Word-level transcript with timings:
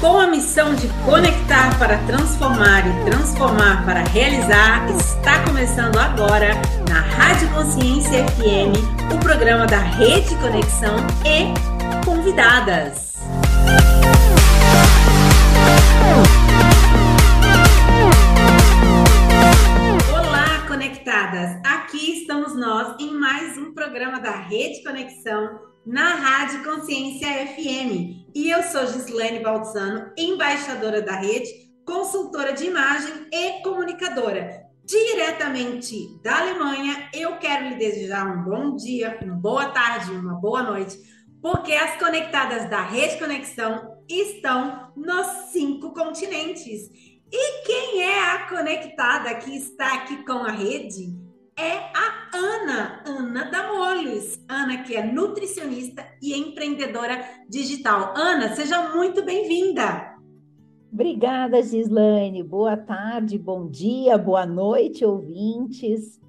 Com 0.00 0.20
a 0.20 0.28
missão 0.28 0.72
de 0.76 0.86
conectar 1.04 1.76
para 1.76 1.98
transformar 2.06 2.86
e 2.86 3.10
transformar 3.10 3.84
para 3.84 4.04
realizar, 4.04 4.88
está 4.90 5.44
começando 5.44 5.98
agora 5.98 6.52
na 6.88 7.00
Rádio 7.00 7.48
Consciência 7.50 8.24
FM 8.28 9.12
o 9.12 9.18
programa 9.18 9.66
da 9.66 9.80
Rede 9.80 10.32
Conexão 10.36 10.96
e 11.26 12.04
convidadas. 12.04 13.14
Olá, 20.12 20.66
conectadas! 20.68 21.60
Aqui 21.64 22.20
estamos 22.20 22.54
nós 22.54 22.94
em 23.00 23.12
mais 23.12 23.58
um 23.58 23.74
programa 23.74 24.20
da 24.20 24.36
Rede 24.36 24.84
Conexão 24.84 25.66
na 25.88 26.16
Rádio 26.16 26.62
Consciência 26.64 27.46
FM. 27.46 28.28
E 28.34 28.50
eu 28.50 28.62
sou 28.62 28.86
Gislaine 28.88 29.42
Baltzano, 29.42 30.12
embaixadora 30.18 31.00
da 31.00 31.14
rede, 31.14 31.48
consultora 31.86 32.52
de 32.52 32.66
imagem 32.66 33.26
e 33.32 33.62
comunicadora. 33.62 34.66
Diretamente 34.84 36.20
da 36.22 36.40
Alemanha, 36.40 37.08
eu 37.14 37.38
quero 37.38 37.70
lhe 37.70 37.76
desejar 37.76 38.26
um 38.26 38.44
bom 38.44 38.76
dia, 38.76 39.18
uma 39.22 39.34
boa 39.34 39.70
tarde, 39.70 40.10
uma 40.10 40.34
boa 40.34 40.62
noite, 40.62 40.98
porque 41.40 41.72
as 41.72 41.98
conectadas 41.98 42.68
da 42.68 42.82
Rede 42.82 43.18
Conexão 43.18 43.96
estão 44.06 44.92
nos 44.94 45.26
cinco 45.52 45.94
continentes. 45.94 46.90
E 47.32 47.64
quem 47.64 48.02
é 48.02 48.32
a 48.32 48.46
conectada 48.46 49.34
que 49.36 49.56
está 49.56 49.94
aqui 49.94 50.22
com 50.26 50.44
a 50.44 50.50
rede? 50.50 51.27
É 51.60 51.90
a 51.92 52.28
Ana, 52.32 53.02
Ana 53.04 53.50
Damolhos. 53.50 54.38
Ana, 54.48 54.84
que 54.84 54.94
é 54.94 55.04
nutricionista 55.04 56.06
e 56.22 56.32
empreendedora 56.32 57.20
digital. 57.48 58.14
Ana, 58.16 58.54
seja 58.54 58.94
muito 58.94 59.24
bem-vinda. 59.24 60.16
Obrigada, 60.92 61.60
Gislaine. 61.60 62.44
Boa 62.44 62.76
tarde, 62.76 63.36
bom 63.36 63.68
dia, 63.68 64.16
boa 64.16 64.46
noite, 64.46 65.04
ouvintes. 65.04 66.20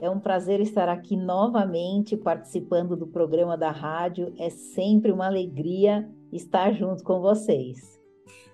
É 0.00 0.08
um 0.08 0.18
prazer 0.18 0.58
estar 0.58 0.88
aqui 0.88 1.18
novamente 1.18 2.16
participando 2.16 2.96
do 2.96 3.06
programa 3.06 3.58
da 3.58 3.70
rádio. 3.70 4.32
É 4.38 4.48
sempre 4.48 5.12
uma 5.12 5.26
alegria 5.26 6.08
estar 6.32 6.72
junto 6.72 7.04
com 7.04 7.20
vocês. 7.20 7.97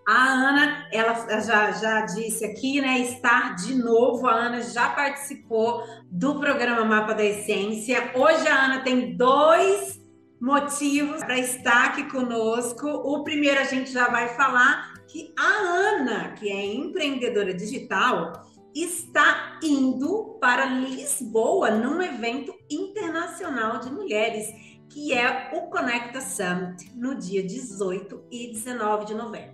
A 0.07 0.33
Ana, 0.33 0.87
ela 0.93 1.15
já, 1.41 1.73
já 1.73 2.01
disse 2.03 2.45
aqui, 2.45 2.81
né? 2.81 2.99
Estar 3.01 3.55
de 3.57 3.75
novo. 3.75 4.27
A 4.27 4.35
Ana 4.35 4.61
já 4.61 4.91
participou 4.91 5.83
do 6.11 6.39
programa 6.39 6.85
Mapa 6.85 7.15
da 7.15 7.25
Essência. 7.25 8.13
Hoje 8.15 8.47
a 8.47 8.67
Ana 8.67 8.81
tem 8.81 9.17
dois 9.17 9.99
motivos 10.39 11.21
para 11.21 11.39
estar 11.39 11.87
aqui 11.87 12.11
conosco. 12.11 12.87
O 12.87 13.25
primeiro 13.25 13.59
a 13.61 13.65
gente 13.65 13.91
já 13.91 14.09
vai 14.09 14.29
falar 14.37 14.93
que 15.09 15.33
a 15.39 15.43
Ana, 15.43 16.33
que 16.33 16.51
é 16.51 16.67
empreendedora 16.75 17.55
digital, 17.55 18.45
está 18.75 19.59
indo 19.63 20.37
para 20.39 20.67
Lisboa 20.67 21.71
num 21.71 22.03
evento 22.03 22.55
internacional 22.71 23.79
de 23.79 23.91
mulheres, 23.91 24.49
que 24.91 25.15
é 25.15 25.51
o 25.55 25.71
Conecta 25.71 26.21
Summit, 26.21 26.93
no 26.95 27.15
dia 27.15 27.43
18 27.43 28.27
e 28.31 28.53
19 28.53 29.07
de 29.07 29.15
novembro. 29.15 29.54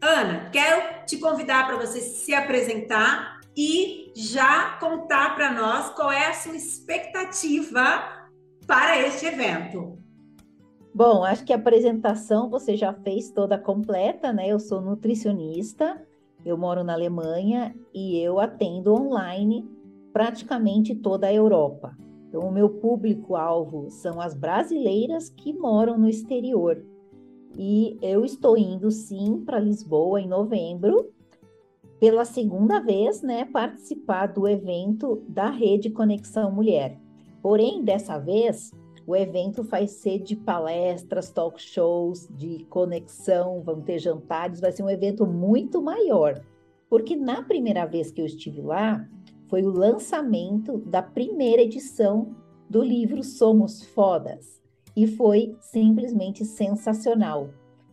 Ana, 0.00 0.50
quero 0.50 1.04
te 1.06 1.18
convidar 1.18 1.66
para 1.66 1.76
você 1.76 2.00
se 2.00 2.34
apresentar 2.34 3.40
e 3.56 4.12
já 4.14 4.76
contar 4.78 5.34
para 5.34 5.52
nós 5.52 5.90
qual 5.90 6.12
é 6.12 6.28
a 6.28 6.34
sua 6.34 6.54
expectativa 6.54 8.04
para 8.66 9.00
este 9.00 9.26
evento. 9.26 9.98
Bom, 10.94 11.24
acho 11.24 11.44
que 11.44 11.52
a 11.52 11.56
apresentação 11.56 12.48
você 12.48 12.76
já 12.76 12.92
fez 12.92 13.30
toda 13.30 13.58
completa, 13.58 14.32
né? 14.32 14.48
Eu 14.48 14.58
sou 14.58 14.80
nutricionista, 14.80 16.02
eu 16.44 16.56
moro 16.56 16.82
na 16.82 16.94
Alemanha 16.94 17.74
e 17.92 18.18
eu 18.18 18.40
atendo 18.40 18.94
online 18.94 19.68
praticamente 20.12 20.94
toda 20.94 21.26
a 21.26 21.32
Europa. 21.32 21.96
Então, 22.28 22.40
o 22.40 22.52
meu 22.52 22.68
público-alvo 22.68 23.90
são 23.90 24.20
as 24.20 24.34
brasileiras 24.34 25.28
que 25.28 25.52
moram 25.52 25.98
no 25.98 26.08
exterior. 26.08 26.82
E 27.58 27.98
eu 28.02 28.22
estou 28.22 28.56
indo 28.58 28.90
sim 28.90 29.42
para 29.44 29.58
Lisboa 29.58 30.20
em 30.20 30.28
novembro, 30.28 31.10
pela 31.98 32.26
segunda 32.26 32.80
vez, 32.80 33.22
né, 33.22 33.46
participar 33.46 34.26
do 34.26 34.46
evento 34.46 35.22
da 35.26 35.48
Rede 35.48 35.88
Conexão 35.88 36.52
Mulher. 36.52 37.00
Porém, 37.40 37.82
dessa 37.82 38.18
vez, 38.18 38.70
o 39.06 39.16
evento 39.16 39.62
vai 39.62 39.86
ser 39.86 40.18
de 40.18 40.36
palestras, 40.36 41.30
talk 41.30 41.58
shows, 41.62 42.28
de 42.30 42.66
conexão, 42.66 43.62
vão 43.62 43.80
ter 43.80 43.98
jantares, 43.98 44.60
vai 44.60 44.72
ser 44.72 44.82
um 44.82 44.90
evento 44.90 45.26
muito 45.26 45.80
maior. 45.80 46.38
Porque 46.90 47.16
na 47.16 47.42
primeira 47.42 47.86
vez 47.86 48.10
que 48.10 48.20
eu 48.20 48.26
estive 48.26 48.60
lá, 48.60 49.08
foi 49.48 49.62
o 49.62 49.70
lançamento 49.70 50.76
da 50.78 51.02
primeira 51.02 51.62
edição 51.62 52.36
do 52.68 52.82
livro 52.82 53.22
Somos 53.22 53.82
Fodas 53.82 54.56
e 54.96 55.06
foi 55.06 55.54
simplesmente 55.60 56.44
sensacional. 56.44 57.50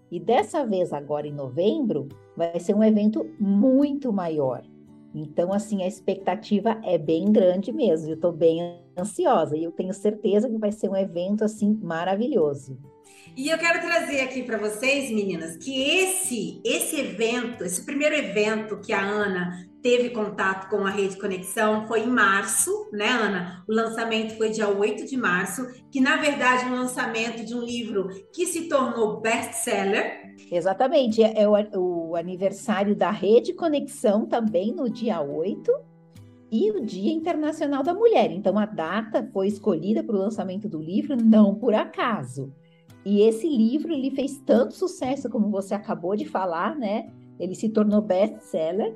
E 0.09 0.19
dessa 0.19 0.65
vez, 0.65 0.93
agora 0.93 1.27
em 1.27 1.33
novembro, 1.33 2.07
vai 2.37 2.59
ser 2.59 2.73
um 2.75 2.83
evento 2.83 3.29
muito 3.39 4.13
maior. 4.13 4.63
Então, 5.13 5.53
assim, 5.53 5.83
a 5.83 5.87
expectativa 5.87 6.79
é 6.83 6.97
bem 6.97 7.31
grande 7.31 7.71
mesmo. 7.71 8.09
Eu 8.09 8.15
estou 8.15 8.31
bem 8.31 8.79
ansiosa 8.97 9.57
e 9.57 9.63
eu 9.63 9.71
tenho 9.71 9.93
certeza 9.93 10.49
que 10.49 10.57
vai 10.57 10.71
ser 10.71 10.89
um 10.89 10.95
evento 10.95 11.43
assim 11.43 11.79
maravilhoso. 11.81 12.79
E 13.35 13.49
eu 13.49 13.57
quero 13.57 13.81
trazer 13.81 14.21
aqui 14.21 14.43
para 14.43 14.57
vocês, 14.57 15.11
meninas, 15.11 15.57
que 15.57 15.81
esse 15.81 16.61
esse 16.63 16.99
evento, 16.99 17.63
esse 17.63 17.83
primeiro 17.85 18.15
evento 18.15 18.79
que 18.79 18.93
a 18.93 19.03
Ana 19.03 19.67
teve 19.83 20.11
contato 20.11 20.69
com 20.69 20.87
a 20.87 20.89
Rede 20.89 21.17
Conexão 21.17 21.85
foi 21.85 22.03
em 22.03 22.07
março, 22.07 22.71
né, 22.93 23.09
Ana? 23.09 23.63
O 23.67 23.73
lançamento 23.73 24.35
foi 24.37 24.49
dia 24.49 24.69
8 24.69 25.05
de 25.05 25.17
março, 25.17 25.67
que 25.91 25.99
na 25.99 26.15
verdade 26.15 26.63
é 26.63 26.67
um 26.67 26.75
lançamento 26.75 27.45
de 27.45 27.53
um 27.53 27.61
livro 27.61 28.07
que 28.31 28.45
se 28.45 28.69
tornou 28.69 29.19
best-seller. 29.19 30.33
Exatamente, 30.49 31.21
é, 31.21 31.41
é 31.41 31.47
o, 31.47 31.53
o 31.77 32.15
aniversário 32.15 32.95
da 32.95 33.11
Rede 33.11 33.53
Conexão 33.53 34.25
também 34.25 34.73
no 34.73 34.89
dia 34.89 35.21
8 35.21 35.69
e 36.49 36.71
o 36.71 36.85
Dia 36.85 37.11
Internacional 37.11 37.83
da 37.83 37.93
Mulher. 37.93 38.31
Então 38.31 38.57
a 38.57 38.65
data 38.65 39.29
foi 39.33 39.47
escolhida 39.47 40.01
para 40.01 40.15
o 40.15 40.19
lançamento 40.19 40.69
do 40.69 40.79
livro 40.79 41.17
não 41.17 41.55
por 41.55 41.73
acaso. 41.73 42.53
E 43.05 43.21
esse 43.21 43.49
livro 43.49 43.91
ele 43.91 44.11
fez 44.11 44.37
tanto 44.45 44.75
sucesso 44.75 45.29
como 45.29 45.49
você 45.49 45.73
acabou 45.73 46.15
de 46.15 46.23
falar, 46.23 46.73
né? 46.77 47.07
Ele 47.37 47.53
se 47.53 47.67
tornou 47.67 48.01
best-seller 48.01 48.95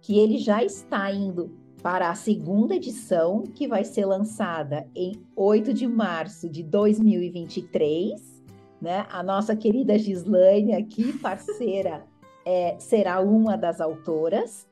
que 0.00 0.18
ele 0.18 0.38
já 0.38 0.62
está 0.64 1.10
indo 1.12 1.50
para 1.82 2.10
a 2.10 2.14
segunda 2.14 2.74
edição, 2.74 3.42
que 3.42 3.66
vai 3.66 3.84
ser 3.84 4.04
lançada 4.04 4.86
em 4.94 5.12
8 5.34 5.72
de 5.72 5.86
março 5.86 6.48
de 6.48 6.62
2023. 6.62 8.42
Né? 8.80 9.06
A 9.10 9.22
nossa 9.22 9.56
querida 9.56 9.98
Gislaine, 9.98 10.74
aqui, 10.74 11.16
parceira, 11.18 12.04
é, 12.44 12.76
será 12.78 13.20
uma 13.20 13.56
das 13.56 13.80
autoras. 13.80 14.68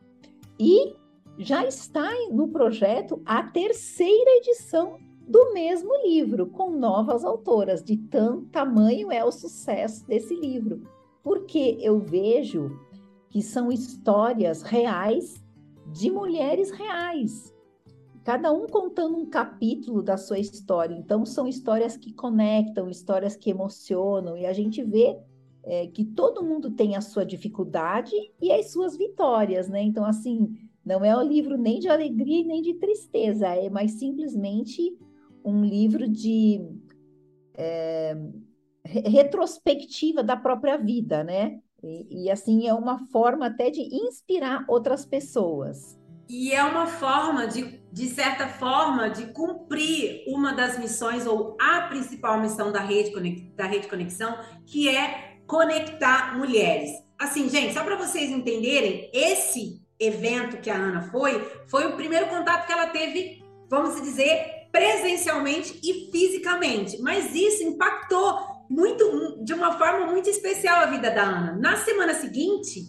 E 0.59 0.95
já 1.39 1.65
está 1.65 2.11
no 2.31 2.49
projeto 2.49 3.23
a 3.25 3.43
terceira 3.43 4.31
edição 4.39 4.99
do 5.21 5.53
mesmo 5.53 5.91
livro, 6.05 6.47
com 6.47 6.71
novas 6.71 7.25
autoras, 7.25 7.85
de 7.85 7.97
tanto 7.97 8.47
tamanho 8.47 9.13
é 9.13 9.23
o 9.23 9.31
sucesso 9.31 10.07
desse 10.07 10.35
livro. 10.35 10.83
Porque 11.23 11.77
eu 11.81 12.01
vejo 12.01 12.79
que 13.31 13.43
são 13.43 13.71
histórias 13.71 14.63
reais 14.63 15.43
de 15.93 16.11
mulheres 16.11 16.71
reais. 16.71 17.55
Cada 18.25 18.53
um 18.53 18.67
contando 18.67 19.17
um 19.17 19.27
capítulo 19.27 20.03
da 20.03 20.17
sua 20.17 20.39
história. 20.39 20.95
Então, 20.95 21.25
são 21.25 21.47
histórias 21.49 21.97
que 21.97 22.13
conectam, 22.13 22.91
histórias 22.91 23.37
que 23.37 23.51
emocionam, 23.51 24.37
e 24.37 24.45
a 24.45 24.53
gente 24.53 24.83
vê 24.83 25.19
é, 25.65 25.87
que 25.87 26.05
todo 26.05 26.45
mundo 26.45 26.71
tem 26.71 26.97
a 26.97 27.01
sua 27.01 27.25
dificuldade 27.25 28.15
e 28.41 28.53
as 28.53 28.71
suas 28.71 28.97
vitórias, 28.97 29.69
né? 29.69 29.83
Então, 29.83 30.05
assim, 30.05 30.55
não 30.85 31.05
é 31.05 31.17
um 31.17 31.23
livro 31.23 31.57
nem 31.57 31.79
de 31.79 31.89
alegria 31.89 32.45
nem 32.45 32.63
de 32.63 32.75
tristeza, 32.75 33.49
é 33.49 33.69
mais 33.69 33.93
simplesmente 33.93 34.97
um 35.45 35.65
livro 35.65 36.09
de 36.09 36.61
é, 37.55 38.17
retrospectiva 38.85 40.23
da 40.23 40.37
própria 40.37 40.77
vida, 40.77 41.23
né? 41.25 41.61
E, 41.83 42.25
e, 42.25 42.31
assim 42.31 42.67
é 42.67 42.75
uma 42.75 42.99
forma 43.07 43.47
até 43.47 43.71
de 43.71 43.81
inspirar 43.81 44.65
outras 44.69 45.07
pessoas. 45.07 45.99
E 46.29 46.53
é 46.53 46.63
uma 46.63 46.87
forma 46.87 47.47
de, 47.47 47.81
de 47.93 48.09
certa 48.09 48.49
forma, 48.49 49.09
de 49.09 49.27
cumprir 49.27 50.25
uma 50.27 50.53
das 50.53 50.79
missões 50.79 51.27
ou 51.27 51.57
a 51.61 51.83
principal 51.83 52.41
missão 52.41 52.71
da 52.71 52.81
rede 52.81 53.13
da 53.57 53.65
rede 53.65 53.89
conexão, 53.89 54.37
que 54.67 54.89
é 54.89 55.39
conectar 55.47 56.37
mulheres. 56.37 56.91
Assim, 57.19 57.49
gente, 57.49 57.73
só 57.73 57.83
para 57.83 57.97
vocês 57.97 58.31
entenderem, 58.31 59.11
esse 59.13 59.81
evento 59.99 60.61
que 60.61 60.71
a 60.71 60.77
Ana 60.77 61.03
foi, 61.11 61.41
foi 61.67 61.87
o 61.87 61.97
primeiro 61.97 62.27
contato 62.27 62.67
que 62.67 62.73
ela 62.73 62.89
teve, 62.89 63.43
vamos 63.69 64.01
dizer, 64.03 64.69
presencialmente 64.71 65.81
e 65.83 66.11
fisicamente. 66.11 67.01
Mas 67.01 67.35
isso 67.35 67.63
impactou 67.63 68.58
muito 68.69 69.43
de 69.43 69.55
uma 69.55 69.79
forma 69.79 70.07
muito 70.07 70.29
especial 70.29 70.81
a 70.81 70.87
vida 70.87 71.11
da 71.11 71.23
Ana. 71.23 71.57
Na 71.57 71.77
semana 71.77 72.15
seguinte, 72.15 72.83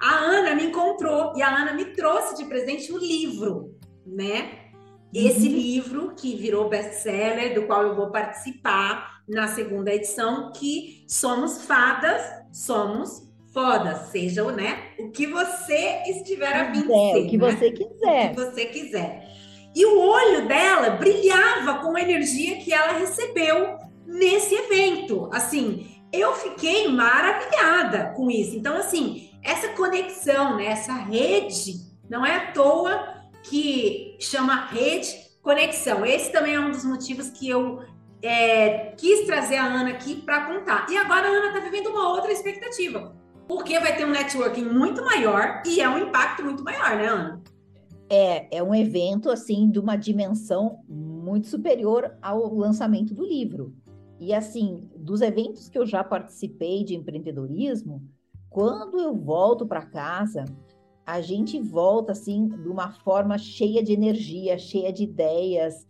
a 0.00 0.14
Ana 0.14 0.54
me 0.54 0.66
encontrou 0.66 1.32
e 1.36 1.42
a 1.42 1.54
Ana 1.54 1.74
me 1.74 1.86
trouxe 1.86 2.36
de 2.36 2.44
presente 2.44 2.92
um 2.92 2.98
livro, 2.98 3.76
né? 4.06 4.68
Esse 5.12 5.48
uhum. 5.48 5.54
livro 5.54 6.14
que 6.14 6.36
virou 6.36 6.68
best-seller, 6.68 7.54
do 7.54 7.66
qual 7.66 7.82
eu 7.82 7.96
vou 7.96 8.10
participar 8.10 9.22
na 9.28 9.48
segunda 9.48 9.92
edição, 9.92 10.52
que 10.52 11.04
somos 11.08 11.64
fadas, 11.64 12.22
somos 12.52 13.26
fodas, 13.52 14.10
seja 14.10 14.44
né, 14.52 14.90
o 14.98 15.10
que 15.10 15.26
você 15.26 16.02
estiver 16.06 16.52
a 16.52 16.72
fim. 16.72 16.80
O 16.80 17.28
que 17.28 17.38
né? 17.38 17.50
você 17.52 17.70
quiser. 17.72 18.26
O 18.26 18.34
que 18.34 18.36
você 18.36 18.64
quiser. 18.66 19.28
E 19.74 19.84
o 19.84 19.98
olho 19.98 20.46
dela 20.46 20.90
brilhava 20.90 21.80
com 21.80 21.96
a 21.96 22.00
energia 22.00 22.58
que 22.58 22.72
ela 22.72 22.92
recebeu 22.92 23.78
nesse 24.18 24.54
evento. 24.54 25.28
Assim, 25.32 26.02
eu 26.12 26.34
fiquei 26.34 26.88
maravilhada 26.88 28.12
com 28.16 28.30
isso. 28.30 28.56
Então, 28.56 28.76
assim, 28.76 29.30
essa 29.42 29.68
conexão, 29.68 30.56
né, 30.56 30.66
essa 30.66 30.92
rede, 30.92 31.74
não 32.08 32.24
é 32.24 32.36
à 32.36 32.52
toa 32.52 33.18
que 33.42 34.16
chama 34.18 34.66
rede 34.66 35.28
conexão. 35.42 36.04
Esse 36.04 36.30
também 36.32 36.54
é 36.54 36.60
um 36.60 36.70
dos 36.70 36.84
motivos 36.84 37.30
que 37.30 37.48
eu 37.48 37.82
é, 38.22 38.92
quis 38.96 39.26
trazer 39.26 39.56
a 39.56 39.66
Ana 39.66 39.90
aqui 39.90 40.16
para 40.16 40.46
contar. 40.46 40.86
E 40.90 40.96
agora 40.96 41.26
a 41.26 41.30
Ana 41.30 41.48
está 41.48 41.60
vivendo 41.60 41.88
uma 41.88 42.10
outra 42.10 42.32
expectativa, 42.32 43.14
porque 43.46 43.78
vai 43.78 43.96
ter 43.96 44.04
um 44.04 44.10
networking 44.10 44.64
muito 44.64 45.04
maior 45.04 45.62
e 45.64 45.80
é 45.80 45.88
um 45.88 45.98
impacto 45.98 46.42
muito 46.42 46.62
maior, 46.64 46.96
né, 46.96 47.06
Ana? 47.06 47.42
É, 48.10 48.58
é 48.58 48.62
um 48.62 48.74
evento 48.74 49.30
assim 49.30 49.70
de 49.70 49.78
uma 49.78 49.94
dimensão 49.94 50.80
muito 50.88 51.46
superior 51.46 52.16
ao 52.22 52.54
lançamento 52.54 53.14
do 53.14 53.24
livro. 53.24 53.74
E 54.18 54.34
assim, 54.34 54.88
dos 54.96 55.20
eventos 55.20 55.68
que 55.68 55.78
eu 55.78 55.86
já 55.86 56.02
participei 56.02 56.84
de 56.84 56.94
empreendedorismo, 56.94 58.02
quando 58.50 58.98
eu 58.98 59.14
volto 59.14 59.66
para 59.66 59.86
casa, 59.86 60.44
a 61.06 61.20
gente 61.20 61.60
volta 61.60 62.12
assim 62.12 62.48
de 62.48 62.68
uma 62.68 62.90
forma 62.90 63.38
cheia 63.38 63.82
de 63.82 63.92
energia, 63.92 64.58
cheia 64.58 64.92
de 64.92 65.04
ideias, 65.04 65.86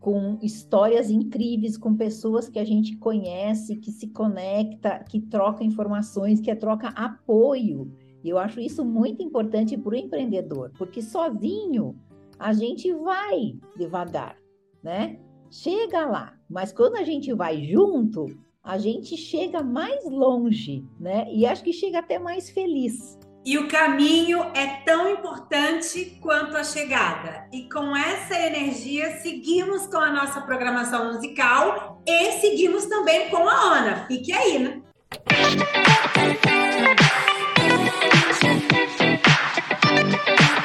com 0.00 0.38
histórias 0.42 1.10
incríveis, 1.10 1.76
com 1.76 1.96
pessoas 1.96 2.48
que 2.48 2.58
a 2.58 2.64
gente 2.64 2.96
conhece, 2.96 3.76
que 3.76 3.90
se 3.90 4.08
conecta, 4.08 5.04
que 5.08 5.20
troca 5.20 5.64
informações, 5.64 6.40
que 6.40 6.54
troca 6.54 6.88
apoio. 6.88 7.92
E 8.22 8.28
eu 8.28 8.38
acho 8.38 8.60
isso 8.60 8.84
muito 8.84 9.22
importante 9.22 9.76
para 9.76 9.92
o 9.92 9.96
empreendedor, 9.96 10.72
porque 10.76 11.02
sozinho 11.02 11.96
a 12.38 12.52
gente 12.52 12.92
vai 12.92 13.56
devagar, 13.76 14.36
né? 14.82 15.18
Chega 15.50 16.06
lá, 16.06 16.37
mas 16.48 16.72
quando 16.72 16.96
a 16.96 17.04
gente 17.04 17.32
vai 17.32 17.62
junto, 17.64 18.26
a 18.62 18.78
gente 18.78 19.16
chega 19.16 19.62
mais 19.62 20.04
longe, 20.04 20.84
né? 20.98 21.26
E 21.32 21.46
acho 21.46 21.62
que 21.62 21.72
chega 21.72 21.98
até 21.98 22.18
mais 22.18 22.50
feliz. 22.50 23.18
E 23.44 23.56
o 23.56 23.66
caminho 23.68 24.40
é 24.54 24.82
tão 24.84 25.10
importante 25.10 26.18
quanto 26.20 26.56
a 26.56 26.64
chegada. 26.64 27.48
E 27.52 27.68
com 27.68 27.96
essa 27.96 28.34
energia, 28.34 29.18
seguimos 29.20 29.86
com 29.86 29.96
a 29.96 30.12
nossa 30.12 30.40
programação 30.42 31.12
musical 31.12 32.02
e 32.06 32.32
seguimos 32.40 32.84
também 32.86 33.30
com 33.30 33.48
a 33.48 33.54
Ana. 33.54 34.06
Fique 34.06 34.32
aí, 34.32 34.58
né? 34.58 34.82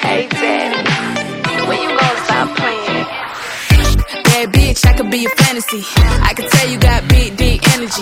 Hey, 0.04 0.28
Daddy, 0.28 1.68
when 1.68 1.82
you 1.82 1.90
gonna 1.90 2.24
stop 2.26 2.54
playing? 2.56 3.33
Bad 4.34 4.52
bitch, 4.52 4.84
I 4.84 4.94
could 4.94 5.12
be 5.12 5.26
a 5.26 5.30
fantasy. 5.30 5.84
I 6.26 6.34
could 6.34 6.50
tell 6.50 6.68
you 6.68 6.80
got 6.80 7.08
big, 7.08 7.38
deep 7.38 7.62
energy. 7.78 8.02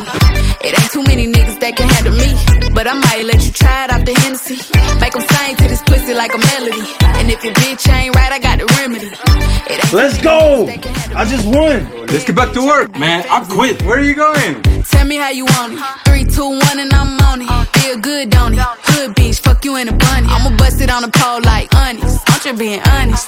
It 0.63 0.79
ain't 0.79 0.89
too 0.89 1.03
many 1.03 1.27
niggas 1.27 1.59
that 1.59 1.75
can 1.75 1.89
handle 1.91 2.15
me. 2.15 2.31
But 2.73 2.87
I 2.87 2.93
might 2.93 3.25
let 3.25 3.43
you 3.43 3.51
try 3.51 3.83
it 3.83 3.91
off 3.91 4.05
the 4.05 4.15
Hennessy. 4.15 4.55
Make 5.03 5.11
them 5.11 5.27
sing 5.27 5.57
to 5.57 5.67
this 5.67 5.83
pussy 5.83 6.13
like 6.13 6.31
a 6.33 6.39
melody. 6.55 6.87
And 7.19 7.29
if 7.29 7.43
your 7.43 7.53
bitch 7.55 7.83
ain't 7.91 8.15
right, 8.15 8.31
I 8.31 8.39
got 8.39 8.63
the 8.63 8.67
remedy. 8.79 9.11
Let's 9.91 10.23
go! 10.23 10.71
I 11.19 11.27
just 11.27 11.43
won. 11.51 12.07
Let's 12.07 12.23
get 12.23 12.37
back 12.37 12.53
to 12.53 12.63
work, 12.65 12.97
man. 12.97 13.25
I 13.27 13.43
quit. 13.43 13.83
Where 13.83 13.99
are 13.99 14.01
you 14.01 14.15
going? 14.15 14.63
Tell 14.87 15.05
me 15.05 15.17
how 15.17 15.31
you 15.31 15.43
want 15.43 15.73
it. 15.73 15.83
Three, 16.07 16.23
two, 16.23 16.47
one, 16.47 16.79
and 16.79 16.93
I'm 16.93 17.19
on 17.27 17.41
it. 17.43 17.51
Feel 17.75 17.99
good, 17.99 18.29
don't 18.29 18.53
it? 18.53 18.63
Hood 18.63 19.19
bitch, 19.19 19.41
fuck 19.41 19.65
you 19.65 19.75
in 19.75 19.89
a 19.89 19.91
bunny. 19.91 20.31
I'ma 20.31 20.55
bust 20.55 20.79
it 20.79 20.89
on 20.89 21.01
the 21.01 21.11
pole 21.11 21.41
like 21.43 21.67
honest. 21.75 22.23
I'm 22.31 22.39
just 22.39 22.57
being 22.57 22.79
honest. 22.87 23.27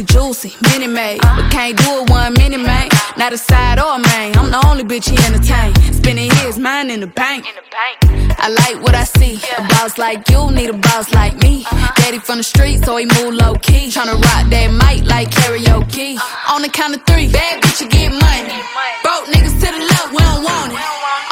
Juicy, 0.00 0.54
mini 0.62 0.86
made. 0.86 1.20
But 1.20 1.50
can't 1.50 1.76
do 1.76 2.00
it 2.00 2.10
one 2.10 2.32
mini 2.32 2.56
man. 2.56 2.88
Not 3.18 3.32
a 3.34 3.38
side 3.38 3.78
or 3.78 3.96
a 3.96 3.98
main. 3.98 4.36
I'm 4.38 4.50
the 4.50 4.66
only 4.66 4.84
bitch 4.84 5.10
he 5.10 5.16
entertain. 5.26 5.74
Spending 5.92 6.30
his 6.30 6.58
mind 6.58 6.90
in 6.90 7.00
the 7.00 7.06
bank. 7.06 7.44
I 8.38 8.48
like 8.48 8.82
what 8.82 8.94
I 8.94 9.04
see. 9.04 9.38
A 9.58 9.62
boss 9.68 9.98
like 9.98 10.28
you 10.30 10.50
need 10.50 10.70
a 10.70 10.78
boss 10.78 11.12
like 11.12 11.34
me. 11.42 11.64
Daddy 11.96 12.18
from 12.20 12.38
the 12.38 12.42
street, 12.42 12.84
so 12.84 12.96
he 12.96 13.04
move 13.04 13.34
low 13.34 13.54
key. 13.56 13.88
Tryna 13.88 14.14
rock 14.14 14.48
that 14.48 14.68
mic 14.72 15.04
like 15.06 15.30
karaoke. 15.30 16.18
On 16.48 16.62
the 16.62 16.68
count 16.68 16.94
of 16.94 17.04
three, 17.04 17.28
bad 17.28 17.62
bitch, 17.62 17.82
you 17.82 17.88
get 17.88 18.10
money. 18.10 18.48
Broke 19.02 19.26
niggas 19.28 19.60
to 19.60 19.68
the 19.76 19.84
left, 19.92 20.10
we 20.10 20.18
don't 20.18 20.42
want 20.42 20.72
it. 20.72 20.78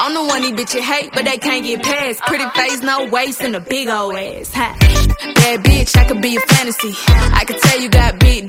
I'm 0.02 0.14
the 0.14 0.24
one 0.24 0.42
these 0.42 0.52
bitches 0.52 0.80
hate, 0.80 1.12
but 1.12 1.24
they 1.24 1.38
can't 1.38 1.64
get 1.64 1.82
past. 1.82 2.20
Pretty 2.22 2.48
face, 2.50 2.82
no 2.82 3.06
waist, 3.06 3.42
and 3.42 3.54
a 3.54 3.60
big 3.60 3.88
old 3.88 4.14
ass. 4.16 4.52
Ha. 4.54 4.76
Bad 5.34 5.62
bitch, 5.62 5.96
I 5.96 6.04
could 6.04 6.22
be 6.22 6.36
a 6.36 6.40
fantasy. 6.40 6.94
I 7.08 7.44
could 7.44 7.58
tell 7.58 7.80
you 7.80 7.88
got 7.88 8.18
big, 8.18 8.48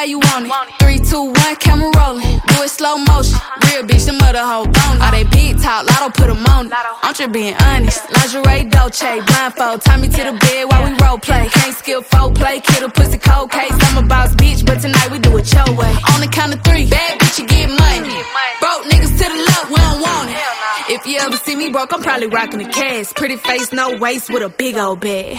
How 0.00 0.06
you 0.06 0.18
want 0.18 0.46
it. 0.46 0.79
Two, 1.10 1.24
one, 1.24 1.56
camera 1.56 1.90
rolling. 1.98 2.38
Do 2.46 2.62
it 2.62 2.70
slow 2.70 2.96
motion. 2.96 3.34
Real 3.66 3.82
bitch, 3.82 4.06
the 4.06 4.12
mother 4.12 4.46
hoe 4.46 4.62
bone. 4.62 5.02
All 5.02 5.10
they 5.10 5.24
big 5.24 5.60
talk, 5.60 5.82
lotto 5.84 6.14
put 6.14 6.28
them 6.30 6.46
on 6.46 6.66
it. 6.66 6.72
I'm 7.02 7.12
just 7.12 7.32
being 7.32 7.54
honest. 7.66 8.06
Lingerie, 8.14 8.70
Dolce, 8.70 9.20
blindfold. 9.26 9.82
Tie 9.82 9.96
me 9.96 10.06
to 10.06 10.22
the 10.30 10.38
bed 10.38 10.70
while 10.70 10.84
we 10.86 10.94
role 11.02 11.18
play. 11.18 11.48
Can't 11.50 11.74
skill 11.74 12.02
folk 12.02 12.36
play, 12.36 12.60
kid 12.60 12.84
a 12.84 12.88
pussy 12.88 13.18
cold 13.18 13.50
case. 13.50 13.74
I'm 13.74 14.04
a 14.04 14.06
boss 14.06 14.36
bitch, 14.36 14.64
but 14.64 14.78
tonight 14.80 15.10
we 15.10 15.18
do 15.18 15.36
it 15.36 15.52
your 15.52 15.66
way. 15.74 15.92
On 16.14 16.20
the 16.20 16.28
count 16.30 16.54
of 16.54 16.62
three, 16.62 16.86
bad 16.86 17.18
bitch, 17.18 17.40
you 17.40 17.46
get 17.48 17.68
money. 17.68 18.14
Broke 18.62 18.86
niggas 18.86 19.10
to 19.18 19.26
the 19.34 19.40
left, 19.50 19.68
we 19.68 19.76
don't 19.82 20.00
want 20.00 20.30
it. 20.30 20.94
If 20.94 21.06
you 21.06 21.18
ever 21.18 21.36
see 21.38 21.56
me 21.56 21.70
broke, 21.70 21.92
I'm 21.92 22.02
probably 22.02 22.28
rocking 22.28 22.60
a 22.62 22.68
cash. 22.70 23.12
Pretty 23.14 23.36
face, 23.36 23.72
no 23.72 23.98
waist, 23.98 24.30
with 24.30 24.44
a 24.44 24.48
big 24.48 24.76
old 24.76 25.00
bag. 25.00 25.38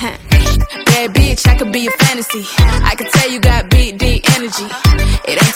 Bad 0.85 1.13
bitch, 1.15 1.47
I 1.47 1.55
could 1.55 1.71
be 1.71 1.87
a 1.87 1.91
fantasy. 1.91 2.43
I 2.59 2.93
could 2.97 3.07
tell 3.07 3.31
you 3.31 3.39
got 3.39 3.69
big, 3.69 3.97
deep 3.97 4.29
energy. 4.35 4.67
It 5.27 5.41
ain't 5.41 5.55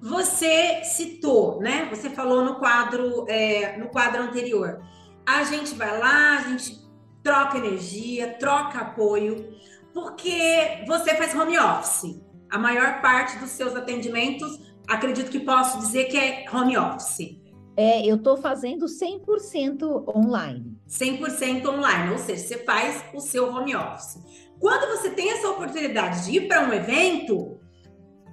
Você 0.00 0.84
citou, 0.84 1.60
né? 1.60 1.88
Você 1.90 2.10
falou 2.10 2.44
no 2.44 2.56
quadro, 2.56 3.24
é, 3.28 3.76
no 3.76 3.88
quadro 3.88 4.22
anterior. 4.22 4.80
A 5.26 5.42
gente 5.44 5.74
vai 5.74 5.98
lá, 5.98 6.38
a 6.38 6.48
gente 6.48 6.86
troca 7.22 7.58
energia, 7.58 8.36
troca 8.38 8.78
apoio, 8.78 9.52
porque 9.92 10.84
você 10.86 11.14
faz 11.16 11.34
home 11.34 11.58
office. 11.58 12.20
A 12.48 12.58
maior 12.58 13.02
parte 13.02 13.36
dos 13.38 13.50
seus 13.50 13.74
atendimentos, 13.74 14.60
acredito 14.88 15.30
que 15.30 15.40
posso 15.40 15.78
dizer 15.78 16.04
que 16.04 16.16
é 16.16 16.44
home 16.52 16.76
office. 16.76 17.40
É, 17.76 18.06
eu 18.06 18.16
estou 18.16 18.36
fazendo 18.36 18.86
100% 18.86 20.08
online. 20.16 20.78
100% 20.88 21.66
online, 21.66 22.12
ou 22.12 22.18
seja, 22.18 22.42
você 22.42 22.58
faz 22.58 23.04
o 23.12 23.20
seu 23.20 23.52
home 23.52 23.74
office. 23.74 24.18
Quando 24.58 24.96
você 24.96 25.10
tem 25.10 25.30
essa 25.32 25.50
oportunidade 25.50 26.24
de 26.24 26.38
ir 26.38 26.48
para 26.48 26.66
um 26.66 26.72
evento, 26.72 27.55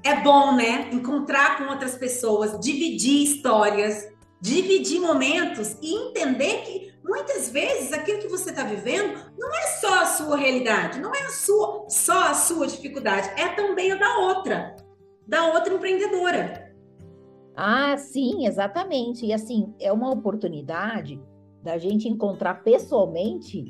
é 0.03 0.22
bom, 0.22 0.55
né? 0.55 0.89
Encontrar 0.91 1.57
com 1.57 1.72
outras 1.72 1.95
pessoas, 1.95 2.60
dividir 2.60 3.24
histórias, 3.24 4.12
dividir 4.41 5.00
momentos 5.00 5.77
e 5.81 5.93
entender 5.93 6.62
que 6.63 6.93
muitas 7.03 7.50
vezes 7.50 7.93
aquilo 7.93 8.19
que 8.19 8.27
você 8.27 8.50
está 8.50 8.63
vivendo 8.63 9.17
não 9.38 9.50
é 9.50 9.67
só 9.79 10.01
a 10.01 10.05
sua 10.05 10.36
realidade, 10.36 11.00
não 11.00 11.13
é 11.13 11.24
a 11.24 11.29
sua, 11.29 11.86
só 11.88 12.29
a 12.29 12.33
sua 12.33 12.67
dificuldade, 12.67 13.29
é 13.39 13.50
também 13.50 13.91
a 13.91 13.95
da 13.95 14.17
outra, 14.19 14.75
da 15.27 15.53
outra 15.53 15.74
empreendedora. 15.74 16.74
Ah, 17.55 17.95
sim, 17.98 18.45
exatamente. 18.45 19.25
E 19.25 19.31
assim, 19.31 19.74
é 19.79 19.91
uma 19.91 20.12
oportunidade 20.12 21.22
da 21.62 21.77
gente 21.77 22.10
encontrar 22.10 22.63
pessoalmente 22.63 23.65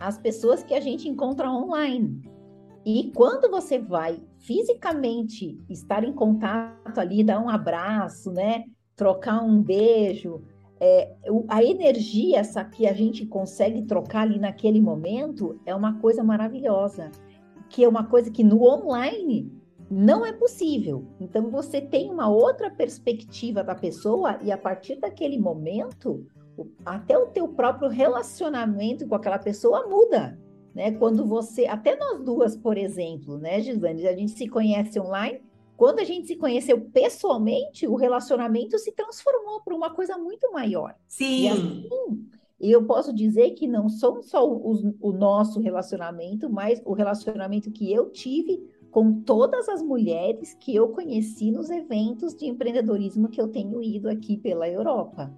as 0.00 0.18
pessoas 0.18 0.62
que 0.62 0.74
a 0.74 0.80
gente 0.80 1.08
encontra 1.08 1.50
online. 1.50 2.22
E 2.84 3.12
quando 3.14 3.50
você 3.50 3.78
vai 3.78 4.20
fisicamente 4.46 5.60
estar 5.68 6.04
em 6.04 6.12
contato 6.12 6.98
ali, 6.98 7.24
dar 7.24 7.40
um 7.40 7.48
abraço, 7.48 8.30
né? 8.32 8.64
Trocar 8.94 9.42
um 9.42 9.60
beijo, 9.60 10.42
é, 10.78 11.14
a 11.48 11.64
energia 11.64 12.38
essa 12.38 12.62
que 12.64 12.86
a 12.86 12.92
gente 12.92 13.26
consegue 13.26 13.82
trocar 13.82 14.22
ali 14.22 14.38
naquele 14.38 14.80
momento 14.80 15.60
é 15.64 15.74
uma 15.74 15.98
coisa 16.00 16.22
maravilhosa, 16.22 17.10
que 17.68 17.82
é 17.82 17.88
uma 17.88 18.04
coisa 18.04 18.30
que 18.30 18.44
no 18.44 18.62
online 18.62 19.50
não 19.90 20.24
é 20.24 20.32
possível. 20.32 21.06
Então 21.18 21.50
você 21.50 21.80
tem 21.80 22.10
uma 22.10 22.28
outra 22.28 22.70
perspectiva 22.70 23.64
da 23.64 23.74
pessoa 23.74 24.38
e 24.42 24.52
a 24.52 24.58
partir 24.58 24.96
daquele 24.96 25.38
momento, 25.38 26.26
até 26.84 27.16
o 27.18 27.26
teu 27.26 27.48
próprio 27.48 27.88
relacionamento 27.88 29.06
com 29.06 29.14
aquela 29.14 29.38
pessoa 29.38 29.86
muda, 29.88 30.38
né? 30.76 30.92
Quando 30.92 31.24
você, 31.24 31.64
até 31.64 31.96
nós 31.96 32.22
duas, 32.22 32.54
por 32.54 32.76
exemplo, 32.76 33.38
né, 33.38 33.62
Gislane, 33.62 34.06
a 34.06 34.14
gente 34.14 34.32
se 34.32 34.46
conhece 34.46 35.00
online, 35.00 35.40
quando 35.74 36.00
a 36.00 36.04
gente 36.04 36.26
se 36.26 36.36
conheceu 36.36 36.78
pessoalmente, 36.92 37.86
o 37.86 37.96
relacionamento 37.96 38.78
se 38.78 38.92
transformou 38.92 39.62
para 39.62 39.74
uma 39.74 39.88
coisa 39.94 40.18
muito 40.18 40.52
maior. 40.52 40.94
Sim. 41.08 41.44
E 41.44 41.48
assim, 41.48 41.88
eu 42.60 42.84
posso 42.84 43.10
dizer 43.14 43.52
que 43.52 43.66
não 43.66 43.88
são 43.88 44.22
só 44.22 44.46
o, 44.46 44.94
o 45.00 45.12
nosso 45.12 45.60
relacionamento, 45.60 46.50
mas 46.50 46.82
o 46.84 46.92
relacionamento 46.92 47.70
que 47.70 47.90
eu 47.90 48.10
tive 48.10 48.62
com 48.90 49.22
todas 49.22 49.70
as 49.70 49.82
mulheres 49.82 50.54
que 50.60 50.76
eu 50.76 50.90
conheci 50.90 51.50
nos 51.50 51.70
eventos 51.70 52.34
de 52.34 52.46
empreendedorismo 52.46 53.28
que 53.28 53.40
eu 53.40 53.48
tenho 53.48 53.82
ido 53.82 54.10
aqui 54.10 54.36
pela 54.36 54.68
Europa. 54.68 55.34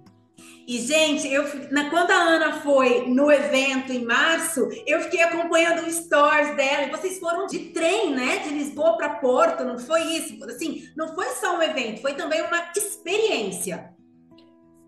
E, 0.69 0.77
gente, 0.81 1.27
eu, 1.27 1.45
na, 1.71 1.89
quando 1.89 2.11
a 2.11 2.15
Ana 2.15 2.61
foi 2.61 3.07
no 3.07 3.31
evento 3.31 3.91
em 3.91 4.05
março, 4.05 4.69
eu 4.85 5.01
fiquei 5.01 5.23
acompanhando 5.23 5.83
o 5.83 5.91
stories 5.91 6.55
dela. 6.55 6.83
E 6.83 6.91
vocês 6.91 7.17
foram 7.17 7.47
de 7.47 7.71
trem, 7.71 8.13
né? 8.13 8.37
De 8.37 8.49
Lisboa 8.49 8.95
para 8.95 9.15
Porto, 9.15 9.63
não 9.63 9.79
foi 9.79 10.03
isso? 10.03 10.43
Assim, 10.43 10.83
não 10.95 11.15
foi 11.15 11.25
só 11.29 11.57
um 11.57 11.61
evento, 11.63 12.01
foi 12.01 12.13
também 12.13 12.39
uma 12.43 12.69
experiência. 12.77 13.95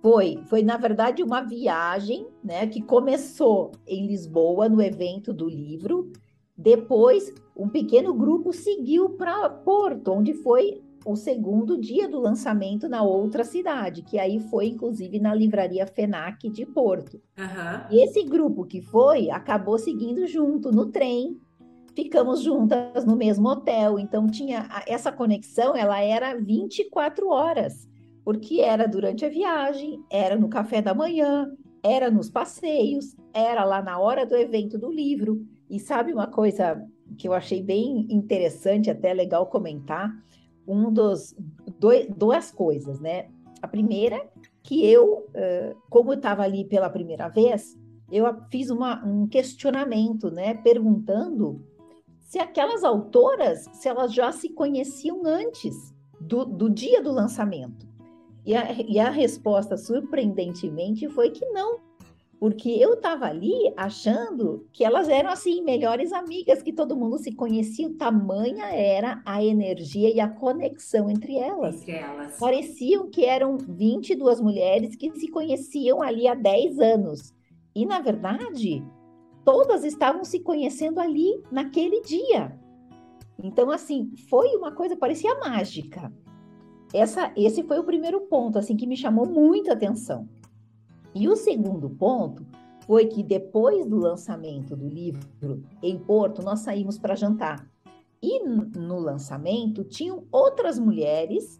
Foi, 0.03 0.37
foi 0.45 0.61
na 0.61 0.77
verdade 0.77 1.23
uma 1.23 1.41
viagem, 1.41 2.27
né, 2.43 2.67
que 2.67 2.83
começou 2.83 3.71
em 3.87 4.05
Lisboa 4.05 4.69
no 4.69 4.83
evento 4.83 5.33
do 5.33 5.49
livro 5.49 6.11
depois, 6.61 7.33
um 7.57 7.67
pequeno 7.67 8.13
grupo 8.13 8.53
seguiu 8.53 9.09
para 9.09 9.49
Porto, 9.49 10.11
onde 10.11 10.31
foi 10.31 10.83
o 11.05 11.15
segundo 11.15 11.79
dia 11.79 12.07
do 12.07 12.19
lançamento 12.19 12.87
na 12.87 13.01
outra 13.01 13.43
cidade, 13.43 14.03
que 14.03 14.19
aí 14.19 14.39
foi 14.39 14.67
inclusive 14.67 15.19
na 15.19 15.33
livraria 15.33 15.85
FENAC 15.85 16.49
de 16.49 16.65
Porto. 16.65 17.21
Uhum. 17.37 17.87
E 17.89 18.03
esse 18.03 18.23
grupo 18.23 18.65
que 18.65 18.81
foi 18.81 19.29
acabou 19.29 19.77
seguindo 19.77 20.27
junto 20.27 20.71
no 20.71 20.87
trem, 20.87 21.39
ficamos 21.95 22.41
juntas 22.41 23.05
no 23.05 23.15
mesmo 23.15 23.49
hotel, 23.49 23.99
então 23.99 24.27
tinha 24.27 24.67
essa 24.87 25.11
conexão, 25.11 25.75
ela 25.75 26.01
era 26.01 26.39
24 26.39 27.27
horas, 27.29 27.89
porque 28.23 28.61
era 28.61 28.87
durante 28.87 29.25
a 29.25 29.29
viagem, 29.29 30.03
era 30.09 30.35
no 30.35 30.47
café 30.47 30.81
da 30.81 30.93
manhã, 30.93 31.51
era 31.83 32.11
nos 32.11 32.29
passeios, 32.29 33.15
era 33.33 33.63
lá 33.63 33.81
na 33.81 33.99
hora 33.99 34.25
do 34.25 34.35
evento 34.35 34.77
do 34.77 34.91
livro. 34.91 35.45
E 35.69 35.79
sabe 35.79 36.13
uma 36.13 36.27
coisa 36.27 36.81
que 37.17 37.27
eu 37.27 37.33
achei 37.33 37.61
bem 37.61 38.05
interessante, 38.09 38.89
até 38.89 39.13
legal 39.13 39.47
comentar? 39.47 40.11
Um 40.67 40.91
dos 40.91 41.35
dois, 41.79 42.07
duas 42.15 42.51
coisas, 42.51 42.99
né? 42.99 43.29
A 43.61 43.67
primeira, 43.67 44.29
que 44.63 44.85
eu, 44.85 45.27
como 45.89 46.11
eu 46.11 46.17
estava 46.17 46.43
ali 46.43 46.65
pela 46.65 46.89
primeira 46.89 47.27
vez, 47.27 47.77
eu 48.11 48.25
fiz 48.49 48.69
uma, 48.69 49.03
um 49.05 49.27
questionamento, 49.27 50.29
né? 50.31 50.53
Perguntando 50.53 51.61
se 52.19 52.39
aquelas 52.39 52.83
autoras, 52.83 53.65
se 53.73 53.87
elas 53.87 54.13
já 54.13 54.31
se 54.31 54.49
conheciam 54.49 55.21
antes 55.25 55.93
do, 56.19 56.45
do 56.45 56.69
dia 56.69 57.01
do 57.01 57.11
lançamento. 57.11 57.87
E 58.45 58.55
a, 58.55 58.71
e 58.71 58.99
a 58.99 59.09
resposta, 59.09 59.77
surpreendentemente, 59.77 61.07
foi 61.09 61.29
que 61.29 61.45
não, 61.47 61.79
porque 62.41 62.69
eu 62.69 62.95
estava 62.95 63.27
ali 63.27 63.71
achando 63.77 64.65
que 64.73 64.83
elas 64.83 65.07
eram 65.07 65.29
assim 65.29 65.61
melhores 65.61 66.11
amigas, 66.11 66.63
que 66.63 66.73
todo 66.73 66.97
mundo 66.97 67.19
se 67.19 67.31
conhecia, 67.31 67.93
tamanha 67.93 68.65
era 68.65 69.21
a 69.23 69.45
energia 69.45 70.11
e 70.11 70.19
a 70.19 70.27
conexão 70.27 71.07
entre 71.07 71.37
elas. 71.37 71.83
Entre 71.83 71.91
elas. 71.91 72.39
Pareciam 72.39 73.11
que 73.11 73.25
eram 73.25 73.59
22 73.59 74.41
mulheres 74.41 74.95
que 74.95 75.11
se 75.19 75.27
conheciam 75.27 76.01
ali 76.01 76.27
há 76.27 76.33
10 76.33 76.79
anos. 76.79 77.31
E 77.75 77.85
na 77.85 77.99
verdade, 77.99 78.83
todas 79.45 79.83
estavam 79.83 80.23
se 80.23 80.39
conhecendo 80.39 80.99
ali 80.99 81.39
naquele 81.51 82.01
dia. 82.01 82.59
Então 83.37 83.69
assim, 83.69 84.13
foi 84.27 84.47
uma 84.55 84.71
coisa 84.71 84.97
parecia 84.97 85.37
mágica. 85.37 86.11
Essa, 86.91 87.31
esse 87.37 87.61
foi 87.61 87.77
o 87.77 87.83
primeiro 87.83 88.21
ponto 88.21 88.57
assim 88.57 88.75
que 88.75 88.87
me 88.87 88.97
chamou 88.97 89.27
muita 89.27 89.73
atenção. 89.73 90.27
E 91.13 91.27
o 91.27 91.35
segundo 91.35 91.89
ponto 91.89 92.45
foi 92.85 93.05
que 93.05 93.23
depois 93.23 93.85
do 93.85 93.97
lançamento 93.97 94.75
do 94.75 94.87
livro 94.87 95.63
em 95.81 95.97
Porto, 95.97 96.41
nós 96.41 96.59
saímos 96.59 96.97
para 96.97 97.15
jantar. 97.15 97.67
E 98.21 98.43
no 98.43 98.99
lançamento 98.99 99.83
tinham 99.83 100.25
outras 100.31 100.77
mulheres 100.77 101.59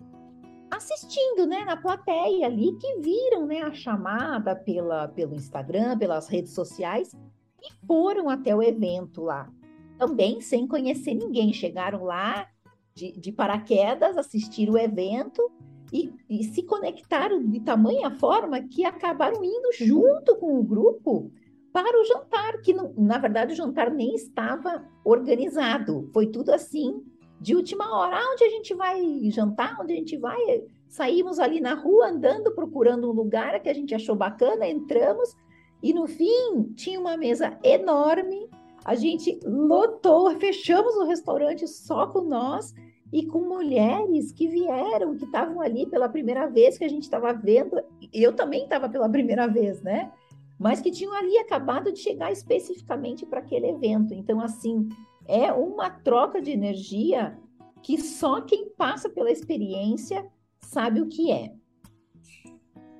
assistindo, 0.70 1.46
né, 1.46 1.65
na 1.65 1.75
plateia 1.75 2.46
ali 2.46 2.77
que 2.77 3.00
viram, 3.00 3.46
né, 3.46 3.62
a 3.62 3.74
chamada 3.74 4.55
pela 4.55 5.08
pelo 5.10 5.36
Instagram, 5.36 5.98
pelas 5.98 6.27
redes 6.27 6.53
sociais 6.53 7.13
e 7.62 7.72
foram 7.86 8.29
até 8.29 8.55
o 8.55 8.63
evento 8.63 9.22
lá. 9.22 9.51
Também 9.98 10.39
sem 10.39 10.65
conhecer 10.65 11.13
ninguém, 11.13 11.51
chegaram 11.51 12.03
lá 12.03 12.48
de, 12.93 13.12
de 13.12 13.31
paraquedas, 13.31 14.17
assistiram 14.17 14.74
o 14.74 14.77
evento 14.77 15.51
e, 15.91 16.13
e 16.29 16.43
se 16.43 16.63
conectaram 16.63 17.43
de 17.43 17.60
tamanha 17.60 18.12
forma 18.12 18.62
que 18.62 18.86
acabaram 18.86 19.43
indo 19.43 19.71
junto 19.74 20.36
com 20.38 20.60
o 20.60 20.63
grupo 20.63 21.31
para 21.74 22.00
o 22.00 22.05
jantar, 22.05 22.62
que 22.62 22.74
não, 22.74 22.93
na 22.98 23.17
verdade 23.17 23.53
o 23.53 23.55
jantar 23.55 23.91
nem 23.91 24.13
estava 24.13 24.86
organizado, 25.03 26.10
foi 26.13 26.27
tudo 26.27 26.51
assim 26.51 27.01
de 27.39 27.55
última 27.55 27.98
hora. 27.98 28.17
Ah, 28.17 28.31
onde 28.33 28.43
a 28.43 28.50
gente 28.50 28.74
vai 28.74 29.01
jantar? 29.31 29.77
Onde 29.81 29.93
a 29.93 29.95
gente 29.95 30.17
vai? 30.17 30.63
Saímos 30.88 31.39
ali 31.39 31.60
na 31.60 31.74
rua 31.74 32.10
andando, 32.10 32.51
procurando 32.53 33.10
um 33.10 33.13
lugar 33.13 33.60
que 33.62 33.69
a 33.69 33.74
gente 33.74 33.95
achou 33.95 34.15
bacana, 34.15 34.67
entramos 34.67 35.36
e 35.81 35.93
no 35.93 36.07
fim 36.07 36.71
tinha 36.75 37.00
uma 37.00 37.17
mesa 37.17 37.57
enorme. 37.63 38.50
A 38.83 38.95
gente 38.95 39.39
lotou, 39.45 40.29
fechamos 40.39 40.95
o 40.95 41.05
restaurante 41.05 41.67
só 41.67 42.07
com 42.07 42.21
nós 42.21 42.74
e 43.12 43.25
com 43.25 43.41
mulheres 43.41 44.32
que 44.32 44.48
vieram, 44.48 45.15
que 45.15 45.25
estavam 45.25 45.60
ali 45.60 45.86
pela 45.86 46.08
primeira 46.08 46.48
vez, 46.48 46.77
que 46.77 46.86
a 46.86 46.89
gente 46.89 47.03
estava 47.03 47.34
vendo, 47.34 47.82
eu 48.13 48.34
também 48.34 48.63
estava 48.63 48.88
pela 48.88 49.10
primeira 49.10 49.48
vez, 49.48 49.82
né? 49.82 50.12
Mas 50.58 50.80
que 50.80 50.91
tinham 50.91 51.13
ali 51.13 51.38
acabado 51.38 51.91
de 51.91 52.00
chegar 52.00 52.32
especificamente 52.32 53.25
para 53.25 53.39
aquele 53.39 53.68
evento. 53.68 54.13
Então, 54.13 54.39
assim, 54.39 54.88
é 55.27 55.51
uma 55.51 55.89
troca 55.89 56.41
de 56.41 56.51
energia 56.51 57.38
que 57.82 58.00
só 58.00 58.41
quem 58.41 58.70
passa 58.70 59.10
pela 59.10 59.32
experiência 59.32 60.25
sabe 60.62 61.01
o 61.01 61.08
que 61.08 61.32
é. 61.32 61.51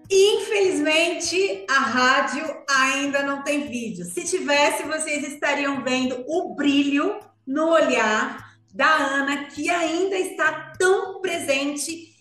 Infelizmente, 0.10 1.66
a 1.70 1.80
rádio 1.80 2.44
ainda 2.70 3.24
não 3.24 3.44
tem 3.44 3.70
vídeo. 3.70 4.04
Se 4.04 4.26
tivesse, 4.26 4.84
vocês 4.84 5.26
estariam 5.26 5.82
vendo 5.84 6.26
o 6.28 6.54
brilho 6.54 7.18
no 7.48 7.70
olhar 7.70 8.51
da 8.74 8.88
Ana, 8.88 9.46
que 9.46 9.70
ainda 9.70 10.18
está 10.18 10.74
tão 10.78 11.22
presente, 11.22 12.16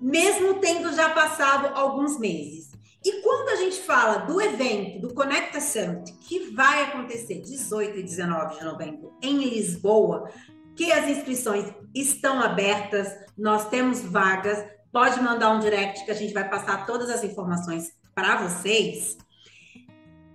mesmo 0.00 0.54
tendo 0.60 0.92
já 0.92 1.10
passado 1.10 1.74
alguns 1.74 2.18
meses. 2.18 2.70
E 3.04 3.22
quando 3.22 3.48
a 3.48 3.56
gente 3.56 3.80
fala 3.80 4.18
do 4.18 4.40
evento 4.40 5.00
do 5.00 5.14
Conecta 5.14 5.60
Summit, 5.60 6.12
que 6.20 6.54
vai 6.54 6.84
acontecer 6.84 7.40
18 7.40 7.98
e 7.98 8.02
19 8.02 8.58
de 8.58 8.64
novembro 8.64 9.16
em 9.22 9.38
Lisboa, 9.38 10.30
que 10.76 10.92
as 10.92 11.08
inscrições 11.08 11.72
estão 11.94 12.40
abertas, 12.40 13.08
nós 13.36 13.68
temos 13.68 14.00
vagas, 14.00 14.62
pode 14.92 15.20
mandar 15.22 15.50
um 15.50 15.60
direct 15.60 16.04
que 16.04 16.10
a 16.10 16.14
gente 16.14 16.34
vai 16.34 16.48
passar 16.48 16.86
todas 16.86 17.08
as 17.10 17.24
informações 17.24 17.92
para 18.14 18.36
vocês. 18.36 19.16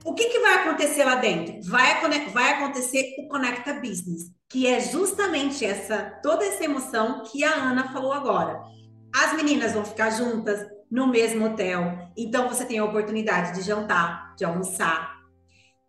O 0.05 0.13
que, 0.13 0.25
que 0.25 0.39
vai 0.39 0.53
acontecer 0.53 1.03
lá 1.03 1.15
dentro? 1.15 1.59
Vai, 1.63 1.99
vai 2.29 2.53
acontecer 2.53 3.15
o 3.17 3.27
Conecta 3.27 3.73
Business, 3.73 4.31
que 4.47 4.67
é 4.67 4.79
justamente 4.79 5.65
essa 5.65 6.19
toda 6.21 6.45
essa 6.45 6.63
emoção 6.63 7.23
que 7.23 7.43
a 7.43 7.51
Ana 7.55 7.91
falou 7.91 8.13
agora. 8.13 8.61
As 9.11 9.35
meninas 9.35 9.73
vão 9.73 9.83
ficar 9.83 10.11
juntas 10.11 10.63
no 10.91 11.07
mesmo 11.07 11.47
hotel, 11.47 12.11
então 12.15 12.47
você 12.47 12.63
tem 12.65 12.77
a 12.77 12.85
oportunidade 12.85 13.55
de 13.55 13.65
jantar, 13.65 14.35
de 14.35 14.45
almoçar, 14.45 15.11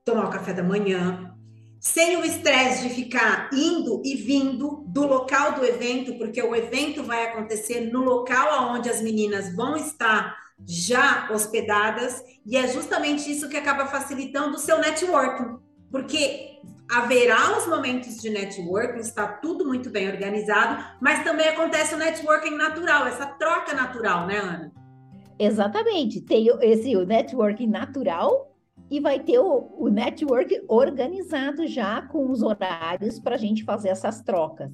tomar 0.02 0.24
o 0.24 0.30
café 0.30 0.54
da 0.54 0.62
manhã, 0.62 1.36
sem 1.78 2.16
o 2.16 2.24
estresse 2.24 2.88
de 2.88 2.94
ficar 2.94 3.50
indo 3.52 4.00
e 4.02 4.16
vindo 4.16 4.82
do 4.88 5.06
local 5.06 5.52
do 5.52 5.64
evento, 5.64 6.16
porque 6.16 6.42
o 6.42 6.56
evento 6.56 7.02
vai 7.02 7.26
acontecer 7.26 7.92
no 7.92 8.00
local 8.00 8.74
onde 8.74 8.88
as 8.88 9.02
meninas 9.02 9.54
vão 9.54 9.76
estar 9.76 10.45
já 10.64 11.28
hospedadas, 11.30 12.22
e 12.44 12.56
é 12.56 12.66
justamente 12.68 13.30
isso 13.30 13.48
que 13.48 13.56
acaba 13.56 13.86
facilitando 13.86 14.56
o 14.56 14.58
seu 14.58 14.78
networking, 14.78 15.58
porque 15.90 16.60
haverá 16.90 17.58
os 17.58 17.66
momentos 17.66 18.16
de 18.18 18.30
networking, 18.30 19.00
está 19.00 19.26
tudo 19.26 19.66
muito 19.66 19.90
bem 19.90 20.08
organizado, 20.08 20.82
mas 21.00 21.24
também 21.24 21.48
acontece 21.48 21.94
o 21.94 21.98
networking 21.98 22.54
natural, 22.54 23.06
essa 23.06 23.26
troca 23.26 23.74
natural, 23.74 24.26
né, 24.26 24.38
Ana? 24.38 24.72
Exatamente, 25.38 26.20
tem 26.20 26.48
esse 26.62 26.96
o 26.96 27.04
networking 27.04 27.66
natural 27.66 28.56
e 28.90 29.00
vai 29.00 29.18
ter 29.18 29.38
o, 29.38 29.74
o 29.78 29.88
network 29.88 30.62
organizado 30.68 31.66
já 31.66 32.02
com 32.02 32.30
os 32.30 32.42
horários 32.42 33.18
para 33.18 33.34
a 33.34 33.38
gente 33.38 33.64
fazer 33.64 33.88
essas 33.88 34.22
trocas. 34.22 34.70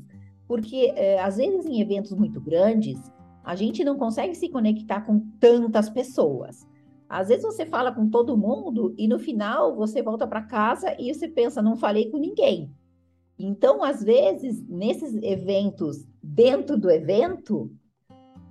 Porque, 0.46 0.92
é, 0.94 1.20
às 1.20 1.38
vezes, 1.38 1.64
em 1.64 1.80
eventos 1.80 2.12
muito 2.12 2.40
grandes, 2.40 2.98
a 3.44 3.54
gente 3.54 3.84
não 3.84 3.96
consegue 3.96 4.34
se 4.34 4.48
conectar 4.48 5.02
com 5.02 5.20
tantas 5.40 5.88
pessoas. 5.90 6.66
Às 7.08 7.28
vezes 7.28 7.44
você 7.44 7.66
fala 7.66 7.92
com 7.92 8.08
todo 8.08 8.36
mundo 8.36 8.94
e 8.96 9.06
no 9.06 9.18
final 9.18 9.76
você 9.76 10.02
volta 10.02 10.26
para 10.26 10.42
casa 10.42 10.96
e 10.98 11.12
você 11.12 11.28
pensa, 11.28 11.60
não 11.60 11.76
falei 11.76 12.10
com 12.10 12.16
ninguém. 12.16 12.70
Então, 13.38 13.82
às 13.82 14.02
vezes, 14.02 14.66
nesses 14.68 15.14
eventos, 15.22 16.06
dentro 16.22 16.78
do 16.78 16.90
evento, 16.90 17.70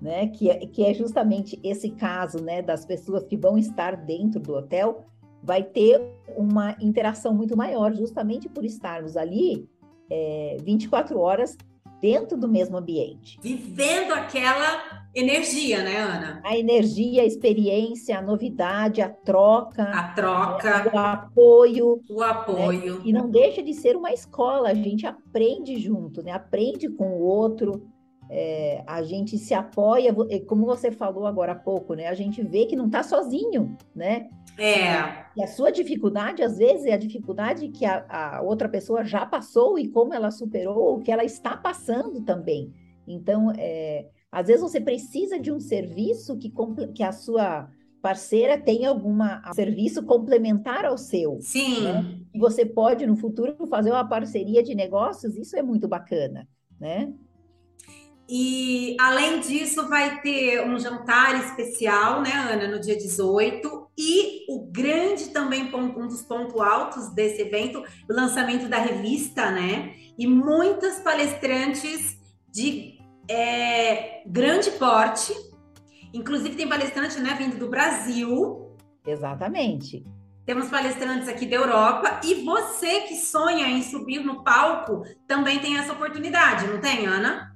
né, 0.01 0.27
que 0.27 0.49
é, 0.49 0.65
que 0.65 0.83
é 0.83 0.93
justamente 0.93 1.59
esse 1.63 1.91
caso, 1.91 2.43
né, 2.43 2.61
das 2.61 2.85
pessoas 2.85 3.23
que 3.23 3.37
vão 3.37 3.57
estar 3.57 3.95
dentro 3.95 4.39
do 4.39 4.53
hotel, 4.53 5.05
vai 5.41 5.63
ter 5.63 6.01
uma 6.35 6.75
interação 6.79 7.33
muito 7.33 7.55
maior, 7.57 7.93
justamente 7.93 8.49
por 8.49 8.65
estarmos 8.65 9.17
ali 9.17 9.67
é, 10.09 10.57
24 10.61 11.17
horas 11.19 11.57
dentro 12.01 12.37
do 12.37 12.47
mesmo 12.47 12.77
ambiente. 12.77 13.39
Vivendo 13.41 14.13
aquela 14.13 15.01
energia, 15.13 15.83
né, 15.83 15.97
Ana? 15.97 16.41
A 16.43 16.57
energia, 16.57 17.21
a 17.21 17.25
experiência, 17.25 18.17
a 18.17 18.21
novidade, 18.21 19.01
a 19.01 19.09
troca. 19.09 19.83
A 19.83 20.09
troca. 20.09 20.91
o 20.93 20.97
apoio. 20.97 22.01
O 22.09 22.23
apoio. 22.23 22.95
Né? 22.95 23.01
E 23.05 23.13
não 23.13 23.29
deixa 23.29 23.61
de 23.61 23.73
ser 23.73 23.95
uma 23.95 24.11
escola, 24.11 24.69
a 24.69 24.73
gente 24.73 25.05
aprende 25.05 25.79
junto, 25.79 26.23
né? 26.23 26.31
Aprende 26.31 26.89
com 26.89 27.17
o 27.17 27.21
outro. 27.21 27.90
É, 28.33 28.81
a 28.87 29.03
gente 29.03 29.37
se 29.37 29.53
apoia, 29.53 30.15
como 30.47 30.65
você 30.65 30.89
falou 30.89 31.27
agora 31.27 31.51
há 31.51 31.55
pouco, 31.55 31.95
né? 31.95 32.07
A 32.07 32.13
gente 32.13 32.41
vê 32.41 32.65
que 32.65 32.77
não 32.77 32.85
está 32.85 33.03
sozinho, 33.03 33.75
né? 33.93 34.29
É. 34.57 35.25
E 35.35 35.43
a 35.43 35.47
sua 35.47 35.69
dificuldade, 35.69 36.41
às 36.41 36.57
vezes, 36.57 36.85
é 36.85 36.93
a 36.93 36.97
dificuldade 36.97 37.67
que 37.67 37.83
a, 37.85 38.05
a 38.07 38.41
outra 38.41 38.69
pessoa 38.69 39.03
já 39.03 39.25
passou 39.25 39.77
e 39.77 39.89
como 39.89 40.13
ela 40.13 40.31
superou, 40.31 40.95
o 40.95 41.01
que 41.01 41.11
ela 41.11 41.25
está 41.25 41.57
passando 41.57 42.21
também. 42.21 42.73
Então, 43.05 43.51
é, 43.57 44.07
às 44.31 44.47
vezes 44.47 44.61
você 44.61 44.79
precisa 44.79 45.37
de 45.37 45.51
um 45.51 45.59
serviço 45.59 46.37
que, 46.37 46.53
que 46.95 47.03
a 47.03 47.11
sua 47.11 47.69
parceira 48.01 48.57
tenha 48.57 48.89
algum 48.89 49.17
serviço 49.53 50.03
complementar 50.03 50.85
ao 50.85 50.97
seu. 50.97 51.37
Sim. 51.41 51.83
Né? 51.83 52.19
E 52.33 52.39
você 52.39 52.65
pode, 52.65 53.05
no 53.05 53.17
futuro, 53.17 53.67
fazer 53.67 53.91
uma 53.91 54.07
parceria 54.07 54.63
de 54.63 54.73
negócios, 54.73 55.35
isso 55.35 55.57
é 55.57 55.61
muito 55.61 55.85
bacana, 55.87 56.47
né? 56.79 57.13
E 58.33 58.95
além 58.97 59.41
disso, 59.41 59.89
vai 59.89 60.21
ter 60.21 60.65
um 60.65 60.79
jantar 60.79 61.37
especial, 61.43 62.21
né, 62.21 62.31
Ana, 62.31 62.65
no 62.69 62.79
dia 62.79 62.95
18. 62.95 63.89
E 63.97 64.45
o 64.47 64.71
grande 64.71 65.31
também 65.31 65.69
um 65.75 66.07
dos 66.07 66.21
pontos 66.21 66.57
altos 66.61 67.13
desse 67.13 67.41
evento, 67.41 67.83
o 68.09 68.13
lançamento 68.13 68.69
da 68.69 68.77
revista, 68.77 69.51
né? 69.51 69.93
E 70.17 70.25
muitas 70.25 70.99
palestrantes 70.99 72.17
de 72.49 72.97
é, 73.29 74.23
grande 74.25 74.71
porte. 74.71 75.33
Inclusive 76.13 76.55
tem 76.55 76.69
palestrante, 76.69 77.19
né, 77.19 77.35
vindo 77.37 77.59
do 77.59 77.67
Brasil. 77.67 78.77
Exatamente. 79.05 80.05
Temos 80.45 80.69
palestrantes 80.69 81.27
aqui 81.27 81.45
da 81.45 81.57
Europa 81.57 82.21
e 82.23 82.45
você 82.45 83.01
que 83.01 83.15
sonha 83.15 83.67
em 83.67 83.83
subir 83.83 84.23
no 84.23 84.41
palco 84.41 85.03
também 85.27 85.59
tem 85.59 85.77
essa 85.77 85.91
oportunidade, 85.91 86.65
não 86.67 86.79
tem, 86.79 87.05
Ana? 87.05 87.50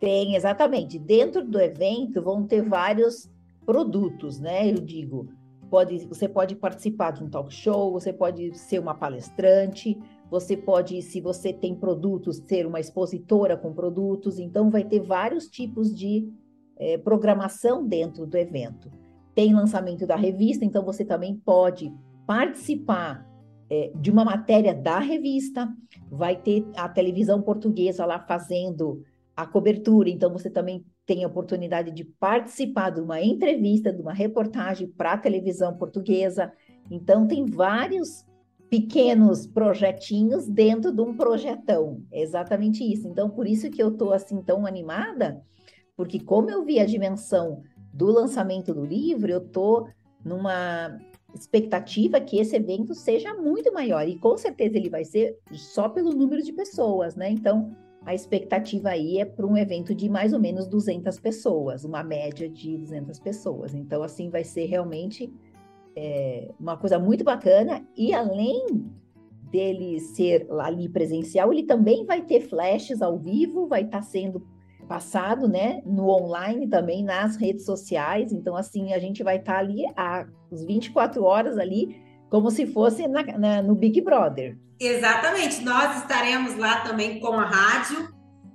Tem, 0.00 0.36
exatamente. 0.36 0.98
Dentro 0.98 1.44
do 1.44 1.60
evento 1.60 2.22
vão 2.22 2.46
ter 2.46 2.62
vários 2.62 3.30
produtos, 3.66 4.38
né? 4.38 4.70
Eu 4.70 4.80
digo, 4.80 5.28
pode, 5.68 6.06
você 6.06 6.28
pode 6.28 6.54
participar 6.54 7.12
de 7.12 7.24
um 7.24 7.28
talk 7.28 7.52
show, 7.52 7.92
você 7.92 8.12
pode 8.12 8.56
ser 8.56 8.78
uma 8.78 8.94
palestrante, 8.94 9.98
você 10.30 10.56
pode, 10.56 11.02
se 11.02 11.20
você 11.20 11.52
tem 11.52 11.74
produtos, 11.74 12.42
ser 12.46 12.66
uma 12.66 12.80
expositora 12.80 13.56
com 13.56 13.72
produtos. 13.72 14.38
Então, 14.38 14.70
vai 14.70 14.84
ter 14.84 15.00
vários 15.00 15.48
tipos 15.48 15.94
de 15.94 16.30
é, 16.76 16.96
programação 16.96 17.86
dentro 17.86 18.26
do 18.26 18.36
evento. 18.36 18.90
Tem 19.34 19.54
lançamento 19.54 20.06
da 20.06 20.16
revista, 20.16 20.64
então 20.64 20.84
você 20.84 21.04
também 21.04 21.36
pode 21.36 21.92
participar 22.26 23.26
é, 23.70 23.90
de 23.94 24.10
uma 24.10 24.24
matéria 24.24 24.74
da 24.74 24.98
revista. 24.98 25.68
Vai 26.10 26.36
ter 26.36 26.66
a 26.76 26.88
televisão 26.88 27.42
portuguesa 27.42 28.06
lá 28.06 28.18
fazendo 28.20 29.02
a 29.38 29.46
cobertura, 29.46 30.10
então 30.10 30.32
você 30.32 30.50
também 30.50 30.84
tem 31.06 31.22
a 31.22 31.28
oportunidade 31.28 31.92
de 31.92 32.02
participar 32.02 32.90
de 32.90 33.00
uma 33.00 33.22
entrevista, 33.22 33.92
de 33.92 34.02
uma 34.02 34.12
reportagem 34.12 34.88
para 34.88 35.12
a 35.12 35.16
televisão 35.16 35.76
portuguesa. 35.76 36.52
Então 36.90 37.24
tem 37.24 37.46
vários 37.46 38.26
pequenos 38.68 39.46
projetinhos 39.46 40.48
dentro 40.48 40.90
de 40.90 41.00
um 41.00 41.16
projetão. 41.16 42.02
É 42.10 42.20
exatamente 42.20 42.82
isso. 42.82 43.06
Então 43.06 43.30
por 43.30 43.46
isso 43.46 43.70
que 43.70 43.80
eu 43.80 43.90
estou 43.90 44.12
assim 44.12 44.42
tão 44.42 44.66
animada, 44.66 45.40
porque 45.96 46.18
como 46.18 46.50
eu 46.50 46.64
vi 46.64 46.80
a 46.80 46.84
dimensão 46.84 47.62
do 47.94 48.06
lançamento 48.06 48.74
do 48.74 48.84
livro, 48.84 49.30
eu 49.30 49.38
estou 49.38 49.88
numa 50.24 50.98
expectativa 51.32 52.20
que 52.20 52.40
esse 52.40 52.56
evento 52.56 52.92
seja 52.92 53.32
muito 53.34 53.72
maior 53.72 54.08
e 54.08 54.18
com 54.18 54.36
certeza 54.36 54.76
ele 54.76 54.90
vai 54.90 55.04
ser 55.04 55.38
só 55.52 55.88
pelo 55.88 56.10
número 56.10 56.42
de 56.42 56.52
pessoas, 56.52 57.14
né? 57.14 57.30
Então 57.30 57.72
a 58.08 58.14
expectativa 58.14 58.88
aí 58.88 59.18
é 59.18 59.26
para 59.26 59.46
um 59.46 59.54
evento 59.54 59.94
de 59.94 60.08
mais 60.08 60.32
ou 60.32 60.40
menos 60.40 60.66
200 60.66 61.20
pessoas, 61.20 61.84
uma 61.84 62.02
média 62.02 62.48
de 62.48 62.78
200 62.78 63.18
pessoas. 63.18 63.74
Então, 63.74 64.02
assim, 64.02 64.30
vai 64.30 64.42
ser 64.42 64.64
realmente 64.64 65.30
é, 65.94 66.50
uma 66.58 66.78
coisa 66.78 66.98
muito 66.98 67.22
bacana. 67.22 67.86
E 67.94 68.14
além 68.14 68.64
dele 69.50 70.00
ser 70.00 70.48
ali 70.58 70.88
presencial, 70.88 71.52
ele 71.52 71.64
também 71.64 72.06
vai 72.06 72.22
ter 72.22 72.40
flashes 72.40 73.02
ao 73.02 73.18
vivo, 73.18 73.66
vai 73.66 73.82
estar 73.82 73.98
tá 73.98 74.02
sendo 74.02 74.42
passado, 74.88 75.46
né, 75.46 75.82
no 75.84 76.08
online 76.08 76.66
também, 76.66 77.04
nas 77.04 77.36
redes 77.36 77.66
sociais. 77.66 78.32
Então, 78.32 78.56
assim, 78.56 78.94
a 78.94 78.98
gente 78.98 79.22
vai 79.22 79.36
estar 79.36 79.52
tá 79.52 79.58
ali 79.58 79.84
às 79.94 80.64
24 80.64 81.22
horas 81.22 81.58
ali, 81.58 81.94
como 82.30 82.50
se 82.50 82.66
fosse 82.66 83.06
na, 83.08 83.22
na, 83.22 83.62
no 83.62 83.74
Big 83.74 84.00
Brother. 84.00 84.56
Exatamente, 84.80 85.62
nós 85.64 85.98
estaremos 85.98 86.56
lá 86.56 86.80
também 86.80 87.18
com 87.18 87.32
a 87.32 87.44
rádio, 87.44 88.08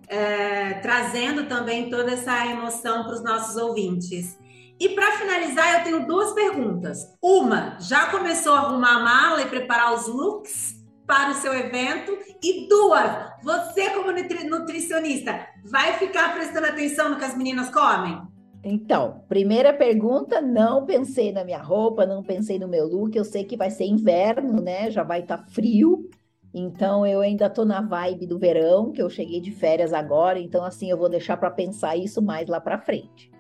é, 0.08 0.76
trazendo 0.76 1.46
também 1.48 1.90
toda 1.90 2.12
essa 2.12 2.46
emoção 2.46 3.04
para 3.04 3.14
os 3.14 3.24
nossos 3.24 3.56
ouvintes. 3.56 4.38
E 4.80 4.90
para 4.90 5.12
finalizar, 5.14 5.80
eu 5.80 5.84
tenho 5.84 6.08
duas 6.08 6.34
perguntas. 6.34 7.00
Uma, 7.22 7.78
já 7.80 8.08
começou 8.08 8.54
a 8.54 8.60
arrumar 8.60 8.98
a 8.98 9.04
mala 9.04 9.42
e 9.42 9.46
preparar 9.46 9.94
os 9.94 10.08
looks 10.08 10.76
para 11.06 11.32
o 11.32 11.36
seu 11.36 11.54
evento? 11.54 12.18
E 12.42 12.68
duas, 12.68 13.32
você 13.44 13.90
como 13.92 14.12
nutri 14.12 14.44
nutricionista, 14.46 15.48
vai 15.64 15.94
ficar 15.94 16.34
prestando 16.34 16.68
atenção 16.68 17.10
no 17.10 17.18
que 17.18 17.26
as 17.26 17.38
meninas 17.38 17.70
comem? 17.70 18.22
Então, 18.64 19.24
primeira 19.28 19.74
pergunta, 19.74 20.42
não 20.42 20.86
pensei 20.86 21.34
na 21.34 21.44
minha 21.44 21.62
roupa, 21.62 22.06
não 22.06 22.24
pensei 22.24 22.58
no 22.58 22.68
meu 22.68 22.88
look. 22.88 23.16
Eu 23.16 23.26
sei 23.26 23.44
que 23.44 23.58
vai 23.58 23.70
ser 23.70 23.86
inverno, 23.86 24.62
né? 24.62 24.90
Já 24.90 25.04
vai 25.04 25.20
estar 25.20 25.40
tá 25.40 25.46
frio. 25.48 26.10
Então, 26.54 27.06
eu 27.06 27.20
ainda 27.20 27.50
tô 27.50 27.66
na 27.66 27.82
vibe 27.82 28.28
do 28.28 28.40
verão, 28.40 28.92
que 28.92 29.02
eu 29.02 29.10
cheguei 29.10 29.42
de 29.42 29.52
férias 29.52 29.92
agora. 29.92 30.40
Então, 30.40 30.64
assim, 30.64 30.90
eu 30.90 30.98
vou 30.98 31.10
deixar 31.10 31.36
para 31.36 31.52
pensar 31.52 31.98
isso 31.98 32.22
mais 32.22 32.48
lá 32.48 32.62
para 32.62 32.80
frente. 32.80 33.32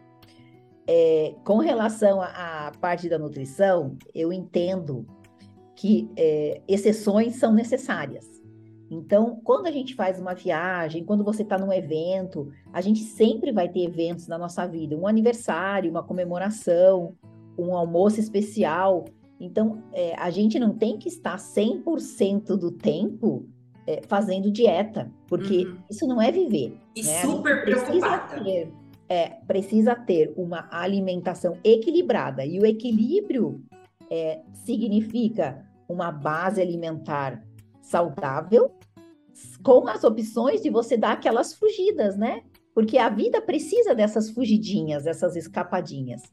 É, 0.86 1.34
com 1.46 1.60
relação 1.60 2.22
à 2.22 2.72
parte 2.82 3.08
da 3.08 3.18
nutrição, 3.18 3.96
eu 4.14 4.34
entendo 4.34 5.06
que 5.76 6.10
é, 6.18 6.62
exceções 6.68 7.38
são 7.38 7.54
necessárias. 7.54 8.33
Então, 8.90 9.40
quando 9.44 9.68
a 9.68 9.72
gente 9.72 9.96
faz 9.96 10.20
uma 10.20 10.34
viagem, 10.34 11.04
quando 11.04 11.24
você 11.24 11.42
está 11.42 11.58
num 11.58 11.74
evento, 11.74 12.52
a 12.72 12.82
gente 12.82 13.00
sempre 13.00 13.52
vai 13.52 13.68
ter 13.68 13.84
eventos 13.84 14.28
na 14.28 14.38
nossa 14.38 14.68
vida, 14.68 14.96
um 14.96 15.08
aniversário, 15.08 15.90
uma 15.90 16.04
comemoração, 16.04 17.16
um 17.58 17.76
almoço 17.76 18.20
especial. 18.20 19.06
Então, 19.40 19.82
é, 19.92 20.16
a 20.16 20.30
gente 20.30 20.60
não 20.60 20.74
tem 20.74 20.98
que 20.98 21.08
estar 21.08 21.38
100% 21.38 22.56
do 22.56 22.72
tempo 22.72 23.46
é, 23.88 24.02
fazendo 24.08 24.52
dieta, 24.52 25.12
porque 25.28 25.66
uhum. 25.66 25.78
isso 25.90 26.08
não 26.08 26.22
é 26.22 26.32
viver. 26.32 26.78
E 26.96 27.04
né? 27.04 27.22
super 27.22 27.64
preocupada. 27.64 28.44
Ter, 28.44 28.72
é, 29.10 29.30
precisa 29.48 29.96
ter 29.96 30.34
uma 30.38 30.68
alimentação 30.72 31.58
equilibrada. 31.64 32.46
E 32.46 32.60
o 32.60 32.66
equilíbrio 32.66 33.62
é, 34.10 34.42
significa 34.54 35.66
uma 35.88 36.12
base 36.12 36.62
alimentar 36.62 37.44
saudável, 37.84 38.72
com 39.64 39.88
as 39.88 40.04
opções 40.04 40.62
de 40.62 40.70
você 40.70 40.98
dar 40.98 41.12
aquelas 41.12 41.54
fugidas, 41.54 42.18
né? 42.18 42.42
Porque 42.74 42.98
a 42.98 43.10
vida 43.10 43.42
precisa 43.42 43.94
dessas 43.94 44.32
fugidinhas, 44.32 45.04
dessas 45.04 45.36
escapadinhas. 45.36 46.24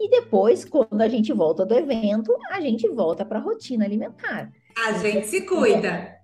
E 0.00 0.08
depois, 0.08 0.64
quando 0.64 1.00
a 1.00 1.08
gente 1.08 1.32
volta 1.32 1.66
do 1.66 1.74
evento, 1.74 2.34
a 2.50 2.60
gente 2.60 2.88
volta 2.88 3.24
para 3.24 3.38
a 3.38 3.42
rotina 3.42 3.84
alimentar. 3.84 4.50
A 4.86 4.92
gente 4.94 5.26
se 5.26 5.42
cuida. 5.42 6.22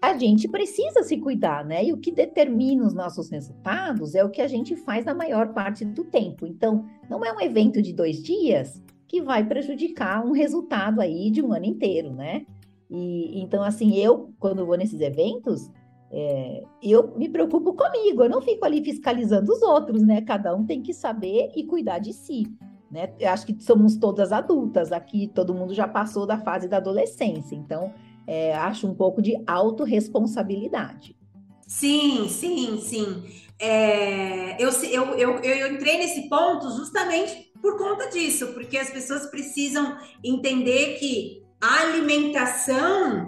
A 0.00 0.16
gente 0.16 0.46
precisa 0.46 1.02
se 1.02 1.16
cuidar, 1.18 1.64
né? 1.64 1.84
E 1.84 1.92
o 1.92 1.98
que 1.98 2.12
determina 2.12 2.86
os 2.86 2.94
nossos 2.94 3.28
resultados 3.30 4.14
é 4.14 4.22
o 4.22 4.30
que 4.30 4.40
a 4.40 4.46
gente 4.46 4.76
faz 4.76 5.04
na 5.04 5.14
maior 5.14 5.52
parte 5.52 5.84
do 5.84 6.04
tempo. 6.04 6.46
Então, 6.46 6.86
não 7.10 7.24
é 7.24 7.32
um 7.32 7.40
evento 7.40 7.82
de 7.82 7.92
dois 7.92 8.22
dias 8.22 8.80
que 9.08 9.20
vai 9.20 9.44
prejudicar 9.44 10.24
um 10.24 10.30
resultado 10.30 11.00
aí 11.00 11.30
de 11.30 11.42
um 11.42 11.52
ano 11.52 11.64
inteiro, 11.64 12.12
né? 12.12 12.46
E 12.90 13.40
então, 13.40 13.62
assim, 13.62 13.96
eu, 13.96 14.32
quando 14.38 14.64
vou 14.64 14.76
nesses 14.76 15.00
eventos, 15.00 15.70
é, 16.10 16.62
eu 16.82 17.14
me 17.16 17.28
preocupo 17.28 17.74
comigo, 17.74 18.22
eu 18.22 18.30
não 18.30 18.40
fico 18.40 18.64
ali 18.64 18.82
fiscalizando 18.82 19.52
os 19.52 19.62
outros, 19.62 20.02
né? 20.02 20.22
Cada 20.22 20.54
um 20.54 20.64
tem 20.64 20.82
que 20.82 20.94
saber 20.94 21.50
e 21.54 21.64
cuidar 21.64 21.98
de 21.98 22.12
si. 22.12 22.46
Né? 22.90 23.12
Eu 23.20 23.30
acho 23.30 23.44
que 23.44 23.62
somos 23.62 23.96
todas 23.96 24.32
adultas 24.32 24.92
aqui, 24.92 25.30
todo 25.34 25.54
mundo 25.54 25.74
já 25.74 25.86
passou 25.86 26.26
da 26.26 26.38
fase 26.38 26.66
da 26.68 26.78
adolescência, 26.78 27.54
então 27.54 27.92
é, 28.26 28.54
acho 28.54 28.86
um 28.86 28.94
pouco 28.94 29.20
de 29.20 29.36
autorresponsabilidade. 29.46 31.14
Sim, 31.66 32.26
sim, 32.30 32.78
sim. 32.80 33.24
É, 33.60 34.62
eu, 34.62 34.70
eu, 34.70 35.14
eu, 35.18 35.38
eu 35.40 35.74
entrei 35.74 35.98
nesse 35.98 36.28
ponto 36.30 36.70
justamente 36.70 37.52
por 37.60 37.76
conta 37.76 38.08
disso, 38.08 38.54
porque 38.54 38.78
as 38.78 38.88
pessoas 38.88 39.26
precisam 39.26 39.98
entender 40.24 40.94
que 40.98 41.42
a 41.60 41.82
alimentação 41.82 43.26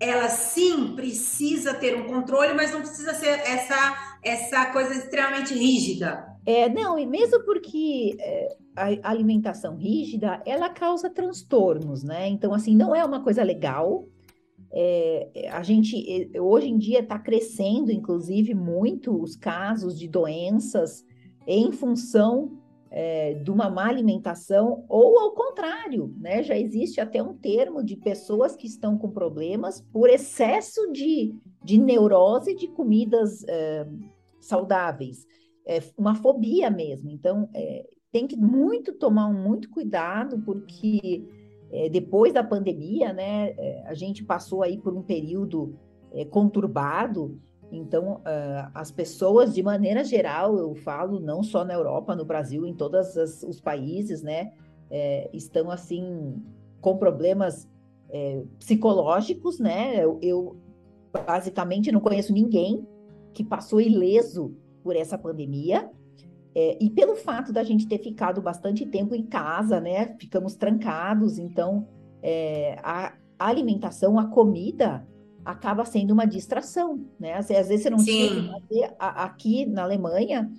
ela 0.00 0.28
sim 0.30 0.94
precisa 0.96 1.74
ter 1.74 1.94
um 1.94 2.06
controle, 2.06 2.54
mas 2.54 2.72
não 2.72 2.80
precisa 2.80 3.12
ser 3.12 3.38
essa, 3.40 4.16
essa 4.22 4.66
coisa 4.72 4.94
extremamente 4.94 5.52
rígida. 5.52 6.26
É, 6.46 6.70
não, 6.70 6.98
e 6.98 7.04
mesmo 7.04 7.44
porque 7.44 8.16
é, 8.18 8.56
a 8.74 9.10
alimentação 9.10 9.76
rígida, 9.76 10.42
ela 10.46 10.70
causa 10.70 11.10
transtornos, 11.10 12.02
né? 12.02 12.28
Então, 12.28 12.54
assim, 12.54 12.74
não 12.74 12.94
é 12.94 13.04
uma 13.04 13.22
coisa 13.22 13.42
legal. 13.42 14.06
É, 14.72 15.50
a 15.52 15.62
gente, 15.62 16.30
hoje 16.38 16.68
em 16.68 16.78
dia, 16.78 17.00
está 17.00 17.18
crescendo, 17.18 17.92
inclusive, 17.92 18.54
muito 18.54 19.20
os 19.20 19.36
casos 19.36 19.98
de 19.98 20.08
doenças 20.08 21.04
em 21.46 21.70
função 21.72 22.59
é, 22.90 23.34
de 23.34 23.50
uma 23.50 23.70
má 23.70 23.86
alimentação, 23.86 24.84
ou 24.88 25.18
ao 25.18 25.32
contrário, 25.32 26.12
né? 26.18 26.42
Já 26.42 26.58
existe 26.58 27.00
até 27.00 27.22
um 27.22 27.34
termo 27.34 27.84
de 27.84 27.96
pessoas 27.96 28.56
que 28.56 28.66
estão 28.66 28.98
com 28.98 29.10
problemas 29.10 29.80
por 29.92 30.10
excesso 30.10 30.90
de, 30.90 31.34
de 31.62 31.78
neurose 31.78 32.54
de 32.54 32.66
comidas 32.66 33.44
é, 33.46 33.86
saudáveis, 34.40 35.24
é, 35.66 35.80
uma 35.96 36.16
fobia 36.16 36.68
mesmo. 36.68 37.10
Então, 37.10 37.48
é, 37.54 37.86
tem 38.10 38.26
que 38.26 38.36
muito 38.36 38.92
tomar 38.92 39.32
muito 39.32 39.70
cuidado, 39.70 40.40
porque 40.40 41.24
é, 41.70 41.88
depois 41.88 42.32
da 42.32 42.42
pandemia, 42.42 43.12
né, 43.12 43.54
é, 43.56 43.84
a 43.86 43.94
gente 43.94 44.24
passou 44.24 44.64
aí 44.64 44.76
por 44.76 44.92
um 44.92 45.02
período 45.02 45.78
conturbado 46.30 47.40
então, 47.70 48.14
uh, 48.14 48.70
as 48.74 48.90
pessoas, 48.90 49.54
de 49.54 49.62
maneira 49.62 50.02
geral, 50.02 50.58
eu 50.58 50.74
falo 50.74 51.20
não 51.20 51.42
só 51.42 51.64
na 51.64 51.74
Europa, 51.74 52.16
no 52.16 52.24
Brasil, 52.24 52.66
em 52.66 52.74
todos 52.74 53.16
os 53.16 53.60
países, 53.60 54.22
né, 54.22 54.52
é, 54.90 55.30
estão 55.32 55.70
assim 55.70 56.42
com 56.80 56.96
problemas 56.96 57.68
é, 58.08 58.42
psicológicos, 58.58 59.60
né? 59.60 60.02
Eu, 60.02 60.18
eu, 60.20 60.56
basicamente 61.26 61.92
não 61.92 62.00
conheço 62.00 62.32
ninguém 62.32 62.86
que 63.32 63.44
passou 63.44 63.80
ileso 63.80 64.54
por 64.82 64.96
essa 64.96 65.16
pandemia. 65.16 65.90
É, 66.52 66.76
e 66.80 66.90
pelo 66.90 67.14
fato 67.14 67.52
da 67.52 67.62
gente 67.62 67.86
ter 67.86 67.98
ficado 67.98 68.42
bastante 68.42 68.84
tempo 68.84 69.14
em 69.14 69.24
casa, 69.24 69.80
né? 69.80 70.16
Ficamos 70.18 70.56
trancados, 70.56 71.38
então 71.38 71.86
a 72.82 73.14
alimentação, 73.38 74.18
a 74.18 74.26
comida, 74.26 75.06
acaba 75.50 75.84
sendo 75.84 76.12
uma 76.12 76.26
distração, 76.26 77.04
né? 77.18 77.34
Às, 77.34 77.50
às 77.50 77.68
vezes 77.68 77.82
você 77.82 77.90
não 77.90 77.98
Sim. 77.98 78.50
tinha. 78.68 78.94
A, 78.98 79.24
aqui 79.24 79.66
na 79.66 79.82
Alemanha, 79.82 80.50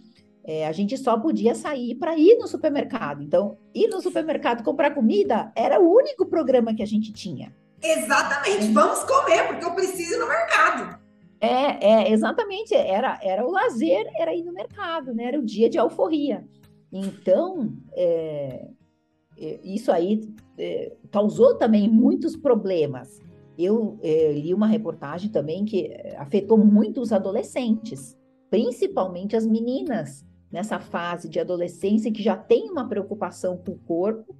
é, 0.43 0.67
a 0.67 0.71
gente 0.71 0.97
só 0.97 1.17
podia 1.17 1.54
sair 1.54 1.95
para 1.95 2.17
ir 2.17 2.38
no 2.38 2.47
supermercado. 2.47 3.21
Então, 3.21 3.58
ir 3.73 3.88
no 3.88 4.01
supermercado 4.01 4.63
comprar 4.63 4.91
comida 4.91 5.51
era 5.56 5.80
o 5.80 5.93
único 5.93 6.25
programa 6.25 6.73
que 6.73 6.84
a 6.84 6.88
gente 6.88 7.12
tinha. 7.13 7.56
Exatamente, 7.82 8.71
vamos 8.71 9.04
comer, 9.04 9.47
porque 9.47 9.65
eu 9.65 9.73
preciso 9.73 10.15
ir 10.15 10.19
no 10.19 10.27
mercado. 10.27 10.99
É, 11.39 11.88
é, 11.88 12.12
exatamente, 12.12 12.75
era, 12.75 13.19
era 13.23 13.45
o 13.45 13.51
lazer, 13.51 14.06
era 14.15 14.36
ir 14.36 14.43
no 14.43 14.54
mercado, 14.54 15.13
né? 15.13 15.25
Era 15.25 15.39
o 15.39 15.45
dia 15.45 15.67
de 15.67 15.80
alforria. 15.80 16.45
Então, 16.93 17.73
é, 17.93 18.67
é 19.38 19.60
isso 19.63 19.91
aí 19.91 20.21
é, 20.58 20.95
causou 21.12 21.58
também 21.58 21.89
muitos 21.89 22.36
problemas. 22.36 23.19
Eu 23.63 24.00
é, 24.02 24.32
li 24.32 24.54
uma 24.54 24.67
reportagem 24.67 25.30
também 25.30 25.65
que 25.65 25.88
eh, 25.88 26.15
afetou 26.17 26.58
muito 26.58 27.02
os 27.02 27.12
adolescentes, 27.12 28.17
principalmente 28.50 29.36
as 29.36 29.45
meninas 29.45 30.26
nessa 30.52 30.80
fase 30.80 31.30
de 31.30 31.39
adolescência 31.39 32.12
que 32.12 32.24
já 32.24 32.36
tem 32.36 32.69
uma 32.69 32.88
preocupação 32.88 33.58
com 33.58 33.71
o 33.71 33.80
corpo, 33.80 34.36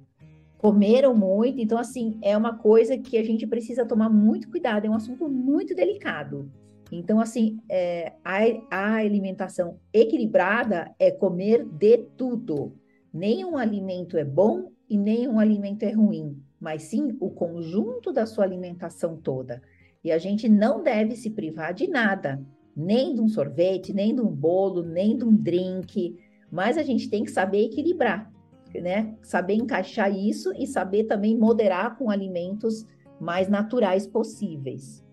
comeram 0.58 1.14
muito, 1.14 1.60
então 1.60 1.78
assim 1.78 2.18
é 2.22 2.36
uma 2.36 2.56
coisa 2.56 2.98
que 2.98 3.16
a 3.16 3.24
gente 3.24 3.46
precisa 3.46 3.86
tomar 3.86 4.08
muito 4.08 4.50
cuidado, 4.50 4.86
é 4.86 4.90
um 4.90 4.94
assunto 4.94 5.28
muito 5.28 5.74
delicado. 5.74 6.50
Então 6.90 7.20
assim 7.20 7.58
é, 7.68 8.12
a, 8.24 8.38
a 8.70 8.94
alimentação 8.96 9.78
equilibrada 9.92 10.94
é 10.98 11.10
comer 11.10 11.64
de 11.64 11.98
tudo. 12.16 12.74
Nenhum 13.12 13.56
alimento 13.56 14.16
é 14.16 14.24
bom 14.24 14.70
e 14.88 14.96
nenhum 14.96 15.38
alimento 15.38 15.82
é 15.84 15.92
ruim 15.92 16.42
mas 16.62 16.84
sim 16.84 17.16
o 17.18 17.28
conjunto 17.28 18.12
da 18.12 18.24
sua 18.24 18.44
alimentação 18.44 19.16
toda. 19.16 19.60
E 20.04 20.12
a 20.12 20.18
gente 20.18 20.48
não 20.48 20.80
deve 20.80 21.16
se 21.16 21.28
privar 21.28 21.74
de 21.74 21.88
nada, 21.88 22.40
nem 22.74 23.12
de 23.16 23.20
um 23.20 23.28
sorvete, 23.28 23.92
nem 23.92 24.14
de 24.14 24.20
um 24.20 24.28
bolo, 24.28 24.80
nem 24.84 25.16
de 25.16 25.24
um 25.24 25.34
drink, 25.34 26.16
mas 26.52 26.78
a 26.78 26.84
gente 26.84 27.10
tem 27.10 27.24
que 27.24 27.32
saber 27.32 27.64
equilibrar, 27.64 28.30
né? 28.76 29.12
Saber 29.22 29.54
encaixar 29.54 30.16
isso 30.16 30.52
e 30.56 30.64
saber 30.64 31.04
também 31.04 31.36
moderar 31.36 31.98
com 31.98 32.08
alimentos 32.08 32.86
mais 33.20 33.48
naturais 33.48 34.06
possíveis. 34.06 35.04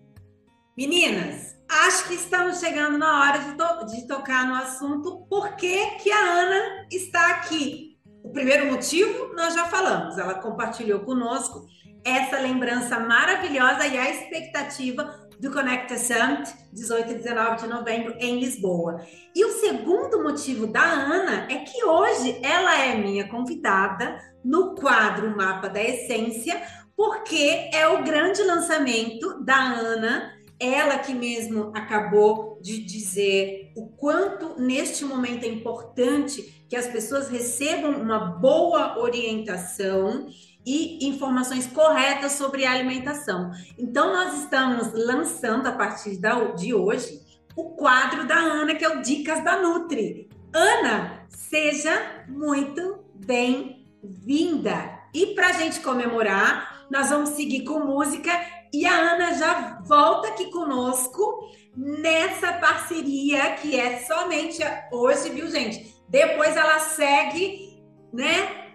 Meninas, 0.76 1.60
acho 1.68 2.06
que 2.06 2.14
estamos 2.14 2.60
chegando 2.60 2.96
na 2.96 3.22
hora 3.22 3.38
de, 3.40 3.56
to 3.56 3.86
de 3.86 4.06
tocar 4.06 4.46
no 4.46 4.54
assunto 4.54 5.26
por 5.28 5.56
que, 5.56 5.98
que 5.98 6.12
a 6.12 6.42
Ana 6.42 6.86
está 6.92 7.32
aqui 7.32 7.89
o 8.22 8.30
primeiro 8.30 8.66
motivo 8.66 9.34
nós 9.34 9.54
já 9.54 9.64
falamos, 9.66 10.18
ela 10.18 10.34
compartilhou 10.34 11.00
conosco 11.00 11.66
essa 12.04 12.38
lembrança 12.38 12.98
maravilhosa 12.98 13.86
e 13.86 13.98
a 13.98 14.10
expectativa 14.10 15.28
do 15.38 15.50
Connecta 15.50 15.96
Summit, 15.96 16.52
18 16.72 17.12
e 17.12 17.14
19 17.14 17.62
de 17.62 17.66
novembro, 17.66 18.14
em 18.18 18.38
Lisboa. 18.38 19.00
E 19.34 19.44
o 19.44 19.52
segundo 19.52 20.22
motivo 20.22 20.66
da 20.66 20.82
Ana 20.82 21.46
é 21.50 21.56
que 21.56 21.82
hoje 21.82 22.38
ela 22.42 22.78
é 22.78 22.94
minha 22.94 23.26
convidada 23.26 24.18
no 24.44 24.74
quadro 24.74 25.34
Mapa 25.34 25.68
da 25.68 25.82
Essência, 25.82 26.60
porque 26.94 27.70
é 27.72 27.88
o 27.88 28.02
grande 28.02 28.42
lançamento 28.42 29.42
da 29.42 29.56
Ana, 29.56 30.30
ela 30.58 30.98
que 30.98 31.14
mesmo 31.14 31.72
acabou 31.74 32.49
de 32.60 32.82
dizer 32.82 33.72
o 33.76 33.86
quanto 33.88 34.60
neste 34.60 35.04
momento 35.04 35.44
é 35.44 35.48
importante 35.48 36.64
que 36.68 36.76
as 36.76 36.86
pessoas 36.86 37.28
recebam 37.28 38.00
uma 38.00 38.18
boa 38.18 38.98
orientação 38.98 40.28
e 40.64 41.06
informações 41.08 41.66
corretas 41.66 42.32
sobre 42.32 42.64
a 42.64 42.72
alimentação. 42.72 43.50
Então, 43.78 44.12
nós 44.12 44.42
estamos 44.42 44.92
lançando 44.92 45.66
a 45.66 45.72
partir 45.72 46.20
de 46.56 46.74
hoje 46.74 47.20
o 47.56 47.70
quadro 47.70 48.26
da 48.26 48.36
Ana, 48.36 48.74
que 48.74 48.84
é 48.84 48.88
o 48.88 49.02
Dicas 49.02 49.42
da 49.42 49.60
Nutri. 49.60 50.28
Ana, 50.52 51.26
seja 51.28 52.24
muito 52.28 53.04
bem-vinda! 53.14 55.00
E 55.12 55.34
para 55.34 55.48
a 55.48 55.52
gente 55.52 55.80
comemorar, 55.80 56.86
nós 56.90 57.10
vamos 57.10 57.30
seguir 57.30 57.64
com 57.64 57.80
música 57.80 58.30
E 58.72 58.86
a 58.86 59.14
Ana 59.14 59.34
já 59.34 59.80
volta 59.84 60.28
aqui 60.28 60.50
conosco 60.50 61.50
nessa 61.76 62.54
parceria 62.54 63.54
que 63.54 63.78
é 63.78 64.00
somente 64.00 64.58
hoje, 64.90 65.30
viu, 65.30 65.50
gente? 65.50 65.94
Depois 66.08 66.56
ela 66.56 66.78
segue, 66.78 67.82
né, 68.12 68.68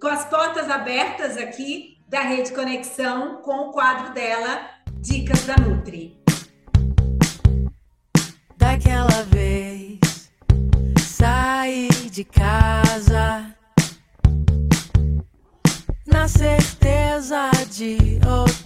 com 0.00 0.08
as 0.08 0.24
portas 0.26 0.68
abertas 0.68 1.36
aqui 1.36 1.98
da 2.08 2.20
Rede 2.20 2.52
Conexão 2.52 3.40
com 3.42 3.68
o 3.68 3.72
quadro 3.72 4.12
dela, 4.12 4.68
Dicas 5.00 5.44
da 5.44 5.56
Nutri. 5.56 6.20
Daquela 8.56 9.22
vez 9.30 10.30
saí 11.00 11.88
de 12.10 12.24
casa 12.24 13.56
na 16.06 16.28
certeza 16.28 17.50
de 17.70 18.20
outro 18.28 18.61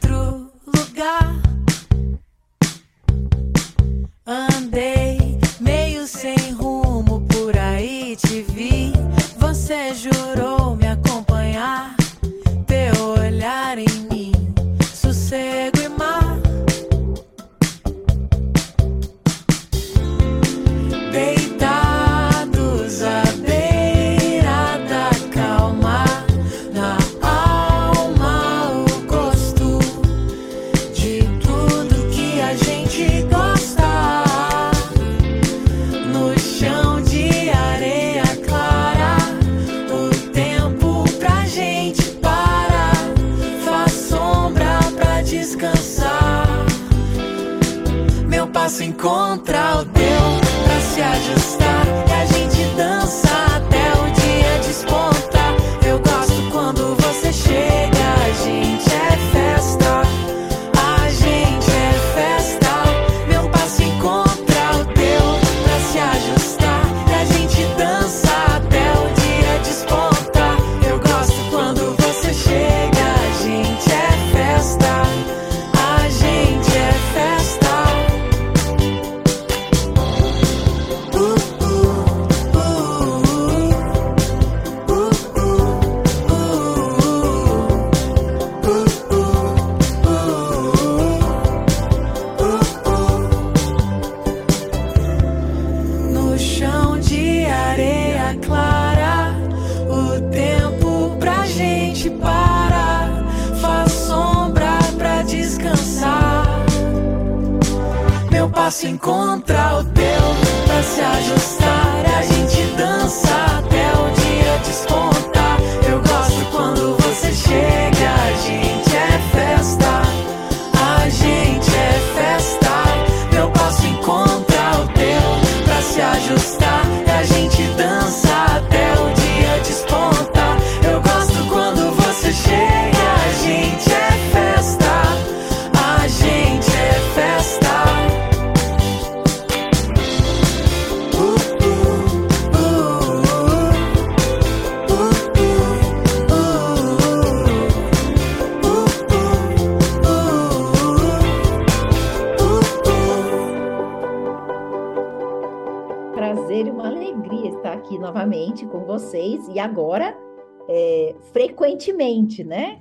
frequentemente, 162.07 162.45
né? 162.45 162.81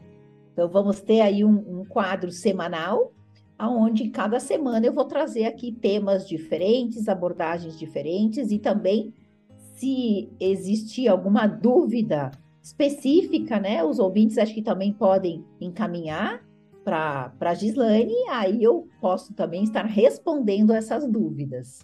Então 0.54 0.70
vamos 0.70 1.02
ter 1.02 1.22
aí 1.22 1.44
um, 1.44 1.82
um 1.82 1.86
quadro 1.86 2.32
semanal, 2.32 3.12
aonde 3.58 4.10
cada 4.10 4.40
semana 4.40 4.86
eu 4.86 4.94
vou 4.94 5.06
trazer 5.06 5.46
aqui 5.46 5.72
temas 5.72 6.28
diferentes, 6.28 7.10
abordagens 7.10 7.78
diferentes 7.78 8.52
e 8.52 8.60
também 8.60 9.14
se 9.76 10.30
existir 10.40 11.08
alguma 11.08 11.48
dúvida 11.48 12.32
específica, 12.62 13.60
né? 13.60 13.84
Os 13.84 14.00
ouvintes 14.00 14.38
acho 14.38 14.54
que 14.54 14.62
também 14.62 14.94
podem 14.94 15.46
encaminhar 15.60 16.44
para 16.84 17.34
a 17.40 17.54
Gislaine, 17.54 18.16
aí 18.30 18.64
eu 18.64 18.88
posso 19.02 19.34
também 19.34 19.64
estar 19.64 19.86
respondendo 19.86 20.72
essas 20.72 21.06
dúvidas. 21.08 21.80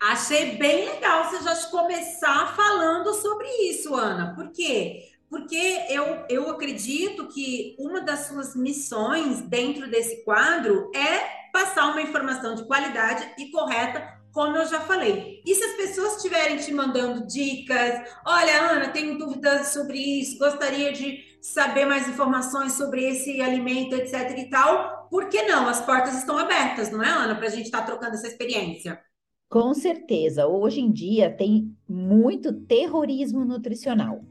Achei 0.00 0.56
bem 0.56 0.84
legal 0.88 1.24
você 1.24 1.42
já 1.42 1.70
começar 1.70 2.54
falando 2.54 3.12
sobre 3.14 3.48
isso, 3.68 3.94
Ana. 3.94 4.34
Por 4.34 4.50
quê? 4.50 5.13
Porque 5.28 5.86
eu, 5.88 6.24
eu 6.28 6.50
acredito 6.50 7.28
que 7.28 7.74
uma 7.78 8.00
das 8.00 8.26
suas 8.26 8.54
missões 8.54 9.40
dentro 9.42 9.90
desse 9.90 10.24
quadro 10.24 10.90
é 10.94 11.50
passar 11.52 11.90
uma 11.90 12.02
informação 12.02 12.54
de 12.54 12.66
qualidade 12.66 13.32
e 13.38 13.50
correta, 13.50 14.02
como 14.32 14.56
eu 14.56 14.66
já 14.66 14.80
falei. 14.80 15.40
E 15.46 15.54
se 15.54 15.62
as 15.62 15.76
pessoas 15.76 16.16
estiverem 16.16 16.56
te 16.56 16.72
mandando 16.72 17.26
dicas, 17.26 18.10
olha, 18.26 18.72
Ana, 18.72 18.88
tenho 18.88 19.16
dúvidas 19.16 19.68
sobre 19.68 19.98
isso, 19.98 20.38
gostaria 20.38 20.92
de 20.92 21.22
saber 21.40 21.84
mais 21.84 22.08
informações 22.08 22.72
sobre 22.72 23.04
esse 23.04 23.40
alimento, 23.40 23.94
etc 23.94 24.36
e 24.36 24.48
tal, 24.48 25.06
por 25.10 25.28
que 25.28 25.42
não? 25.42 25.68
As 25.68 25.80
portas 25.80 26.16
estão 26.16 26.36
abertas, 26.38 26.90
não 26.90 27.02
é, 27.02 27.08
Ana, 27.08 27.34
para 27.36 27.46
a 27.46 27.50
gente 27.50 27.66
estar 27.66 27.82
tá 27.82 27.86
trocando 27.86 28.14
essa 28.14 28.26
experiência. 28.26 29.00
Com 29.48 29.72
certeza, 29.74 30.48
hoje 30.48 30.80
em 30.80 30.90
dia 30.90 31.30
tem 31.30 31.72
muito 31.88 32.52
terrorismo 32.52 33.44
nutricional. 33.44 34.24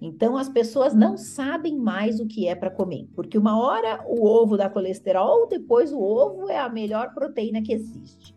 Então 0.00 0.36
as 0.36 0.48
pessoas 0.48 0.94
não 0.94 1.16
sabem 1.16 1.76
mais 1.76 2.20
o 2.20 2.26
que 2.26 2.46
é 2.46 2.54
para 2.54 2.70
comer, 2.70 3.08
porque 3.16 3.36
uma 3.36 3.60
hora 3.60 4.04
o 4.06 4.24
ovo 4.24 4.56
dá 4.56 4.70
colesterol, 4.70 5.48
depois 5.48 5.92
o 5.92 6.00
ovo 6.00 6.48
é 6.48 6.58
a 6.58 6.68
melhor 6.68 7.12
proteína 7.12 7.62
que 7.62 7.72
existe. 7.72 8.34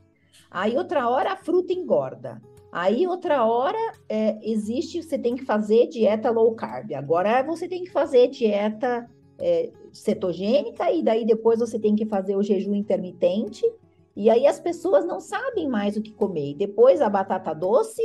Aí 0.50 0.76
outra 0.76 1.08
hora 1.08 1.34
a 1.34 1.38
fruta 1.38 1.72
engorda. 1.72 2.42
Aí 2.72 3.06
outra 3.06 3.46
hora 3.46 3.78
é, 4.10 4.40
existe, 4.50 5.04
você 5.04 5.20
tem 5.20 5.36
que 5.36 5.46
fazer 5.46 5.88
dieta 5.88 6.32
low 6.32 6.54
carb. 6.56 6.94
Agora 6.94 7.44
você 7.44 7.68
tem 7.68 7.84
que 7.84 7.92
fazer 7.92 8.28
dieta 8.30 9.10
é, 9.38 9.72
cetogênica 9.92 10.90
e 10.92 11.04
daí 11.04 11.26
depois 11.26 11.60
você 11.60 11.78
tem 11.78 11.96
que 11.96 12.06
fazer 12.06 12.36
o 12.36 12.44
jejum 12.44 12.74
intermitente. 12.74 13.66
E 14.16 14.30
aí 14.30 14.48
as 14.48 14.60
pessoas 14.60 15.06
não 15.06 15.20
sabem 15.20 15.68
mais 15.68 15.96
o 15.96 16.02
que 16.02 16.12
comer. 16.12 16.52
E 16.52 16.56
depois 16.56 17.02
a 17.02 17.10
batata 17.10 17.54
doce 17.54 18.02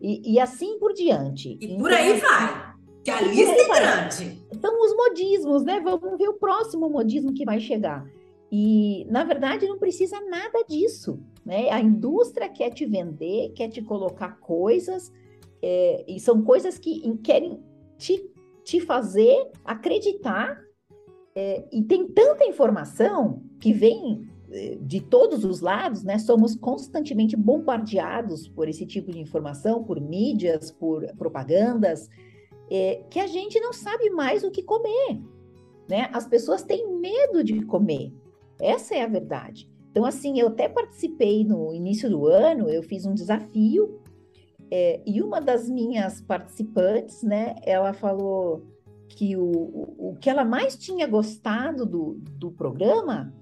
e, 0.00 0.34
e 0.34 0.40
assim 0.40 0.78
por 0.78 0.92
diante. 0.92 1.56
E 1.60 1.78
por 1.78 1.92
aí 1.92 2.16
então, 2.16 2.28
vai. 2.28 2.77
Que 3.08 3.12
a 3.12 3.22
lista 3.22 3.54
é 3.54 3.68
grande. 3.80 4.38
São 4.60 4.84
os 4.84 4.94
modismos, 4.94 5.64
né? 5.64 5.80
Vamos 5.80 6.18
ver 6.18 6.28
o 6.28 6.34
próximo 6.34 6.90
modismo 6.90 7.32
que 7.32 7.42
vai 7.42 7.58
chegar. 7.58 8.06
E, 8.52 9.06
na 9.08 9.24
verdade, 9.24 9.66
não 9.66 9.78
precisa 9.78 10.20
nada 10.20 10.62
disso, 10.68 11.18
né? 11.42 11.70
A 11.70 11.80
indústria 11.80 12.50
quer 12.50 12.68
te 12.70 12.84
vender, 12.84 13.52
quer 13.54 13.68
te 13.68 13.80
colocar 13.80 14.38
coisas, 14.40 15.10
é, 15.62 16.04
e 16.06 16.20
são 16.20 16.42
coisas 16.42 16.76
que 16.76 17.16
querem 17.18 17.58
te, 17.96 18.30
te 18.62 18.78
fazer 18.78 19.50
acreditar 19.64 20.60
É, 21.34 21.64
e 21.70 21.82
tem 21.84 22.08
tanta 22.08 22.44
informação 22.44 23.40
que 23.60 23.72
vem 23.72 24.28
é, 24.50 24.76
de 24.80 25.00
todos 25.00 25.44
os 25.44 25.60
lados, 25.60 26.02
né? 26.02 26.18
Somos 26.18 26.56
constantemente 26.56 27.36
bombardeados 27.36 28.48
por 28.48 28.68
esse 28.68 28.84
tipo 28.84 29.12
de 29.12 29.20
informação, 29.20 29.84
por 29.84 30.00
mídias, 30.00 30.72
por 30.72 31.06
propagandas, 31.16 32.08
é, 32.70 33.02
que 33.10 33.18
a 33.18 33.26
gente 33.26 33.58
não 33.60 33.72
sabe 33.72 34.10
mais 34.10 34.42
o 34.44 34.50
que 34.50 34.62
comer, 34.62 35.20
né? 35.88 36.10
As 36.12 36.26
pessoas 36.26 36.62
têm 36.62 36.88
medo 36.98 37.42
de 37.42 37.62
comer. 37.62 38.12
Essa 38.60 38.96
é 38.96 39.02
a 39.02 39.08
verdade. 39.08 39.70
Então, 39.90 40.04
assim, 40.04 40.38
eu 40.38 40.48
até 40.48 40.68
participei 40.68 41.44
no 41.44 41.72
início 41.74 42.10
do 42.10 42.26
ano, 42.26 42.68
eu 42.68 42.82
fiz 42.82 43.06
um 43.06 43.14
desafio, 43.14 44.00
é, 44.70 45.00
e 45.06 45.22
uma 45.22 45.40
das 45.40 45.68
minhas 45.68 46.20
participantes, 46.20 47.22
né, 47.22 47.56
ela 47.62 47.92
falou 47.92 48.62
que 49.08 49.36
o, 49.36 49.42
o, 49.42 50.10
o 50.10 50.16
que 50.16 50.28
ela 50.28 50.44
mais 50.44 50.76
tinha 50.76 51.06
gostado 51.06 51.86
do, 51.86 52.20
do 52.38 52.50
programa 52.50 53.32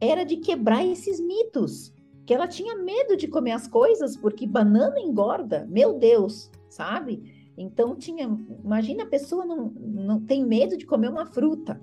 era 0.00 0.24
de 0.24 0.36
quebrar 0.36 0.86
esses 0.86 1.18
mitos, 1.20 1.92
que 2.24 2.32
ela 2.32 2.46
tinha 2.46 2.76
medo 2.76 3.16
de 3.16 3.26
comer 3.26 3.52
as 3.52 3.66
coisas 3.66 4.16
porque 4.16 4.46
banana 4.46 5.00
engorda, 5.00 5.66
meu 5.68 5.98
Deus, 5.98 6.50
sabe? 6.68 7.37
Então 7.58 7.96
tinha, 7.96 8.24
imagina 8.64 9.02
a 9.02 9.08
pessoa 9.08 9.44
não, 9.44 9.72
não 9.76 10.20
tem 10.20 10.46
medo 10.46 10.76
de 10.76 10.86
comer 10.86 11.10
uma 11.10 11.26
fruta. 11.26 11.80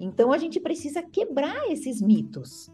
Então 0.00 0.32
a 0.32 0.38
gente 0.38 0.58
precisa 0.58 1.02
quebrar 1.02 1.70
esses 1.70 2.00
mitos. 2.00 2.72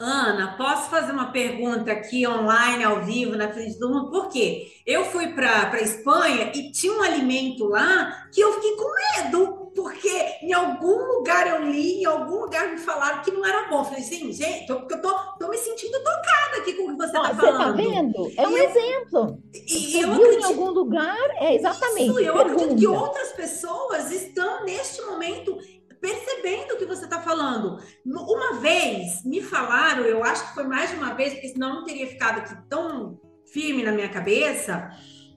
Ana, 0.00 0.56
posso 0.56 0.88
fazer 0.90 1.10
uma 1.12 1.32
pergunta 1.32 1.90
aqui 1.90 2.26
online, 2.26 2.84
ao 2.84 3.04
vivo, 3.04 3.36
na 3.36 3.52
frente 3.52 3.78
do 3.80 3.90
mundo? 3.90 4.10
Por 4.10 4.28
quê? 4.28 4.68
Eu 4.86 5.04
fui 5.06 5.34
para 5.34 5.72
a 5.72 5.80
Espanha 5.80 6.52
e 6.54 6.70
tinha 6.70 6.92
um 6.92 7.02
alimento 7.02 7.64
lá 7.66 8.28
que 8.32 8.40
eu 8.40 8.52
fiquei 8.54 8.76
com 8.76 9.22
medo, 9.22 9.57
porque 9.74 10.36
em 10.42 10.52
algum 10.52 11.16
lugar 11.16 11.46
eu 11.46 11.64
li, 11.64 12.02
em 12.02 12.04
algum 12.04 12.40
lugar 12.40 12.68
me 12.68 12.78
falaram 12.78 13.22
que 13.22 13.30
não 13.30 13.44
era 13.44 13.68
bom. 13.68 13.78
Eu 13.78 13.84
falei 13.84 14.00
assim, 14.00 14.32
gente, 14.32 14.66
porque 14.66 14.94
eu 14.94 15.02
tô, 15.02 15.14
tô 15.38 15.48
me 15.48 15.56
sentindo 15.56 15.98
tocada 15.98 16.56
aqui 16.58 16.74
com 16.74 16.84
o 16.84 16.88
que 16.88 16.96
você 16.96 17.06
está 17.06 17.34
falando. 17.34 17.76
Você 17.76 17.82
tá 17.84 17.90
vendo? 17.90 18.32
É 18.36 18.46
um 18.46 18.56
eu, 18.56 18.68
exemplo. 18.68 19.42
E 19.54 20.00
eu 20.00 20.12
acredito, 20.12 20.40
em 20.40 20.44
algum 20.44 20.70
lugar? 20.70 21.30
É 21.36 21.54
exatamente. 21.54 22.10
Isso, 22.10 22.18
eu 22.20 22.34
pergunta. 22.34 22.52
acredito 22.52 22.78
que 22.78 22.86
outras 22.86 23.32
pessoas 23.32 24.10
estão 24.10 24.64
neste 24.64 25.02
momento 25.02 25.58
percebendo 26.00 26.74
o 26.74 26.76
que 26.76 26.84
você 26.84 27.04
está 27.04 27.20
falando. 27.20 27.78
Uma 28.04 28.54
vez 28.60 29.24
me 29.24 29.42
falaram, 29.42 30.04
eu 30.04 30.22
acho 30.24 30.48
que 30.48 30.54
foi 30.54 30.64
mais 30.64 30.90
de 30.90 30.96
uma 30.96 31.14
vez, 31.14 31.32
porque 31.34 31.48
senão 31.48 31.74
não 31.74 31.84
teria 31.84 32.06
ficado 32.06 32.38
aqui 32.38 32.54
tão 32.68 33.20
firme 33.52 33.82
na 33.82 33.92
minha 33.92 34.08
cabeça, 34.08 34.90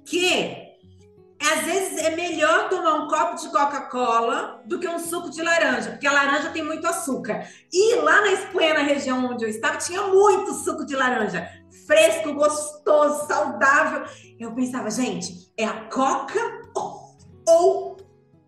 que 0.05 0.60
às 1.41 1.65
vezes 1.65 1.97
é 1.97 2.15
melhor 2.15 2.69
tomar 2.69 2.95
um 2.95 3.07
copo 3.07 3.35
de 3.35 3.49
Coca-Cola 3.49 4.61
do 4.65 4.79
que 4.79 4.87
um 4.87 4.99
suco 4.99 5.29
de 5.29 5.41
laranja, 5.41 5.91
porque 5.91 6.05
a 6.05 6.11
laranja 6.11 6.49
tem 6.49 6.63
muito 6.63 6.85
açúcar. 6.85 7.47
E 7.71 7.95
lá 7.95 8.21
na 8.21 8.31
Espanha, 8.33 8.75
na 8.75 8.83
região 8.83 9.25
onde 9.25 9.43
eu 9.43 9.49
estava, 9.49 9.77
tinha 9.77 10.03
muito 10.03 10.53
suco 10.53 10.85
de 10.85 10.95
laranja. 10.95 11.47
Fresco, 11.87 12.33
gostoso, 12.33 13.27
saudável. 13.27 14.03
Eu 14.39 14.53
pensava, 14.53 14.89
gente, 14.91 15.51
é 15.57 15.65
a 15.65 15.85
Coca 15.89 16.39
ou 17.47 17.97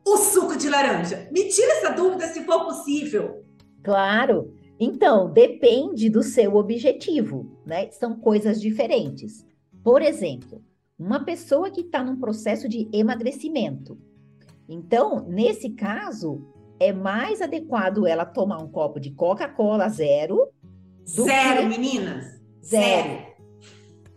o 0.05 0.17
suco 0.17 0.55
de 0.55 0.69
laranja? 0.69 1.27
Me 1.31 1.49
tira 1.49 1.73
essa 1.73 1.91
dúvida 1.91 2.27
se 2.27 2.43
for 2.45 2.65
possível. 2.65 3.43
Claro. 3.83 4.53
Então, 4.79 5.31
depende 5.31 6.09
do 6.09 6.21
seu 6.21 6.55
objetivo, 6.55 7.57
né? 7.65 7.89
São 7.91 8.15
coisas 8.19 8.59
diferentes. 8.59 9.45
Por 9.83 10.01
exemplo, 10.01 10.61
uma 11.03 11.25
pessoa 11.25 11.69
que 11.69 11.81
está 11.81 12.03
num 12.03 12.17
processo 12.17 12.69
de 12.69 12.89
emagrecimento. 12.93 13.97
Então, 14.69 15.27
nesse 15.27 15.71
caso, 15.71 16.47
é 16.79 16.93
mais 16.93 17.41
adequado 17.41 18.07
ela 18.07 18.25
tomar 18.25 18.59
um 18.59 18.69
copo 18.69 18.99
de 18.99 19.11
Coca-Cola 19.11 19.89
zero. 19.89 20.49
Zero, 21.05 21.61
que... 21.61 21.67
meninas. 21.67 22.41
Zero. 22.63 23.09
zero. 23.09 23.33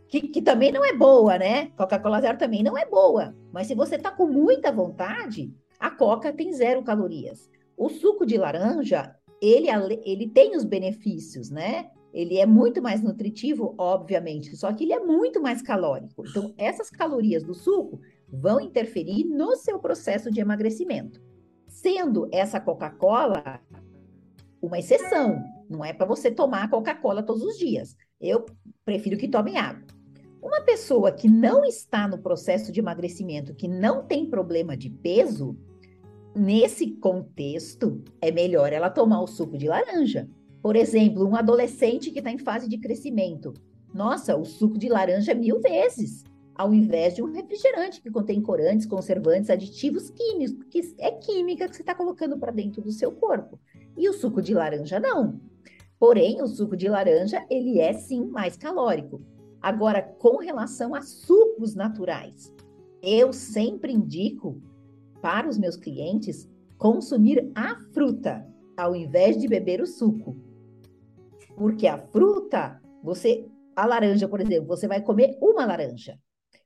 Que, 0.09 0.20
que, 0.29 0.40
também 0.40 0.70
não 0.70 0.85
é 0.85 0.94
boa, 0.94 1.37
né? 1.37 1.66
Coca-Cola 1.77 2.20
zero 2.20 2.38
também 2.38 2.62
não 2.62 2.79
é 2.79 2.87
boa. 2.87 3.35
Mas 3.53 3.66
se 3.66 3.75
você 3.75 3.96
está 3.96 4.12
com 4.12 4.27
muita 4.27 4.70
vontade, 4.70 5.53
a 5.81 5.90
coca 5.90 6.33
tem 6.33 6.53
zero 6.53 6.85
calorias. 6.85 7.51
O 7.77 7.88
suco 7.88 8.25
de 8.25 8.38
laranja, 8.38 9.12
ele, 9.42 9.68
ele 10.05 10.29
tem 10.29 10.57
os 10.57 10.64
benefícios, 10.64 11.51
né? 11.51 11.90
Ele 12.16 12.38
é 12.38 12.46
muito 12.46 12.81
mais 12.81 13.02
nutritivo, 13.02 13.74
obviamente, 13.76 14.57
só 14.57 14.72
que 14.72 14.85
ele 14.85 14.94
é 14.94 15.00
muito 15.00 15.38
mais 15.38 15.61
calórico. 15.61 16.24
Então, 16.26 16.55
essas 16.57 16.88
calorias 16.88 17.42
do 17.42 17.52
suco 17.52 18.00
vão 18.26 18.59
interferir 18.59 19.24
no 19.24 19.55
seu 19.55 19.79
processo 19.79 20.31
de 20.31 20.40
emagrecimento. 20.40 21.20
Sendo 21.68 22.26
essa 22.33 22.59
Coca-Cola 22.59 23.61
uma 24.62 24.79
exceção, 24.79 25.44
não 25.68 25.85
é 25.85 25.92
para 25.92 26.07
você 26.07 26.31
tomar 26.31 26.70
Coca-Cola 26.70 27.22
todos 27.22 27.42
os 27.42 27.59
dias. 27.59 27.94
Eu 28.18 28.46
prefiro 28.83 29.18
que 29.18 29.29
tome 29.29 29.59
água. 29.59 29.85
Uma 30.42 30.62
pessoa 30.62 31.12
que 31.12 31.29
não 31.29 31.66
está 31.66 32.09
no 32.09 32.22
processo 32.22 32.72
de 32.72 32.81
emagrecimento, 32.81 33.55
que 33.55 33.68
não 33.68 34.07
tem 34.07 34.31
problema 34.31 34.74
de 34.74 34.88
peso, 34.88 35.55
nesse 36.35 36.92
contexto, 36.92 38.02
é 38.22 38.31
melhor 38.31 38.72
ela 38.72 38.88
tomar 38.88 39.20
o 39.20 39.26
suco 39.26 39.59
de 39.59 39.68
laranja. 39.68 40.26
Por 40.66 40.74
exemplo, 40.74 41.24
um 41.24 41.37
adolescente 41.37 42.11
que 42.11 42.18
está 42.18 42.29
em 42.29 42.38
fase 42.38 42.68
de 42.68 42.76
crescimento. 42.76 43.55
Nossa, 43.94 44.37
o 44.37 44.44
suco 44.44 44.76
de 44.76 44.88
laranja 44.88 45.31
é 45.31 45.35
mil 45.37 45.61
vezes, 45.61 46.24
ao 46.57 46.74
invés 46.74 47.14
de 47.14 47.22
um 47.22 47.33
refrigerante 47.33 48.02
que 48.02 48.11
contém 48.11 48.42
corantes, 48.42 48.85
conservantes, 48.85 49.48
aditivos 49.48 50.11
químicos, 50.11 50.64
que 50.68 50.92
é 50.98 51.12
química 51.12 51.68
que 51.68 51.76
você 51.76 51.83
está 51.83 51.94
colocando 51.94 52.37
para 52.37 52.50
dentro 52.50 52.83
do 52.83 52.90
seu 52.90 53.12
corpo. 53.12 53.61
E 53.96 54.09
o 54.09 54.12
suco 54.12 54.42
de 54.42 54.55
laranja 54.55 54.98
não. 54.98 55.40
Porém, 56.00 56.42
o 56.42 56.48
suco 56.48 56.76
de 56.76 56.88
laranja, 56.88 57.46
ele 57.48 57.79
é 57.79 57.92
sim 57.92 58.24
mais 58.24 58.57
calórico. 58.57 59.22
Agora, 59.62 60.02
com 60.02 60.38
relação 60.38 60.96
a 60.96 61.00
sucos 61.00 61.76
naturais, 61.76 62.52
eu 63.00 63.33
sempre 63.33 63.92
indico 63.92 64.61
para 65.22 65.48
os 65.48 65.57
meus 65.57 65.76
clientes 65.76 66.50
consumir 66.76 67.52
a 67.55 67.76
fruta 67.94 68.44
ao 68.76 68.96
invés 68.96 69.38
de 69.38 69.46
beber 69.46 69.81
o 69.81 69.87
suco. 69.87 70.44
Porque 71.57 71.87
a 71.87 71.99
fruta, 71.99 72.81
você, 73.03 73.47
a 73.75 73.87
laranja, 73.87 74.29
por 74.29 74.40
exemplo, 74.40 74.66
você 74.66 74.87
vai 74.87 75.01
comer 75.01 75.37
uma 75.40 75.64
laranja. 75.64 76.19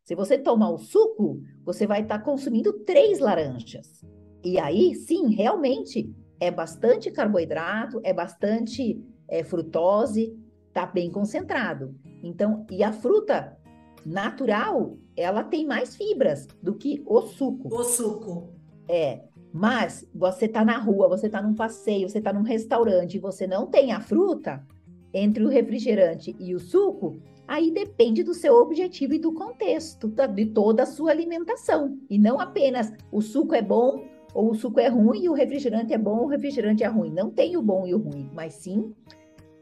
Se 0.05 0.14
você 0.14 0.37
tomar 0.37 0.70
o 0.70 0.79
suco, 0.79 1.40
você 1.64 1.87
vai 1.87 2.03
estar 2.03 2.18
tá 2.18 2.24
consumindo 2.24 2.72
três 2.85 3.18
laranjas. 3.20 4.05
E 4.44 4.59
aí, 4.59 4.94
sim, 4.94 5.29
realmente 5.35 6.12
é 6.40 6.50
bastante 6.50 7.11
carboidrato, 7.11 8.00
é 8.03 8.12
bastante 8.12 9.00
é, 9.29 9.44
frutose, 9.44 10.37
tá 10.72 10.87
bem 10.87 11.11
concentrado. 11.11 11.94
Então, 12.22 12.66
e 12.70 12.83
a 12.83 12.92
fruta 12.92 13.57
natural, 14.05 14.96
ela 15.16 15.44
tem 15.44 15.66
mais 15.66 15.94
fibras 15.94 16.46
do 16.62 16.74
que 16.74 17.03
o 17.07 17.20
suco. 17.22 17.74
O 17.74 17.85
suco. 17.85 18.55
É. 18.88 19.22
Mas 19.53 20.07
você 20.14 20.46
está 20.46 20.64
na 20.64 20.79
rua, 20.79 21.09
você 21.09 21.26
está 21.26 21.42
num 21.42 21.55
passeio, 21.55 22.09
você 22.09 22.18
está 22.18 22.33
num 22.33 22.42
restaurante 22.42 23.14
e 23.16 23.20
você 23.20 23.46
não 23.46 23.66
tem 23.66 23.92
a 23.92 24.00
fruta, 24.00 24.64
entre 25.12 25.44
o 25.44 25.48
refrigerante 25.48 26.34
e 26.38 26.54
o 26.54 26.60
suco, 26.60 27.20
aí 27.46 27.70
depende 27.70 28.22
do 28.22 28.32
seu 28.34 28.54
objetivo 28.54 29.14
e 29.14 29.18
do 29.18 29.32
contexto, 29.32 30.08
de 30.08 30.46
toda 30.46 30.84
a 30.84 30.86
sua 30.86 31.10
alimentação. 31.10 31.98
E 32.08 32.18
não 32.18 32.40
apenas 32.40 32.92
o 33.10 33.20
suco 33.20 33.54
é 33.54 33.62
bom 33.62 34.04
ou 34.32 34.50
o 34.50 34.54
suco 34.54 34.78
é 34.78 34.88
ruim 34.88 35.24
e 35.24 35.28
o 35.28 35.32
refrigerante 35.32 35.92
é 35.92 35.98
bom 35.98 36.18
ou 36.18 36.24
o 36.24 36.28
refrigerante 36.28 36.84
é 36.84 36.86
ruim. 36.86 37.10
Não 37.10 37.30
tem 37.30 37.56
o 37.56 37.62
bom 37.62 37.86
e 37.86 37.94
o 37.94 37.98
ruim, 37.98 38.30
mas 38.32 38.54
sim 38.54 38.94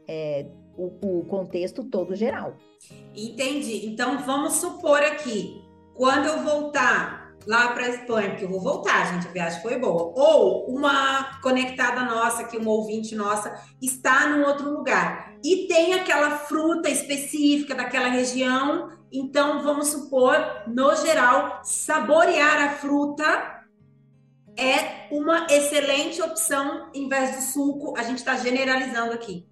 é, 0.07 0.45
o, 0.77 1.19
o 1.19 1.25
contexto 1.25 1.83
todo 1.83 2.15
geral. 2.15 2.55
Entendi. 3.15 3.85
Então 3.87 4.19
vamos 4.19 4.53
supor 4.53 5.01
aqui, 5.01 5.61
quando 5.95 6.27
eu 6.27 6.43
voltar 6.43 7.28
lá 7.45 7.69
para 7.69 7.85
a 7.85 7.89
Espanha, 7.89 8.29
porque 8.29 8.45
eu 8.45 8.49
vou 8.49 8.61
voltar, 8.61 9.13
gente, 9.13 9.27
a 9.27 9.31
viagem 9.31 9.61
foi 9.61 9.77
boa. 9.77 10.13
Ou 10.15 10.67
uma 10.67 11.39
conectada 11.41 12.03
nossa, 12.03 12.43
que 12.43 12.57
uma 12.57 12.71
ouvinte 12.71 13.15
nossa 13.15 13.59
está 13.81 14.27
num 14.27 14.45
outro 14.45 14.69
lugar 14.71 15.33
e 15.43 15.67
tem 15.67 15.93
aquela 15.93 16.31
fruta 16.31 16.89
específica 16.89 17.73
daquela 17.75 18.09
região. 18.09 18.91
Então, 19.11 19.63
vamos 19.63 19.87
supor, 19.87 20.35
no 20.67 20.95
geral, 20.95 21.61
saborear 21.63 22.61
a 22.63 22.69
fruta 22.73 23.59
é 24.55 25.07
uma 25.09 25.47
excelente 25.49 26.21
opção 26.21 26.89
em 26.93 27.07
vez 27.07 27.35
do 27.35 27.41
suco. 27.41 27.97
A 27.97 28.03
gente 28.03 28.17
está 28.17 28.35
generalizando 28.35 29.13
aqui. 29.13 29.47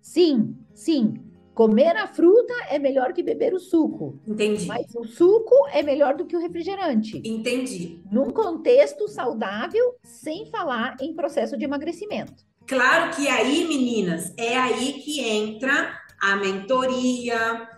Sim, 0.00 0.56
sim. 0.74 1.27
Comer 1.58 1.96
a 1.96 2.06
fruta 2.06 2.54
é 2.70 2.78
melhor 2.78 3.12
que 3.12 3.20
beber 3.20 3.52
o 3.52 3.58
suco. 3.58 4.16
Entendi. 4.24 4.64
Mas 4.66 4.94
o 4.94 5.02
suco 5.02 5.66
é 5.72 5.82
melhor 5.82 6.14
do 6.14 6.24
que 6.24 6.36
o 6.36 6.40
refrigerante. 6.40 7.20
Entendi. 7.24 8.00
Num 8.12 8.30
contexto 8.30 9.08
saudável, 9.08 9.96
sem 10.04 10.46
falar 10.46 10.96
em 11.00 11.16
processo 11.16 11.58
de 11.58 11.64
emagrecimento. 11.64 12.44
Claro 12.64 13.10
que 13.16 13.26
aí, 13.26 13.66
meninas, 13.66 14.32
é 14.36 14.56
aí 14.56 15.02
que 15.02 15.18
entra 15.18 15.98
a 16.22 16.36
mentoria, 16.36 17.68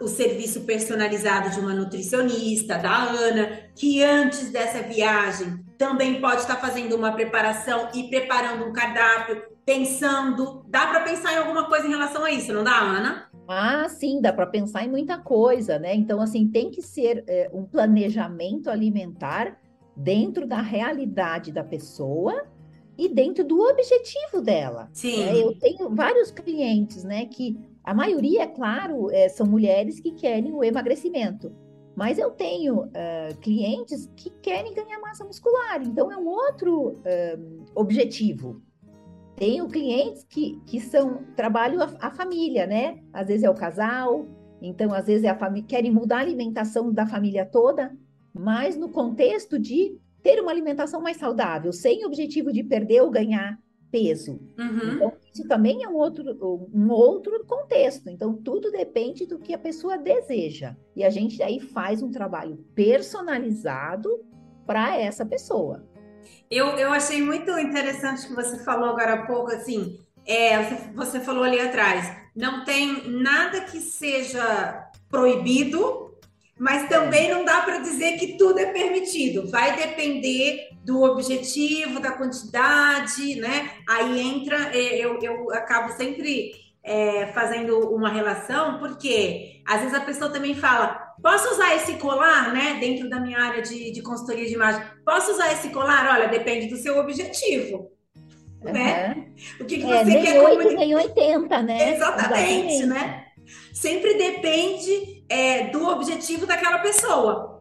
o 0.00 0.08
serviço 0.08 0.62
personalizado 0.62 1.50
de 1.50 1.60
uma 1.60 1.72
nutricionista, 1.72 2.78
da 2.78 2.96
Ana, 2.96 3.70
que 3.76 4.02
antes 4.02 4.50
dessa 4.50 4.82
viagem 4.82 5.63
também 5.84 6.18
pode 6.18 6.40
estar 6.40 6.56
fazendo 6.56 6.96
uma 6.96 7.12
preparação 7.12 7.90
e 7.94 8.04
preparando 8.04 8.64
um 8.64 8.72
cardápio, 8.72 9.42
pensando. 9.66 10.64
Dá 10.66 10.86
para 10.86 11.00
pensar 11.00 11.34
em 11.34 11.36
alguma 11.36 11.68
coisa 11.68 11.86
em 11.86 11.90
relação 11.90 12.24
a 12.24 12.30
isso, 12.30 12.54
não 12.54 12.64
dá, 12.64 12.80
Ana? 12.80 13.28
Ah, 13.46 13.86
sim, 13.90 14.18
dá 14.22 14.32
para 14.32 14.46
pensar 14.46 14.82
em 14.82 14.88
muita 14.88 15.18
coisa, 15.18 15.78
né? 15.78 15.94
Então, 15.94 16.22
assim, 16.22 16.48
tem 16.48 16.70
que 16.70 16.80
ser 16.80 17.22
é, 17.26 17.50
um 17.52 17.64
planejamento 17.64 18.70
alimentar 18.70 19.58
dentro 19.94 20.46
da 20.46 20.62
realidade 20.62 21.52
da 21.52 21.62
pessoa 21.62 22.46
e 22.96 23.06
dentro 23.06 23.44
do 23.44 23.60
objetivo 23.60 24.40
dela. 24.40 24.88
Sim. 24.90 25.26
Né? 25.26 25.36
Eu 25.36 25.58
tenho 25.58 25.90
vários 25.90 26.30
clientes, 26.30 27.04
né, 27.04 27.26
que 27.26 27.58
a 27.82 27.92
maioria, 27.92 28.44
é 28.44 28.46
claro, 28.46 29.10
é, 29.10 29.28
são 29.28 29.46
mulheres 29.46 30.00
que 30.00 30.12
querem 30.12 30.52
o 30.52 30.64
emagrecimento. 30.64 31.52
Mas 31.96 32.18
eu 32.18 32.30
tenho 32.30 32.84
uh, 32.84 33.36
clientes 33.40 34.10
que 34.16 34.30
querem 34.42 34.74
ganhar 34.74 34.98
massa 35.00 35.24
muscular, 35.24 35.80
então 35.82 36.10
é 36.10 36.16
um 36.16 36.26
outro 36.26 36.88
uh, 36.88 37.64
objetivo. 37.74 38.60
Tenho 39.36 39.68
clientes 39.68 40.24
que, 40.24 40.60
que 40.66 40.80
são 40.80 41.24
trabalho 41.36 41.82
a, 41.82 41.92
a, 42.00 42.10
família, 42.10 42.66
né? 42.66 43.00
Às 43.12 43.28
vezes 43.28 43.44
é 43.44 43.50
o 43.50 43.54
casal, 43.54 44.26
então 44.60 44.92
às 44.92 45.06
vezes 45.06 45.24
é 45.24 45.28
a 45.28 45.38
família 45.38 45.68
querem 45.68 45.90
mudar 45.90 46.18
a 46.18 46.20
alimentação 46.20 46.92
da 46.92 47.06
família 47.06 47.44
toda, 47.44 47.96
mas 48.32 48.76
no 48.76 48.88
contexto 48.88 49.58
de 49.58 49.98
ter 50.22 50.40
uma 50.40 50.50
alimentação 50.50 51.00
mais 51.00 51.16
saudável, 51.16 51.72
sem 51.72 52.04
objetivo 52.04 52.52
de 52.52 52.64
perder 52.64 53.02
ou 53.02 53.10
ganhar 53.10 53.58
peso. 53.90 54.40
Uhum. 54.58 54.94
Então, 54.94 55.12
isso 55.34 55.48
também 55.48 55.82
é 55.82 55.88
um 55.88 55.96
outro, 55.96 56.70
um 56.72 56.90
outro 56.90 57.44
contexto. 57.44 58.08
Então, 58.08 58.34
tudo 58.34 58.70
depende 58.70 59.26
do 59.26 59.38
que 59.40 59.52
a 59.52 59.58
pessoa 59.58 59.98
deseja. 59.98 60.76
E 60.94 61.02
a 61.02 61.10
gente 61.10 61.42
aí 61.42 61.58
faz 61.58 62.02
um 62.02 62.10
trabalho 62.10 62.64
personalizado 62.72 64.24
para 64.64 64.96
essa 64.96 65.26
pessoa. 65.26 65.84
Eu, 66.48 66.68
eu 66.78 66.92
achei 66.92 67.20
muito 67.20 67.50
interessante 67.58 68.28
que 68.28 68.34
você 68.34 68.62
falou 68.62 68.90
agora 68.90 69.14
há 69.14 69.26
pouco, 69.26 69.50
assim, 69.50 69.98
é, 70.24 70.62
você, 70.62 70.92
você 70.94 71.20
falou 71.20 71.42
ali 71.42 71.58
atrás, 71.58 72.16
não 72.34 72.64
tem 72.64 73.10
nada 73.10 73.62
que 73.62 73.80
seja 73.80 74.88
proibido, 75.08 76.14
mas 76.56 76.88
também 76.88 77.28
não 77.28 77.44
dá 77.44 77.60
para 77.62 77.80
dizer 77.80 78.18
que 78.18 78.38
tudo 78.38 78.60
é 78.60 78.66
permitido. 78.66 79.50
Vai 79.50 79.76
depender 79.76 80.73
do 80.84 81.02
objetivo, 81.02 81.98
da 81.98 82.12
quantidade, 82.12 83.36
né? 83.36 83.70
Aí 83.88 84.20
entra, 84.20 84.76
é, 84.76 84.98
eu, 84.98 85.18
eu 85.20 85.50
acabo 85.52 85.92
sempre 85.94 86.52
é, 86.82 87.28
fazendo 87.28 87.78
uma 87.90 88.10
relação, 88.10 88.78
porque 88.78 89.62
às 89.66 89.80
vezes 89.80 89.94
a 89.94 90.00
pessoa 90.00 90.30
também 90.30 90.54
fala: 90.54 91.14
posso 91.22 91.50
usar 91.54 91.74
esse 91.74 91.94
colar, 91.94 92.52
né? 92.52 92.76
Dentro 92.78 93.08
da 93.08 93.18
minha 93.18 93.40
área 93.40 93.62
de, 93.62 93.90
de 93.90 94.02
consultoria 94.02 94.46
de 94.46 94.54
imagem, 94.54 94.82
posso 95.04 95.32
usar 95.32 95.52
esse 95.52 95.70
colar? 95.70 96.06
Olha, 96.14 96.28
depende 96.28 96.66
do 96.66 96.76
seu 96.76 96.98
objetivo. 96.98 97.90
Uhum. 98.62 98.72
Né? 98.72 99.28
O 99.60 99.64
que, 99.64 99.78
que 99.78 99.90
é, 99.90 100.04
você 100.04 100.20
quer 100.20 100.40
8, 100.40 100.56
comunicar? 100.56 100.80
Nem 100.80 100.94
80, 100.94 101.62
né? 101.62 101.94
Exatamente, 101.94 102.24
Exatamente, 102.24 102.86
né? 102.86 103.24
Sempre 103.72 104.14
depende 104.14 105.24
é, 105.28 105.68
do 105.68 105.86
objetivo 105.88 106.46
daquela 106.46 106.78
pessoa. 106.78 107.53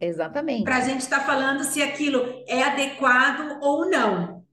Exatamente. 0.00 0.64
Para 0.64 0.76
a 0.76 0.80
gente 0.80 1.00
estar 1.00 1.20
tá 1.20 1.24
falando 1.26 1.62
se 1.64 1.82
aquilo 1.82 2.42
é 2.46 2.62
adequado 2.62 3.58
ou 3.60 3.88
não. 3.88 4.44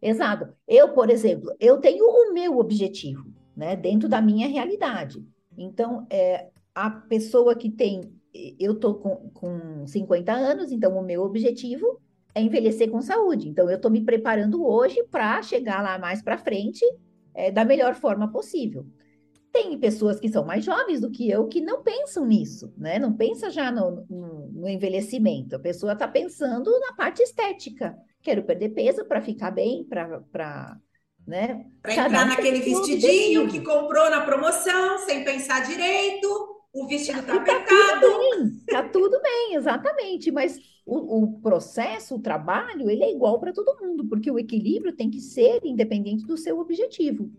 Exato. 0.00 0.48
Eu, 0.66 0.92
por 0.92 1.10
exemplo, 1.10 1.54
eu 1.58 1.78
tenho 1.78 2.04
o 2.04 2.32
meu 2.32 2.58
objetivo, 2.58 3.26
né, 3.56 3.76
dentro 3.76 4.08
da 4.08 4.20
minha 4.20 4.48
realidade. 4.48 5.24
Então, 5.56 6.06
é, 6.10 6.48
a 6.74 6.90
pessoa 6.90 7.54
que 7.54 7.70
tem, 7.70 8.12
eu 8.58 8.74
tô 8.74 8.94
com, 8.94 9.30
com 9.30 9.86
50 9.86 10.32
anos, 10.32 10.72
então 10.72 10.96
o 10.96 11.02
meu 11.02 11.22
objetivo 11.22 12.00
é 12.34 12.40
envelhecer 12.40 12.90
com 12.90 13.02
saúde. 13.02 13.48
Então, 13.48 13.68
eu 13.68 13.76
estou 13.76 13.90
me 13.90 14.02
preparando 14.02 14.64
hoje 14.64 15.02
para 15.10 15.42
chegar 15.42 15.82
lá 15.82 15.98
mais 15.98 16.22
para 16.22 16.38
frente 16.38 16.84
é, 17.34 17.50
da 17.50 17.64
melhor 17.64 17.94
forma 17.94 18.30
possível. 18.30 18.86
Tem 19.52 19.78
pessoas 19.78 20.20
que 20.20 20.28
são 20.28 20.44
mais 20.44 20.64
jovens 20.64 21.00
do 21.00 21.10
que 21.10 21.28
eu 21.28 21.48
que 21.48 21.60
não 21.60 21.82
pensam 21.82 22.24
nisso, 22.24 22.72
né? 22.76 22.98
Não 22.98 23.12
pensa 23.12 23.50
já 23.50 23.70
no, 23.70 24.06
no, 24.08 24.48
no 24.48 24.68
envelhecimento. 24.68 25.56
A 25.56 25.58
pessoa 25.58 25.92
está 25.92 26.06
pensando 26.06 26.70
na 26.80 26.92
parte 26.92 27.22
estética. 27.22 27.96
Quero 28.22 28.44
perder 28.44 28.70
peso 28.70 29.04
para 29.04 29.20
ficar 29.20 29.50
bem, 29.50 29.84
para 29.84 30.78
né? 31.26 31.66
Para 31.82 31.92
entrar 31.92 32.26
naquele 32.26 32.60
vestidinho 32.60 33.48
que 33.48 33.60
comprou 33.60 34.10
na 34.10 34.20
promoção, 34.22 34.98
sem 34.98 35.24
pensar 35.24 35.64
direito, 35.66 36.28
o 36.72 36.86
vestido 36.86 37.20
está 37.20 37.34
tá 37.34 37.40
apertado. 37.40 37.68
Tá 37.76 38.00
tudo 38.00 38.18
bem, 38.18 38.64
tá 38.66 38.88
tudo 38.88 39.22
bem, 39.22 39.54
exatamente. 39.54 40.30
Mas 40.30 40.58
o, 40.86 41.22
o 41.22 41.40
processo, 41.40 42.16
o 42.16 42.20
trabalho, 42.20 42.90
ele 42.90 43.04
é 43.04 43.12
igual 43.12 43.38
para 43.38 43.52
todo 43.52 43.78
mundo, 43.80 44.06
porque 44.08 44.30
o 44.30 44.38
equilíbrio 44.38 44.94
tem 44.94 45.10
que 45.10 45.20
ser 45.20 45.60
independente 45.64 46.26
do 46.26 46.36
seu 46.36 46.58
objetivo. 46.58 47.30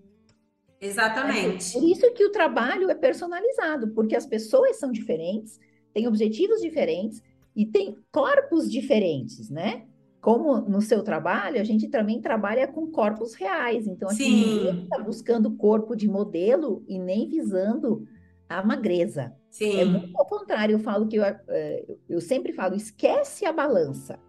Exatamente. 0.82 1.78
É 1.78 1.80
por 1.80 1.88
isso 1.88 2.14
que 2.14 2.26
o 2.26 2.32
trabalho 2.32 2.90
é 2.90 2.96
personalizado, 2.96 3.90
porque 3.90 4.16
as 4.16 4.26
pessoas 4.26 4.78
são 4.78 4.92
diferentes, 4.92 5.60
têm 5.94 6.08
objetivos 6.08 6.60
diferentes 6.60 7.22
e 7.56 7.66
têm 7.68 7.96
corpos 8.12 8.70
diferentes, 8.70 9.50
né? 9.50 9.86
Como 10.20 10.60
no 10.62 10.82
seu 10.82 11.04
trabalho, 11.04 11.60
a 11.60 11.64
gente 11.64 11.88
também 11.88 12.20
trabalha 12.20 12.68
com 12.68 12.88
corpos 12.88 13.36
reais. 13.36 13.88
Então, 13.88 14.10
aqui 14.10 14.24
ninguém 14.24 14.84
está 14.84 15.00
buscando 15.00 15.56
corpo 15.56 15.96
de 15.96 16.08
modelo 16.08 16.84
e 16.88 16.98
nem 16.98 17.28
visando 17.28 18.08
a 18.50 18.64
magreza. 18.64 19.36
Sim. 19.50 19.80
É 19.80 19.86
muito 19.86 20.18
ao 20.18 20.26
contrário, 20.26 20.74
eu 20.74 20.80
falo 20.80 21.08
que 21.08 21.18
eu, 21.18 21.24
é, 21.24 21.86
eu 22.10 22.22
sempre 22.22 22.54
falo, 22.54 22.76
esquece 22.76 23.46
a 23.46 23.54
balança. 23.54 24.20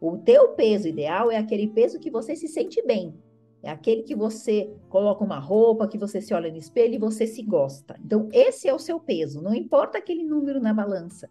O 0.00 0.16
teu 0.18 0.50
peso 0.50 0.86
ideal 0.86 1.30
é 1.30 1.36
aquele 1.36 1.68
peso 1.68 1.98
que 1.98 2.10
você 2.10 2.36
se 2.36 2.48
sente 2.48 2.82
bem. 2.86 3.14
É 3.62 3.70
aquele 3.70 4.02
que 4.02 4.14
você 4.14 4.72
coloca 4.88 5.24
uma 5.24 5.38
roupa, 5.38 5.88
que 5.88 5.98
você 5.98 6.20
se 6.20 6.32
olha 6.32 6.50
no 6.50 6.56
espelho 6.56 6.94
e 6.94 6.98
você 6.98 7.26
se 7.26 7.42
gosta. 7.42 7.98
Então, 8.04 8.28
esse 8.32 8.68
é 8.68 8.74
o 8.74 8.78
seu 8.78 9.00
peso, 9.00 9.42
não 9.42 9.54
importa 9.54 9.98
aquele 9.98 10.22
número 10.22 10.60
na 10.60 10.72
balança. 10.72 11.28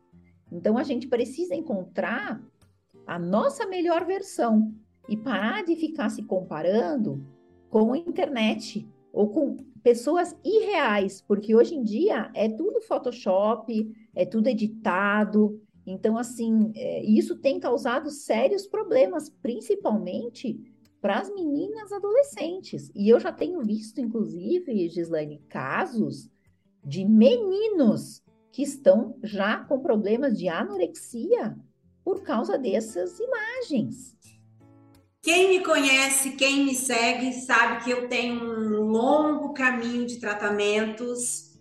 Então, 0.52 0.78
a 0.78 0.84
gente 0.84 1.08
precisa 1.08 1.56
encontrar 1.56 2.42
a 3.06 3.18
nossa 3.18 3.66
melhor 3.66 4.06
versão 4.06 4.74
e 5.08 5.16
parar 5.16 5.64
de 5.64 5.76
ficar 5.76 6.10
se 6.10 6.24
comparando 6.24 7.26
com 7.70 7.94
a 7.94 7.98
internet 7.98 8.88
ou 9.14 9.30
com 9.30 9.58
pessoas 9.82 10.36
irreais, 10.44 11.22
porque 11.22 11.56
hoje 11.56 11.76
em 11.76 11.84
dia 11.84 12.30
é 12.34 12.50
tudo 12.50 12.82
Photoshop, 12.82 13.90
é 14.14 14.26
tudo 14.26 14.48
editado. 14.48 15.62
Então, 15.86 16.18
assim, 16.18 16.74
é, 16.76 17.04
isso 17.06 17.38
tem 17.38 17.58
causado 17.58 18.10
sérios 18.10 18.68
problemas, 18.68 19.30
principalmente 19.30 20.60
para 21.02 21.20
as 21.20 21.34
meninas 21.34 21.92
adolescentes. 21.92 22.92
E 22.96 23.10
eu 23.10 23.20
já 23.20 23.32
tenho 23.32 23.62
visto, 23.62 24.02
inclusive, 24.02 24.90
Gislaine, 24.90 25.40
casos 25.50 26.30
de 26.84 27.06
meninos 27.06 28.24
que 28.52 28.64
estão 28.64 29.18
já 29.24 29.64
com 29.66 29.80
problemas 29.80 30.38
de 30.38 30.48
anorexia 30.48 31.58
por 32.04 32.24
causa 32.24 32.58
dessas 32.58 33.20
imagens. 33.20 34.16
Quem 35.22 35.50
me 35.50 35.64
conhece, 35.64 36.32
quem 36.32 36.64
me 36.64 36.74
segue, 36.74 37.34
sabe 37.34 37.84
que 37.84 37.92
eu 37.92 38.08
tenho 38.08 38.42
um 38.42 38.90
longo 38.90 39.54
caminho 39.54 40.06
de 40.06 40.20
tratamentos. 40.20 41.52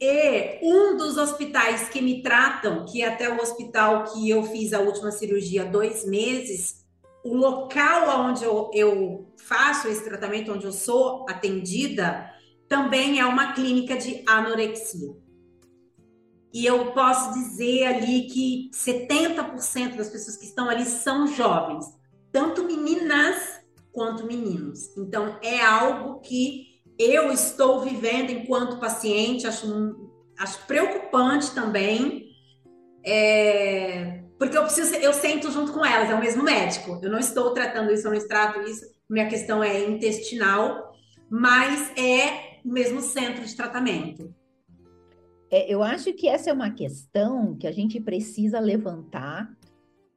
E 0.00 0.60
um 0.62 0.96
dos 0.96 1.16
hospitais 1.16 1.88
que 1.88 2.00
me 2.00 2.22
tratam, 2.22 2.84
que 2.84 3.02
é 3.02 3.08
até 3.08 3.28
o 3.28 3.40
hospital 3.40 4.04
que 4.04 4.30
eu 4.30 4.44
fiz 4.44 4.72
a 4.72 4.80
última 4.80 5.10
cirurgia 5.10 5.64
dois 5.64 6.06
meses, 6.06 6.83
o 7.24 7.34
local 7.34 8.20
onde 8.20 8.44
eu, 8.44 8.70
eu 8.74 9.26
faço 9.38 9.88
esse 9.88 10.04
tratamento, 10.04 10.52
onde 10.52 10.66
eu 10.66 10.72
sou 10.72 11.24
atendida, 11.26 12.30
também 12.68 13.18
é 13.18 13.24
uma 13.24 13.54
clínica 13.54 13.96
de 13.96 14.22
anorexia. 14.26 15.16
E 16.52 16.66
eu 16.66 16.92
posso 16.92 17.32
dizer 17.32 17.86
ali 17.86 18.26
que 18.26 18.70
70% 18.72 19.96
das 19.96 20.10
pessoas 20.10 20.36
que 20.36 20.44
estão 20.44 20.68
ali 20.68 20.84
são 20.84 21.26
jovens, 21.26 21.86
tanto 22.30 22.64
meninas 22.64 23.60
quanto 23.90 24.26
meninos. 24.26 24.94
Então, 24.96 25.38
é 25.42 25.60
algo 25.60 26.20
que 26.20 26.82
eu 26.98 27.32
estou 27.32 27.80
vivendo 27.80 28.30
enquanto 28.30 28.78
paciente, 28.78 29.46
acho, 29.46 29.66
acho 30.38 30.66
preocupante 30.66 31.52
também. 31.54 32.28
É, 33.04 34.23
porque 34.38 34.56
eu 34.56 34.62
preciso, 34.62 34.94
eu 34.96 35.12
sento 35.12 35.50
junto 35.50 35.72
com 35.72 35.84
elas, 35.84 36.10
é 36.10 36.14
o 36.14 36.20
mesmo 36.20 36.42
médico. 36.42 36.98
Eu 37.02 37.10
não 37.10 37.18
estou 37.18 37.52
tratando 37.52 37.92
isso, 37.92 38.06
eu 38.06 38.12
não 38.12 38.28
trato 38.28 38.60
isso. 38.62 38.84
Minha 39.08 39.28
questão 39.28 39.62
é 39.62 39.84
intestinal, 39.84 40.92
mas 41.30 41.92
é 41.96 42.60
o 42.64 42.68
mesmo 42.68 43.00
centro 43.00 43.44
de 43.44 43.54
tratamento. 43.54 44.34
É, 45.50 45.72
eu 45.72 45.82
acho 45.82 46.12
que 46.12 46.26
essa 46.26 46.50
é 46.50 46.52
uma 46.52 46.70
questão 46.70 47.56
que 47.56 47.66
a 47.66 47.72
gente 47.72 48.00
precisa 48.00 48.58
levantar 48.58 49.56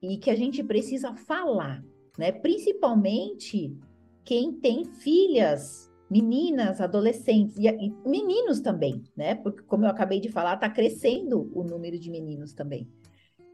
e 0.02 0.18
que 0.18 0.32
a 0.32 0.36
gente 0.36 0.64
precisa 0.64 1.14
falar, 1.14 1.84
né? 2.18 2.32
Principalmente 2.32 3.78
quem 4.24 4.52
tem 4.54 4.86
filhas, 4.86 5.92
meninas, 6.10 6.82
adolescentes 6.82 7.58
e, 7.58 7.68
e 7.68 7.94
meninos 8.06 8.62
também, 8.62 9.04
né? 9.16 9.36
Porque 9.36 9.62
como 9.64 9.86
eu 9.86 9.90
acabei 9.90 10.20
de 10.20 10.30
falar, 10.30 10.56
está 10.56 10.70
crescendo 10.70 11.52
o 11.54 11.64
número 11.64 12.00
de 12.00 12.10
meninos 12.10 12.54
também. 12.54 12.88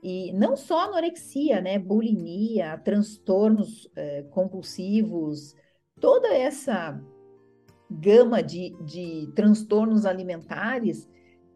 E 0.03 0.33
não 0.33 0.57
só 0.57 0.81
anorexia, 0.81 1.61
né? 1.61 1.79
Bulimia, 1.79 2.77
transtornos 2.83 3.89
é, 3.95 4.23
compulsivos, 4.23 5.55
toda 5.99 6.27
essa 6.27 7.01
gama 7.89 8.43
de, 8.43 8.75
de 8.83 9.31
transtornos 9.33 10.05
alimentares 10.05 11.07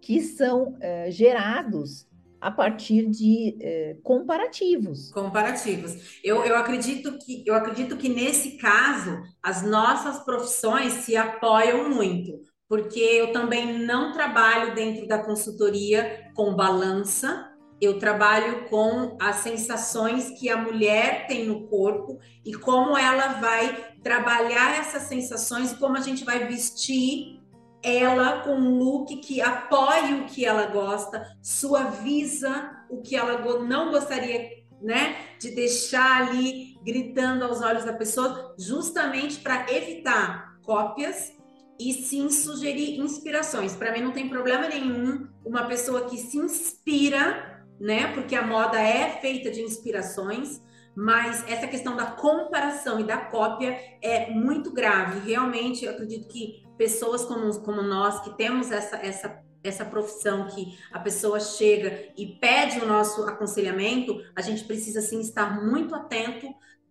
que 0.02 0.22
são 0.22 0.78
é, 0.80 1.12
gerados 1.12 2.08
a 2.40 2.52
partir 2.52 3.10
de 3.10 3.58
é, 3.60 3.98
comparativos. 4.04 5.12
Comparativos. 5.12 6.20
Eu, 6.24 6.46
eu 6.46 6.56
acredito 6.56 7.18
que 7.18 7.44
eu 7.46 7.56
acredito 7.56 7.98
que 7.98 8.08
nesse 8.08 8.58
caso 8.58 9.22
as 9.42 9.64
nossas 9.64 10.24
profissões 10.24 10.94
se 10.94 11.18
apoiam 11.18 11.90
muito, 11.90 12.40
porque 12.70 13.00
eu 13.00 13.32
também 13.32 13.80
não 13.80 14.14
trabalho 14.14 14.76
dentro 14.76 15.08
da 15.08 15.18
consultoria 15.18 16.32
com 16.36 16.56
balança, 16.56 17.52
eu 17.80 18.00
trabalho 18.00 18.68
com 18.70 19.16
as 19.20 19.38
sensações 19.38 20.32
que 20.32 20.50
a 20.50 20.58
mulher 20.58 21.28
tem 21.28 21.46
no 21.46 21.68
corpo 21.68 22.20
e 22.44 22.54
como 22.54 22.98
ela 22.98 23.40
vai 23.40 23.94
trabalhar 24.04 24.80
essas 24.80 25.04
sensações, 25.04 25.74
como 25.74 25.96
a 25.96 26.02
gente 26.02 26.24
vai 26.24 26.48
vestir 26.48 27.40
ela 27.84 28.42
com 28.42 28.56
um 28.56 28.78
look 28.78 29.16
que 29.18 29.42
apoie 29.42 30.16
o 30.16 30.26
que 30.26 30.44
ela 30.44 30.66
gosta, 30.66 31.24
suaviza 31.42 32.72
o 32.90 33.02
que 33.02 33.16
ela 33.16 33.40
não 33.64 33.92
gostaria, 33.92 34.50
né, 34.82 35.16
de 35.40 35.52
deixar 35.52 36.28
ali 36.28 36.78
gritando 36.84 37.44
aos 37.44 37.62
olhos 37.62 37.86
da 37.86 37.94
pessoa, 37.94 38.56
justamente 38.58 39.40
para 39.40 39.72
evitar 39.72 40.58
cópias 40.64 41.34
e 41.80 41.94
sim 41.94 42.30
sugerir 42.30 43.00
inspirações. 43.00 43.76
Para 43.76 43.92
mim 43.92 44.02
não 44.02 44.12
tem 44.12 44.28
problema 44.28 44.68
nenhum 44.68 45.28
uma 45.46 45.68
pessoa 45.68 46.10
que 46.10 46.18
se 46.18 46.38
inspira 46.38 47.57
né? 47.80 48.14
Porque 48.14 48.36
a 48.36 48.46
moda 48.46 48.80
é 48.80 49.20
feita 49.20 49.50
de 49.52 49.62
inspirações, 49.62 50.62
mas 50.96 51.48
essa 51.48 51.68
questão 51.68 51.96
da 51.96 52.06
comparação 52.06 53.00
e 53.00 53.04
da 53.04 53.18
cópia 53.18 53.80
é 54.02 54.32
muito 54.32 54.72
grave. 54.72 55.30
Realmente, 55.30 55.86
eu 55.86 55.92
acredito 55.92 56.28
que 56.28 56.66
pessoas 56.78 57.24
como, 57.26 57.60
como 57.62 57.82
nós, 57.82 58.20
que 58.22 58.36
temos 58.36 58.72
essa, 58.72 58.98
essa, 58.98 59.44
essa 59.64 59.86
profissão, 59.86 60.48
que 60.48 60.78
a 60.92 61.00
pessoa 61.00 61.40
chega 61.40 62.10
e 62.18 62.26
pede 62.26 62.80
o 62.80 62.88
nosso 62.88 63.24
aconselhamento, 63.24 64.24
a 64.36 64.42
gente 64.42 64.64
precisa 64.64 65.02
sim 65.02 65.20
estar 65.20 65.64
muito 65.64 65.94
atento 65.94 66.48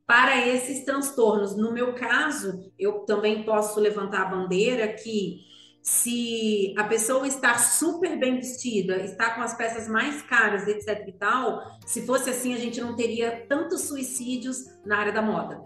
para 0.06 0.46
esses 0.46 0.84
transtornos. 0.84 1.56
No 1.56 1.72
meu 1.72 1.94
caso, 1.94 2.72
eu 2.78 3.00
também 3.00 3.42
posso 3.42 3.80
levantar 3.80 4.22
a 4.22 4.30
bandeira 4.30 4.86
que 4.88 5.45
se 5.86 6.74
a 6.76 6.82
pessoa 6.82 7.28
está 7.28 7.56
super 7.58 8.18
bem 8.18 8.34
vestida, 8.34 8.96
está 9.04 9.30
com 9.30 9.40
as 9.40 9.56
peças 9.56 9.86
mais 9.86 10.20
caras, 10.20 10.66
etc 10.66 11.06
e 11.06 11.12
tal, 11.12 11.62
se 11.86 12.04
fosse 12.04 12.28
assim, 12.28 12.52
a 12.52 12.58
gente 12.58 12.80
não 12.80 12.96
teria 12.96 13.46
tantos 13.48 13.82
suicídios 13.82 14.64
na 14.84 14.98
área 14.98 15.12
da 15.12 15.22
moda. 15.22 15.62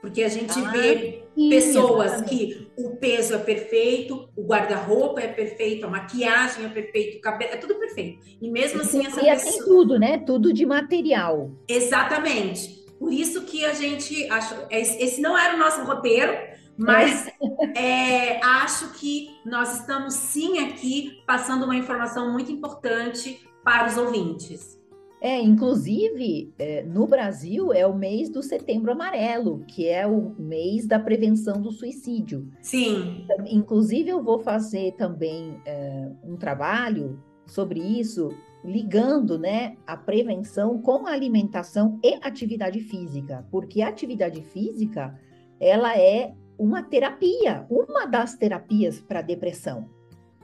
Porque 0.00 0.22
a 0.22 0.28
gente 0.28 0.56
ah, 0.60 0.70
vê 0.70 1.24
sim, 1.34 1.50
pessoas 1.50 2.12
exatamente. 2.12 2.30
que 2.36 2.70
o 2.76 2.96
peso 2.96 3.34
é 3.34 3.38
perfeito, 3.38 4.28
o 4.36 4.46
guarda-roupa 4.46 5.20
é 5.20 5.26
perfeito, 5.26 5.84
a 5.84 5.90
maquiagem 5.90 6.66
é 6.66 6.68
perfeito, 6.68 7.18
o 7.18 7.20
cabelo 7.20 7.54
é 7.54 7.56
tudo 7.56 7.74
perfeito. 7.74 8.24
E 8.40 8.48
mesmo 8.48 8.82
assim 8.82 9.04
essa 9.04 9.20
pessoa... 9.20 9.52
tem 9.52 9.64
tudo, 9.64 9.98
né? 9.98 10.18
Tudo 10.18 10.52
de 10.52 10.64
material. 10.64 11.50
Exatamente. 11.66 12.86
Por 13.00 13.12
isso 13.12 13.42
que 13.42 13.64
a 13.64 13.74
gente 13.74 14.30
acha 14.30 14.68
esse 14.70 15.20
não 15.20 15.36
era 15.36 15.56
o 15.56 15.58
nosso 15.58 15.82
roteiro, 15.82 16.32
mas 16.78 17.28
é, 17.76 18.40
acho 18.42 18.92
que 18.92 19.30
nós 19.44 19.80
estamos 19.80 20.14
sim 20.14 20.60
aqui 20.60 21.20
passando 21.26 21.64
uma 21.64 21.76
informação 21.76 22.32
muito 22.32 22.52
importante 22.52 23.40
para 23.64 23.88
os 23.88 23.96
ouvintes. 23.96 24.78
É, 25.20 25.40
inclusive, 25.40 26.54
é, 26.56 26.84
no 26.84 27.04
Brasil 27.06 27.72
é 27.72 27.84
o 27.84 27.94
mês 27.94 28.30
do 28.30 28.40
Setembro 28.40 28.92
Amarelo, 28.92 29.64
que 29.66 29.88
é 29.88 30.06
o 30.06 30.34
mês 30.38 30.86
da 30.86 30.98
prevenção 30.98 31.60
do 31.60 31.72
suicídio. 31.72 32.48
Sim. 32.62 33.26
Inclusive, 33.46 34.10
eu 34.10 34.22
vou 34.22 34.38
fazer 34.38 34.92
também 34.92 35.60
é, 35.66 36.08
um 36.22 36.36
trabalho 36.36 37.20
sobre 37.46 37.80
isso, 37.80 38.30
ligando 38.64 39.38
né, 39.38 39.76
a 39.84 39.96
prevenção 39.96 40.80
com 40.80 41.06
a 41.06 41.12
alimentação 41.12 41.98
e 42.04 42.14
atividade 42.22 42.78
física, 42.80 43.44
porque 43.50 43.82
a 43.82 43.88
atividade 43.88 44.42
física 44.42 45.18
ela 45.58 45.98
é 45.98 46.32
uma 46.58 46.82
terapia, 46.82 47.64
uma 47.70 48.06
das 48.06 48.34
terapias 48.34 49.00
para 49.00 49.22
depressão, 49.22 49.88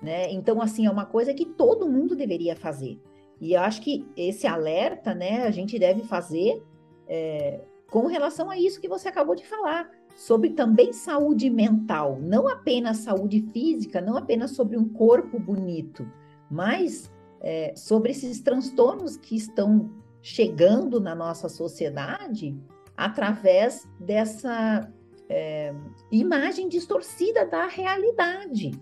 né? 0.00 0.30
Então, 0.30 0.62
assim, 0.62 0.86
é 0.86 0.90
uma 0.90 1.06
coisa 1.06 1.34
que 1.34 1.44
todo 1.44 1.88
mundo 1.88 2.14
deveria 2.14 2.54
fazer. 2.54 3.00
E 3.40 3.54
eu 3.54 3.60
acho 3.60 3.82
que 3.82 4.06
esse 4.16 4.46
alerta, 4.46 5.14
né, 5.14 5.42
a 5.42 5.50
gente 5.50 5.78
deve 5.78 6.04
fazer 6.04 6.62
é, 7.08 7.60
com 7.90 8.06
relação 8.06 8.48
a 8.48 8.58
isso 8.58 8.80
que 8.80 8.88
você 8.88 9.08
acabou 9.08 9.34
de 9.34 9.44
falar, 9.44 9.90
sobre 10.16 10.50
também 10.50 10.92
saúde 10.92 11.50
mental, 11.50 12.18
não 12.20 12.48
apenas 12.48 12.98
saúde 12.98 13.44
física, 13.52 14.00
não 14.00 14.16
apenas 14.16 14.52
sobre 14.52 14.76
um 14.76 14.88
corpo 14.88 15.38
bonito, 15.38 16.08
mas 16.50 17.10
é, 17.40 17.74
sobre 17.76 18.12
esses 18.12 18.40
transtornos 18.40 19.16
que 19.16 19.36
estão 19.36 19.90
chegando 20.22 21.00
na 21.00 21.14
nossa 21.14 21.48
sociedade 21.48 22.56
através 22.96 23.88
dessa 23.98 24.90
é, 25.29 25.75
imagem 26.11 26.68
distorcida 26.68 27.47
da 27.47 27.66
realidade. 27.66 28.72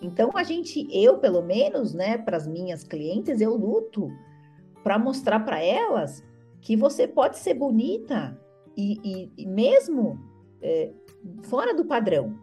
Então 0.00 0.30
a 0.34 0.42
gente, 0.42 0.86
eu 0.90 1.18
pelo 1.18 1.42
menos, 1.42 1.92
né, 1.92 2.16
para 2.16 2.36
as 2.36 2.46
minhas 2.46 2.82
clientes, 2.82 3.40
eu 3.40 3.54
luto 3.56 4.08
para 4.82 4.98
mostrar 4.98 5.40
para 5.40 5.62
elas 5.62 6.24
que 6.60 6.76
você 6.76 7.06
pode 7.06 7.38
ser 7.38 7.54
bonita 7.54 8.38
e, 8.76 8.98
e, 9.04 9.32
e 9.36 9.46
mesmo 9.46 10.18
é, 10.62 10.92
fora 11.42 11.74
do 11.74 11.84
padrão, 11.84 12.38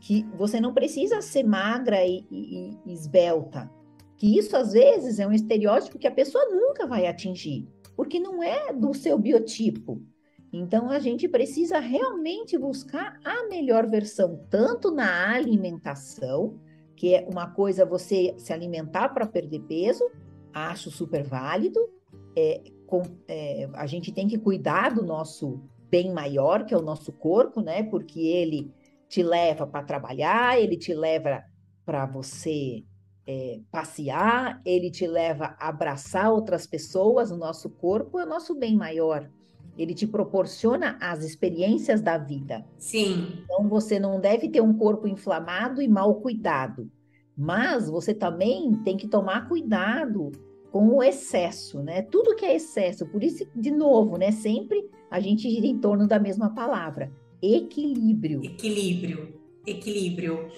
que 0.00 0.24
você 0.36 0.60
não 0.60 0.72
precisa 0.72 1.20
ser 1.20 1.42
magra 1.42 2.04
e, 2.04 2.24
e, 2.30 2.92
esbelta, 2.92 3.70
que 4.16 4.38
isso 4.38 4.56
às 4.56 4.72
vezes 4.72 5.18
é 5.18 5.26
um 5.26 5.32
estereótipo 5.32 5.98
que 5.98 6.06
a 6.06 6.12
pessoa 6.12 6.44
nunca 6.46 6.86
vai 6.86 7.06
atingir, 7.06 7.66
porque 7.94 8.18
não 8.18 8.42
é 8.42 8.72
do 8.72 8.94
seu 8.94 9.18
biotipo. 9.18 10.02
Então, 10.52 10.90
a 10.90 10.98
gente 10.98 11.28
precisa 11.28 11.78
realmente 11.78 12.56
buscar 12.56 13.18
a 13.24 13.46
melhor 13.48 13.86
versão, 13.88 14.44
tanto 14.48 14.90
na 14.90 15.34
alimentação, 15.34 16.58
que 16.94 17.14
é 17.14 17.26
uma 17.30 17.50
coisa 17.50 17.84
você 17.84 18.34
se 18.38 18.52
alimentar 18.52 19.10
para 19.10 19.26
perder 19.26 19.60
peso, 19.60 20.04
acho 20.52 20.90
super 20.90 21.22
válido. 21.22 21.80
É, 22.36 22.62
com, 22.86 23.02
é, 23.28 23.68
a 23.74 23.86
gente 23.86 24.12
tem 24.12 24.26
que 24.28 24.38
cuidar 24.38 24.94
do 24.94 25.02
nosso 25.02 25.60
bem 25.90 26.12
maior, 26.12 26.64
que 26.64 26.72
é 26.72 26.76
o 26.76 26.82
nosso 26.82 27.12
corpo, 27.12 27.60
né? 27.60 27.82
Porque 27.82 28.20
ele 28.20 28.72
te 29.08 29.22
leva 29.22 29.66
para 29.66 29.84
trabalhar, 29.84 30.60
ele 30.60 30.76
te 30.76 30.94
leva 30.94 31.42
para 31.84 32.06
você 32.06 32.84
é, 33.26 33.60
passear, 33.70 34.60
ele 34.64 34.90
te 34.90 35.06
leva 35.06 35.56
a 35.58 35.68
abraçar 35.68 36.32
outras 36.32 36.66
pessoas, 36.66 37.30
o 37.30 37.36
nosso 37.36 37.68
corpo 37.70 38.18
é 38.18 38.24
o 38.24 38.28
nosso 38.28 38.54
bem 38.54 38.76
maior. 38.76 39.30
Ele 39.76 39.94
te 39.94 40.06
proporciona 40.06 40.96
as 41.00 41.24
experiências 41.24 42.00
da 42.00 42.16
vida. 42.16 42.64
Sim. 42.78 43.40
Então 43.44 43.68
você 43.68 43.98
não 43.98 44.20
deve 44.20 44.48
ter 44.48 44.60
um 44.60 44.72
corpo 44.72 45.06
inflamado 45.06 45.82
e 45.82 45.88
mal 45.88 46.14
cuidado. 46.16 46.90
Mas 47.36 47.88
você 47.88 48.14
também 48.14 48.72
tem 48.82 48.96
que 48.96 49.06
tomar 49.06 49.46
cuidado 49.48 50.32
com 50.70 50.88
o 50.88 51.02
excesso, 51.02 51.82
né? 51.82 52.02
Tudo 52.02 52.34
que 52.34 52.44
é 52.44 52.56
excesso, 52.56 53.06
por 53.06 53.22
isso, 53.22 53.46
de 53.54 53.70
novo, 53.70 54.16
né? 54.16 54.30
Sempre 54.32 54.88
a 55.10 55.20
gente 55.20 55.48
gira 55.48 55.66
em 55.66 55.78
torno 55.78 56.06
da 56.06 56.18
mesma 56.18 56.54
palavra: 56.54 57.12
equilíbrio. 57.42 58.42
Equilíbrio, 58.44 59.40
equilíbrio. 59.66 60.50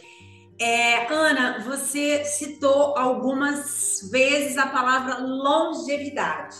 É, 0.61 1.07
Ana, 1.13 1.61
você 1.61 2.25
citou 2.25 2.97
algumas 2.99 4.09
vezes 4.11 4.59
a 4.59 4.67
palavra 4.67 5.19
longevidade. 5.19 6.57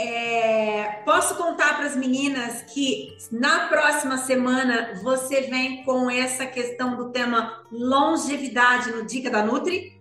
É, 0.00 1.02
posso 1.04 1.36
contar 1.36 1.76
para 1.76 1.86
as 1.86 1.96
meninas 1.96 2.62
que 2.62 3.16
na 3.32 3.66
próxima 3.66 4.16
semana 4.16 4.94
você 5.02 5.40
vem 5.40 5.82
com 5.82 6.08
essa 6.08 6.46
questão 6.46 6.96
do 6.96 7.10
tema 7.10 7.64
longevidade 7.72 8.92
no 8.92 9.04
Dica 9.04 9.28
da 9.28 9.44
Nutri? 9.44 10.00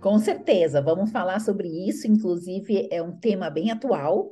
Com 0.00 0.20
certeza, 0.20 0.80
vamos 0.80 1.10
falar 1.10 1.40
sobre 1.40 1.66
isso. 1.66 2.06
Inclusive, 2.06 2.88
é 2.92 3.02
um 3.02 3.10
tema 3.10 3.50
bem 3.50 3.72
atual, 3.72 4.30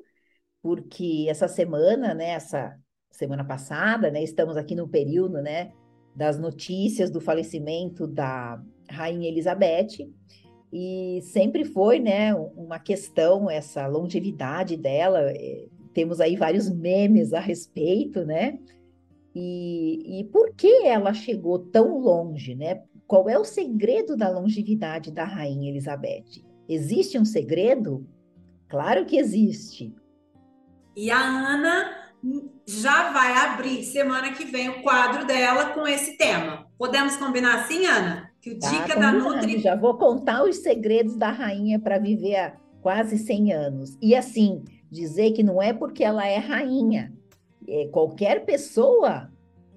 porque 0.63 1.27
essa 1.29 1.49
semana, 1.49 2.15
né, 2.15 2.31
essa 2.31 2.77
semana 3.11 3.45
passada, 3.45 4.09
né, 4.09 4.23
estamos 4.23 4.57
aqui 4.57 4.77
no 4.77 4.89
período, 4.89 5.43
né, 5.43 5.73
das 6.15 6.39
notícias 6.39 7.11
do 7.11 7.21
falecimento 7.21 8.07
da 8.07 8.63
Rainha 8.89 9.29
Elizabeth 9.29 10.09
e 10.73 11.21
sempre 11.23 11.65
foi, 11.65 11.99
né, 11.99 12.35
uma 12.35 12.79
questão 12.79 13.51
essa 13.51 13.87
longevidade 13.87 14.77
dela. 14.77 15.21
É, 15.31 15.67
temos 15.93 16.21
aí 16.21 16.37
vários 16.37 16.69
memes 16.69 17.33
a 17.33 17.41
respeito, 17.41 18.25
né? 18.25 18.59
E, 19.35 20.21
e 20.21 20.25
por 20.25 20.55
que 20.55 20.85
ela 20.85 21.13
chegou 21.13 21.59
tão 21.59 21.99
longe, 21.99 22.55
né? 22.55 22.83
Qual 23.07 23.29
é 23.29 23.39
o 23.39 23.45
segredo 23.45 24.17
da 24.17 24.29
longevidade 24.29 25.11
da 25.11 25.25
rainha 25.25 25.71
Elizabeth? 25.71 26.45
Existe 26.69 27.19
um 27.19 27.25
segredo? 27.25 28.07
Claro 28.69 29.07
que 29.07 29.17
existe. 29.17 29.95
E 30.97 31.11
a 31.11 31.19
Ana 31.19 32.07
já 32.67 33.13
vai 33.13 33.33
abrir 33.33 33.85
semana 33.85 34.33
que 34.33 34.45
vem 34.45 34.69
o 34.69 34.83
quadro 34.83 35.27
dela 35.27 35.71
com 35.75 35.87
esse 35.87 36.17
tema. 36.17 36.67
Podemos 36.77 37.17
combinar 37.17 37.61
assim, 37.61 37.87
Ana? 37.87 38.26
Que 38.47 38.53
o 38.53 38.59
Tá 38.61 38.71
Dica 38.71 38.95
da 38.95 39.11
combinado. 39.11 39.35
Nutri 39.35 39.59
Já 39.59 39.75
vou 39.75 39.99
contar 39.99 40.45
os 40.45 40.59
segredos 40.59 41.17
da 41.17 41.33
rainha 41.33 41.81
para 41.81 41.99
viver 41.99 42.37
há 42.37 42.57
quase 42.81 43.19
100 43.19 43.53
anos. 43.53 43.99
E 44.01 44.15
assim, 44.15 44.63
dizer 44.89 45.33
que 45.33 45.43
não 45.43 45.61
é 45.61 45.73
porque 45.73 46.05
ela 46.05 46.25
é 46.25 46.37
rainha. 46.37 47.13
É, 47.67 47.89
qualquer 47.89 48.45
pessoa 48.45 49.33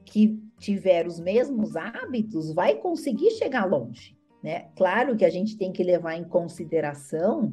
que 0.06 0.40
tiver 0.60 1.08
os 1.08 1.20
mesmos 1.20 1.76
hábitos 1.76 2.54
vai 2.54 2.76
conseguir 2.76 3.32
chegar 3.32 3.66
longe. 3.66 4.16
Né? 4.44 4.68
Claro 4.76 5.18
que 5.18 5.26
a 5.26 5.32
gente 5.32 5.58
tem 5.58 5.72
que 5.72 5.84
levar 5.84 6.16
em 6.16 6.24
consideração 6.24 7.52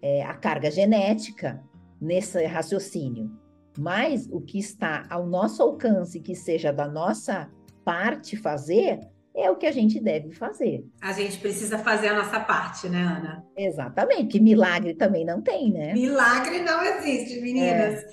é, 0.00 0.22
a 0.22 0.34
carga 0.34 0.70
genética 0.70 1.60
nesse 2.00 2.44
raciocínio. 2.46 3.36
Mas 3.76 4.28
o 4.30 4.40
que 4.40 4.60
está 4.60 5.08
ao 5.10 5.26
nosso 5.26 5.60
alcance, 5.60 6.20
que 6.20 6.36
seja 6.36 6.72
da 6.72 6.86
nossa 6.86 7.50
parte 7.84 8.36
fazer, 8.36 9.00
é 9.34 9.50
o 9.50 9.56
que 9.56 9.66
a 9.66 9.72
gente 9.72 10.00
deve 10.00 10.32
fazer. 10.32 10.84
A 11.00 11.12
gente 11.12 11.38
precisa 11.38 11.78
fazer 11.78 12.08
a 12.08 12.16
nossa 12.16 12.40
parte, 12.40 12.88
né, 12.88 13.02
Ana? 13.02 13.44
Exatamente, 13.56 14.26
que 14.26 14.40
milagre 14.40 14.94
também 14.94 15.24
não 15.24 15.40
tem, 15.40 15.72
né? 15.72 15.94
Milagre 15.94 16.60
não 16.60 16.82
existe, 16.82 17.40
meninas. 17.40 18.04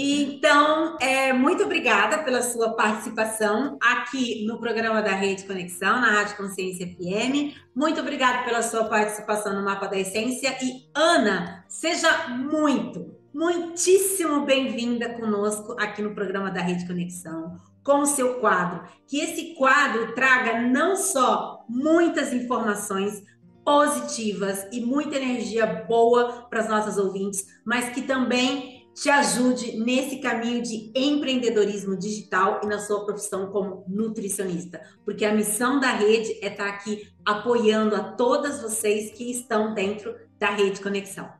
Então, 0.00 0.96
é, 1.00 1.32
muito 1.32 1.64
obrigada 1.64 2.18
pela 2.18 2.40
sua 2.40 2.74
participação 2.74 3.76
aqui 3.82 4.46
no 4.46 4.60
programa 4.60 5.02
da 5.02 5.10
Rede 5.10 5.42
Conexão, 5.42 6.00
na 6.00 6.12
Rádio 6.12 6.36
Consciência 6.36 6.86
FM. 6.86 7.56
Muito 7.74 8.00
obrigada 8.00 8.44
pela 8.44 8.62
sua 8.62 8.84
participação 8.84 9.54
no 9.54 9.64
Mapa 9.64 9.88
da 9.88 9.98
Essência. 9.98 10.56
E, 10.62 10.88
Ana, 10.94 11.64
seja 11.68 12.28
muito, 12.28 13.12
muitíssimo 13.34 14.44
bem-vinda 14.44 15.08
conosco 15.14 15.74
aqui 15.80 16.00
no 16.00 16.14
programa 16.14 16.48
da 16.48 16.60
Rede 16.60 16.86
Conexão, 16.86 17.58
com 17.84 18.00
o 18.00 18.06
seu 18.06 18.40
quadro. 18.40 18.88
Que 19.06 19.20
esse 19.20 19.54
quadro 19.54 20.14
traga 20.14 20.60
não 20.60 20.96
só 20.96 21.64
muitas 21.68 22.32
informações, 22.32 23.22
positivas 23.64 24.66
e 24.72 24.80
muita 24.80 25.16
energia 25.16 25.66
boa 25.66 26.46
para 26.48 26.60
as 26.60 26.68
nossas 26.68 26.96
ouvintes, 26.96 27.46
mas 27.66 27.90
que 27.90 28.00
também 28.00 28.88
te 28.94 29.10
ajude 29.10 29.78
nesse 29.78 30.18
caminho 30.18 30.62
de 30.62 30.90
empreendedorismo 30.94 31.96
digital 31.96 32.60
e 32.64 32.66
na 32.66 32.78
sua 32.78 33.04
profissão 33.04 33.52
como 33.52 33.84
nutricionista, 33.86 34.80
porque 35.04 35.24
a 35.24 35.34
missão 35.34 35.78
da 35.78 35.92
rede 35.92 36.32
é 36.42 36.48
estar 36.48 36.66
aqui 36.66 37.12
apoiando 37.24 37.94
a 37.94 38.12
todas 38.12 38.60
vocês 38.60 39.12
que 39.12 39.30
estão 39.30 39.72
dentro 39.74 40.16
da 40.38 40.50
Rede 40.50 40.80
Conexão. 40.80 41.30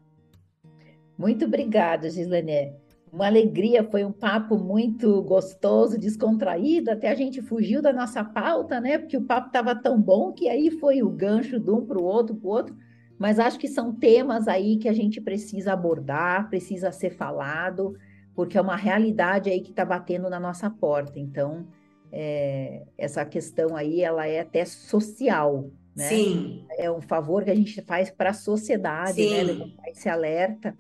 Muito 1.17 1.47
obrigada, 1.47 2.09
Gislané. 2.11 2.77
Uma 3.13 3.27
alegria, 3.27 3.83
foi 3.85 4.05
um 4.05 4.13
papo 4.13 4.59
muito 4.59 5.23
gostoso, 5.23 5.99
descontraído, 5.99 6.91
até 6.91 7.11
a 7.11 7.15
gente 7.15 7.41
fugiu 7.41 7.81
da 7.81 7.93
nossa 7.93 8.23
pauta, 8.25 8.81
né? 8.81 8.99
Porque 8.99 9.17
o 9.17 9.25
papo 9.25 9.49
estava 9.49 9.75
tão 9.75 10.01
bom 10.01 10.33
que 10.33 10.49
aí 10.49 10.71
foi 10.71 11.03
o 11.03 11.09
gancho 11.09 11.59
de 11.59 11.71
um 11.71 11.85
para 11.85 11.99
o 11.99 12.05
outro, 12.05 12.35
para 12.35 12.47
o 12.47 12.51
outro. 12.51 12.77
Mas 13.19 13.39
acho 13.39 13.59
que 13.59 13.67
são 13.67 13.93
temas 13.93 14.47
aí 14.47 14.77
que 14.77 14.89
a 14.89 14.93
gente 14.93 15.21
precisa 15.21 15.73
abordar, 15.73 16.49
precisa 16.49 16.93
ser 16.93 17.11
falado, 17.11 17.97
porque 18.35 18.57
é 18.57 18.61
uma 18.61 18.77
realidade 18.77 19.51
aí 19.51 19.61
que 19.61 19.71
está 19.71 19.85
batendo 19.85 20.31
na 20.31 20.39
nossa 20.39 20.71
porta. 20.71 21.19
Então, 21.19 21.67
é, 22.13 22.85
essa 22.97 23.25
questão 23.25 23.75
aí, 23.75 24.01
ela 24.01 24.27
é 24.27 24.41
até 24.41 24.65
social, 24.65 25.71
né? 25.97 26.09
Sim, 26.09 26.65
É 26.79 26.91
um 26.91 27.01
favor 27.01 27.43
que 27.43 27.51
a 27.51 27.55
gente 27.55 27.83
faz 27.83 28.11
para 28.11 28.31
a 28.31 28.35
sociedade, 28.35 29.21
né? 29.21 29.41
Sim. 29.41 29.45
Levantar 29.45 29.89
esse 29.89 30.09
alerta. 30.09 30.77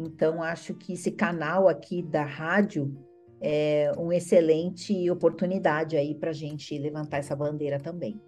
Então, 0.00 0.42
acho 0.42 0.74
que 0.74 0.94
esse 0.94 1.10
canal 1.10 1.68
aqui 1.68 2.02
da 2.02 2.24
rádio 2.24 2.96
é 3.40 3.92
uma 3.96 4.16
excelente 4.16 5.10
oportunidade 5.10 5.96
aí 5.96 6.14
para 6.14 6.30
a 6.30 6.34
gente 6.34 6.76
levantar 6.78 7.18
essa 7.18 7.36
bandeira 7.36 7.78
também. 7.78 8.20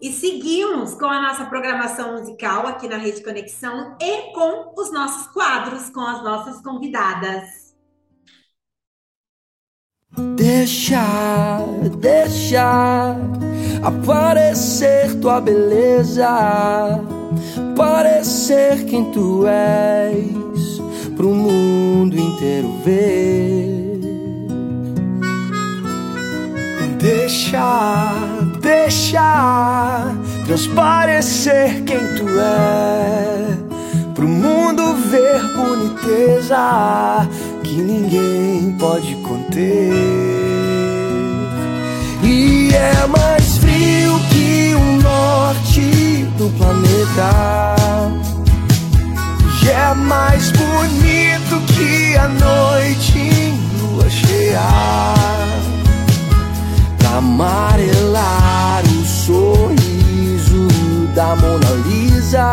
E 0.00 0.12
seguimos 0.12 0.94
com 0.94 1.06
a 1.06 1.22
nossa 1.22 1.46
programação 1.46 2.18
musical 2.18 2.66
aqui 2.66 2.86
na 2.88 2.98
Rede 2.98 3.22
Conexão 3.22 3.96
e 4.00 4.32
com 4.32 4.74
os 4.78 4.92
nossos 4.92 5.28
quadros, 5.32 5.88
com 5.90 6.00
as 6.00 6.22
nossas 6.22 6.60
convidadas. 6.60 7.74
Deixa, 10.36 11.00
deixa 11.98 13.16
aparecer 13.82 15.18
tua 15.20 15.40
beleza, 15.40 16.28
parecer 17.76 18.84
quem 18.86 19.10
tu 19.12 19.46
és, 19.46 20.45
pro 21.16 21.34
mundo 21.34 22.16
inteiro 22.16 22.78
ver. 22.84 23.98
Deixa, 27.00 28.12
deixa 28.60 30.14
transparecer 30.44 31.82
quem 31.84 31.98
tu 32.16 32.28
é, 32.38 33.56
pro 34.14 34.28
mundo 34.28 34.94
ver 35.10 35.42
boniteza 35.54 37.26
que 37.62 37.76
ninguém 37.76 38.76
pode 38.78 39.14
conter. 39.16 39.92
E 42.22 42.70
é 42.74 43.06
mais 43.06 43.58
frio 43.58 44.18
que 44.30 44.74
o 44.74 45.02
norte 45.02 46.24
do 46.36 46.50
planeta. 46.58 48.25
E 49.66 49.68
é 49.68 49.94
mais 49.94 50.52
bonito 50.52 51.60
que 51.74 52.16
a 52.16 52.28
noite 52.28 53.18
em 53.18 53.58
lua 53.80 54.08
cheia. 54.08 54.60
Pra 56.98 57.16
amarelar 57.16 58.84
o 58.84 59.04
sorriso 59.04 60.68
da 61.16 61.34
Mona 61.34 61.70
Lisa. 61.84 62.52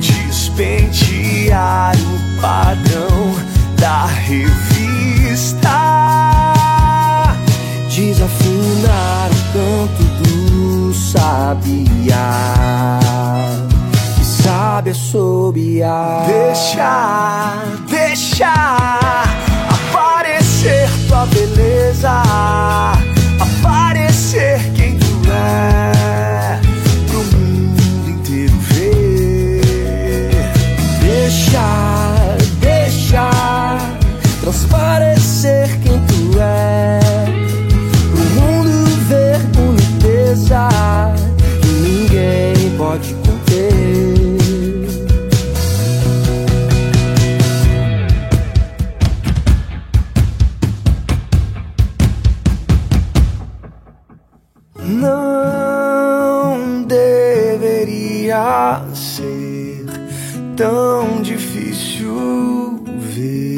Despentear 0.00 1.94
o 1.96 2.40
padrão 2.40 3.36
da 3.78 4.06
revista, 4.06 5.68
desafinar 7.90 9.30
o 9.30 9.36
canto 9.52 10.02
do 10.22 10.94
sabiá. 10.94 12.56
que 13.66 13.75
sabe 14.46 14.90
assobiar. 14.90 16.24
Deixa, 16.26 17.62
deixa 17.88 18.52
aparecer 19.68 20.88
tua 21.08 21.26
beleza, 21.26 22.22
aparecer 23.40 24.60
quem 24.74 24.96
tu 24.98 25.32
é, 25.32 26.60
pro 27.08 27.24
mundo 27.36 28.08
inteiro 28.08 28.56
ver. 28.70 29.60
Deixa, 31.00 32.36
deixa 32.60 33.28
transparecer 34.40 35.76
quem 35.80 35.98
tu 36.06 36.38
é, 36.38 37.00
pro 38.12 38.24
mundo 38.40 38.86
ver 39.08 39.40
boniteza 39.56 40.68
que 41.62 41.68
ninguém 41.68 42.76
pode 42.78 43.15
deveria 58.46 58.94
ser 58.94 59.84
tão 60.56 61.20
difícil 61.22 62.80
ver. 62.96 63.56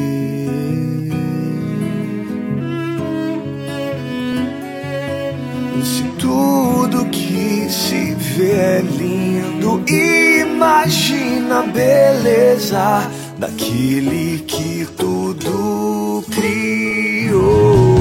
Se 5.85 6.03
tudo 6.19 7.05
que 7.07 7.69
se 7.71 8.15
vê 8.15 8.53
é 8.53 8.81
lindo, 8.81 9.83
imagina 9.87 11.61
a 11.61 11.63
beleza 11.63 13.11
daquele 13.39 14.39
que 14.47 14.87
tudo 14.97 16.25
criou. 16.31 17.99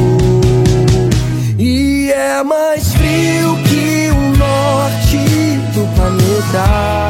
E 1.60 2.12
é 2.12 2.44
mais 2.44 2.94
frio 2.94 3.58
que 3.68 4.10
o 4.12 4.38
norte 4.38 5.37
do 5.78 5.86
planeta. 5.96 7.10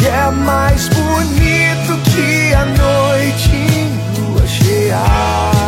E 0.00 0.06
é 0.06 0.30
mais 0.30 0.88
bonito 0.88 2.10
que 2.10 2.54
a 2.54 2.64
noite 2.64 3.50
em 3.54 4.32
lua 4.32 4.46
cheia. 4.46 5.59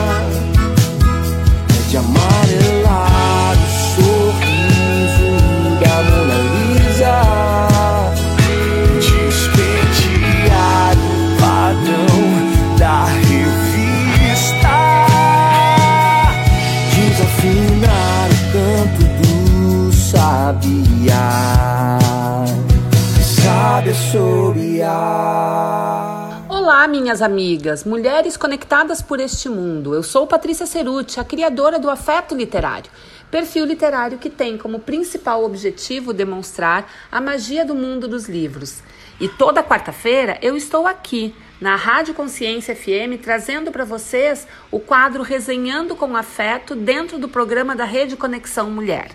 Assobiar. 24.12 24.92
Olá, 26.46 26.86
minhas 26.86 27.22
amigas, 27.22 27.82
mulheres 27.84 28.36
conectadas 28.36 29.00
por 29.00 29.18
este 29.18 29.48
mundo. 29.48 29.94
Eu 29.94 30.02
sou 30.02 30.26
Patrícia 30.26 30.66
Ceruti, 30.66 31.18
a 31.18 31.24
criadora 31.24 31.78
do 31.78 31.88
Afeto 31.88 32.34
Literário, 32.34 32.90
perfil 33.30 33.64
literário 33.64 34.18
que 34.18 34.28
tem 34.28 34.58
como 34.58 34.80
principal 34.80 35.42
objetivo 35.42 36.12
demonstrar 36.12 36.92
a 37.10 37.22
magia 37.22 37.64
do 37.64 37.74
mundo 37.74 38.06
dos 38.06 38.28
livros. 38.28 38.82
E 39.18 39.28
toda 39.28 39.62
quarta-feira 39.62 40.38
eu 40.42 40.54
estou 40.58 40.86
aqui 40.86 41.34
na 41.58 41.74
Rádio 41.74 42.12
Consciência 42.12 42.76
FM 42.76 43.18
trazendo 43.22 43.72
para 43.72 43.86
vocês 43.86 44.46
o 44.70 44.78
quadro 44.78 45.22
Resenhando 45.22 45.96
com 45.96 46.14
Afeto 46.14 46.74
dentro 46.74 47.18
do 47.18 47.30
programa 47.30 47.74
da 47.74 47.84
Rede 47.84 48.14
Conexão 48.14 48.70
Mulher. 48.70 49.10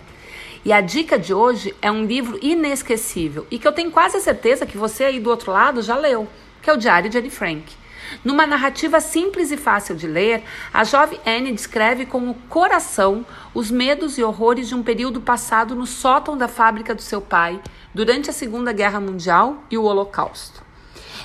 E 0.68 0.72
a 0.74 0.82
dica 0.82 1.18
de 1.18 1.32
hoje 1.32 1.74
é 1.80 1.90
um 1.90 2.04
livro 2.04 2.38
inesquecível 2.42 3.46
e 3.50 3.58
que 3.58 3.66
eu 3.66 3.72
tenho 3.72 3.90
quase 3.90 4.20
certeza 4.20 4.66
que 4.66 4.76
você 4.76 5.04
aí 5.04 5.18
do 5.18 5.30
outro 5.30 5.50
lado 5.50 5.80
já 5.80 5.96
leu, 5.96 6.28
que 6.60 6.68
é 6.68 6.72
o 6.74 6.76
Diário 6.76 7.08
de 7.08 7.16
Anne 7.16 7.30
Frank. 7.30 7.74
Numa 8.22 8.46
narrativa 8.46 9.00
simples 9.00 9.50
e 9.50 9.56
fácil 9.56 9.96
de 9.96 10.06
ler, 10.06 10.42
a 10.70 10.84
jovem 10.84 11.18
Anne 11.26 11.52
descreve 11.52 12.04
com 12.04 12.28
o 12.28 12.34
coração 12.50 13.24
os 13.54 13.70
medos 13.70 14.18
e 14.18 14.22
horrores 14.22 14.68
de 14.68 14.74
um 14.74 14.82
período 14.82 15.22
passado 15.22 15.74
no 15.74 15.86
sótão 15.86 16.36
da 16.36 16.48
fábrica 16.48 16.94
do 16.94 17.00
seu 17.00 17.22
pai 17.22 17.58
durante 17.94 18.28
a 18.28 18.34
Segunda 18.34 18.70
Guerra 18.70 19.00
Mundial 19.00 19.64
e 19.70 19.78
o 19.78 19.84
Holocausto. 19.84 20.62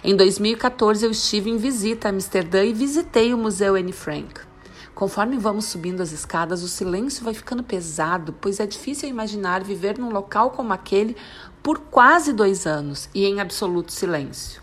Em 0.05 0.15
2014, 0.15 1.05
eu 1.05 1.11
estive 1.11 1.49
em 1.49 1.57
visita 1.57 2.07
a 2.07 2.11
Amsterdã 2.11 2.63
e 2.63 2.71
visitei 2.71 3.33
o 3.33 3.37
Museu 3.37 3.75
Anne 3.75 3.91
Frank. 3.91 4.53
Conforme 4.95 5.37
vamos 5.37 5.65
subindo 5.65 6.01
as 6.01 6.11
escadas, 6.11 6.61
o 6.61 6.67
silêncio 6.67 7.23
vai 7.23 7.33
ficando 7.33 7.63
pesado, 7.63 8.33
pois 8.39 8.59
é 8.59 8.65
difícil 8.67 9.09
imaginar 9.09 9.63
viver 9.63 9.97
num 9.97 10.11
local 10.11 10.51
como 10.51 10.71
aquele 10.71 11.17
por 11.63 11.79
quase 11.79 12.31
dois 12.31 12.67
anos 12.67 13.09
e 13.13 13.25
em 13.25 13.39
absoluto 13.39 13.91
silêncio. 13.91 14.61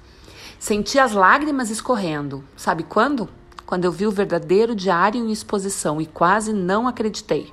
Senti 0.59 0.99
as 0.99 1.13
lágrimas 1.13 1.69
escorrendo. 1.69 2.45
Sabe 2.57 2.85
quando? 2.85 3.29
Quando 3.67 3.87
eu 3.87 3.93
vi 3.93 4.07
o 4.07 4.13
verdadeiro 4.13 4.75
diário 4.75 5.21
em 5.21 5.33
exposição 5.33 6.01
e 6.01 6.07
quase 6.07 6.53
não 6.53 6.87
acreditei. 6.87 7.53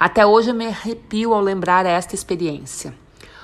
Até 0.00 0.24
hoje 0.24 0.50
eu 0.50 0.54
me 0.54 0.66
arrepio 0.66 1.34
ao 1.34 1.40
lembrar 1.40 1.84
esta 1.84 2.14
experiência. 2.14 2.94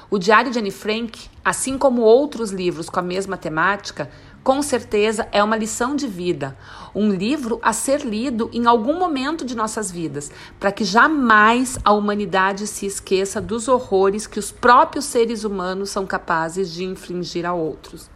O 0.09 0.19
Diário 0.19 0.51
de 0.51 0.59
Anne 0.59 0.71
Frank, 0.71 1.29
assim 1.45 1.79
como 1.79 2.03
outros 2.03 2.51
livros 2.51 2.89
com 2.89 3.01
a 3.01 3.03
mesma 3.03 3.37
temática, 3.37 4.11
com 4.43 4.61
certeza 4.61 5.29
é 5.31 5.43
uma 5.43 5.57
lição 5.57 5.95
de 5.95 6.09
vida, 6.09 6.57
um 6.95 7.11
livro 7.11 7.61
a 7.63 7.73
ser 7.73 8.01
lido 8.01 8.51
em 8.53 8.67
algum 8.67 8.99
momento 8.99 9.45
de 9.45 9.55
nossas 9.55 9.91
vidas, 9.91 10.33
para 10.59 10.73
que 10.73 10.85
jamais 10.85 11.79
a 11.85 11.93
humanidade 11.93 12.67
se 12.67 12.85
esqueça 12.85 13.41
dos 13.41 13.69
horrores 13.69 14.27
que 14.27 14.41
os 14.41 14.51
próprios 14.51 15.05
seres 15.05 15.45
humanos 15.45 15.91
são 15.91 16.05
capazes 16.05 16.73
de 16.73 16.85
infligir 16.85 17.47
a 17.47 17.55
outros. 17.55 18.11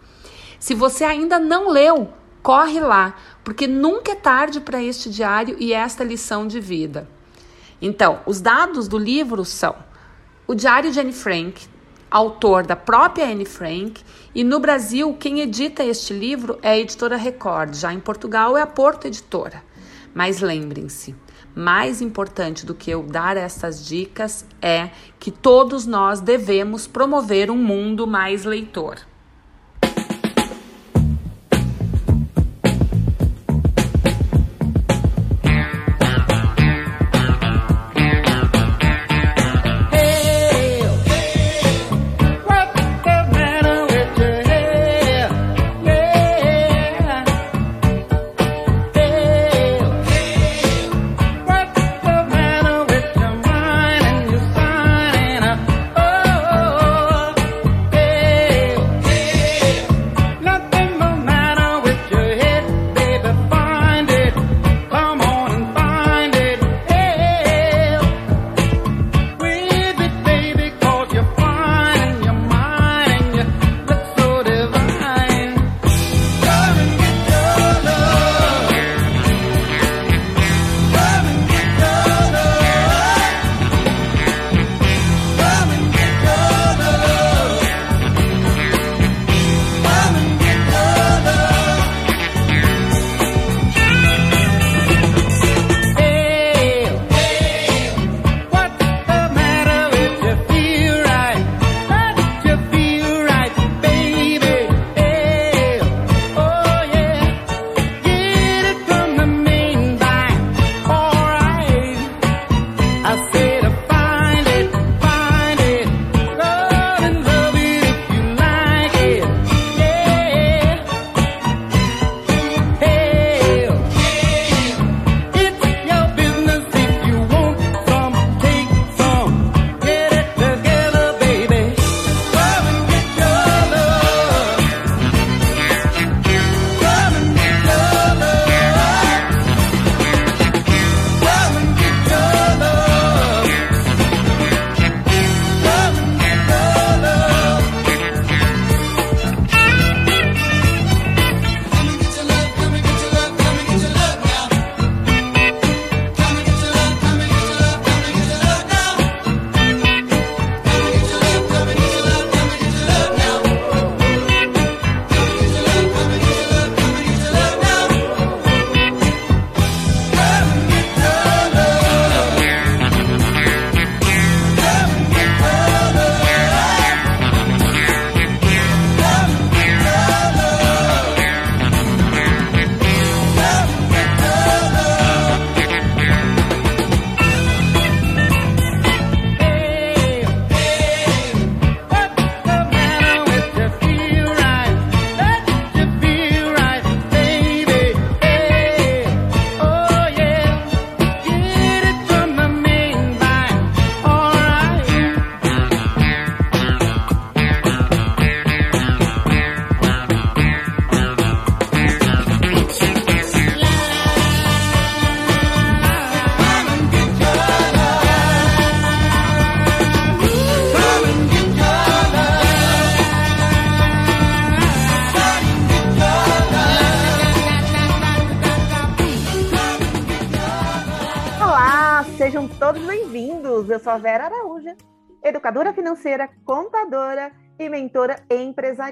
Se 0.59 0.75
você 0.75 1.05
ainda 1.05 1.39
não 1.39 1.71
leu, 1.71 2.09
corre 2.43 2.81
lá, 2.81 3.15
porque 3.45 3.67
nunca 3.69 4.13
é 4.13 4.17
tarde 4.17 4.61
para 4.61 4.83
este 4.83 5.09
diário 5.09 5.57
e 5.61 5.73
esta 5.73 6.03
lição 6.03 6.47
de 6.47 6.59
vida. 6.59 7.09
Então, 7.81 8.21
os 8.27 8.41
dados 8.41 8.89
do 8.89 8.99
livro 8.99 9.45
são: 9.45 9.77
o 10.47 10.55
Diário 10.55 10.91
de 10.91 10.99
Anne 10.99 11.13
Frank, 11.13 11.67
autor 12.11 12.65
da 12.65 12.77
própria 12.77 13.27
Anne 13.27 13.45
Frank, 13.45 14.03
e 14.37 14.45
no 14.45 14.61
Brasil 14.61 15.17
quem 15.19 15.41
edita 15.41 15.83
este 15.83 16.13
livro 16.13 16.59
é 16.61 16.73
a 16.73 16.79
editora 16.79 17.17
Record, 17.17 17.75
já 17.75 17.91
em 17.91 17.99
Portugal 17.99 18.55
é 18.55 18.61
a 18.61 18.67
Porto 18.67 19.07
Editora. 19.07 19.65
Mas 20.15 20.41
lembrem-se, 20.41 21.15
mais 21.55 22.03
importante 22.03 22.67
do 22.67 22.75
que 22.75 22.91
eu 22.91 23.03
dar 23.03 23.39
essas 23.39 23.87
dicas 23.87 24.45
é 24.61 24.91
que 25.19 25.31
todos 25.31 25.87
nós 25.87 26.21
devemos 26.21 26.87
promover 26.87 27.51
um 27.51 27.57
mundo 27.57 28.07
mais 28.07 28.45
leitor. 28.45 28.99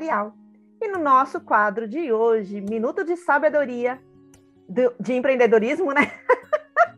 Empresarial. 0.04 0.34
E 0.80 0.88
no 0.88 0.98
nosso 0.98 1.40
quadro 1.40 1.88
de 1.88 2.12
hoje, 2.12 2.60
Minuto 2.60 3.04
de 3.04 3.16
Sabedoria 3.16 3.98
de 5.00 5.14
Empreendedorismo, 5.14 5.92
né? 5.92 6.10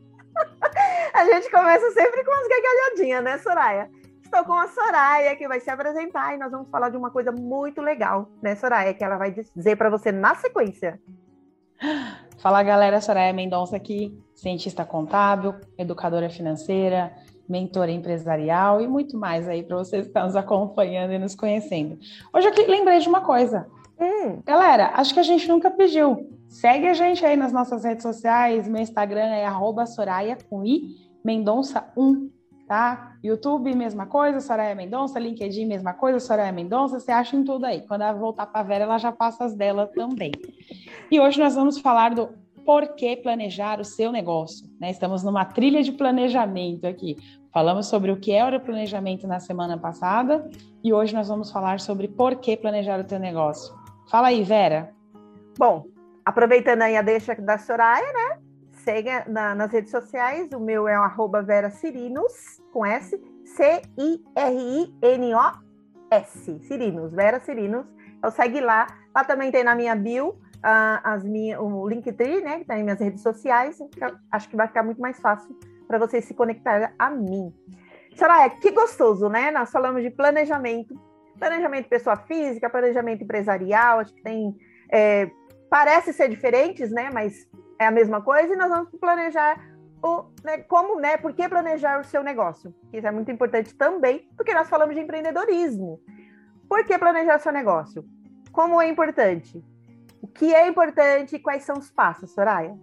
a 1.15 1.25
gente 1.25 1.51
começa 1.51 1.91
sempre 1.93 2.25
com 2.25 2.33
as 2.33 2.49
gargalhadinhas, 2.49 3.25
né, 3.25 3.39
Soraya? 3.39 3.91
Estou 4.23 4.45
com 4.45 4.55
a 4.55 4.69
Soraya, 4.69 5.37
que 5.37 5.47
vai 5.47 5.61
se 5.61 5.71
apresentar 5.71 6.35
e 6.35 6.39
nós 6.39 6.51
vamos 6.51 6.69
falar 6.69 6.91
de 6.91 6.97
uma 6.97 7.11
coisa 7.11 7.31
muito 7.33 7.81
legal, 7.81 8.29
né, 8.43 8.57
Soraya? 8.57 8.93
Que 8.93 9.05
ela 9.05 9.17
vai 9.17 9.33
dizer 9.33 9.77
para 9.77 9.91
você 9.91 10.11
na 10.11 10.35
sequência. 10.35 11.01
Fala 12.39 12.63
galera, 12.63 13.01
Soraya 13.01 13.33
Mendonça 13.33 13.77
aqui, 13.77 14.17
cientista 14.35 14.85
contábil, 14.85 15.55
educadora 15.79 16.31
financeira, 16.31 17.13
mentora 17.49 17.91
empresarial 17.91 18.81
e 18.81 18.89
muito 18.89 19.17
mais 19.17 19.49
aí 19.49 19.63
para 19.63 19.77
vocês 19.77 20.03
que 20.03 20.09
estão 20.09 20.25
nos 20.25 20.37
acompanhando 20.37 21.13
e 21.13 21.19
nos 21.19 21.35
conhecendo. 21.35 21.99
Hoje 22.33 22.49
eu 22.49 22.69
lembrei 22.69 22.99
de 22.99 23.09
uma 23.09 23.21
coisa. 23.21 23.67
Hum. 24.01 24.41
Galera, 24.45 24.93
acho 24.95 25.15
que 25.15 25.21
a 25.21 25.23
gente 25.23 25.49
nunca 25.49 25.71
pediu. 25.71 26.31
Segue 26.49 26.87
a 26.87 26.95
gente 26.95 27.25
aí 27.25 27.37
nas 27.37 27.53
nossas 27.53 27.85
redes 27.85 28.03
sociais. 28.03 28.69
Meu 28.69 28.83
Instagram 28.83 29.27
é 29.27 29.47
Soraya 29.87 30.37
com 30.49 30.65
I, 30.65 30.97
Mendonça 31.25 31.91
1, 31.97 32.31
tá? 32.69 33.17
YouTube, 33.23 33.75
mesma 33.75 34.07
coisa, 34.07 34.41
Soraya 34.41 34.75
Mendonça, 34.75 35.19
LinkedIn, 35.19 35.67
mesma 35.67 35.93
coisa, 35.93 36.21
Soraya 36.21 36.53
Mendonça, 36.53 37.01
você 37.01 37.11
acha 37.11 37.37
em 37.37 37.45
tudo 37.45 37.65
aí. 37.65 37.83
Quando 37.87 38.03
ela 38.03 38.13
voltar 38.13 38.47
para 38.47 38.61
a 38.61 38.65
Vera, 38.65 38.85
ela 38.85 38.99
já 38.99 39.11
passa 39.13 39.45
as 39.45 39.55
dela 39.55 39.87
também. 39.87 40.33
E 41.11 41.19
hoje 41.21 41.39
nós 41.39 41.55
vamos 41.55 41.79
falar 41.79 42.15
do 42.15 42.29
por 42.67 42.89
que 42.97 43.17
planejar 43.17 43.81
o 43.81 43.85
seu 43.85 44.11
negócio. 44.11 44.69
Né? 44.81 44.91
Estamos 44.91 45.23
numa 45.23 45.45
trilha 45.45 45.85
de 45.85 45.93
planejamento 45.93 46.85
aqui. 46.85 47.17
Falamos 47.53 47.87
sobre 47.87 48.11
o 48.11 48.17
que 48.19 48.33
era 48.33 48.57
o 48.57 48.61
planejamento 48.61 49.27
na 49.27 49.39
semana 49.39 49.79
passada 49.79 50.51
e 50.83 50.93
hoje 50.93 51.15
nós 51.15 51.29
vamos 51.29 51.51
falar 51.53 51.79
sobre 51.79 52.09
por 52.09 52.37
que 52.37 52.57
planejar 52.57 52.99
o 52.99 53.05
teu 53.05 53.21
negócio. 53.21 53.73
Fala 54.11 54.29
aí, 54.29 54.43
Vera. 54.43 54.93
Bom, 55.57 55.87
aproveitando 56.25 56.83
aí 56.83 56.97
a 56.97 57.03
deixa 57.03 57.37
da 57.37 57.57
Soraya, 57.57 58.13
né? 58.13 58.41
Segue 58.73 59.11
na, 59.29 59.55
nas 59.55 59.73
redes 59.73 59.91
sociais, 59.91 60.51
o 60.53 60.61
meu 60.61 60.87
é 60.87 60.99
o 60.99 61.29
Vera 61.45 61.71
Cirinos, 61.71 62.61
com 62.73 62.85
S, 62.85 63.19
C-I-R-I-N-O-S, 63.45 64.19
Cirinos, 66.63 67.13
Vera 67.13 67.41
Cirinos. 67.41 67.87
Então 68.19 68.31
segue 68.31 68.61
lá, 68.61 68.87
lá 69.15 69.25
também 69.25 69.51
tem 69.51 69.65
na 69.65 69.75
minha 69.75 69.95
bio 69.97 70.37
as 70.67 71.23
minha, 71.23 71.61
o 71.61 71.89
Linktree, 71.89 72.43
né, 72.43 72.57
que 72.57 72.63
está 72.63 72.77
em 72.77 72.83
minhas 72.83 72.99
redes 72.99 73.23
sociais, 73.23 73.79
acho 74.33 74.49
que 74.49 74.57
vai 74.57 74.67
ficar 74.67 74.83
muito 74.83 75.01
mais 75.01 75.21
fácil 75.21 75.57
para 75.87 75.99
vocês 75.99 76.25
se 76.25 76.35
conectarem 76.35 76.89
a 76.99 77.09
mim. 77.09 77.55
Soraya, 78.17 78.51
que 78.51 78.73
gostoso, 78.73 79.29
né? 79.29 79.51
Nós 79.51 79.71
falamos 79.71 80.03
de 80.03 80.11
planejamento, 80.11 80.99
planejamento 81.39 81.89
pessoa 81.89 82.17
física, 82.17 82.69
planejamento 82.69 83.23
empresarial, 83.23 84.01
acho 84.01 84.13
que 84.13 84.23
tem, 84.23 84.57
é, 84.91 85.31
parece 85.71 86.13
ser 86.13 86.29
diferentes, 86.29 86.91
né, 86.91 87.11
mas 87.13 87.47
é 87.79 87.87
a 87.87 87.91
mesma 87.91 88.21
coisa, 88.21 88.53
e 88.53 88.57
nós 88.57 88.71
vamos 88.71 88.91
planejar 88.99 89.61
o, 90.03 90.25
né, 90.43 90.59
como, 90.59 90.99
né, 90.99 91.17
por 91.17 91.33
que 91.33 91.49
planejar 91.49 92.01
o 92.01 92.05
seu 92.05 92.23
negócio? 92.23 92.75
Isso 92.93 93.07
é 93.07 93.11
muito 93.11 93.31
importante 93.31 93.75
também, 93.75 94.29
porque 94.37 94.55
nós 94.55 94.69
falamos 94.69 94.97
de 94.97 95.03
empreendedorismo. 95.03 96.01
Por 96.69 96.85
que 96.85 96.99
planejar 96.99 97.37
o 97.37 97.41
seu 97.41 97.53
negócio? 97.53 98.05
Como 98.51 98.81
é 98.81 98.89
importante? 98.89 99.63
O 100.27 100.29
que 100.29 100.53
é 100.53 100.67
importante 100.67 101.37
e 101.37 101.39
quais 101.39 101.63
são 101.63 101.79
os 101.79 101.89
passos, 101.89 102.33
Soraya? 102.33 102.77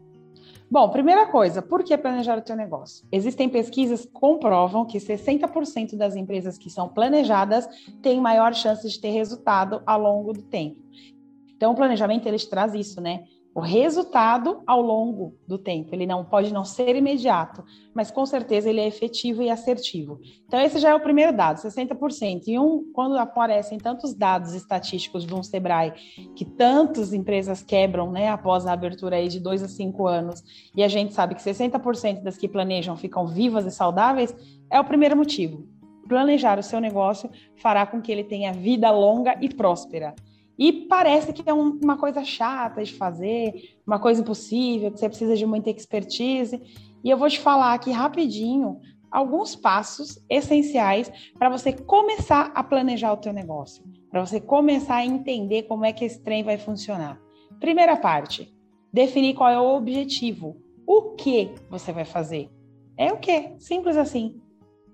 Bom, 0.72 0.89
primeira 0.89 1.26
coisa, 1.26 1.62
por 1.62 1.84
que 1.84 1.98
planejar 1.98 2.38
o 2.38 2.41
teu 2.41 2.56
negócio? 2.56 3.06
Existem 3.12 3.50
pesquisas 3.50 4.06
que 4.06 4.14
comprovam 4.14 4.86
que 4.86 4.98
60% 4.98 5.98
das 5.98 6.16
empresas 6.16 6.58
que 6.58 6.70
são 6.70 6.88
planejadas 6.88 7.68
têm 8.02 8.22
maior 8.22 8.54
chance 8.54 8.88
de 8.88 8.98
ter 8.98 9.10
resultado 9.10 9.84
ao 9.86 10.00
longo 10.00 10.32
do 10.32 10.41
tempo. 10.41 10.82
Então, 11.54 11.74
o 11.74 11.76
planejamento 11.76 12.28
ele 12.28 12.39
traz 12.39 12.74
isso, 12.74 13.02
né? 13.02 13.26
O 13.56 13.60
resultado 13.60 14.64
ao 14.66 14.82
longo 14.82 15.38
do 15.47 15.60
tempo. 15.60 15.93
Ele 15.93 16.08
não 16.08 16.26
pode 16.26 16.51
não 16.51 16.66
ser 16.66 16.95
imediato, 16.95 17.64
mas 17.93 18.10
com 18.10 18.26
certeza 18.26 18.70
ele 18.70 18.80
é 18.82 18.88
efetivo 18.88 19.43
e 19.43 19.49
assertivo. 19.49 20.20
Então, 20.47 20.60
esse 20.60 20.80
já 20.80 20.89
é 20.89 20.95
o 20.95 20.99
primeiro 20.99 21.32
dado, 21.32 21.58
60%. 21.58 22.47
E 22.47 22.58
um, 22.58 22.91
quando 22.91 23.16
aparecem 23.18 23.78
tantos 23.78 24.14
dados 24.16 24.54
estatísticos 24.54 25.24
de 25.26 25.34
um 25.36 25.43
Sebrae, 25.43 25.93
que 26.36 26.45
tantas 26.45 27.14
empresas 27.14 27.62
quebram 27.62 28.12
né, 28.12 28.30
após 28.30 28.66
a 28.66 28.74
abertura 28.74 29.18
aí 29.18 29.28
de 29.28 29.39
dois 29.39 29.62
a 29.62 29.68
cinco 29.68 30.08
anos, 30.08 30.43
e 30.76 30.84
a 30.84 30.88
gente 30.88 31.14
sabe 31.14 31.36
que 31.36 31.41
60% 31.41 32.24
das 32.24 32.38
que 32.38 32.47
planejam 32.47 32.97
ficam 32.97 33.28
vivas 33.28 33.66
e 33.68 33.72
saudáveis, 33.72 34.36
é 34.70 34.80
o 34.80 34.86
primeiro 34.86 35.16
motivo. 35.16 35.68
Planejar 36.08 36.58
o 36.58 36.64
seu 36.64 36.80
negócio 36.80 37.30
fará 37.56 37.86
com 37.86 38.01
que 38.01 38.12
ele 38.12 38.24
tenha 38.24 38.51
vida 38.51 38.89
longa 38.89 39.38
e 39.39 39.47
próspera. 39.47 40.16
E 40.58 40.72
parece 40.88 41.34
que 41.34 41.47
é 41.49 41.54
um, 41.54 41.80
uma 41.84 41.97
coisa 41.97 42.24
chata 42.24 42.84
de 42.84 42.93
fazer, 42.93 43.78
uma 43.86 43.99
coisa 43.99 44.22
impossível, 44.22 44.91
que 44.91 44.99
você 44.99 45.10
precisa 45.10 45.36
de 45.36 45.45
muita 45.45 45.70
expertise. 45.70 46.62
E 47.04 47.10
eu 47.10 47.18
vou 47.18 47.30
te 47.30 47.39
falar 47.39 47.74
aqui 47.74 47.91
rapidinho 47.91 48.80
alguns 49.12 49.56
passos 49.56 50.24
essenciais 50.28 51.12
para 51.38 51.49
você 51.49 51.72
começar 51.72 52.51
a 52.56 52.64
planejar 52.64 53.14
o 53.14 53.18
teu 53.18 53.32
negócio, 53.32 53.84
para 54.10 54.26
você 54.26 54.39
começar 54.39 54.95
a 54.95 55.06
entender 55.06 55.64
como 55.64 55.86
é 55.86 55.93
que 55.93 56.04
esse 56.04 56.20
trem 56.22 56.43
vai 56.43 56.58
funcionar. 56.58 57.22
Primeira 57.60 57.95
parte, 57.95 58.51
definir 58.91 59.36
qual 59.36 59.49
é 59.49 59.60
o 59.60 59.76
objetivo. 59.76 60.58
O 60.86 61.12
que 61.12 61.51
você 61.70 61.91
vai 61.91 62.06
fazer? 62.06 62.49
É 62.97 63.12
o 63.12 63.18
que? 63.18 63.54
Simples 63.60 63.97
assim. 63.97 64.41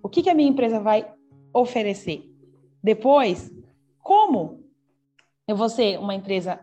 O 0.03 0.09
que, 0.09 0.21
que 0.21 0.29
a 0.29 0.35
minha 0.35 0.49
empresa 0.49 0.79
vai 0.79 1.05
oferecer? 1.53 2.29
Depois, 2.83 3.51
como 4.01 4.58
eu 5.49 5.55
vou 5.55 5.67
ser 5.67 5.97
uma 5.97 6.13
empresa 6.13 6.59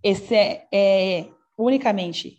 esse 0.00 0.36
é, 0.36 0.68
é 0.72 1.28
unicamente 1.58 2.38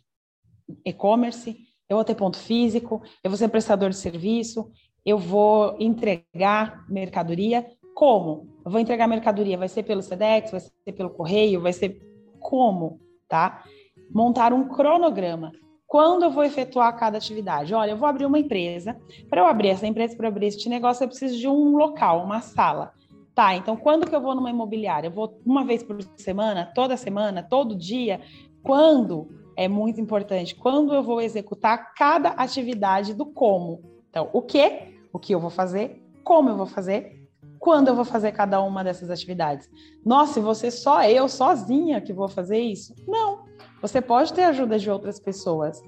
e-commerce, 0.86 1.54
eu 1.90 1.98
vou 1.98 2.06
ter 2.06 2.16
ponto 2.16 2.38
físico, 2.38 3.04
eu 3.22 3.30
vou 3.30 3.38
ser 3.38 3.50
prestador 3.50 3.90
de 3.90 3.98
serviço, 3.98 4.72
eu 5.06 5.18
vou 5.18 5.76
entregar 5.82 6.86
mercadoria. 6.88 7.68
Como? 7.94 8.48
Eu 8.64 8.72
vou 8.72 8.80
entregar 8.80 9.06
mercadoria, 9.06 9.58
vai 9.58 9.68
ser 9.68 9.84
pelo 9.84 10.02
SEDEX, 10.02 10.52
vai 10.52 10.62
ser 10.62 10.94
pelo 10.94 11.10
correio, 11.10 11.60
vai 11.60 11.74
ser 11.74 12.02
como, 12.40 13.02
tá? 13.28 13.62
Montar 14.10 14.54
um 14.54 14.70
cronograma. 14.70 15.52
Quando 15.86 16.24
eu 16.24 16.32
vou 16.32 16.46
efetuar 16.46 16.98
cada 16.98 17.18
atividade? 17.18 17.74
Olha, 17.74 17.92
eu 17.92 17.98
vou 17.98 18.08
abrir 18.08 18.26
uma 18.26 18.40
empresa. 18.40 18.98
Para 19.30 19.42
eu 19.42 19.46
abrir 19.46 19.68
essa 19.68 19.86
empresa, 19.86 20.16
para 20.16 20.30
abrir 20.30 20.46
este 20.46 20.70
negócio, 20.70 21.04
eu 21.04 21.10
preciso 21.10 21.38
de 21.38 21.50
um 21.50 21.76
local, 21.76 22.24
uma 22.24 22.40
sala. 22.40 22.94
Tá, 23.34 23.56
então 23.56 23.78
quando 23.78 24.08
que 24.08 24.16
eu 24.16 24.22
vou 24.22 24.36
numa 24.36 24.50
imobiliária? 24.50 25.08
Eu 25.08 25.12
vou 25.12 25.40
uma 25.46 25.64
vez 25.64 25.82
por 25.84 26.02
semana, 26.18 26.70
toda 26.76 26.98
semana, 26.98 27.42
todo 27.42 27.76
dia? 27.76 28.20
Quando 28.62 29.30
é 29.56 29.68
muito 29.68 30.02
importante? 30.02 30.56
Quando 30.56 30.94
eu 30.94 31.04
vou 31.04 31.22
executar 31.22 31.94
cada 31.94 32.30
atividade 32.30 33.14
do 33.14 33.26
como? 33.26 33.82
Então, 34.10 34.30
o 34.34 34.42
que? 34.42 35.00
O 35.14 35.20
que 35.20 35.34
eu 35.34 35.40
vou 35.40 35.50
fazer? 35.50 36.04
Como 36.24 36.50
eu 36.50 36.58
vou 36.58 36.66
fazer? 36.66 37.22
Quando 37.60 37.88
eu 37.88 37.96
vou 37.96 38.06
fazer 38.06 38.32
cada 38.32 38.62
uma 38.62 38.84
dessas 38.84 39.10
atividades? 39.10 39.70
Nossa, 40.06 40.40
e 40.40 40.42
você 40.42 40.72
só 40.72 41.04
eu 41.04 41.30
sozinha 41.30 42.02
que 42.02 42.12
vou 42.12 42.28
fazer 42.28 42.60
isso? 42.60 42.94
Não. 43.08 43.46
Você 43.82 44.02
pode 44.02 44.34
ter 44.34 44.44
ajuda 44.44 44.78
de 44.78 44.90
outras 44.90 45.20
pessoas. 45.20 45.82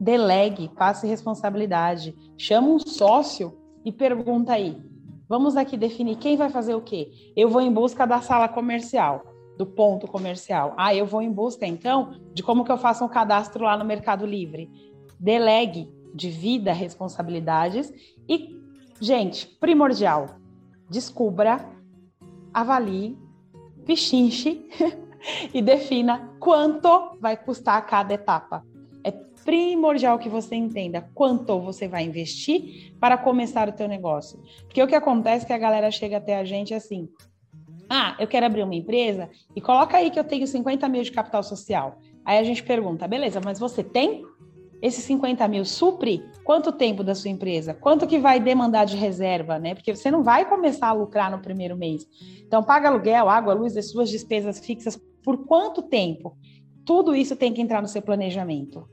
Delegue, 0.00 0.70
passe 0.70 1.06
responsabilidade, 1.06 2.14
chama 2.36 2.68
um 2.68 2.78
sócio 2.78 3.56
e 3.84 3.92
pergunta 3.92 4.52
aí: 4.52 4.82
Vamos 5.28 5.56
aqui 5.56 5.76
definir 5.76 6.16
quem 6.16 6.36
vai 6.36 6.48
fazer 6.50 6.74
o 6.74 6.80
quê. 6.80 7.32
Eu 7.36 7.48
vou 7.48 7.60
em 7.60 7.72
busca 7.72 8.06
da 8.06 8.20
sala 8.20 8.48
comercial, 8.48 9.24
do 9.58 9.66
ponto 9.66 10.06
comercial. 10.06 10.74
Ah, 10.76 10.94
eu 10.94 11.04
vou 11.04 11.20
em 11.20 11.32
busca, 11.32 11.66
então, 11.66 12.14
de 12.32 12.42
como 12.42 12.64
que 12.64 12.70
eu 12.70 12.78
faço 12.78 13.04
um 13.04 13.08
cadastro 13.08 13.64
lá 13.64 13.76
no 13.76 13.84
Mercado 13.84 14.24
Livre. 14.24 14.70
Delegue, 15.18 15.90
divida 16.14 16.72
responsabilidades 16.72 17.92
e, 18.28 18.56
gente, 19.00 19.46
primordial, 19.58 20.26
descubra, 20.88 21.68
avalie, 22.54 23.18
pichinche 23.84 24.68
e 25.52 25.60
defina 25.60 26.30
quanto 26.38 27.16
vai 27.20 27.36
custar 27.36 27.84
cada 27.86 28.14
etapa 28.14 28.64
primordial 29.46 30.18
que 30.18 30.28
você 30.28 30.56
entenda 30.56 31.08
quanto 31.14 31.60
você 31.60 31.86
vai 31.86 32.04
investir 32.04 32.92
para 33.00 33.16
começar 33.16 33.68
o 33.68 33.72
teu 33.72 33.86
negócio. 33.86 34.42
Porque 34.64 34.82
o 34.82 34.88
que 34.88 34.94
acontece 34.94 35.44
é 35.44 35.46
que 35.46 35.52
a 35.52 35.58
galera 35.58 35.90
chega 35.90 36.16
até 36.16 36.36
a 36.36 36.44
gente 36.44 36.74
assim, 36.74 37.08
ah, 37.88 38.16
eu 38.18 38.26
quero 38.26 38.44
abrir 38.44 38.64
uma 38.64 38.74
empresa 38.74 39.30
e 39.54 39.60
coloca 39.60 39.96
aí 39.96 40.10
que 40.10 40.18
eu 40.18 40.24
tenho 40.24 40.46
50 40.46 40.88
mil 40.88 41.02
de 41.04 41.12
capital 41.12 41.44
social. 41.44 41.98
Aí 42.24 42.38
a 42.38 42.42
gente 42.42 42.62
pergunta, 42.64 43.06
beleza, 43.06 43.40
mas 43.42 43.60
você 43.60 43.84
tem? 43.84 44.26
Esses 44.82 45.04
50 45.04 45.46
mil 45.48 45.64
supre 45.64 46.22
quanto 46.44 46.72
tempo 46.72 47.04
da 47.04 47.14
sua 47.14 47.30
empresa? 47.30 47.72
Quanto 47.72 48.06
que 48.06 48.18
vai 48.18 48.40
demandar 48.40 48.84
de 48.84 48.96
reserva, 48.96 49.58
né? 49.58 49.74
Porque 49.74 49.94
você 49.94 50.10
não 50.10 50.22
vai 50.22 50.46
começar 50.46 50.88
a 50.88 50.92
lucrar 50.92 51.30
no 51.30 51.38
primeiro 51.38 51.76
mês. 51.76 52.04
Então, 52.44 52.62
paga 52.62 52.88
aluguel, 52.88 53.30
água, 53.30 53.54
luz, 53.54 53.76
as 53.76 53.90
suas 53.90 54.10
despesas 54.10 54.58
fixas 54.58 55.00
por 55.22 55.46
quanto 55.46 55.82
tempo? 55.82 56.36
Tudo 56.84 57.14
isso 57.14 57.36
tem 57.36 57.52
que 57.52 57.62
entrar 57.62 57.80
no 57.80 57.88
seu 57.88 58.02
planejamento. 58.02 58.86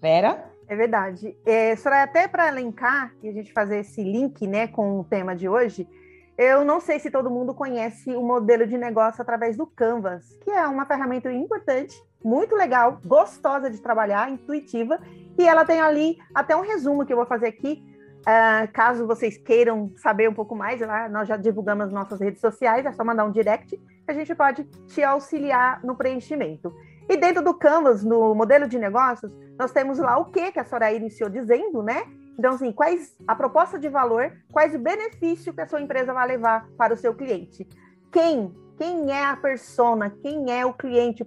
Vera? 0.00 0.44
É 0.68 0.76
verdade. 0.76 1.36
É, 1.46 1.74
Soraya, 1.76 2.04
até 2.04 2.28
para 2.28 2.48
elencar 2.48 3.12
e 3.22 3.28
a 3.28 3.32
gente 3.32 3.52
fazer 3.52 3.78
esse 3.78 4.02
link 4.02 4.46
né, 4.46 4.68
com 4.68 5.00
o 5.00 5.04
tema 5.04 5.34
de 5.34 5.48
hoje, 5.48 5.88
eu 6.36 6.64
não 6.64 6.78
sei 6.78 7.00
se 7.00 7.10
todo 7.10 7.30
mundo 7.30 7.52
conhece 7.52 8.14
o 8.14 8.22
modelo 8.22 8.66
de 8.66 8.78
negócio 8.78 9.20
através 9.20 9.56
do 9.56 9.66
Canvas, 9.66 10.36
que 10.42 10.50
é 10.50 10.66
uma 10.68 10.86
ferramenta 10.86 11.32
importante, 11.32 12.00
muito 12.22 12.54
legal, 12.54 13.00
gostosa 13.04 13.70
de 13.70 13.80
trabalhar, 13.80 14.30
intuitiva, 14.30 15.00
e 15.36 15.46
ela 15.46 15.64
tem 15.64 15.80
ali 15.80 16.18
até 16.34 16.54
um 16.54 16.60
resumo 16.60 17.04
que 17.04 17.12
eu 17.12 17.16
vou 17.16 17.26
fazer 17.26 17.48
aqui. 17.48 17.82
Uh, 18.20 18.70
caso 18.72 19.06
vocês 19.06 19.38
queiram 19.38 19.92
saber 19.96 20.28
um 20.28 20.34
pouco 20.34 20.54
mais, 20.54 20.80
lá, 20.80 21.08
nós 21.08 21.26
já 21.26 21.36
divulgamos 21.36 21.92
nossas 21.92 22.20
redes 22.20 22.40
sociais, 22.40 22.84
é 22.84 22.92
só 22.92 23.02
mandar 23.02 23.24
um 23.24 23.32
direct 23.32 23.76
que 23.76 24.10
a 24.10 24.12
gente 24.12 24.34
pode 24.34 24.64
te 24.86 25.02
auxiliar 25.02 25.82
no 25.82 25.96
preenchimento. 25.96 26.72
E 27.08 27.16
dentro 27.16 27.42
do 27.42 27.54
Canvas, 27.54 28.04
no 28.04 28.34
modelo 28.34 28.68
de 28.68 28.78
negócios, 28.78 29.34
nós 29.58 29.72
temos 29.72 29.98
lá 29.98 30.18
o 30.18 30.26
que 30.26 30.52
que 30.52 30.60
a 30.60 30.64
Soraya 30.64 30.96
iniciou 30.96 31.30
dizendo, 31.30 31.82
né? 31.82 32.04
Então, 32.38 32.54
assim, 32.54 32.70
quais 32.70 33.16
a 33.26 33.34
proposta 33.34 33.78
de 33.78 33.88
valor, 33.88 34.32
quais 34.52 34.74
o 34.74 34.78
benefício 34.78 35.52
que 35.52 35.60
a 35.60 35.66
sua 35.66 35.80
empresa 35.80 36.12
vai 36.12 36.28
levar 36.28 36.68
para 36.76 36.94
o 36.94 36.96
seu 36.96 37.14
cliente? 37.14 37.66
Quem? 38.12 38.54
Quem 38.76 39.10
é 39.10 39.24
a 39.24 39.36
persona? 39.36 40.10
Quem 40.22 40.52
é 40.52 40.64
o 40.64 40.72
cliente, 40.72 41.26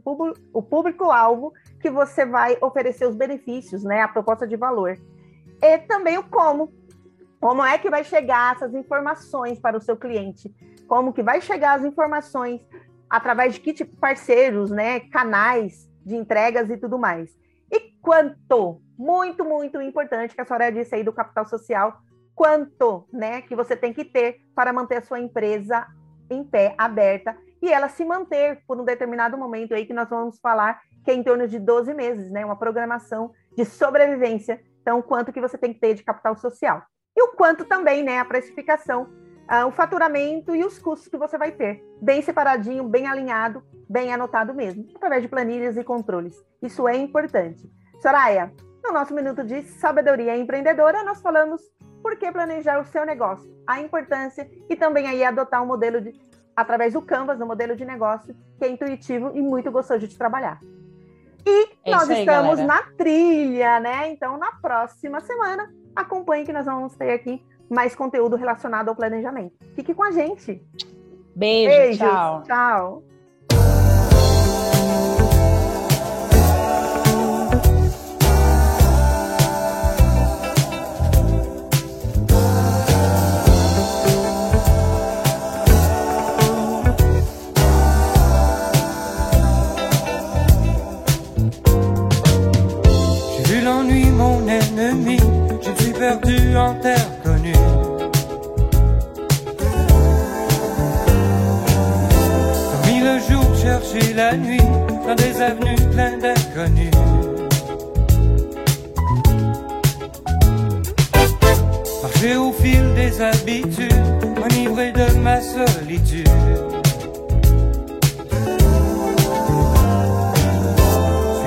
o 0.54 0.62
público-alvo 0.62 1.52
que 1.82 1.90
você 1.90 2.26
vai 2.26 2.58
oferecer 2.62 3.08
os 3.08 3.16
benefícios, 3.16 3.84
né? 3.84 4.02
A 4.02 4.08
proposta 4.08 4.48
de 4.48 4.56
valor. 4.56 4.98
E 5.62 5.78
também 5.80 6.18
o 6.18 6.24
como. 6.24 6.72
Como 7.42 7.64
é 7.64 7.78
que 7.78 7.90
vai 7.90 8.04
chegar 8.04 8.56
essas 8.56 8.74
informações 8.74 9.60
para 9.60 9.76
o 9.76 9.82
seu 9.82 9.98
cliente? 9.98 10.54
Como 10.88 11.12
que 11.12 11.24
vai 11.24 11.42
chegar 11.42 11.74
as 11.74 11.84
informações 11.84 12.62
através 13.12 13.54
de 13.54 13.60
que 13.60 13.74
tipo 13.74 13.98
parceiros, 13.98 14.72
né, 14.72 15.02
canais 15.02 15.86
de 16.06 16.16
entregas 16.16 16.70
e 16.70 16.78
tudo 16.78 16.98
mais. 16.98 17.30
E 17.70 17.92
quanto, 18.02 18.82
muito, 18.98 19.44
muito 19.44 19.82
importante 19.82 20.34
que 20.34 20.40
a 20.40 20.46
senhora 20.46 20.72
disse 20.72 20.96
aí 20.96 21.04
do 21.04 21.12
capital 21.12 21.46
social, 21.46 22.02
quanto, 22.34 23.06
né, 23.12 23.42
que 23.42 23.54
você 23.54 23.76
tem 23.76 23.92
que 23.92 24.06
ter 24.06 24.40
para 24.56 24.72
manter 24.72 24.98
a 24.98 25.02
sua 25.02 25.20
empresa 25.20 25.86
em 26.30 26.42
pé, 26.42 26.74
aberta, 26.78 27.38
e 27.62 27.70
ela 27.70 27.90
se 27.90 28.06
manter 28.06 28.64
por 28.66 28.80
um 28.80 28.86
determinado 28.86 29.38
momento 29.38 29.74
aí 29.74 29.86
que 29.86 29.94
nós 29.94 30.10
vamos 30.10 30.40
falar 30.40 30.80
que 31.04 31.12
é 31.12 31.14
em 31.14 31.24
torno 31.24 31.48
de 31.48 31.60
12 31.60 31.94
meses, 31.94 32.32
né, 32.32 32.46
uma 32.46 32.56
programação 32.56 33.32
de 33.58 33.66
sobrevivência. 33.66 34.62
Então, 34.82 35.02
quanto 35.02 35.34
que 35.34 35.42
você 35.42 35.58
tem 35.58 35.74
que 35.74 35.80
ter 35.80 35.96
de 35.96 36.04
capital 36.04 36.38
social. 36.38 36.82
E 37.16 37.22
o 37.22 37.34
quanto 37.34 37.66
também, 37.66 38.04
né, 38.04 38.20
a 38.20 38.26
precificação 38.26 39.10
uh, 39.52 39.68
o 39.68 39.72
faturamento 39.72 40.56
e 40.56 40.64
os 40.64 40.80
custos 40.80 41.10
que 41.10 41.18
você 41.18 41.38
vai 41.38 41.52
ter, 41.52 41.84
bem 42.02 42.22
separadinho, 42.22 42.86
bem 42.86 43.06
alinhado, 43.06 43.62
bem 43.90 44.14
anotado 44.14 44.54
mesmo, 44.54 44.88
através 44.96 45.22
de 45.22 45.28
planilhas 45.28 45.76
e 45.76 45.84
controles. 45.84 46.42
Isso 46.62 46.88
é 46.88 46.96
importante. 46.96 47.70
Soraya, 48.02 48.52
no 48.84 48.94
nosso 48.94 49.14
minuto 49.14 49.44
de 49.44 49.64
sabedoria 49.64 50.38
empreendedora, 50.38 51.04
nós 51.04 51.22
falamos 51.22 51.62
por 52.02 52.16
que 52.16 52.32
planejar 52.32 52.80
o 52.80 52.86
seu 52.86 53.06
negócio, 53.06 53.52
a 53.68 53.80
importância 53.80 54.50
e 54.70 54.76
também 54.76 55.08
aí 55.08 55.24
adotar 55.24 55.62
um 55.62 55.68
modelo 55.68 56.02
de 56.02 56.14
através 56.56 56.94
do 56.94 57.02
Canvas, 57.02 57.40
um 57.40 57.46
modelo 57.46 57.76
de 57.76 57.86
negócio 57.86 58.36
que 58.58 58.66
é 58.66 58.70
intuitivo 58.70 59.32
e 59.34 59.42
muito 59.42 59.72
gostoso 59.72 60.08
de 60.08 60.18
trabalhar. 60.18 60.60
E 61.46 61.70
é 61.86 61.92
nós 61.92 62.10
aí, 62.10 62.20
estamos 62.20 62.60
galera. 62.60 62.68
na 62.68 62.84
trilha, 62.98 63.80
né? 63.80 64.10
Então, 64.10 64.38
na 64.38 64.52
próxima 64.54 65.20
semana, 65.22 65.72
acompanhe 65.96 66.46
que 66.46 66.54
nós 66.54 66.66
vamos 66.66 66.96
ter 66.96 67.14
aqui 67.14 67.44
mais 67.72 67.96
conteúdo 67.96 68.36
relacionado 68.36 68.90
ao 68.90 68.96
planejamento. 68.96 69.56
Fique 69.76 69.94
com 69.94 70.04
a 70.04 70.12
gente. 70.12 70.62
Beijo, 71.34 71.70
Beijos, 71.70 71.98
tchau. 71.98 72.44
Tchau. 72.44 73.04
J'ai 93.38 93.44
vu 93.44 93.62
l'ennui, 93.64 94.06
mon 94.08 94.46
ennemi, 94.46 95.18
je 95.62 95.72
suis 95.82 95.94
perdu 95.94 96.58
en 96.58 96.78
terre 96.82 97.21
la 104.16 104.38
nuit 104.38 104.62
dans 105.06 105.16
des 105.16 105.42
avenues 105.42 105.76
pleines 105.92 106.20
d'inconnus. 106.20 106.92
Marcher 112.02 112.36
au 112.38 112.54
fil 112.54 112.94
des 112.96 113.22
habitudes, 113.22 113.94
enivré 114.44 114.92
de 114.92 115.18
ma 115.20 115.42
solitude. 115.42 116.30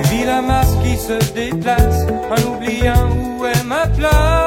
Suivi 0.03 0.25
la 0.25 0.41
masse 0.41 0.75
qui 0.83 0.97
se 0.97 1.33
déplace 1.33 2.05
en 2.29 2.51
oubliant 2.51 3.09
où 3.39 3.45
est 3.45 3.63
ma 3.63 3.87
place. 3.87 4.44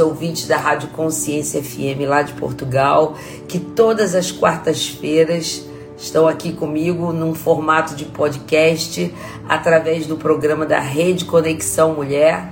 Ouvintes 0.00 0.46
da 0.46 0.56
Rádio 0.56 0.88
Consciência 0.88 1.62
FM 1.62 2.08
lá 2.08 2.22
de 2.22 2.32
Portugal, 2.32 3.14
que 3.46 3.58
todas 3.60 4.14
as 4.14 4.32
quartas-feiras 4.32 5.64
estão 5.96 6.26
aqui 6.26 6.52
comigo 6.52 7.12
num 7.12 7.34
formato 7.34 7.94
de 7.94 8.06
podcast 8.06 9.14
através 9.48 10.06
do 10.06 10.16
programa 10.16 10.64
da 10.64 10.80
Rede 10.80 11.26
Conexão 11.26 11.94
Mulher, 11.94 12.50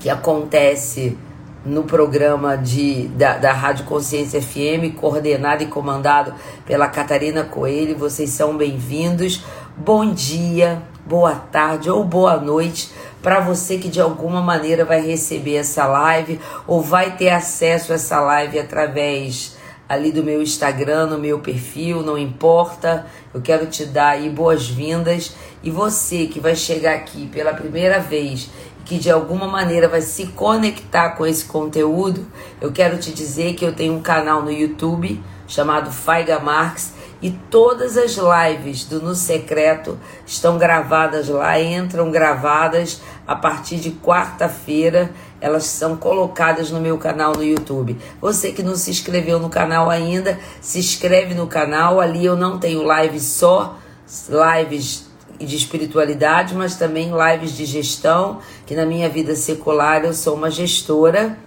que 0.00 0.08
acontece 0.08 1.16
no 1.66 1.82
programa 1.82 2.56
de, 2.56 3.08
da, 3.08 3.36
da 3.36 3.52
Rádio 3.52 3.84
Consciência 3.84 4.40
FM, 4.40 4.94
coordenado 4.96 5.64
e 5.64 5.66
comandado 5.66 6.32
pela 6.64 6.88
Catarina 6.88 7.44
Coelho. 7.44 7.98
Vocês 7.98 8.30
são 8.30 8.56
bem-vindos. 8.56 9.44
Bom 9.76 10.12
dia, 10.12 10.80
boa 11.06 11.36
tarde 11.36 11.88
ou 11.88 12.02
boa 12.02 12.36
noite 12.36 12.90
para 13.22 13.38
você 13.38 13.78
que 13.78 13.88
de 13.88 14.00
alguma 14.00 14.42
maneira 14.42 14.84
vai 14.84 15.00
receber 15.00 15.54
essa 15.54 15.86
live 15.86 16.40
ou 16.66 16.82
vai 16.82 17.16
ter 17.16 17.30
acesso 17.30 17.92
a 17.92 17.94
essa 17.94 18.20
live 18.20 18.58
através 18.58 19.56
ali 19.88 20.10
do 20.10 20.24
meu 20.24 20.42
Instagram, 20.42 21.06
no 21.06 21.18
meu 21.18 21.38
perfil, 21.38 22.02
não 22.02 22.18
importa. 22.18 23.06
Eu 23.32 23.40
quero 23.40 23.66
te 23.66 23.84
dar 23.84 24.10
aí 24.10 24.28
boas-vindas 24.28 25.36
e 25.62 25.70
você 25.70 26.26
que 26.26 26.40
vai 26.40 26.56
chegar 26.56 26.96
aqui 26.96 27.28
pela 27.28 27.54
primeira 27.54 28.00
vez 28.00 28.50
que 28.84 28.98
de 28.98 29.10
alguma 29.10 29.46
maneira 29.46 29.88
vai 29.88 30.00
se 30.00 30.26
conectar 30.28 31.10
com 31.10 31.26
esse 31.26 31.44
conteúdo, 31.44 32.24
eu 32.60 32.70
quero 32.70 32.98
te 32.98 33.12
dizer 33.12 33.54
que 33.54 33.64
eu 33.64 33.72
tenho 33.72 33.94
um 33.94 34.00
canal 34.00 34.42
no 34.42 34.50
YouTube 34.50 35.20
chamado 35.48 35.90
Faiga 35.90 36.38
Marx 36.38 36.94
e 37.20 37.30
todas 37.30 37.96
as 37.96 38.16
lives 38.16 38.84
do 38.84 39.00
No 39.00 39.14
Secreto 39.14 39.98
estão 40.26 40.58
gravadas 40.58 41.28
lá, 41.28 41.58
entram 41.60 42.10
gravadas 42.10 43.00
a 43.26 43.34
partir 43.34 43.76
de 43.76 43.90
quarta-feira. 43.90 45.10
Elas 45.40 45.64
são 45.64 45.96
colocadas 45.96 46.70
no 46.70 46.80
meu 46.80 46.98
canal 46.98 47.32
no 47.34 47.42
YouTube. 47.42 47.96
Você 48.20 48.52
que 48.52 48.62
não 48.62 48.76
se 48.76 48.90
inscreveu 48.90 49.38
no 49.38 49.48
canal 49.48 49.88
ainda, 49.88 50.38
se 50.60 50.78
inscreve 50.78 51.34
no 51.34 51.46
canal. 51.46 52.00
Ali 52.00 52.24
eu 52.24 52.36
não 52.36 52.58
tenho 52.58 52.84
lives 53.00 53.22
só, 53.22 53.76
lives 54.28 55.06
de 55.38 55.56
espiritualidade, 55.56 56.54
mas 56.54 56.76
também 56.76 57.10
lives 57.10 57.52
de 57.56 57.64
gestão, 57.64 58.40
que 58.64 58.74
na 58.74 58.86
minha 58.86 59.08
vida 59.08 59.34
secular 59.34 60.04
eu 60.04 60.14
sou 60.14 60.34
uma 60.34 60.50
gestora, 60.50 61.38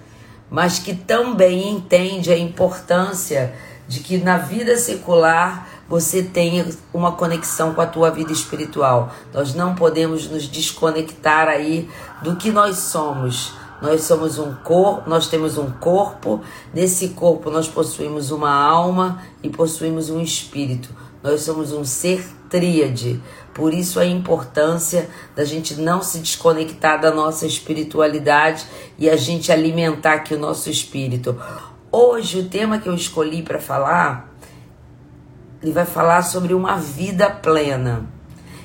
mas 0.49 0.79
que 0.79 0.93
também 0.93 1.69
entende 1.69 2.31
a 2.31 2.37
importância 2.37 3.53
de 3.89 4.01
que 4.01 4.19
na 4.19 4.37
vida 4.37 4.77
secular 4.77 5.67
você 5.89 6.21
tenha 6.21 6.67
uma 6.93 7.13
conexão 7.13 7.73
com 7.73 7.81
a 7.81 7.87
tua 7.87 8.11
vida 8.11 8.31
espiritual. 8.31 9.11
Nós 9.33 9.55
não 9.55 9.73
podemos 9.73 10.29
nos 10.29 10.47
desconectar 10.47 11.47
aí 11.47 11.89
do 12.21 12.35
que 12.35 12.51
nós 12.51 12.77
somos. 12.77 13.51
Nós 13.81 14.03
somos 14.03 14.37
um 14.37 14.53
corpo, 14.53 15.09
nós 15.09 15.27
temos 15.27 15.57
um 15.57 15.71
corpo, 15.71 16.41
nesse 16.73 17.09
corpo 17.09 17.49
nós 17.49 17.67
possuímos 17.67 18.29
uma 18.29 18.53
alma 18.53 19.23
e 19.41 19.49
possuímos 19.49 20.11
um 20.11 20.21
espírito. 20.21 20.89
Nós 21.23 21.41
somos 21.41 21.71
um 21.71 21.83
ser 21.83 22.23
tríade. 22.47 23.19
Por 23.53 23.73
isso 23.73 23.99
a 23.99 24.05
importância 24.05 25.09
da 25.35 25.43
gente 25.43 25.75
não 25.75 26.03
se 26.03 26.19
desconectar 26.19 27.01
da 27.01 27.09
nossa 27.09 27.47
espiritualidade 27.47 28.65
e 28.97 29.09
a 29.09 29.15
gente 29.15 29.51
alimentar 29.51 30.13
aqui 30.13 30.35
o 30.35 30.39
nosso 30.39 30.69
espírito. 30.69 31.35
Hoje 31.91 32.41
o 32.41 32.45
tema 32.47 32.77
que 32.77 32.87
eu 32.87 32.93
escolhi 32.93 33.41
para 33.41 33.57
falar, 33.57 34.31
ele 35.59 35.71
vai 35.71 35.85
falar 35.85 36.21
sobre 36.21 36.53
uma 36.53 36.77
vida 36.77 37.31
plena. 37.31 38.05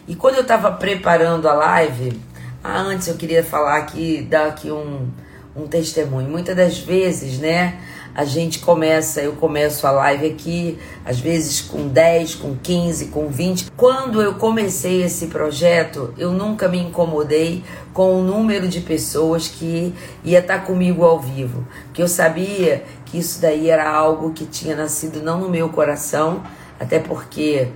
E 0.07 0.15
quando 0.15 0.35
eu 0.35 0.43
estava 0.43 0.71
preparando 0.73 1.49
a 1.49 1.55
live, 1.55 2.21
ah, 2.63 2.83
antes 2.83 3.09
eu 3.09 3.15
queria 3.15 3.43
falar 3.43 3.79
aqui, 3.79 4.21
dar 4.21 4.49
aqui 4.49 4.71
um, 4.71 5.09
um 5.57 5.67
testemunho. 5.67 6.29
Muitas 6.29 6.55
das 6.55 6.79
vezes, 6.79 7.39
né, 7.39 7.81
a 8.15 8.25
gente 8.25 8.61
começa, 8.61 9.21
eu 9.21 9.33
começo 9.33 9.87
a 9.87 9.91
live 9.91 10.27
aqui, 10.27 10.79
às 11.05 11.19
vezes 11.19 11.61
com 11.61 11.89
10, 11.89 12.37
com 12.37 12.55
15, 12.55 13.07
com 13.07 13.29
20. 13.29 13.73
Quando 13.77 14.23
eu 14.23 14.35
comecei 14.35 15.03
esse 15.03 15.27
projeto, 15.27 16.15
eu 16.17 16.31
nunca 16.31 16.69
me 16.69 16.79
incomodei 16.79 17.65
com 17.93 18.21
o 18.21 18.23
número 18.23 18.69
de 18.69 18.81
pessoas 18.81 19.49
que 19.49 19.93
ia 20.23 20.39
estar 20.39 20.61
comigo 20.61 21.05
ao 21.05 21.19
vivo, 21.19 21.67
porque 21.87 22.03
eu 22.03 22.09
sabia 22.09 22.85
que 23.15 23.19
isso 23.21 23.41
daí 23.41 23.71
era 23.71 23.89
algo 23.89 24.33
que 24.33 24.45
tinha 24.45 24.75
nascido 24.75 25.23
não 25.23 25.39
no 25.39 25.49
meu 25.49 25.69
coração, 25.69 26.43
até 26.81 26.99
porque 26.99 27.69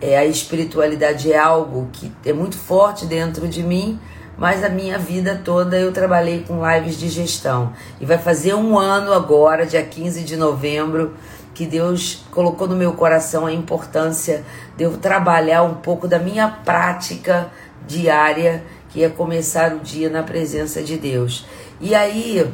é, 0.00 0.16
a 0.16 0.24
espiritualidade 0.24 1.30
é 1.30 1.36
algo 1.36 1.90
que 1.92 2.10
é 2.24 2.32
muito 2.32 2.56
forte 2.56 3.04
dentro 3.04 3.46
de 3.46 3.62
mim, 3.62 4.00
mas 4.38 4.64
a 4.64 4.70
minha 4.70 4.98
vida 4.98 5.42
toda 5.44 5.78
eu 5.78 5.92
trabalhei 5.92 6.42
com 6.42 6.66
lives 6.66 6.98
de 6.98 7.06
gestão. 7.10 7.74
E 8.00 8.06
vai 8.06 8.16
fazer 8.16 8.54
um 8.54 8.78
ano 8.78 9.12
agora, 9.12 9.66
dia 9.66 9.82
15 9.82 10.24
de 10.24 10.38
novembro, 10.38 11.12
que 11.52 11.66
Deus 11.66 12.24
colocou 12.30 12.66
no 12.66 12.74
meu 12.74 12.94
coração 12.94 13.44
a 13.44 13.52
importância 13.52 14.42
de 14.74 14.84
eu 14.84 14.96
trabalhar 14.96 15.64
um 15.64 15.74
pouco 15.74 16.08
da 16.08 16.18
minha 16.18 16.48
prática 16.48 17.50
diária, 17.86 18.64
que 18.88 19.04
é 19.04 19.10
começar 19.10 19.74
o 19.74 19.80
dia 19.80 20.08
na 20.08 20.22
presença 20.22 20.82
de 20.82 20.96
Deus. 20.96 21.44
E 21.78 21.94
aí, 21.94 22.50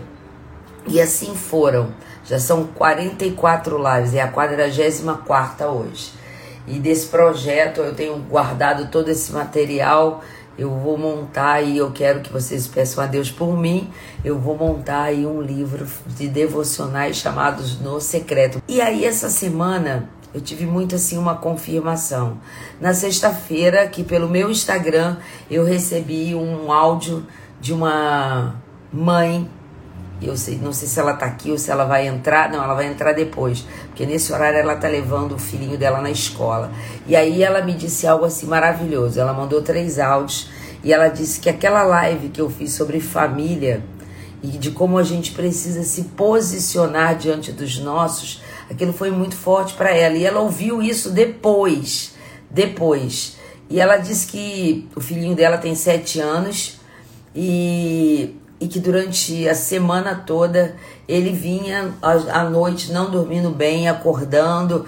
e 0.89 1.01
assim 1.01 1.35
foram. 1.37 1.93
Já 2.25 2.39
são 2.39 2.65
44 2.69 3.77
lives, 3.77 4.15
é 4.15 4.23
a 4.23 4.29
44 4.29 5.67
hoje. 5.67 6.13
E 6.67 6.79
desse 6.79 7.07
projeto 7.07 7.81
eu 7.81 7.95
tenho 7.95 8.17
guardado 8.19 8.91
todo 8.91 9.11
esse 9.11 9.33
material 9.33 10.23
eu 10.57 10.71
vou 10.71 10.97
montar 10.97 11.63
e 11.63 11.79
eu 11.79 11.91
quero 11.91 12.21
que 12.21 12.33
vocês 12.33 12.69
peçam 12.69 13.03
a 13.03 13.07
Deus 13.07 13.31
por 13.31 13.57
mim. 13.59 13.91
Eu 14.25 14.39
vou 14.39 14.57
montar 14.57 15.03
aí 15.05 15.27
um 15.27 15.43
livro 15.43 15.87
de 16.07 16.29
devocionais 16.29 17.17
chamados 17.17 17.81
No 17.81 18.01
Secreto. 18.01 18.63
E 18.69 18.81
aí 18.81 19.05
essa 19.05 19.29
semana 19.29 20.09
eu 20.33 20.41
tive 20.41 20.65
muito 20.65 20.95
assim 20.95 21.19
uma 21.19 21.35
confirmação. 21.35 22.39
Na 22.81 22.95
sexta-feira, 22.95 23.87
que 23.89 24.05
pelo 24.05 24.29
meu 24.29 24.49
Instagram, 24.49 25.17
eu 25.51 25.65
recebi 25.65 26.35
um 26.37 26.71
áudio 26.71 27.27
de 27.61 27.73
uma 27.73 28.55
mãe 28.93 29.51
eu 30.23 30.36
sei, 30.36 30.59
não 30.59 30.73
sei 30.73 30.89
se 30.89 30.99
ela 30.99 31.15
tá 31.15 31.27
aqui 31.27 31.51
ou 31.51 31.59
se 31.59 31.70
ela 31.70 31.85
vai 31.85 32.07
entrar. 32.07 32.51
Não, 32.51 32.62
ela 32.62 32.74
vai 32.74 32.86
entrar 32.86 33.12
depois. 33.12 33.65
Porque 33.89 34.07
nesse 34.07 34.32
horário 34.32 34.59
ela 34.59 34.77
tá 34.77 34.89
levando 34.89 35.32
o 35.32 35.39
filhinho 35.39 35.77
dela 35.77 36.01
na 36.01 36.11
escola. 36.11 36.73
E 37.07 37.15
aí 37.16 37.43
ela 37.43 37.62
me 37.62 37.74
disse 37.74 38.07
algo 38.07 38.24
assim 38.24 38.47
maravilhoso. 38.47 39.20
Ela 39.20 39.32
mandou 39.32 39.61
três 39.62 39.99
áudios 39.99 40.49
e 40.82 40.93
ela 40.93 41.09
disse 41.09 41.41
que 41.41 41.49
aquela 41.49 41.82
live 41.82 42.28
que 42.28 42.41
eu 42.41 42.49
fiz 42.49 42.73
sobre 42.73 43.01
família 43.01 43.82
e 44.43 44.49
de 44.49 44.70
como 44.70 44.99
a 44.99 45.03
gente 45.03 45.32
precisa 45.32 45.82
se 45.82 46.05
posicionar 46.05 47.16
diante 47.16 47.51
dos 47.51 47.78
nossos, 47.78 48.43
aquilo 48.70 48.93
foi 48.93 49.11
muito 49.11 49.35
forte 49.35 49.73
para 49.74 49.91
ela. 49.91 50.16
E 50.16 50.24
ela 50.24 50.41
ouviu 50.41 50.82
isso 50.82 51.11
depois. 51.11 52.15
Depois. 52.51 53.36
E 53.70 53.81
ela 53.81 53.97
disse 53.97 54.27
que 54.27 54.86
o 54.95 55.01
filhinho 55.01 55.35
dela 55.35 55.57
tem 55.57 55.74
sete 55.74 56.20
anos 56.20 56.78
e 57.35 58.36
e 58.65 58.66
que 58.66 58.81
durante 58.81 59.47
a 59.47 59.55
semana 59.55 60.23
toda 60.27 60.74
ele 61.07 61.32
vinha 61.32 61.93
à 62.01 62.45
noite 62.45 62.91
não 62.91 63.11
dormindo 63.11 63.51
bem, 63.51 63.91
acordando, 63.91 64.86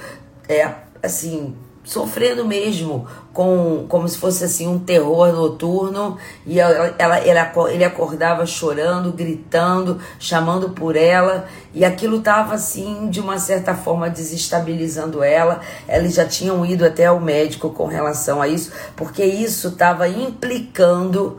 é, 0.48 0.66
assim, 1.02 1.54
sofrendo 1.84 2.42
mesmo 2.46 3.06
com 3.34 3.84
como 3.86 4.08
se 4.08 4.16
fosse 4.16 4.42
assim 4.44 4.66
um 4.66 4.78
terror 4.78 5.30
noturno 5.30 6.16
e 6.46 6.58
ela, 6.58 6.94
ela, 6.98 7.20
ele 7.70 7.84
acordava 7.84 8.46
chorando, 8.46 9.12
gritando, 9.12 10.00
chamando 10.18 10.70
por 10.70 10.96
ela 10.96 11.46
e 11.74 11.84
aquilo 11.84 12.16
estava 12.16 12.54
assim 12.54 13.10
de 13.10 13.20
uma 13.20 13.38
certa 13.38 13.74
forma 13.74 14.08
desestabilizando 14.08 15.22
ela. 15.22 15.60
Eles 15.86 16.14
já 16.14 16.24
tinham 16.24 16.64
ido 16.64 16.82
até 16.82 17.04
ao 17.04 17.20
médico 17.20 17.68
com 17.68 17.84
relação 17.84 18.40
a 18.40 18.48
isso, 18.48 18.72
porque 18.96 19.22
isso 19.22 19.68
estava 19.68 20.08
implicando 20.08 21.38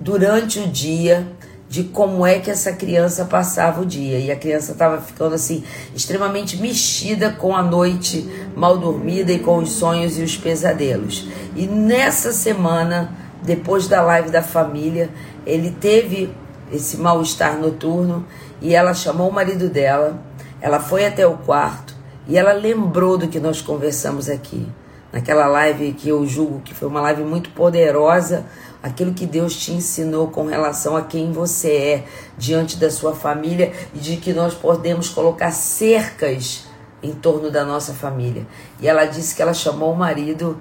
durante 0.00 0.60
o 0.60 0.68
dia 0.68 1.26
de 1.68 1.84
como 1.84 2.26
é 2.26 2.38
que 2.38 2.50
essa 2.50 2.72
criança 2.72 3.24
passava 3.24 3.80
o 3.82 3.86
dia. 3.86 4.18
E 4.18 4.30
a 4.30 4.36
criança 4.36 4.72
estava 4.72 5.00
ficando 5.00 5.34
assim, 5.34 5.64
extremamente 5.94 6.56
mexida 6.56 7.30
com 7.30 7.54
a 7.54 7.62
noite 7.62 8.28
mal 8.56 8.78
dormida 8.78 9.32
e 9.32 9.38
com 9.38 9.58
os 9.58 9.72
sonhos 9.72 10.18
e 10.18 10.22
os 10.22 10.36
pesadelos. 10.36 11.28
E 11.56 11.66
nessa 11.66 12.32
semana, 12.32 13.12
depois 13.42 13.88
da 13.88 14.02
live 14.02 14.30
da 14.30 14.42
família, 14.42 15.10
ele 15.46 15.70
teve 15.70 16.32
esse 16.72 16.96
mal-estar 16.96 17.58
noturno 17.58 18.24
e 18.60 18.74
ela 18.74 18.94
chamou 18.94 19.28
o 19.28 19.32
marido 19.32 19.68
dela, 19.68 20.18
ela 20.60 20.80
foi 20.80 21.06
até 21.06 21.26
o 21.26 21.36
quarto 21.38 21.94
e 22.26 22.38
ela 22.38 22.52
lembrou 22.52 23.18
do 23.18 23.28
que 23.28 23.38
nós 23.38 23.60
conversamos 23.60 24.28
aqui. 24.28 24.66
Naquela 25.12 25.46
live 25.46 25.92
que 25.92 26.08
eu 26.08 26.26
julgo 26.26 26.60
que 26.60 26.74
foi 26.74 26.88
uma 26.88 27.00
live 27.02 27.22
muito 27.22 27.50
poderosa, 27.50 28.46
aquilo 28.84 29.14
que 29.14 29.24
Deus 29.24 29.56
te 29.56 29.72
ensinou 29.72 30.28
com 30.28 30.44
relação 30.44 30.94
a 30.94 31.00
quem 31.00 31.32
você 31.32 31.72
é 31.72 32.04
diante 32.36 32.76
da 32.76 32.90
sua 32.90 33.14
família 33.14 33.72
e 33.94 33.98
de 33.98 34.18
que 34.18 34.34
nós 34.34 34.52
podemos 34.52 35.08
colocar 35.08 35.50
cercas 35.52 36.66
em 37.02 37.12
torno 37.12 37.50
da 37.50 37.64
nossa 37.64 37.94
família. 37.94 38.46
E 38.78 38.86
ela 38.86 39.06
disse 39.06 39.34
que 39.34 39.40
ela 39.40 39.54
chamou 39.54 39.90
o 39.90 39.96
marido, 39.96 40.58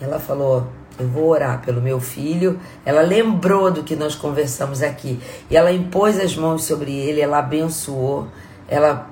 ela 0.00 0.18
falou: 0.18 0.66
eu 0.98 1.06
vou 1.06 1.28
orar 1.28 1.62
pelo 1.62 1.80
meu 1.80 2.00
filho. 2.00 2.58
Ela 2.84 3.00
lembrou 3.00 3.70
do 3.70 3.84
que 3.84 3.94
nós 3.94 4.16
conversamos 4.16 4.82
aqui. 4.82 5.20
E 5.48 5.56
ela 5.56 5.70
impôs 5.70 6.18
as 6.18 6.36
mãos 6.36 6.64
sobre 6.64 6.92
ele, 6.92 7.20
ela 7.20 7.38
abençoou, 7.38 8.26
ela 8.66 9.08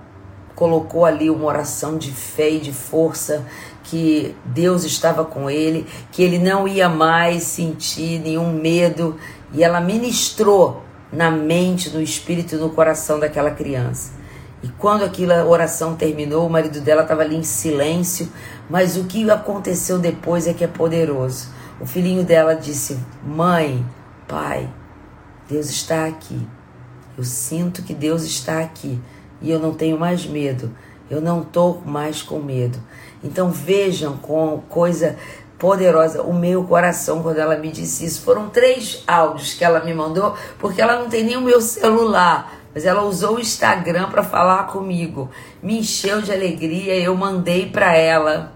colocou 0.57 1.07
ali 1.07 1.31
uma 1.31 1.47
oração 1.47 1.97
de 1.97 2.11
fé 2.11 2.51
e 2.51 2.61
de 2.61 2.73
força 2.73 3.47
que 3.91 4.37
Deus 4.45 4.85
estava 4.85 5.25
com 5.25 5.51
ele, 5.51 5.85
que 6.13 6.23
ele 6.23 6.39
não 6.39 6.69
ia 6.69 6.89
mais 6.89 7.43
sentir 7.43 8.21
nenhum 8.21 8.53
medo. 8.53 9.17
E 9.53 9.65
ela 9.65 9.81
ministrou 9.81 10.85
na 11.13 11.29
mente, 11.29 11.91
no 11.91 12.01
espírito 12.01 12.55
e 12.55 12.59
no 12.59 12.71
coração 12.71 13.19
daquela 13.19 13.51
criança. 13.51 14.13
E 14.63 14.69
quando 14.69 15.05
aquela 15.05 15.45
oração 15.45 15.97
terminou, 15.97 16.47
o 16.47 16.51
marido 16.51 16.81
dela 16.81 17.03
estava 17.03 17.23
ali 17.23 17.35
em 17.35 17.43
silêncio, 17.43 18.29
mas 18.69 18.97
o 18.97 19.05
que 19.05 19.29
aconteceu 19.29 19.99
depois 19.99 20.47
é 20.47 20.55
que 20.55 20.63
é 20.63 20.69
poderoso. 20.69 21.49
O 21.81 21.87
filhinho 21.87 22.23
dela 22.23 22.55
disse: 22.55 22.97
Mãe, 23.25 23.85
pai, 24.29 24.69
Deus 25.49 25.69
está 25.69 26.07
aqui. 26.07 26.47
Eu 27.19 27.25
sinto 27.25 27.83
que 27.83 27.93
Deus 27.93 28.23
está 28.23 28.61
aqui 28.61 29.01
e 29.43 29.51
eu 29.51 29.59
não 29.59 29.75
tenho 29.75 29.99
mais 29.99 30.27
medo. 30.27 30.71
Eu 31.11 31.21
não 31.21 31.43
estou 31.43 31.83
mais 31.85 32.23
com 32.23 32.39
medo. 32.39 32.79
Então 33.23 33.51
vejam 33.51 34.17
com 34.17 34.63
coisa 34.69 35.17
poderosa 35.59 36.23
o 36.23 36.33
meu 36.33 36.65
coração 36.65 37.23
quando 37.23 37.39
ela 37.39 37.57
me 37.57 37.71
disse 37.71 38.05
isso. 38.05 38.23
Foram 38.23 38.49
três 38.49 39.05
áudios 39.07 39.55
que 39.55 39.63
ela 39.63 39.85
me 39.85 39.93
mandou, 39.93 40.35
porque 40.59 40.81
ela 40.81 40.99
não 40.99 41.09
tem 41.09 41.23
nem 41.23 41.37
o 41.37 41.43
meu 41.43 41.61
celular, 41.61 42.55
mas 42.75 42.87
ela 42.87 43.03
usou 43.03 43.37
o 43.37 43.41
Instagram 43.41 44.09
para 44.09 44.23
falar 44.23 44.69
comigo. 44.69 45.31
Me 45.63 45.79
encheu 45.79 46.23
de 46.23 46.33
alegria, 46.33 46.97
eu 46.97 47.15
mandei 47.15 47.67
para 47.67 47.95
ela 47.95 48.55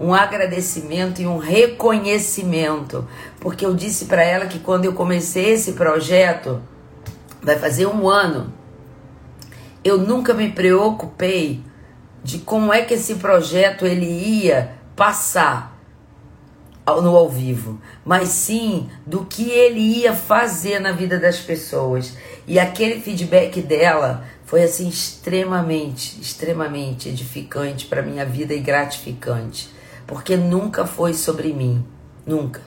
um 0.00 0.12
agradecimento 0.12 1.20
e 1.20 1.26
um 1.26 1.38
reconhecimento, 1.38 3.06
porque 3.38 3.64
eu 3.64 3.74
disse 3.74 4.06
para 4.06 4.24
ela 4.24 4.46
que 4.46 4.58
quando 4.58 4.86
eu 4.86 4.92
comecei 4.92 5.50
esse 5.50 5.72
projeto, 5.72 6.60
vai 7.42 7.58
fazer 7.58 7.86
um 7.86 8.08
ano, 8.08 8.52
eu 9.84 9.98
nunca 9.98 10.32
me 10.32 10.50
preocupei 10.50 11.62
de 12.24 12.38
como 12.38 12.72
é 12.72 12.82
que 12.82 12.94
esse 12.94 13.16
projeto 13.16 13.86
ele 13.86 14.06
ia 14.06 14.72
passar 14.96 15.72
no 16.86 17.16
ao 17.16 17.30
vivo, 17.30 17.80
mas 18.04 18.30
sim 18.30 18.88
do 19.06 19.24
que 19.24 19.48
ele 19.48 19.80
ia 19.80 20.14
fazer 20.14 20.80
na 20.80 20.90
vida 20.90 21.18
das 21.18 21.38
pessoas. 21.38 22.16
E 22.46 22.58
aquele 22.58 23.00
feedback 23.00 23.62
dela 23.62 24.24
foi 24.44 24.64
assim 24.64 24.88
extremamente, 24.88 26.20
extremamente 26.20 27.08
edificante 27.08 27.86
para 27.86 28.02
minha 28.02 28.24
vida 28.24 28.52
e 28.52 28.58
gratificante 28.58 29.74
porque 30.06 30.36
nunca 30.36 30.86
foi 30.86 31.14
sobre 31.14 31.52
mim, 31.52 31.84
nunca. 32.26 32.60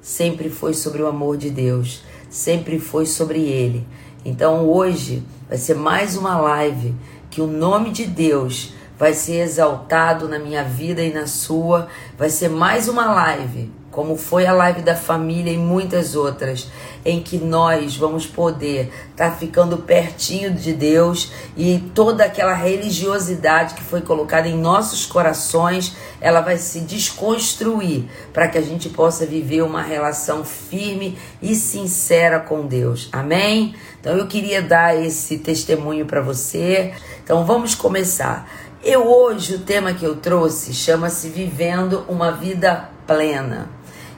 Sempre 0.00 0.48
foi 0.48 0.74
sobre 0.74 1.02
o 1.02 1.06
amor 1.06 1.36
de 1.36 1.50
Deus, 1.50 2.02
sempre 2.28 2.78
foi 2.78 3.06
sobre 3.06 3.40
Ele. 3.40 3.86
Então 4.24 4.68
hoje 4.68 5.22
vai 5.48 5.58
ser 5.58 5.74
mais 5.74 6.16
uma 6.16 6.38
live 6.38 6.94
que 7.30 7.40
o 7.40 7.46
nome 7.46 7.90
de 7.90 8.06
Deus 8.06 8.72
vai 9.00 9.14
ser 9.14 9.40
exaltado 9.40 10.28
na 10.28 10.38
minha 10.38 10.62
vida 10.62 11.02
e 11.02 11.10
na 11.10 11.26
sua. 11.26 11.88
Vai 12.18 12.28
ser 12.28 12.50
mais 12.50 12.86
uma 12.86 13.06
live 13.06 13.80
como 13.90 14.16
foi 14.16 14.46
a 14.46 14.52
live 14.52 14.82
da 14.82 14.94
família 14.94 15.52
e 15.52 15.58
muitas 15.58 16.14
outras, 16.14 16.70
em 17.04 17.20
que 17.20 17.38
nós 17.38 17.96
vamos 17.96 18.24
poder 18.24 18.92
estar 19.10 19.30
tá 19.30 19.36
ficando 19.36 19.78
pertinho 19.78 20.52
de 20.52 20.72
Deus 20.72 21.32
e 21.56 21.90
toda 21.94 22.24
aquela 22.24 22.54
religiosidade 22.54 23.74
que 23.74 23.82
foi 23.82 24.00
colocada 24.00 24.46
em 24.46 24.56
nossos 24.56 25.06
corações, 25.06 25.96
ela 26.20 26.40
vai 26.40 26.56
se 26.56 26.80
desconstruir 26.80 28.04
para 28.32 28.46
que 28.46 28.58
a 28.58 28.62
gente 28.62 28.88
possa 28.88 29.26
viver 29.26 29.62
uma 29.62 29.82
relação 29.82 30.44
firme 30.44 31.18
e 31.42 31.54
sincera 31.54 32.38
com 32.38 32.66
Deus. 32.66 33.08
Amém? 33.10 33.74
Então 34.00 34.16
eu 34.16 34.28
queria 34.28 34.62
dar 34.62 34.96
esse 34.96 35.38
testemunho 35.38 36.06
para 36.06 36.20
você. 36.20 36.94
Então 37.24 37.44
vamos 37.44 37.74
começar. 37.74 38.48
Eu 38.82 39.06
hoje 39.06 39.56
o 39.56 39.58
tema 39.58 39.92
que 39.92 40.06
eu 40.06 40.16
trouxe 40.16 40.72
chama-se 40.72 41.28
Vivendo 41.28 42.02
uma 42.08 42.32
vida 42.32 42.88
plena. 43.06 43.68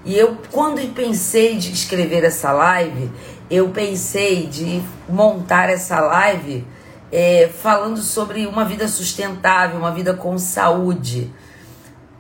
E 0.05 0.17
eu, 0.17 0.39
quando 0.53 0.81
pensei 0.95 1.57
de 1.57 1.73
escrever 1.73 2.23
essa 2.23 2.53
live, 2.53 3.11
eu 3.51 3.71
pensei 3.71 4.47
de 4.47 4.81
montar 5.09 5.69
essa 5.69 5.99
live 5.99 6.65
é, 7.11 7.51
falando 7.61 8.01
sobre 8.03 8.47
uma 8.47 8.65
vida 8.65 8.87
sustentável, 8.87 9.81
uma 9.81 9.91
vida 9.91 10.15
com 10.15 10.39
saúde. 10.39 11.33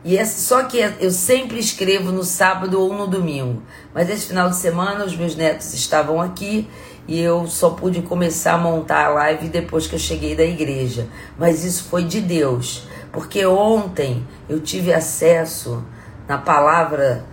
E 0.05 0.19
é, 0.19 0.25
só 0.25 0.65
que 0.65 0.79
eu 0.99 1.13
sempre 1.13 1.61
escrevo 1.61 2.11
no 2.11 2.25
sábado 2.25 2.81
ou 2.81 2.93
no 2.93 3.07
domingo. 3.07 3.63
Mas 3.95 4.11
esse 4.11 4.27
final 4.27 4.51
de 4.51 4.57
semana 4.57 5.05
os 5.05 5.17
meus 5.17 5.37
netos 5.37 5.73
estavam 5.75 6.21
aqui 6.21 6.69
e 7.07 7.21
eu 7.21 7.47
só 7.47 7.71
pude 7.71 8.03
começar 8.03 8.55
a 8.55 8.59
montar 8.59 9.07
a 9.07 9.09
live 9.09 9.49
depois 9.49 9.87
que 9.87 9.95
eu 9.95 9.99
cheguei 9.99 10.37
da 10.37 10.45
igreja. 10.45 11.09
Mas 11.39 11.65
isso 11.65 11.85
foi 11.85 12.05
de 12.05 12.21
Deus, 12.21 12.87
porque 13.11 13.45
ontem 13.45 14.27
eu 14.49 14.61
tive 14.61 14.93
acesso 14.93 15.85
na 16.29 16.39
palavra 16.39 17.25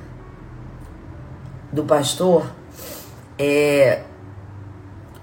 do 1.72 1.84
pastor 1.84 2.46
é, 3.38 4.02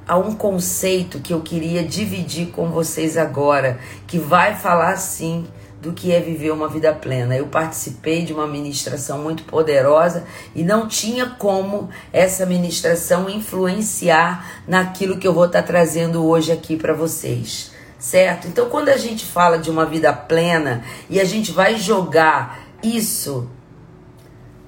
há 0.06 0.16
um 0.16 0.34
conceito 0.34 1.20
que 1.20 1.34
eu 1.34 1.40
queria 1.42 1.84
dividir 1.84 2.48
com 2.48 2.70
vocês 2.70 3.16
agora, 3.16 3.78
que 4.06 4.18
vai 4.18 4.54
falar 4.54 4.96
sim 4.96 5.46
do 5.86 5.92
que 5.92 6.12
é 6.12 6.18
viver 6.18 6.50
uma 6.50 6.68
vida 6.68 6.92
plena. 6.92 7.36
Eu 7.36 7.46
participei 7.46 8.24
de 8.24 8.32
uma 8.32 8.44
ministração 8.44 9.22
muito 9.22 9.44
poderosa 9.44 10.24
e 10.52 10.64
não 10.64 10.88
tinha 10.88 11.26
como 11.26 11.88
essa 12.12 12.44
ministração 12.44 13.30
influenciar 13.30 14.64
naquilo 14.66 15.16
que 15.16 15.28
eu 15.28 15.32
vou 15.32 15.44
estar 15.44 15.62
trazendo 15.62 16.26
hoje 16.26 16.50
aqui 16.50 16.76
para 16.76 16.92
vocês. 16.92 17.70
Certo? 18.00 18.48
Então, 18.48 18.68
quando 18.68 18.88
a 18.88 18.96
gente 18.96 19.24
fala 19.24 19.58
de 19.58 19.70
uma 19.70 19.86
vida 19.86 20.12
plena 20.12 20.82
e 21.08 21.20
a 21.20 21.24
gente 21.24 21.52
vai 21.52 21.76
jogar 21.76 22.58
isso 22.82 23.48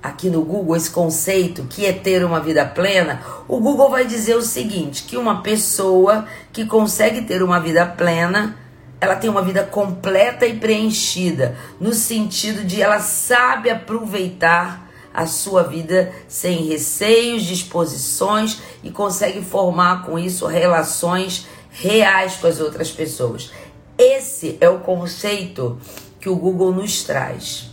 aqui 0.00 0.30
no 0.30 0.42
Google 0.42 0.76
esse 0.76 0.90
conceito 0.90 1.64
que 1.64 1.84
é 1.84 1.92
ter 1.92 2.24
uma 2.24 2.38
vida 2.38 2.64
plena, 2.64 3.20
o 3.48 3.58
Google 3.58 3.90
vai 3.90 4.06
dizer 4.06 4.36
o 4.36 4.42
seguinte, 4.42 5.02
que 5.02 5.16
uma 5.16 5.42
pessoa 5.42 6.26
que 6.52 6.64
consegue 6.64 7.22
ter 7.22 7.42
uma 7.42 7.58
vida 7.58 7.84
plena, 7.84 8.67
ela 9.00 9.16
tem 9.16 9.30
uma 9.30 9.42
vida 9.42 9.62
completa 9.62 10.46
e 10.46 10.58
preenchida, 10.58 11.56
no 11.80 11.92
sentido 11.92 12.64
de 12.64 12.82
ela 12.82 12.98
sabe 12.98 13.70
aproveitar 13.70 14.88
a 15.14 15.26
sua 15.26 15.62
vida 15.62 16.12
sem 16.26 16.66
receios, 16.66 17.42
disposições 17.42 18.60
e 18.82 18.90
consegue 18.90 19.42
formar 19.42 20.04
com 20.04 20.18
isso 20.18 20.46
relações 20.46 21.46
reais 21.70 22.36
com 22.36 22.46
as 22.46 22.60
outras 22.60 22.90
pessoas. 22.90 23.52
Esse 23.96 24.56
é 24.60 24.68
o 24.68 24.80
conceito 24.80 25.78
que 26.20 26.28
o 26.28 26.36
Google 26.36 26.72
nos 26.72 27.02
traz. 27.02 27.70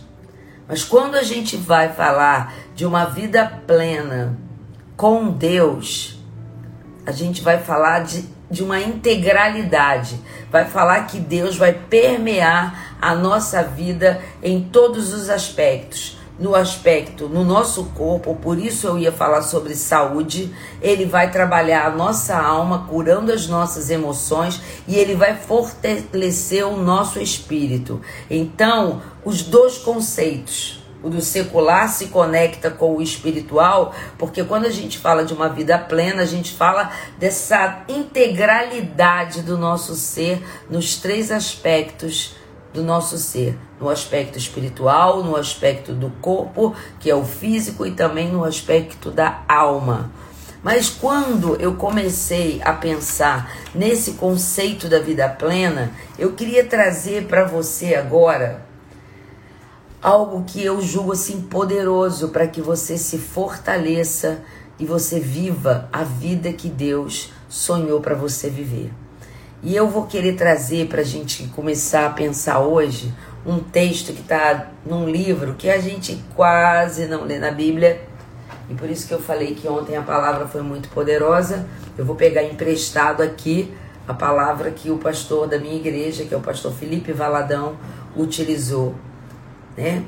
Mas 0.68 0.82
quando 0.82 1.14
a 1.14 1.22
gente 1.22 1.56
vai 1.56 1.92
falar 1.92 2.54
de 2.74 2.84
uma 2.84 3.04
vida 3.04 3.46
plena 3.66 4.36
com 4.96 5.30
Deus, 5.30 6.18
a 7.04 7.12
gente 7.12 7.42
vai 7.42 7.58
falar 7.58 8.00
de, 8.00 8.24
de 8.50 8.62
uma 8.62 8.80
integralidade. 8.80 10.20
Vai 10.50 10.64
falar 10.64 11.06
que 11.06 11.18
Deus 11.18 11.56
vai 11.56 11.72
permear 11.72 12.96
a 13.00 13.14
nossa 13.14 13.62
vida 13.62 14.20
em 14.42 14.62
todos 14.62 15.12
os 15.12 15.28
aspectos 15.28 16.16
no 16.38 16.54
aspecto 16.54 17.28
no 17.28 17.44
nosso 17.44 17.84
corpo, 17.94 18.36
por 18.36 18.58
isso 18.58 18.86
eu 18.86 18.98
ia 18.98 19.12
falar 19.12 19.42
sobre 19.42 19.74
saúde. 19.74 20.54
Ele 20.82 21.04
vai 21.04 21.30
trabalhar 21.30 21.86
a 21.86 21.90
nossa 21.90 22.36
alma, 22.36 22.86
curando 22.88 23.32
as 23.32 23.46
nossas 23.46 23.90
emoções 23.90 24.60
e 24.86 24.96
ele 24.96 25.14
vai 25.14 25.36
fortalecer 25.36 26.66
o 26.66 26.76
nosso 26.76 27.18
espírito. 27.20 28.00
Então, 28.28 29.00
os 29.24 29.42
dois 29.42 29.78
conceitos, 29.78 30.75
o 31.06 31.10
do 31.10 31.20
secular 31.20 31.88
se 31.88 32.06
conecta 32.08 32.68
com 32.68 32.96
o 32.96 33.00
espiritual, 33.00 33.94
porque 34.18 34.42
quando 34.42 34.66
a 34.66 34.70
gente 34.70 34.98
fala 34.98 35.24
de 35.24 35.32
uma 35.32 35.48
vida 35.48 35.78
plena, 35.78 36.22
a 36.22 36.26
gente 36.26 36.52
fala 36.52 36.90
dessa 37.16 37.84
integralidade 37.88 39.42
do 39.42 39.56
nosso 39.56 39.94
ser 39.94 40.44
nos 40.68 40.96
três 40.96 41.30
aspectos 41.30 42.34
do 42.74 42.82
nosso 42.82 43.16
ser, 43.18 43.56
no 43.80 43.88
aspecto 43.88 44.36
espiritual, 44.36 45.22
no 45.22 45.36
aspecto 45.36 45.92
do 45.92 46.10
corpo, 46.20 46.74
que 46.98 47.08
é 47.08 47.14
o 47.14 47.24
físico, 47.24 47.86
e 47.86 47.92
também 47.92 48.28
no 48.28 48.42
aspecto 48.42 49.10
da 49.10 49.44
alma. 49.48 50.10
Mas 50.60 50.90
quando 50.90 51.54
eu 51.60 51.76
comecei 51.76 52.60
a 52.64 52.72
pensar 52.72 53.50
nesse 53.72 54.14
conceito 54.14 54.88
da 54.88 54.98
vida 54.98 55.28
plena, 55.28 55.92
eu 56.18 56.32
queria 56.32 56.64
trazer 56.66 57.26
para 57.26 57.44
você 57.44 57.94
agora 57.94 58.65
algo 60.06 60.44
que 60.44 60.64
eu 60.64 60.80
julgo 60.80 61.10
assim 61.10 61.40
poderoso 61.40 62.28
para 62.28 62.46
que 62.46 62.60
você 62.60 62.96
se 62.96 63.18
fortaleça 63.18 64.38
e 64.78 64.86
você 64.86 65.18
viva 65.18 65.88
a 65.92 66.04
vida 66.04 66.52
que 66.52 66.68
Deus 66.68 67.32
sonhou 67.48 68.00
para 68.00 68.14
você 68.14 68.48
viver. 68.48 68.92
E 69.64 69.74
eu 69.74 69.88
vou 69.88 70.06
querer 70.06 70.36
trazer 70.36 70.86
para 70.86 71.00
a 71.00 71.04
gente 71.04 71.48
começar 71.48 72.06
a 72.06 72.10
pensar 72.10 72.60
hoje 72.60 73.12
um 73.44 73.58
texto 73.58 74.12
que 74.12 74.20
está 74.20 74.68
num 74.84 75.08
livro 75.08 75.54
que 75.54 75.68
a 75.68 75.80
gente 75.80 76.22
quase 76.36 77.06
não 77.06 77.24
lê 77.24 77.40
na 77.40 77.50
Bíblia. 77.50 78.00
E 78.70 78.74
por 78.74 78.88
isso 78.88 79.08
que 79.08 79.14
eu 79.14 79.20
falei 79.20 79.56
que 79.56 79.66
ontem 79.66 79.96
a 79.96 80.02
palavra 80.02 80.46
foi 80.46 80.62
muito 80.62 80.88
poderosa. 80.90 81.66
Eu 81.98 82.04
vou 82.04 82.14
pegar 82.14 82.44
emprestado 82.44 83.24
aqui 83.24 83.74
a 84.06 84.14
palavra 84.14 84.70
que 84.70 84.88
o 84.88 84.98
pastor 84.98 85.48
da 85.48 85.58
minha 85.58 85.74
igreja, 85.74 86.24
que 86.24 86.32
é 86.32 86.36
o 86.36 86.40
pastor 86.40 86.72
Felipe 86.72 87.10
Valadão, 87.10 87.76
utilizou, 88.16 88.94
né? 89.76 90.02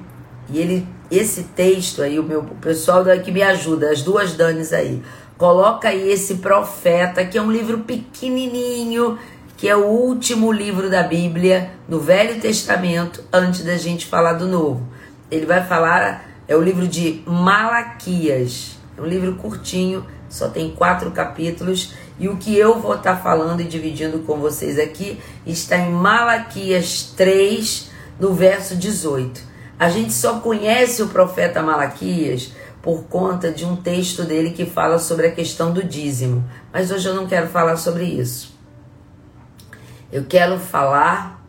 E 0.49 0.59
ele 0.59 0.87
esse 1.11 1.45
texto 1.45 2.03
aí, 2.03 2.19
o 2.19 2.23
meu 2.23 2.41
o 2.41 2.55
pessoal 2.57 3.05
que 3.25 3.33
me 3.33 3.43
ajuda, 3.43 3.91
as 3.91 4.03
duas 4.03 4.35
Danes 4.35 4.73
aí, 4.73 5.03
coloca 5.39 5.89
aí 5.89 6.11
esse 6.11 6.37
profeta, 6.37 7.25
que 7.25 7.39
é 7.39 7.43
um 7.43 7.51
livro 7.51 7.79
pequenininho, 7.79 9.19
que 9.57 9.69
é 9.69 9.75
o 9.75 9.87
último 9.87 10.53
livro 10.53 10.91
da 10.91 11.03
Bíblia, 11.03 11.71
no 11.89 11.99
Velho 11.99 12.41
Testamento, 12.41 13.25
antes 13.33 13.65
da 13.65 13.77
gente 13.77 14.07
falar 14.07 14.35
do 14.35 14.47
Novo. 14.47 14.87
Ele 15.31 15.47
vai 15.47 15.65
falar, 15.67 16.29
é 16.47 16.55
o 16.55 16.63
livro 16.63 16.87
de 16.87 17.23
Malaquias, 17.27 18.79
é 18.97 19.01
um 19.01 19.07
livro 19.07 19.35
curtinho, 19.37 20.05
só 20.29 20.49
tem 20.49 20.71
quatro 20.71 21.11
capítulos, 21.11 21.95
e 22.21 22.29
o 22.29 22.37
que 22.37 22.57
eu 22.57 22.79
vou 22.79 22.97
estar 22.97 23.17
tá 23.17 23.23
falando 23.23 23.61
e 23.61 23.65
dividindo 23.65 24.19
com 24.21 24.37
vocês 24.39 24.79
aqui 24.79 25.19
está 25.47 25.79
em 25.79 25.91
Malaquias 25.91 27.15
3, 27.17 27.91
no 28.21 28.35
verso 28.35 28.77
18. 28.77 29.48
A 29.79 29.89
gente 29.89 30.13
só 30.13 30.41
conhece 30.41 31.03
o 31.03 31.09
profeta 31.09 31.63
Malaquias 31.63 32.53
por 32.83 33.05
conta 33.05 33.53
de 33.53 33.65
um 33.65 33.77
texto 33.77 34.25
dele 34.25 34.51
que 34.51 34.67
fala 34.67 34.99
sobre 34.99 35.29
a 35.29 35.31
questão 35.31 35.73
do 35.73 35.85
dízimo, 35.85 36.45
mas 36.73 36.91
hoje 36.91 37.09
eu 37.09 37.15
não 37.15 37.27
quero 37.27 37.49
falar 37.49 37.77
sobre 37.77 38.05
isso. 38.05 38.57
Eu 40.11 40.25
quero 40.25 40.59
falar 40.59 41.45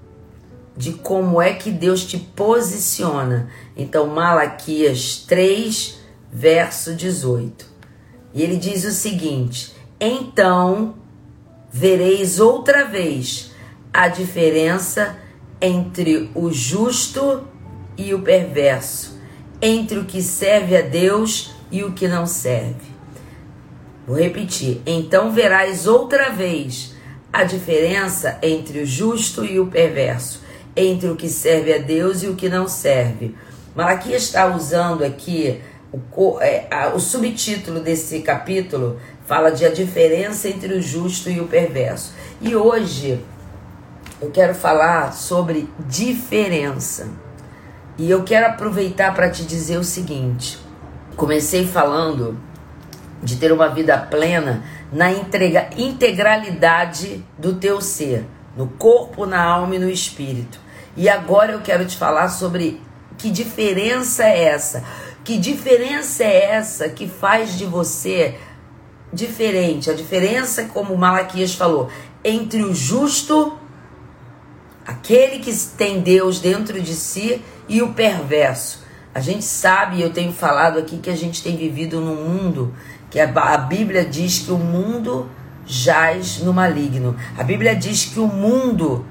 de 0.76 0.94
como 0.94 1.42
é 1.42 1.54
que 1.54 1.72
Deus 1.72 2.06
te 2.06 2.18
posiciona. 2.18 3.50
Então, 3.76 4.08
Malaquias 4.08 5.24
3, 5.28 6.00
verso 6.32 6.94
18. 6.94 7.66
E 8.34 8.44
ele 8.44 8.58
diz 8.58 8.86
o 8.86 8.92
seguinte: 8.92 9.74
Então 10.00 10.96
vereis 11.72 12.40
outra 12.40 12.86
vez 12.86 13.52
a 13.94 14.08
diferença 14.08 15.18
entre 15.62 16.32
o 16.36 16.52
justo 16.52 17.48
e 18.00 18.14
o 18.14 18.22
perverso, 18.22 19.20
entre 19.62 20.00
o 20.00 20.06
que 20.06 20.24
serve 20.24 20.78
a 20.78 20.82
Deus 20.82 21.54
e 21.70 21.84
o 21.84 21.92
que 21.92 22.08
não 22.08 22.26
serve. 22.26 22.90
Vou 24.08 24.18
repetir: 24.18 24.82
Então 24.86 25.34
verás 25.34 25.86
outra 25.86 26.30
vez 26.30 26.96
a 27.32 27.44
diferença 27.44 28.40
entre 28.42 28.80
o 28.80 28.86
justo 28.86 29.44
e 29.44 29.60
o 29.60 29.68
perverso, 29.68 30.42
entre 30.76 31.10
o 31.10 31.16
que 31.16 31.28
serve 31.28 31.74
a 31.74 31.78
Deus 31.78 32.24
e 32.24 32.28
o 32.28 32.36
que 32.36 32.48
não 32.48 32.70
serve. 32.70 33.36
Malaquias 33.76 34.24
está 34.24 34.48
usando 34.48 35.04
aqui 35.04 35.62
o, 35.92 36.40
é, 36.40 36.68
a, 36.72 36.96
o 36.96 37.00
subtítulo 37.00 37.82
desse 37.82 38.22
capítulo 38.22 38.98
fala 39.26 39.52
de 39.52 39.66
a 39.66 39.70
diferença 39.70 40.48
entre 40.48 40.74
o 40.74 40.82
justo 40.82 41.30
e 41.30 41.42
o 41.42 41.48
perverso. 41.48 42.14
E 42.42 42.56
hoje 42.56 43.20
eu 44.22 44.32
quero 44.32 44.56
falar 44.56 45.14
sobre 45.14 45.68
diferença. 45.88 47.29
E 48.00 48.10
eu 48.10 48.24
quero 48.24 48.48
aproveitar 48.48 49.14
para 49.14 49.30
te 49.30 49.44
dizer 49.44 49.78
o 49.78 49.84
seguinte: 49.84 50.58
comecei 51.18 51.68
falando 51.68 52.40
de 53.22 53.36
ter 53.36 53.52
uma 53.52 53.68
vida 53.68 53.98
plena 53.98 54.64
na 54.90 55.12
entrega, 55.12 55.70
integralidade 55.78 57.26
do 57.38 57.56
teu 57.56 57.82
ser, 57.82 58.26
no 58.56 58.68
corpo, 58.68 59.26
na 59.26 59.44
alma 59.44 59.76
e 59.76 59.80
no 59.80 59.90
espírito. 59.90 60.58
E 60.96 61.10
agora 61.10 61.52
eu 61.52 61.60
quero 61.60 61.86
te 61.86 61.98
falar 61.98 62.30
sobre 62.30 62.82
que 63.18 63.30
diferença 63.30 64.24
é 64.24 64.46
essa? 64.46 64.82
Que 65.26 65.38
diferença 65.38 66.24
é 66.24 66.52
essa 66.52 66.88
que 66.88 67.06
faz 67.06 67.58
de 67.58 67.66
você 67.66 68.36
diferente? 69.12 69.92
A 69.92 69.94
diferença, 69.94 70.64
como 70.74 70.98
Malaquias 70.98 71.54
falou, 71.54 71.90
entre 72.24 72.64
o 72.64 72.74
justo, 72.74 73.58
aquele 74.88 75.40
que 75.40 75.54
tem 75.78 76.00
Deus 76.00 76.40
dentro 76.40 76.82
de 76.82 76.94
si, 76.94 77.42
e 77.70 77.82
o 77.82 77.94
perverso. 77.94 78.84
A 79.14 79.22
gente 79.22 79.46
sabe, 79.46 80.02
eu 80.02 80.12
tenho 80.12 80.34
falado 80.34 80.78
aqui 80.80 80.98
que 80.98 81.10
a 81.10 81.16
gente 81.16 81.42
tem 81.42 81.56
vivido 81.56 82.02
num 82.02 82.16
mundo 82.16 82.74
que 83.10 83.20
a, 83.20 83.58
Bíblia 83.58 84.06
diz 84.06 84.40
que 84.40 84.52
o 84.52 84.58
mundo 84.58 85.30
jaz 85.66 86.40
no 86.40 86.54
maligno. 86.54 87.16
A 87.38 87.44
Bíblia 87.44 87.76
diz 87.76 88.06
que 88.06 88.20
o 88.20 88.28
mundo 88.28 89.06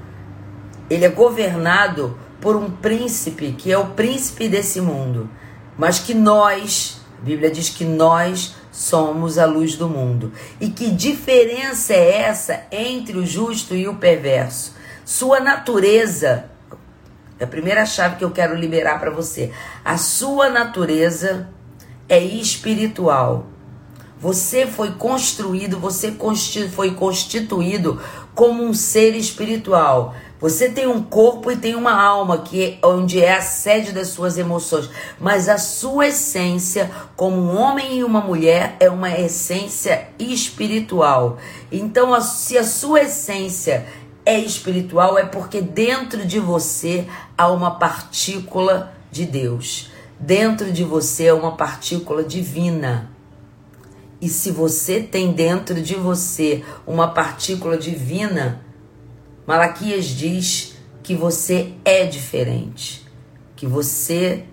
ele 0.89 1.05
é 1.05 1.09
governado 1.09 2.17
por 2.39 2.55
um 2.55 2.69
príncipe 2.71 3.51
que 3.57 3.71
é 3.71 3.77
o 3.77 3.87
príncipe 3.87 4.47
desse 4.47 4.79
mundo, 4.79 5.29
mas 5.77 5.99
que 5.99 6.13
nós, 6.13 7.01
a 7.21 7.25
Bíblia 7.25 7.51
diz 7.51 7.69
que 7.69 7.83
nós 7.83 8.55
somos 8.71 9.37
a 9.37 9.45
luz 9.45 9.75
do 9.75 9.89
mundo. 9.89 10.31
E 10.59 10.69
que 10.69 10.89
diferença 10.89 11.93
é 11.93 12.21
essa 12.21 12.63
entre 12.71 13.17
o 13.17 13.25
justo 13.25 13.75
e 13.75 13.87
o 13.87 13.95
perverso? 13.95 14.73
Sua 15.03 15.39
natureza 15.39 16.48
é 17.39 17.45
a 17.45 17.47
primeira 17.47 17.85
chave 17.85 18.17
que 18.17 18.23
eu 18.23 18.31
quero 18.31 18.55
liberar 18.55 18.99
para 18.99 19.09
você. 19.09 19.51
A 19.83 19.97
sua 19.97 20.49
natureza 20.49 21.47
é 22.07 22.19
espiritual. 22.19 23.45
Você 24.19 24.67
foi 24.67 24.91
construído, 24.91 25.79
você 25.79 26.11
foi 26.69 26.91
constituído 26.91 28.01
como 28.35 28.63
um 28.63 28.73
ser 28.73 29.15
espiritual. 29.15 30.13
Você 30.41 30.69
tem 30.69 30.87
um 30.87 31.03
corpo 31.03 31.51
e 31.51 31.57
tem 31.57 31.75
uma 31.75 31.91
alma 32.01 32.37
que 32.37 32.79
é 32.81 32.87
onde 32.87 33.21
é 33.21 33.35
a 33.35 33.41
sede 33.41 33.91
das 33.91 34.07
suas 34.07 34.37
emoções, 34.37 34.89
mas 35.19 35.49
a 35.49 35.57
sua 35.57 36.07
essência, 36.07 36.89
como 37.15 37.35
um 37.35 37.57
homem 37.57 37.97
e 37.97 38.03
uma 38.05 38.21
mulher, 38.21 38.77
é 38.79 38.89
uma 38.89 39.11
essência 39.11 40.07
espiritual. 40.17 41.37
Então, 41.69 42.19
se 42.21 42.57
a 42.57 42.63
sua 42.63 43.01
essência 43.01 43.85
é 44.29 44.39
espiritual, 44.39 45.17
é 45.17 45.25
porque 45.25 45.59
dentro 45.59 46.23
de 46.23 46.39
você 46.39 47.07
há 47.35 47.49
uma 47.51 47.79
partícula 47.79 48.93
de 49.11 49.25
Deus. 49.25 49.89
Dentro 50.19 50.71
de 50.71 50.83
você 50.83 51.25
é 51.25 51.33
uma 51.33 51.55
partícula 51.55 52.23
divina. 52.23 53.09
E 54.21 54.29
se 54.29 54.51
você 54.51 55.01
tem 55.01 55.31
dentro 55.31 55.81
de 55.81 55.95
você 55.95 56.63
uma 56.85 57.07
partícula 57.07 57.75
divina, 57.75 58.61
Malaquias 59.47 60.05
diz 60.05 60.75
que 61.01 61.15
você 61.15 61.73
é 61.83 62.05
diferente, 62.05 63.07
que 63.55 63.65
você 63.65 64.45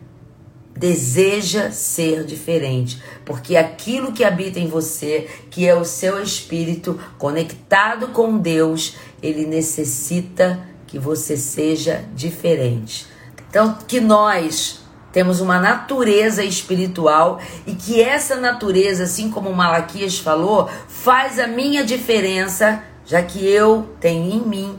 deseja 0.76 1.70
ser 1.70 2.24
diferente, 2.24 3.02
porque 3.24 3.56
aquilo 3.56 4.12
que 4.12 4.22
habita 4.22 4.60
em 4.60 4.68
você, 4.68 5.28
que 5.50 5.66
é 5.66 5.74
o 5.74 5.84
seu 5.84 6.22
espírito 6.22 7.00
conectado 7.18 8.08
com 8.08 8.36
Deus, 8.36 8.96
ele 9.22 9.46
necessita 9.46 10.60
que 10.86 10.98
você 10.98 11.36
seja 11.36 12.04
diferente. 12.14 13.06
Então, 13.48 13.78
que 13.88 14.00
nós 14.00 14.80
temos 15.12 15.40
uma 15.40 15.58
natureza 15.58 16.44
espiritual 16.44 17.40
e 17.66 17.74
que 17.74 18.02
essa 18.02 18.36
natureza, 18.36 19.04
assim 19.04 19.30
como 19.30 19.52
Malaquias 19.52 20.18
falou, 20.18 20.68
faz 20.88 21.38
a 21.38 21.46
minha 21.46 21.82
diferença, 21.82 22.82
já 23.04 23.22
que 23.22 23.42
eu 23.46 23.88
tenho 23.98 24.30
em 24.30 24.46
mim 24.46 24.78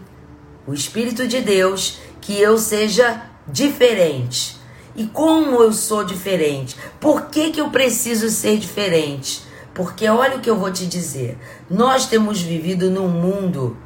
o 0.67 0.73
Espírito 0.73 1.27
de 1.27 1.41
Deus, 1.41 1.97
que 2.21 2.39
eu 2.39 2.57
seja 2.57 3.23
diferente. 3.47 4.56
E 4.97 5.05
como 5.05 5.61
eu 5.61 5.71
sou 5.71 6.03
diferente? 6.03 6.75
Por 6.99 7.27
que, 7.27 7.51
que 7.51 7.61
eu 7.61 7.69
preciso 7.69 8.29
ser 8.29 8.57
diferente? 8.57 9.43
Porque 9.71 10.09
olha 10.09 10.37
o 10.37 10.41
que 10.41 10.49
eu 10.49 10.57
vou 10.57 10.71
te 10.71 10.87
dizer. 10.87 11.37
Nós 11.69 12.07
temos 12.07 12.41
vivido 12.41 12.89
num 12.89 13.07
mundo 13.07 13.77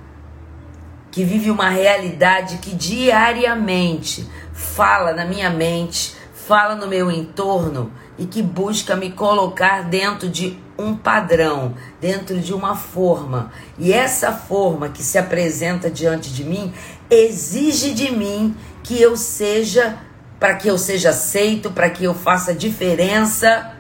que 1.12 1.26
vive 1.26 1.52
uma 1.52 1.68
realidade 1.68 2.60
que 2.60 2.74
diariamente 2.74 4.26
fala 4.54 5.12
na 5.12 5.26
minha 5.26 5.50
mente, 5.50 6.16
fala 6.34 6.76
no 6.76 6.88
meu 6.88 7.12
entorno 7.12 7.92
e 8.18 8.26
que 8.26 8.42
busca 8.42 8.96
me 8.96 9.12
colocar 9.12 9.84
dentro 9.84 10.30
de 10.30 10.58
um 10.78 10.96
padrão, 10.96 11.76
dentro 12.00 12.40
de 12.40 12.54
uma 12.54 12.74
forma. 12.74 13.52
E 13.78 13.92
essa 13.92 14.32
forma 14.32 14.88
que 14.88 15.04
se 15.04 15.18
apresenta 15.18 15.92
diante 15.92 16.32
de 16.32 16.46
mim 16.46 16.74
exige 17.10 17.94
de 17.94 18.10
mim 18.12 18.56
que 18.82 19.02
eu 19.02 19.18
seja, 19.18 20.00
para 20.42 20.56
que 20.56 20.68
eu 20.68 20.76
seja 20.76 21.12
aceito, 21.12 21.70
para 21.70 21.88
que 21.88 22.04
eu 22.04 22.16
faça 22.16 22.52
diferença. 22.52 23.74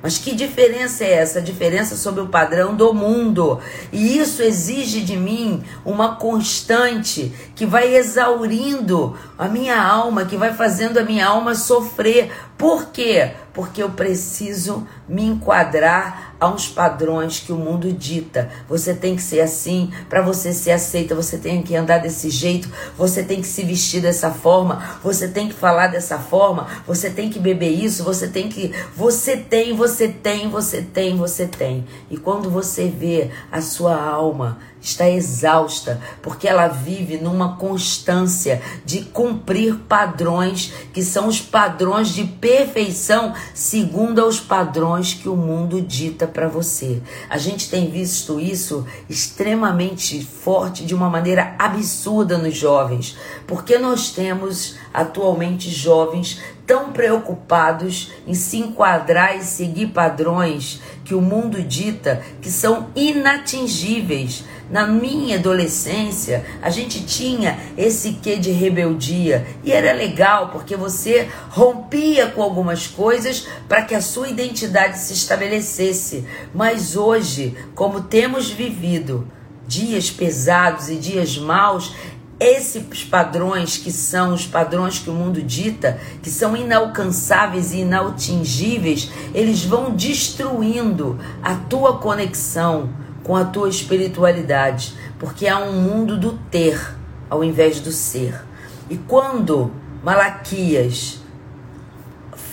Mas 0.00 0.16
que 0.16 0.32
diferença 0.32 1.02
é 1.02 1.14
essa? 1.14 1.40
A 1.40 1.42
diferença 1.42 1.96
sobre 1.96 2.20
o 2.20 2.28
padrão 2.28 2.72
do 2.72 2.94
mundo. 2.94 3.58
E 3.92 4.16
isso 4.16 4.40
exige 4.40 5.00
de 5.00 5.16
mim 5.16 5.64
uma 5.84 6.14
constante 6.14 7.32
que 7.56 7.66
vai 7.66 7.96
exaurindo 7.96 9.18
a 9.36 9.48
minha 9.48 9.82
alma, 9.82 10.24
que 10.24 10.36
vai 10.36 10.54
fazendo 10.54 10.98
a 10.98 11.02
minha 11.02 11.26
alma 11.26 11.56
sofrer. 11.56 12.30
Por 12.58 12.86
quê? 12.86 13.30
Porque 13.54 13.80
eu 13.80 13.90
preciso 13.90 14.84
me 15.08 15.24
enquadrar 15.24 16.34
a 16.40 16.48
uns 16.48 16.68
padrões 16.68 17.38
que 17.38 17.52
o 17.52 17.56
mundo 17.56 17.92
dita. 17.92 18.50
Você 18.68 18.94
tem 18.94 19.14
que 19.14 19.22
ser 19.22 19.40
assim, 19.40 19.92
para 20.08 20.22
você 20.22 20.52
ser 20.52 20.72
aceita, 20.72 21.14
você 21.14 21.38
tem 21.38 21.62
que 21.62 21.76
andar 21.76 21.98
desse 21.98 22.30
jeito, 22.30 22.68
você 22.96 23.22
tem 23.22 23.40
que 23.40 23.46
se 23.46 23.62
vestir 23.62 24.02
dessa 24.02 24.32
forma, 24.32 24.98
você 25.04 25.28
tem 25.28 25.48
que 25.48 25.54
falar 25.54 25.86
dessa 25.86 26.18
forma, 26.18 26.66
você 26.84 27.08
tem 27.10 27.30
que 27.30 27.38
beber 27.38 27.70
isso, 27.70 28.02
você 28.02 28.26
tem 28.26 28.48
que. 28.48 28.74
Você 28.96 29.36
tem, 29.36 29.74
você 29.76 30.08
tem, 30.08 30.50
você 30.50 30.82
tem, 30.82 31.16
você 31.16 31.46
tem. 31.46 31.86
E 32.10 32.16
quando 32.16 32.50
você 32.50 32.88
vê 32.88 33.30
a 33.52 33.60
sua 33.60 33.96
alma 33.96 34.58
está 34.80 35.08
exausta, 35.08 36.00
porque 36.22 36.46
ela 36.46 36.68
vive 36.68 37.18
numa 37.18 37.56
constância 37.56 38.62
de 38.84 39.02
cumprir 39.02 39.76
padrões 39.88 40.72
que 40.92 41.02
são 41.02 41.26
os 41.28 41.40
padrões 41.40 42.08
de 42.08 42.24
perfeição, 42.24 43.34
segundo 43.54 44.24
os 44.26 44.40
padrões 44.40 45.14
que 45.14 45.28
o 45.28 45.36
mundo 45.36 45.80
dita 45.80 46.26
para 46.26 46.48
você. 46.48 47.02
A 47.28 47.38
gente 47.38 47.68
tem 47.68 47.90
visto 47.90 48.40
isso 48.40 48.86
extremamente 49.08 50.24
forte, 50.24 50.84
de 50.84 50.94
uma 50.94 51.10
maneira 51.10 51.54
absurda 51.58 52.38
nos 52.38 52.56
jovens, 52.56 53.16
porque 53.46 53.78
nós 53.78 54.10
temos 54.10 54.76
atualmente 54.92 55.70
jovens 55.70 56.40
tão 56.68 56.92
preocupados 56.92 58.12
em 58.26 58.34
se 58.34 58.58
enquadrar 58.58 59.38
e 59.38 59.42
seguir 59.42 59.86
padrões 59.86 60.82
que 61.02 61.14
o 61.14 61.22
mundo 61.22 61.62
dita 61.62 62.22
que 62.42 62.50
são 62.50 62.90
inatingíveis. 62.94 64.44
Na 64.70 64.86
minha 64.86 65.38
adolescência, 65.38 66.44
a 66.60 66.68
gente 66.68 67.02
tinha 67.02 67.58
esse 67.74 68.18
quê 68.22 68.36
de 68.36 68.50
rebeldia 68.50 69.46
e 69.64 69.72
era 69.72 69.94
legal 69.94 70.50
porque 70.50 70.76
você 70.76 71.26
rompia 71.48 72.26
com 72.26 72.42
algumas 72.42 72.86
coisas 72.86 73.48
para 73.66 73.80
que 73.80 73.94
a 73.94 74.02
sua 74.02 74.28
identidade 74.28 74.98
se 74.98 75.14
estabelecesse. 75.14 76.26
Mas 76.54 76.96
hoje, 76.96 77.56
como 77.74 78.02
temos 78.02 78.50
vivido 78.50 79.26
dias 79.66 80.10
pesados 80.10 80.90
e 80.90 80.96
dias 80.96 81.38
maus, 81.38 81.94
esses 82.40 83.04
padrões 83.04 83.76
que 83.76 83.90
são 83.90 84.32
os 84.32 84.46
padrões 84.46 84.98
que 84.98 85.10
o 85.10 85.14
mundo 85.14 85.42
dita, 85.42 85.98
que 86.22 86.30
são 86.30 86.56
inalcançáveis 86.56 87.72
e 87.72 87.78
inatingíveis, 87.78 89.10
eles 89.34 89.64
vão 89.64 89.90
destruindo 89.90 91.18
a 91.42 91.54
tua 91.54 91.98
conexão 91.98 92.90
com 93.24 93.36
a 93.36 93.44
tua 93.44 93.68
espiritualidade, 93.68 94.94
porque 95.18 95.48
há 95.48 95.58
um 95.58 95.72
mundo 95.72 96.16
do 96.16 96.32
ter 96.50 96.96
ao 97.28 97.42
invés 97.42 97.80
do 97.80 97.92
ser. 97.92 98.40
E 98.88 98.96
quando 98.96 99.70
Malaquias 100.02 101.20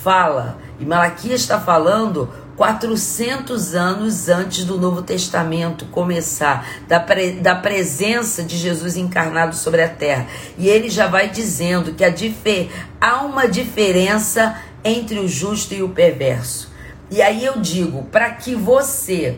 fala, 0.03 0.57
e 0.80 0.86
Malaquias 0.86 1.41
está 1.41 1.60
falando 1.60 2.30
400 2.56 3.76
anos 3.76 4.30
antes 4.30 4.64
do 4.64 4.77
Novo 4.77 5.02
Testamento 5.02 5.86
começar, 5.88 6.68
da, 6.88 6.99
pre, 6.99 7.34
da 7.34 7.56
presença 7.56 8.44
de 8.44 8.57
Jesus 8.57 8.95
encarnado 8.95 9.56
sobre 9.56 9.82
a 9.82 9.90
terra. 9.90 10.27
E 10.57 10.68
ele 10.68 10.90
já 10.90 11.07
vai 11.07 11.30
dizendo 11.30 11.94
que 11.94 12.10
difer, 12.10 12.69
há 12.99 13.23
uma 13.23 13.48
diferença 13.48 14.60
entre 14.84 15.19
o 15.19 15.27
justo 15.27 15.73
e 15.73 15.84
o 15.84 15.90
perverso. 15.90 16.72
E 17.11 17.22
aí 17.22 17.45
eu 17.45 17.60
digo, 17.60 18.03
para 18.03 18.32
que 18.32 18.56
você 18.56 19.38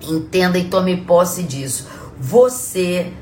entenda 0.00 0.58
e 0.58 0.64
tome 0.64 0.96
posse 1.02 1.42
disso, 1.42 1.86
você 2.18 3.12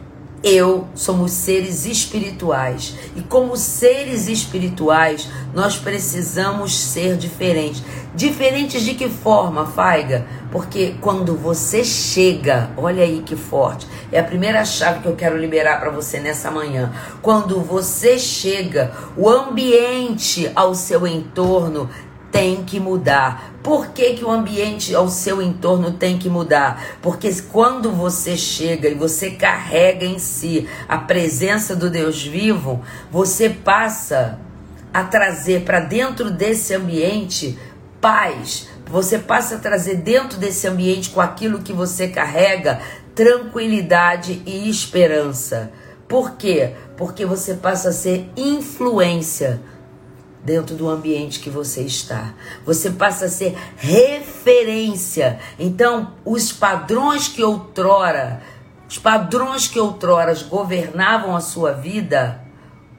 eu 0.43 0.89
somos 0.95 1.33
seres 1.33 1.85
espirituais 1.85 2.95
e 3.15 3.21
como 3.21 3.57
seres 3.57 4.27
espirituais 4.27 5.29
nós 5.53 5.77
precisamos 5.77 6.77
ser 6.79 7.17
diferentes. 7.17 7.83
Diferentes 8.15 8.83
de 8.83 8.95
que 8.95 9.09
forma, 9.09 9.67
Faiga? 9.67 10.27
Porque 10.51 10.95
quando 11.01 11.37
você 11.37 11.85
chega, 11.85 12.71
olha 12.77 13.05
aí 13.05 13.23
que 13.25 13.37
forte, 13.37 13.87
é 14.11 14.19
a 14.19 14.25
primeira 14.25 14.65
chave 14.65 15.01
que 15.01 15.07
eu 15.07 15.15
quero 15.15 15.37
liberar 15.39 15.79
para 15.79 15.91
você 15.91 16.19
nessa 16.19 16.51
manhã. 16.51 16.93
Quando 17.23 17.61
você 17.61 18.19
chega, 18.19 18.93
o 19.17 19.29
ambiente 19.29 20.51
ao 20.57 20.75
seu 20.75 21.07
entorno 21.07 21.89
tem 22.31 22.65
que 22.65 22.81
mudar. 22.81 23.50
Por 23.63 23.89
que, 23.89 24.15
que 24.15 24.25
o 24.25 24.31
ambiente 24.31 24.95
ao 24.95 25.09
seu 25.09 25.43
entorno 25.43 25.93
tem 25.93 26.19
que 26.19 26.31
mudar? 26.31 26.83
Porque 27.03 27.31
quando 27.53 27.93
você 27.93 28.37
chega 28.37 28.89
e 28.89 28.95
você 28.95 29.33
carrega 29.33 30.07
em 30.07 30.19
si 30.19 30.67
a 30.89 30.97
presença 30.97 31.77
do 31.77 31.91
Deus 31.91 32.23
vivo, 32.23 32.83
você 33.11 33.51
passa 33.51 34.39
a 34.93 35.05
trazer 35.05 35.65
para 35.65 35.81
dentro 35.81 36.31
desse 36.31 36.75
ambiente 36.75 37.59
paz. 38.01 38.69
Você 38.87 39.19
passa 39.19 39.57
a 39.57 39.59
trazer 39.59 39.97
dentro 39.97 40.39
desse 40.39 40.67
ambiente 40.67 41.11
com 41.11 41.21
aquilo 41.21 41.63
que 41.63 41.73
você 41.73 42.09
carrega 42.09 42.81
tranquilidade 43.15 44.43
e 44.47 44.71
esperança. 44.71 45.71
Por 46.09 46.33
quê? 46.33 46.73
Porque 46.97 47.27
você 47.27 47.55
passa 47.55 47.91
a 47.91 47.93
ser 47.93 48.29
influência 48.37 49.61
dentro 50.45 50.75
do 50.75 50.89
ambiente 50.89 51.41
que 51.41 51.51
você 51.51 51.83
está. 51.83 52.35
Você 52.65 52.91
passa 52.91 53.27
a 53.27 53.29
ser 53.29 53.57
referência. 53.77 55.39
Então, 55.59 56.13
os 56.25 56.53
padrões 56.53 57.29
que 57.29 57.43
outrora, 57.43 58.43
os 58.89 58.99
padrões 58.99 59.69
que 59.69 59.79
outrora 59.79 60.35
governavam 60.49 61.37
a 61.37 61.41
sua 61.41 61.73
vida, 61.73 62.41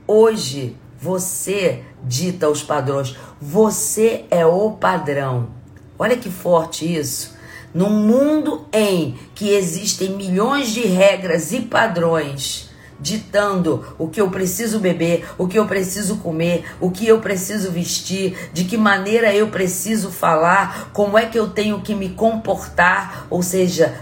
hoje 0.07 0.77
você 0.99 1.83
dita 2.03 2.49
os 2.49 2.61
padrões. 2.61 3.15
Você 3.41 4.25
é 4.29 4.45
o 4.45 4.71
padrão. 4.71 5.49
Olha 5.97 6.17
que 6.17 6.29
forte 6.29 6.91
isso. 6.91 7.35
Num 7.73 7.89
mundo 7.89 8.65
em 8.73 9.17
que 9.33 9.49
existem 9.49 10.09
milhões 10.09 10.69
de 10.69 10.81
regras 10.81 11.53
e 11.53 11.61
padrões, 11.61 12.70
ditando 13.01 13.95
o 13.97 14.07
que 14.07 14.21
eu 14.21 14.29
preciso 14.29 14.79
beber, 14.79 15.25
o 15.37 15.47
que 15.47 15.57
eu 15.57 15.65
preciso 15.65 16.17
comer, 16.17 16.65
o 16.79 16.91
que 16.91 17.07
eu 17.07 17.19
preciso 17.19 17.71
vestir, 17.71 18.49
de 18.53 18.63
que 18.63 18.77
maneira 18.77 19.33
eu 19.33 19.47
preciso 19.47 20.11
falar, 20.11 20.91
como 20.93 21.17
é 21.17 21.25
que 21.25 21.39
eu 21.39 21.49
tenho 21.49 21.81
que 21.81 21.95
me 21.95 22.09
comportar, 22.09 23.25
ou 23.29 23.41
seja, 23.41 23.95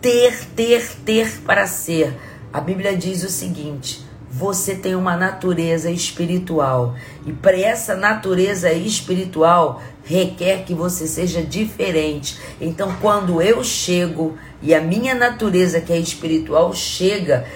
ter, 0.00 0.46
ter, 0.54 0.96
ter 1.04 1.40
para 1.40 1.66
ser. 1.66 2.14
A 2.52 2.60
Bíblia 2.60 2.96
diz 2.96 3.22
o 3.24 3.30
seguinte: 3.30 4.04
você 4.30 4.74
tem 4.74 4.94
uma 4.94 5.16
natureza 5.16 5.90
espiritual. 5.90 6.94
E 7.26 7.32
para 7.32 7.58
essa 7.58 7.96
natureza 7.96 8.72
espiritual 8.72 9.82
requer 10.04 10.64
que 10.64 10.74
você 10.74 11.06
seja 11.06 11.42
diferente. 11.42 12.38
Então, 12.60 12.94
quando 13.00 13.42
eu 13.42 13.62
chego 13.64 14.36
e 14.62 14.74
a 14.74 14.80
minha 14.80 15.14
natureza 15.14 15.80
que 15.80 15.92
é 15.92 15.98
espiritual 15.98 16.72
chega, 16.74 17.46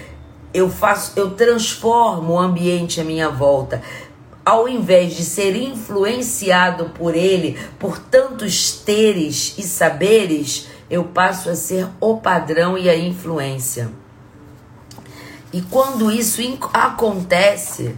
eu 0.54 0.70
faço, 0.70 1.12
eu 1.16 1.32
transformo 1.32 2.34
o 2.34 2.38
ambiente 2.38 3.00
à 3.00 3.04
minha 3.04 3.28
volta. 3.28 3.82
Ao 4.44 4.68
invés 4.68 5.14
de 5.14 5.24
ser 5.24 5.56
influenciado 5.56 6.90
por 6.90 7.16
ele, 7.16 7.58
por 7.78 7.98
tantos 7.98 8.70
teres 8.70 9.54
e 9.58 9.62
saberes, 9.62 10.68
eu 10.88 11.02
passo 11.04 11.50
a 11.50 11.56
ser 11.56 11.88
o 12.00 12.18
padrão 12.18 12.78
e 12.78 12.88
a 12.88 12.96
influência. 12.96 13.90
E 15.52 15.60
quando 15.62 16.10
isso 16.10 16.40
acontece, 16.72 17.96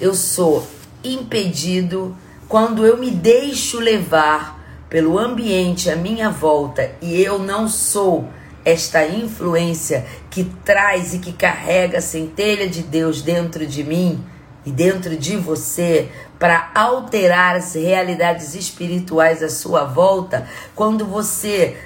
eu 0.00 0.14
sou 0.14 0.66
impedido 1.02 2.16
quando 2.48 2.84
eu 2.84 2.96
me 2.96 3.10
deixo 3.10 3.78
levar 3.78 4.58
pelo 4.88 5.18
ambiente 5.18 5.90
à 5.90 5.96
minha 5.96 6.30
volta 6.30 6.92
e 7.00 7.20
eu 7.20 7.38
não 7.38 7.68
sou 7.68 8.28
esta 8.64 9.06
influência 9.06 10.06
que 10.34 10.42
traz 10.64 11.14
e 11.14 11.20
que 11.20 11.32
carrega 11.32 11.98
a 11.98 12.02
centelha 12.02 12.68
de 12.68 12.82
Deus 12.82 13.22
dentro 13.22 13.64
de 13.64 13.84
mim 13.84 14.20
e 14.66 14.72
dentro 14.72 15.16
de 15.16 15.36
você 15.36 16.08
para 16.40 16.72
alterar 16.74 17.54
as 17.54 17.74
realidades 17.74 18.56
espirituais 18.56 19.44
à 19.44 19.48
sua 19.48 19.84
volta, 19.84 20.48
quando 20.74 21.06
você 21.06 21.76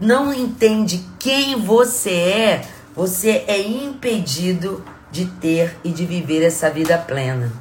não 0.00 0.32
entende 0.32 1.04
quem 1.18 1.60
você 1.60 2.10
é, 2.10 2.62
você 2.96 3.44
é 3.46 3.60
impedido 3.60 4.82
de 5.12 5.26
ter 5.26 5.76
e 5.84 5.90
de 5.90 6.06
viver 6.06 6.42
essa 6.42 6.70
vida 6.70 6.96
plena. 6.96 7.52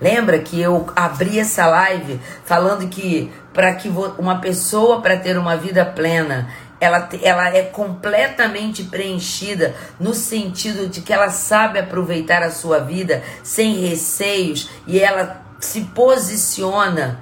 Lembra 0.00 0.40
que 0.40 0.60
eu 0.60 0.86
abri 0.96 1.38
essa 1.38 1.64
live 1.66 2.20
falando 2.44 2.88
que 2.88 3.30
para 3.54 3.72
que 3.74 3.88
uma 4.18 4.40
pessoa 4.40 5.00
para 5.00 5.16
ter 5.16 5.38
uma 5.38 5.56
vida 5.56 5.84
plena, 5.84 6.50
ela, 6.86 7.08
ela 7.22 7.54
é 7.54 7.62
completamente 7.62 8.84
preenchida 8.84 9.74
no 10.00 10.14
sentido 10.14 10.88
de 10.88 11.00
que 11.00 11.12
ela 11.12 11.30
sabe 11.30 11.78
aproveitar 11.78 12.42
a 12.42 12.50
sua 12.50 12.78
vida 12.78 13.22
sem 13.42 13.86
receios 13.86 14.70
e 14.86 14.98
ela 14.98 15.44
se 15.60 15.82
posiciona 15.82 17.20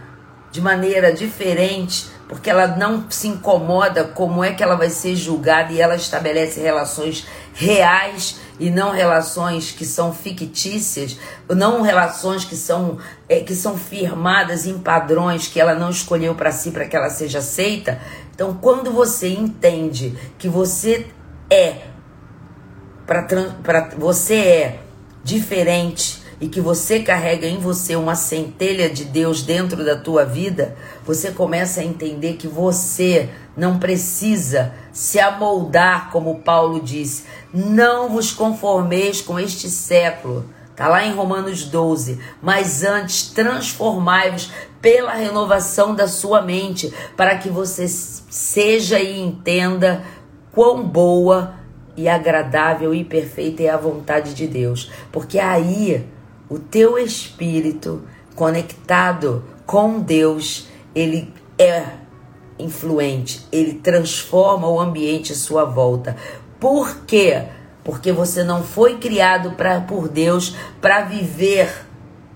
de 0.50 0.60
maneira 0.60 1.12
diferente 1.12 2.14
porque 2.28 2.48
ela 2.48 2.66
não 2.66 3.10
se 3.10 3.28
incomoda 3.28 4.04
como 4.04 4.42
é 4.42 4.52
que 4.52 4.62
ela 4.62 4.76
vai 4.76 4.88
ser 4.88 5.14
julgada 5.14 5.72
e 5.72 5.80
ela 5.80 5.94
estabelece 5.94 6.60
relações 6.60 7.26
reais 7.52 8.40
e 8.58 8.70
não 8.70 8.92
relações 8.92 9.72
que 9.72 9.84
são 9.84 10.12
fictícias, 10.12 11.18
não 11.48 11.82
relações 11.82 12.44
que 12.44 12.56
são 12.56 12.98
é, 13.28 13.40
que 13.40 13.54
são 13.54 13.76
firmadas 13.76 14.66
em 14.66 14.78
padrões 14.78 15.48
que 15.48 15.60
ela 15.60 15.74
não 15.74 15.90
escolheu 15.90 16.34
para 16.34 16.52
si 16.52 16.70
para 16.70 16.86
que 16.86 16.96
ela 16.96 17.10
seja 17.10 17.38
aceita. 17.38 18.00
Então, 18.34 18.58
quando 18.60 18.92
você 18.92 19.28
entende 19.28 20.14
que 20.38 20.48
você 20.48 21.06
é 21.50 21.82
para 23.06 23.90
você 23.98 24.34
é 24.34 24.80
diferente 25.22 26.22
e 26.40 26.48
que 26.48 26.60
você 26.60 27.00
carrega 27.00 27.46
em 27.46 27.58
você 27.58 27.96
uma 27.96 28.14
centelha 28.14 28.88
de 28.88 29.04
Deus 29.04 29.42
dentro 29.42 29.84
da 29.84 29.96
tua 29.96 30.24
vida, 30.24 30.76
você 31.04 31.30
começa 31.30 31.80
a 31.80 31.84
entender 31.84 32.34
que 32.34 32.48
você 32.48 33.30
não 33.56 33.78
precisa 33.78 34.72
se 34.92 35.18
amoldar, 35.18 36.10
como 36.10 36.40
Paulo 36.40 36.80
disse. 36.80 37.24
Não 37.52 38.08
vos 38.08 38.32
conformeis 38.32 39.20
com 39.20 39.38
este 39.38 39.68
século. 39.68 40.48
Está 40.70 40.88
lá 40.88 41.04
em 41.06 41.14
Romanos 41.14 41.64
12. 41.64 42.18
Mas 42.42 42.82
antes, 42.82 43.28
transformai-vos 43.28 44.50
pela 44.80 45.14
renovação 45.14 45.94
da 45.94 46.08
sua 46.08 46.42
mente, 46.42 46.92
para 47.16 47.38
que 47.38 47.48
você 47.48 47.86
seja 47.88 48.98
e 48.98 49.20
entenda 49.20 50.02
quão 50.52 50.86
boa 50.86 51.54
e 51.96 52.08
agradável 52.08 52.92
e 52.92 53.04
perfeita 53.04 53.62
é 53.62 53.70
a 53.70 53.76
vontade 53.76 54.34
de 54.34 54.46
Deus. 54.46 54.90
Porque 55.12 55.38
aí 55.38 56.06
o 56.48 56.58
teu 56.58 56.98
espírito 56.98 58.02
conectado 58.34 59.44
com 59.64 60.00
Deus, 60.00 60.68
ele 60.94 61.32
é 61.56 62.03
influente, 62.58 63.46
ele 63.50 63.74
transforma 63.74 64.68
o 64.68 64.80
ambiente 64.80 65.32
à 65.32 65.36
sua 65.36 65.64
volta. 65.64 66.16
Por 66.60 66.98
quê? 67.06 67.44
Porque 67.82 68.12
você 68.12 68.42
não 68.42 68.62
foi 68.62 68.98
criado 68.98 69.52
pra, 69.52 69.80
por 69.80 70.08
Deus 70.08 70.56
para 70.80 71.02
viver 71.02 71.84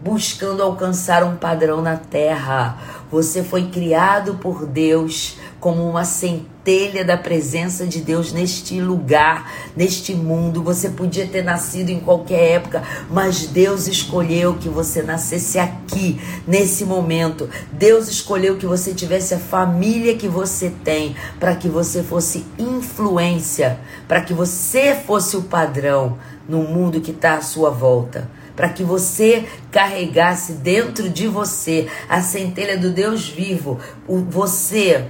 buscando 0.01 0.63
alcançar 0.63 1.25
um 1.25 1.37
padrão 1.37 1.83
na 1.83 1.97
terra. 1.97 2.79
Você 3.11 3.43
foi 3.43 3.69
criado 3.69 4.35
por 4.35 4.67
Deus 4.67 5.37
como 5.61 5.89
uma 5.89 6.05
centelha 6.05 7.05
da 7.05 7.17
presença 7.17 7.87
de 7.87 8.01
Deus 8.01 8.33
neste 8.33 8.81
lugar, 8.81 9.51
neste 9.77 10.15
mundo. 10.15 10.63
Você 10.63 10.91
podia 10.91 11.27
ter 11.27 11.43
nascido 11.43 11.91
em 11.91 11.99
qualquer 11.99 12.57
época, 12.57 12.83
mas 13.11 13.47
Deus 13.47 13.87
escolheu 13.87 14.55
que 14.55 14.69
você 14.69 15.03
nascesse 15.03 15.59
aqui, 15.59 16.21
nesse 16.47 16.85
momento. 16.85 17.49
Deus 17.73 18.09
escolheu 18.09 18.57
que 18.57 18.67
você 18.67 18.95
tivesse 18.95 19.35
a 19.35 19.39
família 19.39 20.17
que 20.17 20.29
você 20.29 20.73
tem, 20.85 21.17
para 21.41 21.57
que 21.57 21.69
você 21.69 22.03
fosse 22.03 22.45
influência, 22.59 23.81
para 24.07 24.21
que 24.21 24.33
você 24.33 24.95
fosse 24.95 25.37
o 25.37 25.43
padrão 25.43 26.19
no 26.49 26.63
mundo 26.63 27.01
que 27.01 27.11
está 27.11 27.35
à 27.35 27.43
sua 27.43 27.71
volta 27.71 28.31
para 28.59 28.71
que 28.71 28.83
você 28.83 29.45
carregasse 29.71 30.55
dentro 30.55 31.09
de 31.09 31.29
você 31.29 31.87
a 32.09 32.21
centelha 32.21 32.77
do 32.77 32.91
Deus 32.91 33.29
vivo. 33.29 33.79
O, 34.05 34.17
você 34.17 35.07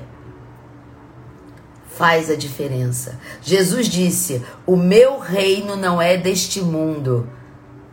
faz 1.98 2.30
a 2.30 2.36
diferença. 2.36 3.18
Jesus 3.42 3.88
disse: 3.88 4.40
O 4.64 4.76
meu 4.76 5.18
reino 5.18 5.74
não 5.74 6.00
é 6.00 6.16
deste 6.16 6.62
mundo. 6.62 7.28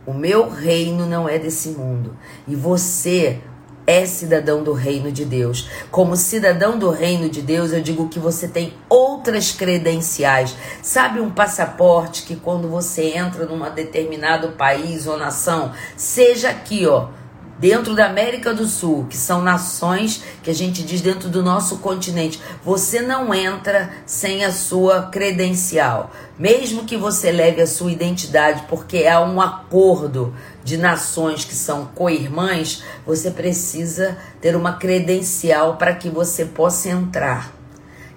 O 0.06 0.14
meu 0.14 0.48
reino 0.48 1.04
não 1.04 1.28
é 1.28 1.36
desse 1.36 1.70
mundo. 1.70 2.16
E 2.46 2.54
você 2.54 3.40
é 3.84 4.06
cidadão 4.06 4.62
do 4.62 4.72
reino 4.72 5.10
de 5.10 5.24
Deus. 5.24 5.68
Como 5.90 6.16
cidadão 6.16 6.78
do 6.78 6.90
reino 6.90 7.28
de 7.28 7.42
Deus, 7.42 7.72
eu 7.72 7.80
digo 7.80 8.08
que 8.08 8.20
você 8.20 8.46
tem 8.46 8.74
outras 8.88 9.50
credenciais. 9.50 10.56
Sabe 10.80 11.20
um 11.20 11.30
passaporte 11.30 12.22
que 12.22 12.36
quando 12.36 12.68
você 12.68 13.16
entra 13.16 13.44
num 13.44 13.68
determinado 13.74 14.52
país 14.52 15.08
ou 15.08 15.16
nação, 15.16 15.72
seja 15.96 16.50
aqui, 16.50 16.86
ó, 16.86 17.08
dentro 17.58 17.94
da 17.94 18.06
América 18.06 18.52
do 18.52 18.66
Sul, 18.66 19.06
que 19.08 19.16
são 19.16 19.40
nações 19.42 20.22
que 20.42 20.50
a 20.50 20.54
gente 20.54 20.82
diz 20.82 21.00
dentro 21.00 21.28
do 21.28 21.42
nosso 21.42 21.78
continente, 21.78 22.40
você 22.64 23.00
não 23.00 23.32
entra 23.34 23.90
sem 24.04 24.44
a 24.44 24.52
sua 24.52 25.04
credencial, 25.04 26.10
mesmo 26.38 26.84
que 26.84 26.96
você 26.96 27.32
leve 27.32 27.62
a 27.62 27.66
sua 27.66 27.90
identidade, 27.90 28.64
porque 28.68 29.06
há 29.06 29.20
um 29.20 29.40
acordo 29.40 30.34
de 30.62 30.76
nações 30.76 31.44
que 31.44 31.54
são 31.54 31.86
co-irmãs, 31.94 32.82
você 33.06 33.30
precisa 33.30 34.18
ter 34.40 34.54
uma 34.54 34.74
credencial 34.74 35.76
para 35.76 35.94
que 35.94 36.10
você 36.10 36.44
possa 36.44 36.88
entrar. 36.88 37.52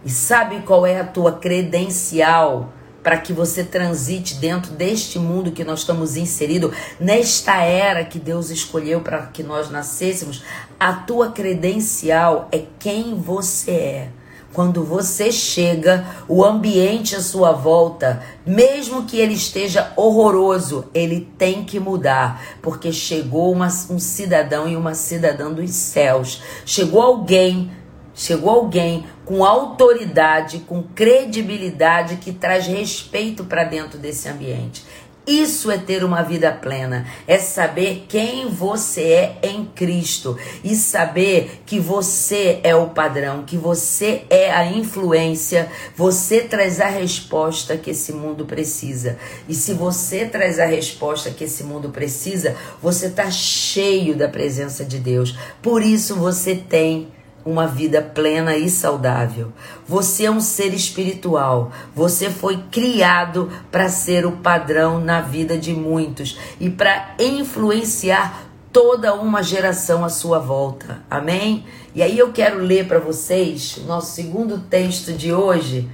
E 0.04 0.10
sabe 0.10 0.62
qual 0.62 0.86
é 0.86 1.00
a 1.00 1.06
tua 1.06 1.34
credencial? 1.34 2.74
Para 3.10 3.18
que 3.18 3.34
você 3.34 3.64
transite 3.64 4.36
dentro 4.36 4.72
deste 4.74 5.18
mundo 5.18 5.52
que 5.52 5.64
nós 5.64 5.80
estamos 5.80 6.16
inseridos, 6.16 6.76
nesta 7.00 7.64
era 7.64 8.06
que 8.06 8.20
Deus 8.20 8.52
escolheu 8.52 9.02
para 9.02 9.26
que 9.26 9.42
nós 9.42 9.72
nascêssemos, 9.72 10.44
a 10.80 10.94
tua 10.94 11.32
credencial 11.32 12.48
é 12.52 12.66
quem 12.78 13.16
você 13.16 13.72
é. 13.72 14.10
Quando 14.54 14.84
você 14.84 15.32
chega, 15.32 16.06
o 16.28 16.46
ambiente 16.46 17.16
à 17.16 17.20
sua 17.20 17.52
volta, 17.52 18.22
mesmo 18.46 19.06
que 19.06 19.18
ele 19.18 19.34
esteja 19.34 19.92
horroroso, 19.96 20.86
ele 20.94 21.28
tem 21.36 21.64
que 21.64 21.80
mudar, 21.80 22.40
porque 22.62 22.94
chegou 22.94 23.52
uma, 23.52 23.70
um 23.90 23.98
cidadão 23.98 24.68
e 24.70 24.76
uma 24.76 24.94
cidadã 24.94 25.52
dos 25.52 25.72
céus. 25.72 26.44
Chegou 26.64 27.02
alguém 27.02 27.72
Chegou 28.20 28.50
alguém 28.50 29.06
com 29.24 29.46
autoridade, 29.46 30.60
com 30.68 30.84
credibilidade 30.84 32.18
que 32.18 32.34
traz 32.34 32.68
respeito 32.68 33.46
para 33.46 33.64
dentro 33.64 33.98
desse 33.98 34.28
ambiente. 34.28 34.84
Isso 35.26 35.72
é 35.72 35.78
ter 35.78 36.04
uma 36.04 36.22
vida 36.22 36.52
plena, 36.52 37.08
é 37.26 37.38
saber 37.38 38.08
quem 38.10 38.50
você 38.50 39.04
é 39.04 39.40
em 39.44 39.64
Cristo 39.64 40.38
e 40.66 40.76
saber 40.76 41.62
que 41.66 41.80
você 41.80 42.60
é 42.62 42.76
o 42.76 42.90
padrão, 42.90 43.44
que 43.44 43.56
você 43.56 44.26
é 44.30 44.52
a 44.52 44.66
influência, 44.66 45.72
você 45.96 46.42
traz 46.42 46.82
a 46.82 46.88
resposta 46.88 47.78
que 47.78 47.92
esse 47.92 48.12
mundo 48.12 48.46
precisa. 48.46 49.18
E 49.48 49.54
se 49.54 49.72
você 49.72 50.26
traz 50.26 50.60
a 50.60 50.66
resposta 50.66 51.32
que 51.32 51.46
esse 51.46 51.64
mundo 51.64 51.90
precisa, 51.90 52.58
você 52.82 53.06
está 53.06 53.32
cheio 53.32 54.14
da 54.14 54.28
presença 54.28 54.84
de 54.84 55.00
Deus. 55.00 55.38
Por 55.62 55.82
isso 55.82 56.16
você 56.16 56.54
tem 56.54 57.08
uma 57.50 57.66
vida 57.66 58.02
plena 58.02 58.56
e 58.56 58.70
saudável. 58.70 59.52
Você 59.88 60.26
é 60.26 60.32
um 60.32 60.40
ser 60.40 60.74
espiritual. 60.74 61.72
Você 61.96 62.30
foi 62.30 62.64
criado 62.72 63.50
para 63.72 63.90
ser 63.90 64.26
o 64.26 64.34
padrão 64.34 65.00
na 65.00 65.22
vida 65.22 65.58
de 65.58 65.74
muitos 65.74 66.38
e 66.60 66.70
para 66.70 67.16
influenciar 67.20 68.50
toda 68.72 69.16
uma 69.16 69.42
geração 69.42 70.06
à 70.06 70.10
sua 70.10 70.40
volta. 70.40 71.04
Amém? 71.10 71.66
E 71.96 72.04
aí 72.04 72.18
eu 72.18 72.32
quero 72.32 72.60
ler 72.60 72.88
para 72.88 73.00
vocês 73.00 73.78
o 73.78 73.86
nosso 73.86 74.14
segundo 74.14 74.60
texto 74.60 75.12
de 75.12 75.34
hoje, 75.34 75.90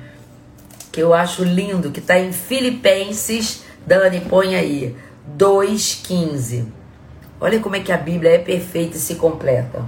que 0.91 1.01
eu 1.01 1.13
acho 1.13 1.43
lindo, 1.43 1.91
que 1.91 1.99
está 1.99 2.19
em 2.19 2.33
Filipenses, 2.33 3.63
Dani, 3.85 4.21
põe 4.21 4.55
aí, 4.55 4.95
2,15. 5.37 6.65
Olha 7.39 7.59
como 7.59 7.75
é 7.75 7.79
que 7.79 7.91
a 7.91 7.97
Bíblia 7.97 8.31
é 8.31 8.37
perfeita 8.37 8.97
e 8.97 8.99
se 8.99 9.15
completa. 9.15 9.85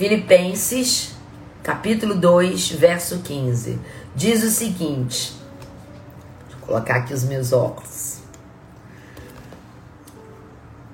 Filipenses, 0.00 1.14
capítulo 1.62 2.14
2, 2.14 2.70
verso 2.70 3.18
15. 3.18 3.78
Diz 4.16 4.42
o 4.42 4.48
seguinte: 4.48 5.34
Vou 6.48 6.68
colocar 6.68 6.96
aqui 6.96 7.12
os 7.12 7.22
meus 7.22 7.52
óculos. 7.52 8.20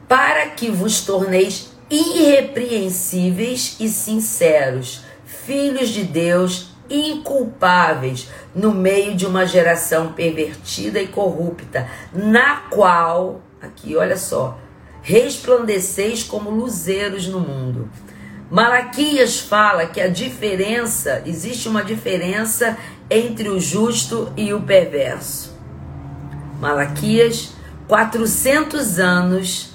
Para 0.08 0.48
que 0.48 0.72
vos 0.72 1.02
torneis 1.02 1.70
irrepreensíveis 1.88 3.76
e 3.78 3.88
sinceros, 3.88 5.04
filhos 5.24 5.90
de 5.90 6.02
Deus, 6.02 6.72
inculpáveis 6.90 8.28
no 8.52 8.74
meio 8.74 9.14
de 9.14 9.24
uma 9.24 9.46
geração 9.46 10.14
pervertida 10.14 11.00
e 11.00 11.06
corrupta, 11.06 11.88
na 12.12 12.56
qual, 12.62 13.40
aqui 13.62 13.96
olha 13.96 14.16
só, 14.16 14.58
resplandeceis 15.00 16.24
como 16.24 16.50
luzeiros 16.50 17.28
no 17.28 17.38
mundo 17.38 17.88
Malaquias 18.50 19.40
fala 19.40 19.86
que 19.86 20.00
a 20.00 20.06
diferença, 20.06 21.22
existe 21.26 21.68
uma 21.68 21.82
diferença 21.82 22.78
entre 23.10 23.48
o 23.48 23.60
justo 23.60 24.32
e 24.36 24.52
o 24.54 24.62
perverso. 24.62 25.52
Malaquias, 26.60 27.52
400 27.88 29.00
anos 29.00 29.74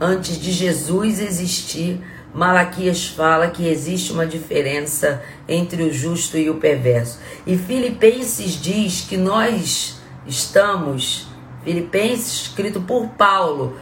antes 0.00 0.38
de 0.38 0.52
Jesus 0.52 1.18
existir, 1.18 2.00
Malaquias 2.32 3.06
fala 3.06 3.48
que 3.48 3.66
existe 3.66 4.12
uma 4.12 4.26
diferença 4.26 5.22
entre 5.48 5.82
o 5.82 5.92
justo 5.92 6.36
e 6.36 6.48
o 6.48 6.56
perverso. 6.56 7.18
E 7.44 7.56
Filipenses 7.56 8.60
diz 8.60 9.02
que 9.02 9.16
nós 9.16 10.00
estamos, 10.26 11.26
Filipenses 11.64 12.42
escrito 12.42 12.80
por 12.80 13.08
Paulo, 13.10 13.76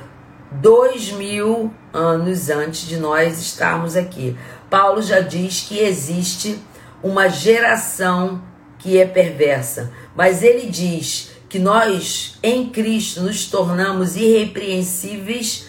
dois 0.51 1.13
mil 1.13 1.73
anos 1.93 2.51
antes 2.51 2.87
de 2.87 2.97
nós 2.97 3.41
estarmos 3.41 3.97
aqui. 3.97 4.37
Paulo 4.71 5.03
já 5.03 5.21
diz 5.21 5.61
que 5.61 5.79
existe 5.79 6.59
uma 7.03 7.29
geração 7.29 8.43
que 8.79 8.99
é 8.99 9.07
perversa, 9.07 9.93
mas 10.17 10.43
ele 10.43 10.69
diz 10.69 11.33
que 11.49 11.59
nós 11.59 12.39
em 12.43 12.71
Cristo 12.71 13.21
nos 13.21 13.47
tornamos 13.47 14.17
irrepreensíveis 14.17 15.67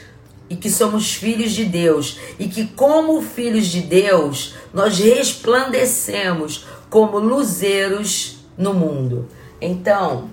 e 0.49 0.55
que 0.55 0.69
somos 0.69 1.13
filhos 1.13 1.51
de 1.51 1.65
Deus 1.65 2.19
e 2.39 2.47
que 2.47 2.67
como 2.67 3.21
filhos 3.21 3.67
de 3.67 3.81
Deus 3.81 4.55
nós 4.73 4.97
resplandecemos 4.99 6.65
como 6.89 7.19
luzeiros 7.19 8.37
no 8.57 8.73
mundo. 8.73 9.27
Então, 9.59 10.29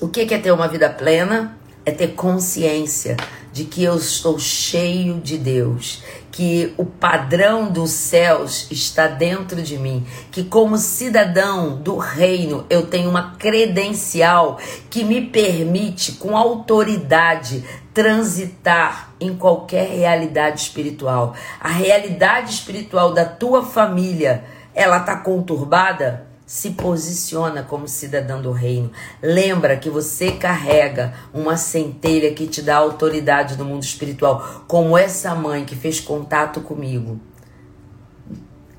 o 0.00 0.08
que 0.08 0.20
é 0.32 0.38
ter 0.38 0.52
uma 0.52 0.68
vida 0.68 0.88
plena? 0.88 1.58
É 1.84 1.90
ter 1.90 2.08
consciência 2.08 3.16
de 3.52 3.64
que 3.64 3.82
eu 3.82 3.96
estou 3.96 4.38
cheio 4.38 5.20
de 5.20 5.36
Deus, 5.36 6.02
que 6.30 6.72
o 6.76 6.84
padrão 6.84 7.70
dos 7.70 7.90
céus 7.90 8.70
está 8.70 9.06
dentro 9.06 9.60
de 9.62 9.76
mim, 9.76 10.06
que 10.30 10.44
como 10.44 10.78
cidadão 10.78 11.76
do 11.76 11.96
reino 11.96 12.64
eu 12.70 12.86
tenho 12.86 13.10
uma 13.10 13.36
credencial 13.36 14.58
que 14.88 15.02
me 15.02 15.20
permite 15.20 16.12
com 16.12 16.36
autoridade 16.36 17.64
transitar 17.92 19.12
em 19.20 19.36
qualquer 19.36 19.88
realidade 19.88 20.60
espiritual. 20.60 21.34
A 21.60 21.68
realidade 21.68 22.52
espiritual 22.52 23.12
da 23.12 23.24
tua 23.24 23.64
família, 23.64 24.44
ela 24.74 25.00
tá 25.00 25.16
conturbada? 25.16 26.29
Se 26.50 26.70
posiciona 26.70 27.62
como 27.62 27.86
cidadão 27.86 28.42
do 28.42 28.50
reino. 28.50 28.90
Lembra 29.22 29.76
que 29.76 29.88
você 29.88 30.32
carrega 30.32 31.14
uma 31.32 31.56
centelha 31.56 32.34
que 32.34 32.48
te 32.48 32.60
dá 32.60 32.74
autoridade 32.74 33.56
no 33.56 33.64
mundo 33.64 33.84
espiritual, 33.84 34.64
como 34.66 34.98
essa 34.98 35.32
mãe 35.32 35.64
que 35.64 35.76
fez 35.76 36.00
contato 36.00 36.60
comigo. 36.60 37.20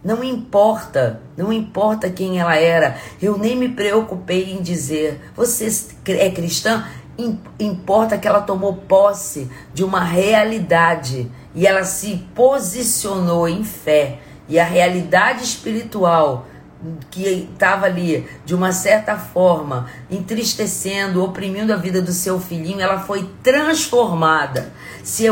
Não 0.03 0.22
importa, 0.22 1.22
não 1.38 1.53
importa 1.53 2.10
quem 2.10 2.41
ela 2.41 2.57
era, 2.57 2.98
eu 3.22 3.38
nem 3.38 3.56
me 3.56 3.69
preocupei 3.69 4.52
em 4.52 4.61
dizer, 4.61 5.31
você 5.34 5.69
é 6.10 6.30
cristã? 6.30 6.85
Importa 7.57 8.18
que 8.18 8.27
ela 8.27 8.41
tomou 8.41 8.73
posse 8.73 9.49
de 9.73 9.85
uma 9.85 10.03
realidade 10.03 11.31
e 11.56 11.65
ela 11.65 11.85
se 11.85 12.18
posicionou 12.35 13.48
em 13.48 13.64
fé. 13.64 14.19
E 14.49 14.60
a 14.60 14.65
realidade 14.65 15.45
espiritual 15.45 16.48
que 17.10 17.49
estava 17.53 17.86
ali 17.86 18.28
de 18.52 18.56
uma 18.56 18.73
certa 18.73 19.15
forma 19.15 19.86
entristecendo, 20.10 21.23
oprimindo 21.23 21.72
a 21.72 21.78
vida 21.78 22.02
do 22.02 22.11
seu 22.11 22.38
filhinho, 22.38 22.82
ela 22.82 22.99
foi 22.99 23.30
transformada. 23.41 24.73
Se, 25.02 25.23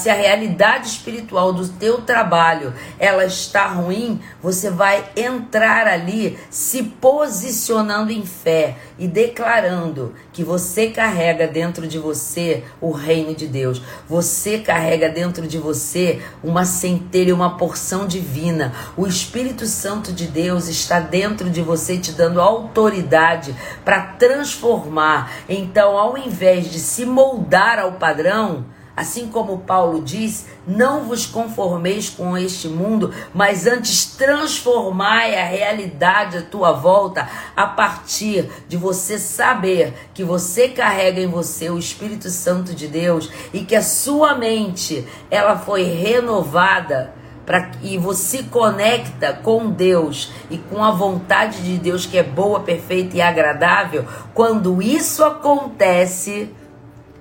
se 0.00 0.08
a 0.08 0.14
realidade 0.14 0.86
espiritual 0.86 1.52
do 1.52 1.66
teu 1.66 2.02
trabalho 2.02 2.72
ela 2.96 3.24
está 3.24 3.66
ruim, 3.66 4.20
você 4.40 4.70
vai 4.70 5.04
entrar 5.16 5.88
ali 5.88 6.38
se 6.48 6.84
posicionando 6.84 8.12
em 8.12 8.24
fé 8.24 8.76
e 8.96 9.08
declarando 9.08 10.14
que 10.32 10.44
você 10.44 10.90
carrega 10.90 11.48
dentro 11.48 11.88
de 11.88 11.98
você 11.98 12.62
o 12.80 12.92
reino 12.92 13.34
de 13.34 13.48
Deus. 13.48 13.82
Você 14.08 14.58
carrega 14.58 15.08
dentro 15.08 15.46
de 15.48 15.58
você 15.58 16.22
uma 16.42 16.64
centelha, 16.64 17.34
uma 17.34 17.56
porção 17.56 18.06
divina. 18.06 18.72
O 18.96 19.08
Espírito 19.08 19.66
Santo 19.66 20.12
de 20.12 20.28
Deus 20.28 20.68
está 20.68 21.00
dentro 21.00 21.50
de 21.50 21.60
você 21.60 21.98
te 21.98 22.12
dando 22.12 22.40
autoridade 22.44 23.54
para 23.84 24.00
transformar. 24.02 25.30
Então, 25.48 25.96
ao 25.96 26.16
invés 26.16 26.70
de 26.70 26.78
se 26.78 27.04
moldar 27.04 27.78
ao 27.78 27.92
padrão, 27.92 28.64
Assim 28.96 29.26
como 29.26 29.58
Paulo 29.58 30.00
diz, 30.00 30.46
não 30.64 31.02
vos 31.04 31.26
conformeis 31.26 32.08
com 32.08 32.38
este 32.38 32.68
mundo, 32.68 33.12
mas 33.34 33.66
antes 33.66 34.06
transformai 34.06 35.36
a 35.36 35.44
realidade 35.44 36.38
à 36.38 36.42
tua 36.42 36.70
volta 36.70 37.28
a 37.56 37.66
partir 37.66 38.48
de 38.68 38.76
você 38.76 39.18
saber 39.18 39.92
que 40.14 40.22
você 40.22 40.68
carrega 40.68 41.20
em 41.20 41.26
você 41.26 41.70
o 41.70 41.78
Espírito 41.78 42.30
Santo 42.30 42.72
de 42.72 42.86
Deus 42.86 43.28
e 43.52 43.64
que 43.64 43.74
a 43.74 43.82
sua 43.82 44.36
mente 44.36 45.04
ela 45.28 45.58
foi 45.58 45.82
renovada 45.82 47.23
para 47.44 47.70
e 47.82 47.98
você 47.98 48.42
conecta 48.44 49.32
com 49.32 49.70
Deus 49.70 50.32
e 50.50 50.58
com 50.58 50.82
a 50.82 50.90
vontade 50.90 51.62
de 51.62 51.78
Deus 51.78 52.06
que 52.06 52.18
é 52.18 52.22
boa, 52.22 52.60
perfeita 52.60 53.16
e 53.16 53.22
agradável. 53.22 54.04
Quando 54.32 54.80
isso 54.80 55.24
acontece, 55.24 56.50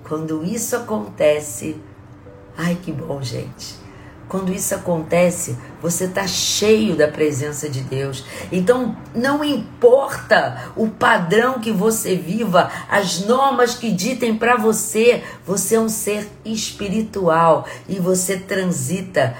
quando 0.03 0.43
isso 0.43 0.75
acontece, 0.75 1.77
ai 2.57 2.77
que 2.81 2.91
bom, 2.91 3.21
gente. 3.21 3.83
Quando 4.27 4.51
isso 4.51 4.73
acontece, 4.73 5.55
você 5.79 6.05
está 6.05 6.25
cheio 6.25 6.95
da 6.95 7.07
presença 7.07 7.69
de 7.69 7.81
Deus. 7.81 8.25
Então, 8.51 8.95
não 9.13 9.43
importa 9.43 10.71
o 10.75 10.87
padrão 10.87 11.59
que 11.59 11.71
você 11.71 12.15
viva, 12.15 12.71
as 12.89 13.25
normas 13.25 13.75
que 13.75 13.91
ditem 13.91 14.35
para 14.35 14.55
você, 14.55 15.21
você 15.45 15.75
é 15.75 15.79
um 15.79 15.89
ser 15.89 16.27
espiritual 16.43 17.67
e 17.87 17.99
você 17.99 18.37
transita 18.37 19.35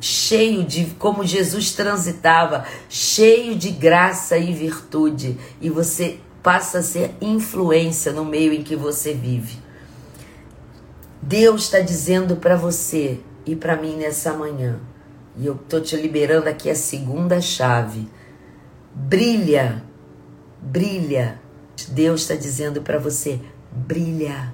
cheio 0.00 0.64
de 0.64 0.86
como 0.98 1.24
Jesus 1.24 1.72
transitava, 1.72 2.64
cheio 2.88 3.56
de 3.56 3.70
graça 3.70 4.38
e 4.38 4.52
virtude, 4.52 5.36
e 5.60 5.68
você 5.68 6.18
passa 6.42 6.78
a 6.78 6.82
ser 6.82 7.14
influência 7.20 8.12
no 8.12 8.24
meio 8.24 8.52
em 8.52 8.62
que 8.62 8.76
você 8.76 9.12
vive. 9.12 9.58
Deus 11.20 11.64
está 11.64 11.80
dizendo 11.80 12.36
para 12.36 12.56
você 12.56 13.20
e 13.44 13.56
para 13.56 13.76
mim 13.76 13.96
nessa 13.96 14.32
manhã, 14.32 14.80
e 15.36 15.46
eu 15.46 15.54
tô 15.54 15.80
te 15.80 15.96
liberando 15.96 16.48
aqui 16.48 16.70
a 16.70 16.74
segunda 16.74 17.40
chave. 17.40 18.08
Brilha, 18.94 19.84
brilha. 20.60 21.40
Deus 21.88 22.22
está 22.22 22.34
dizendo 22.34 22.82
para 22.82 22.98
você: 22.98 23.40
brilha, 23.70 24.52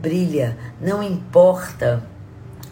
brilha. 0.00 0.56
Não 0.80 1.02
importa 1.02 2.06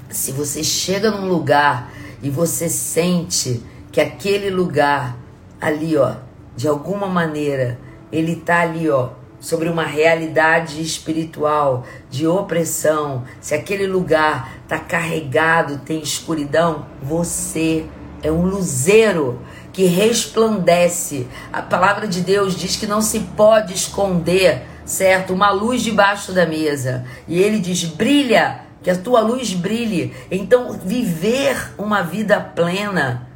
se 0.09 0.31
você 0.33 0.63
chega 0.63 1.11
num 1.11 1.29
lugar 1.29 1.93
e 2.23 2.31
você 2.31 2.69
sente 2.69 3.63
que 3.91 4.01
aquele 4.01 4.51
lugar 4.51 5.17
ali, 5.61 5.97
ó, 5.97 6.15
de 6.57 6.69
alguma 6.69 7.07
maneira, 7.07 7.79
ele 8.13 8.37
tá 8.37 8.61
ali, 8.61 8.89
ó, 8.89 9.11
sobre 9.41 9.69
uma 9.69 9.85
realidade 9.85 10.83
espiritual 10.83 11.85
de 12.11 12.27
opressão, 12.27 13.25
se 13.41 13.55
aquele 13.55 13.87
lugar 13.87 14.59
está 14.63 14.79
carregado, 14.79 15.79
tem 15.79 16.01
escuridão, 16.01 16.87
você 17.03 17.87
é 18.23 18.31
um 18.31 18.43
luzeiro 18.43 19.41
que 19.73 19.85
resplandece. 19.85 21.27
A 21.53 21.63
palavra 21.63 22.07
de 22.07 22.21
Deus 22.21 22.55
diz 22.55 22.77
que 22.77 22.87
não 22.87 23.01
se 23.01 23.21
pode 23.21 23.73
esconder, 23.73 24.63
certo? 24.85 25.33
Uma 25.33 25.51
luz 25.51 25.83
debaixo 25.83 26.33
da 26.33 26.45
mesa. 26.45 27.07
E 27.27 27.41
ele 27.41 27.59
diz: 27.59 27.85
brilha, 27.85 28.61
que 28.83 28.91
a 28.91 28.97
tua 28.97 29.21
luz 29.21 29.53
brilhe. 29.53 30.15
Então, 30.31 30.73
viver 30.73 31.75
uma 31.79 32.03
vida 32.03 32.41
plena 32.41 33.31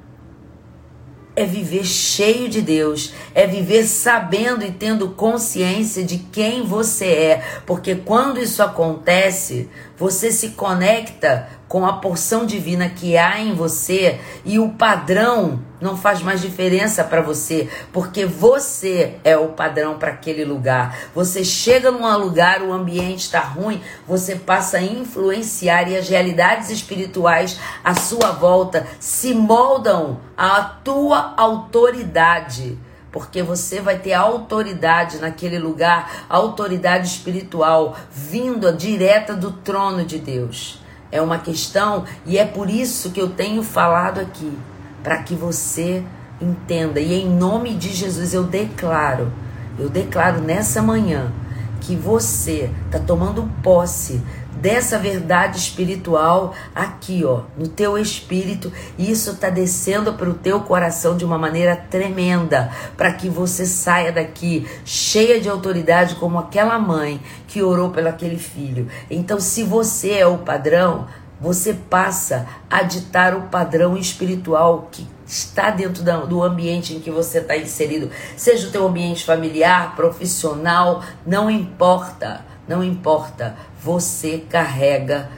é 1.36 1.44
viver 1.44 1.84
cheio 1.84 2.48
de 2.48 2.62
Deus, 2.62 3.12
é 3.34 3.46
viver 3.46 3.84
sabendo 3.84 4.64
e 4.64 4.70
tendo 4.70 5.10
consciência 5.10 6.04
de 6.04 6.18
quem 6.18 6.64
você 6.64 7.06
é, 7.06 7.42
porque 7.66 7.96
quando 7.96 8.40
isso 8.40 8.62
acontece, 8.62 9.68
você 9.98 10.30
se 10.30 10.50
conecta 10.50 11.48
com 11.74 11.84
a 11.84 11.94
porção 11.94 12.46
divina 12.46 12.88
que 12.88 13.18
há 13.18 13.40
em 13.40 13.52
você 13.52 14.20
e 14.44 14.60
o 14.60 14.68
padrão 14.68 15.58
não 15.80 15.96
faz 15.96 16.22
mais 16.22 16.40
diferença 16.40 17.02
para 17.02 17.20
você, 17.20 17.68
porque 17.92 18.24
você 18.24 19.16
é 19.24 19.36
o 19.36 19.48
padrão 19.48 19.98
para 19.98 20.12
aquele 20.12 20.44
lugar. 20.44 20.96
Você 21.12 21.42
chega 21.42 21.90
num 21.90 22.06
lugar, 22.16 22.62
o 22.62 22.72
ambiente 22.72 23.22
está 23.22 23.40
ruim, 23.40 23.82
você 24.06 24.36
passa 24.36 24.76
a 24.76 24.82
influenciar 24.82 25.90
e 25.90 25.96
as 25.96 26.08
realidades 26.08 26.70
espirituais 26.70 27.58
à 27.82 27.92
sua 27.96 28.30
volta 28.30 28.86
se 29.00 29.34
moldam 29.34 30.20
à 30.36 30.62
tua 30.62 31.34
autoridade 31.36 32.78
porque 33.10 33.42
você 33.42 33.80
vai 33.80 33.98
ter 33.98 34.12
autoridade 34.12 35.18
naquele 35.18 35.58
lugar, 35.58 36.24
autoridade 36.28 37.08
espiritual, 37.08 37.96
vinda 38.12 38.72
direta 38.72 39.34
do 39.34 39.50
trono 39.50 40.04
de 40.04 40.20
Deus. 40.20 40.83
É 41.14 41.22
uma 41.22 41.38
questão 41.38 42.04
e 42.26 42.36
é 42.38 42.44
por 42.44 42.68
isso 42.68 43.10
que 43.10 43.20
eu 43.20 43.30
tenho 43.30 43.62
falado 43.62 44.18
aqui, 44.18 44.52
para 45.00 45.22
que 45.22 45.32
você 45.32 46.04
entenda. 46.40 46.98
E 46.98 47.14
em 47.14 47.30
nome 47.30 47.72
de 47.74 47.92
Jesus 47.92 48.34
eu 48.34 48.42
declaro, 48.42 49.32
eu 49.78 49.88
declaro 49.88 50.40
nessa 50.40 50.82
manhã 50.82 51.32
que 51.80 51.94
você 51.94 52.68
está 52.86 52.98
tomando 52.98 53.48
posse 53.62 54.20
dessa 54.64 54.98
verdade 54.98 55.58
espiritual 55.58 56.54
aqui, 56.74 57.22
ó, 57.22 57.42
no 57.54 57.68
teu 57.68 57.98
espírito, 57.98 58.72
isso 58.98 59.36
tá 59.36 59.50
descendo 59.50 60.14
para 60.14 60.30
o 60.30 60.32
teu 60.32 60.58
coração 60.60 61.18
de 61.18 61.22
uma 61.22 61.36
maneira 61.36 61.76
tremenda, 61.76 62.72
para 62.96 63.12
que 63.12 63.28
você 63.28 63.66
saia 63.66 64.10
daqui 64.10 64.66
cheia 64.82 65.38
de 65.38 65.50
autoridade 65.50 66.14
como 66.14 66.38
aquela 66.38 66.78
mãe 66.78 67.20
que 67.46 67.62
orou 67.62 67.90
pelo 67.90 68.08
aquele 68.08 68.38
filho. 68.38 68.88
Então, 69.10 69.38
se 69.38 69.62
você 69.62 70.12
é 70.12 70.26
o 70.26 70.38
padrão, 70.38 71.08
você 71.38 71.74
passa 71.74 72.46
a 72.70 72.82
ditar 72.82 73.34
o 73.34 73.42
padrão 73.48 73.98
espiritual 73.98 74.88
que 74.90 75.06
está 75.26 75.68
dentro 75.68 76.02
do 76.26 76.42
ambiente 76.42 76.94
em 76.94 77.00
que 77.00 77.10
você 77.10 77.40
está 77.40 77.54
inserido, 77.54 78.10
seja 78.34 78.68
o 78.68 78.70
teu 78.70 78.86
ambiente 78.86 79.26
familiar, 79.26 79.94
profissional, 79.94 81.02
não 81.26 81.50
importa, 81.50 82.53
não 82.66 82.82
importa, 82.82 83.56
você 83.82 84.38
carrega 84.38 85.30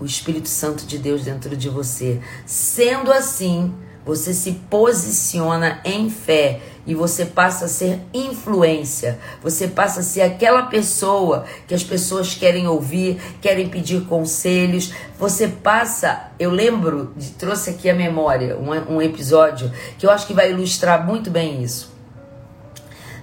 o 0.00 0.04
Espírito 0.04 0.48
Santo 0.48 0.86
de 0.86 0.98
Deus 0.98 1.24
dentro 1.24 1.56
de 1.56 1.68
você. 1.68 2.20
Sendo 2.46 3.12
assim, 3.12 3.74
você 4.04 4.32
se 4.32 4.52
posiciona 4.70 5.80
em 5.84 6.08
fé 6.08 6.60
e 6.86 6.94
você 6.94 7.26
passa 7.26 7.66
a 7.66 7.68
ser 7.68 8.00
influência. 8.12 9.18
Você 9.42 9.68
passa 9.68 10.00
a 10.00 10.02
ser 10.02 10.22
aquela 10.22 10.62
pessoa 10.62 11.44
que 11.68 11.74
as 11.74 11.84
pessoas 11.84 12.34
querem 12.34 12.66
ouvir, 12.66 13.20
querem 13.40 13.68
pedir 13.68 14.06
conselhos. 14.06 14.92
Você 15.18 15.46
passa, 15.46 16.30
eu 16.38 16.50
lembro, 16.50 17.14
trouxe 17.38 17.70
aqui 17.70 17.90
a 17.90 17.94
memória 17.94 18.56
um, 18.56 18.96
um 18.96 19.02
episódio 19.02 19.70
que 19.98 20.06
eu 20.06 20.10
acho 20.10 20.26
que 20.26 20.34
vai 20.34 20.50
ilustrar 20.50 21.06
muito 21.06 21.30
bem 21.30 21.62
isso. 21.62 21.89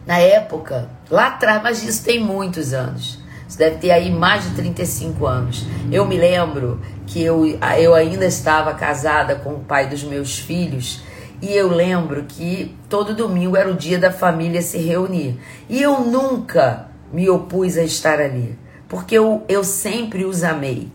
Na 0.08 0.18
época, 0.20 0.90
lá 1.12 1.28
atrás, 1.28 1.62
mas 1.62 1.84
isso 1.84 2.02
tem 2.02 2.18
muitos 2.18 2.74
anos. 2.74 3.20
Isso 3.46 3.58
deve 3.58 3.76
ter 3.76 3.92
aí 3.92 4.10
mais 4.10 4.46
de 4.46 4.56
35 4.56 5.28
anos. 5.28 5.66
Eu 5.92 6.06
me 6.06 6.18
lembro 6.18 6.80
que 7.06 7.22
eu, 7.22 7.46
eu 7.78 7.94
ainda 7.94 8.26
estava 8.26 8.74
casada 8.74 9.36
com 9.36 9.56
o 9.56 9.60
pai 9.60 9.90
dos 9.90 10.06
meus 10.06 10.40
filhos 10.40 11.04
e 11.42 11.52
eu 11.54 11.68
lembro 11.68 12.24
que 12.24 12.74
todo 12.88 13.14
domingo 13.14 13.58
era 13.58 13.70
o 13.70 13.76
dia 13.76 14.00
da 14.00 14.10
família 14.10 14.62
se 14.62 14.78
reunir. 14.78 15.38
E 15.68 15.82
eu 15.82 16.00
nunca 16.00 16.88
me 17.12 17.30
opus 17.30 17.78
a 17.78 17.84
estar 17.84 18.22
ali, 18.22 18.58
porque 18.88 19.16
eu, 19.16 19.44
eu 19.50 19.62
sempre 19.62 20.24
os 20.24 20.42
amei. 20.42 20.90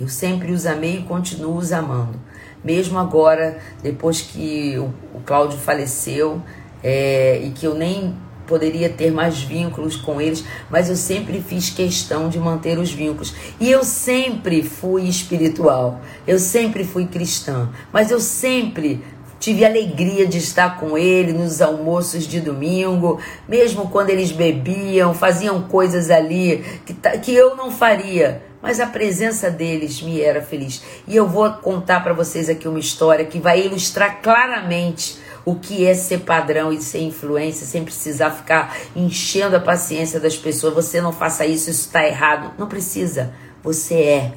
Eu 0.00 0.08
sempre 0.08 0.50
os 0.50 0.66
amei 0.66 0.98
e 0.98 1.02
continuo 1.02 1.56
os 1.56 1.72
amando. 1.72 2.20
Mesmo 2.62 2.98
agora, 2.98 3.58
depois 3.84 4.20
que 4.20 4.76
o, 4.78 4.92
o 5.14 5.20
Cláudio 5.24 5.58
faleceu 5.58 6.42
é, 6.82 7.40
e 7.42 7.50
que 7.50 7.64
eu 7.64 7.74
nem 7.74 8.14
poderia 8.48 8.88
ter 8.88 9.12
mais 9.12 9.40
vínculos 9.40 9.94
com 9.94 10.20
eles, 10.20 10.42
mas 10.68 10.88
eu 10.88 10.96
sempre 10.96 11.40
fiz 11.40 11.70
questão 11.70 12.28
de 12.28 12.38
manter 12.38 12.78
os 12.78 12.90
vínculos. 12.90 13.34
E 13.60 13.70
eu 13.70 13.84
sempre 13.84 14.62
fui 14.62 15.02
espiritual, 15.04 16.00
eu 16.26 16.38
sempre 16.38 16.82
fui 16.82 17.06
cristã, 17.06 17.68
mas 17.92 18.10
eu 18.10 18.18
sempre 18.18 19.00
Tive 19.40 19.64
alegria 19.64 20.26
de 20.26 20.38
estar 20.38 20.80
com 20.80 20.98
ele 20.98 21.32
nos 21.32 21.62
almoços 21.62 22.26
de 22.26 22.40
domingo, 22.40 23.20
mesmo 23.48 23.88
quando 23.88 24.10
eles 24.10 24.32
bebiam, 24.32 25.14
faziam 25.14 25.62
coisas 25.62 26.10
ali 26.10 26.64
que, 26.84 26.92
que 27.20 27.32
eu 27.32 27.54
não 27.54 27.70
faria, 27.70 28.42
mas 28.60 28.80
a 28.80 28.86
presença 28.86 29.48
deles 29.48 30.02
me 30.02 30.20
era 30.20 30.42
feliz. 30.42 30.82
E 31.06 31.14
eu 31.14 31.28
vou 31.28 31.48
contar 31.52 32.02
para 32.02 32.12
vocês 32.12 32.48
aqui 32.48 32.66
uma 32.66 32.80
história 32.80 33.24
que 33.24 33.38
vai 33.38 33.64
ilustrar 33.64 34.20
claramente 34.20 35.18
o 35.50 35.56
que 35.56 35.86
é 35.86 35.94
ser 35.94 36.20
padrão 36.20 36.72
e 36.72 36.80
ser 36.80 37.00
influência 37.00 37.66
sem 37.66 37.84
precisar 37.84 38.30
ficar 38.30 38.76
enchendo 38.94 39.56
a 39.56 39.60
paciência 39.60 40.18
das 40.18 40.36
pessoas. 40.36 40.74
Você 40.74 41.00
não 41.00 41.12
faça 41.12 41.46
isso, 41.46 41.70
isso 41.70 41.86
está 41.86 42.06
errado. 42.06 42.52
Não 42.58 42.66
precisa, 42.66 43.32
você 43.62 43.94
é. 43.94 44.32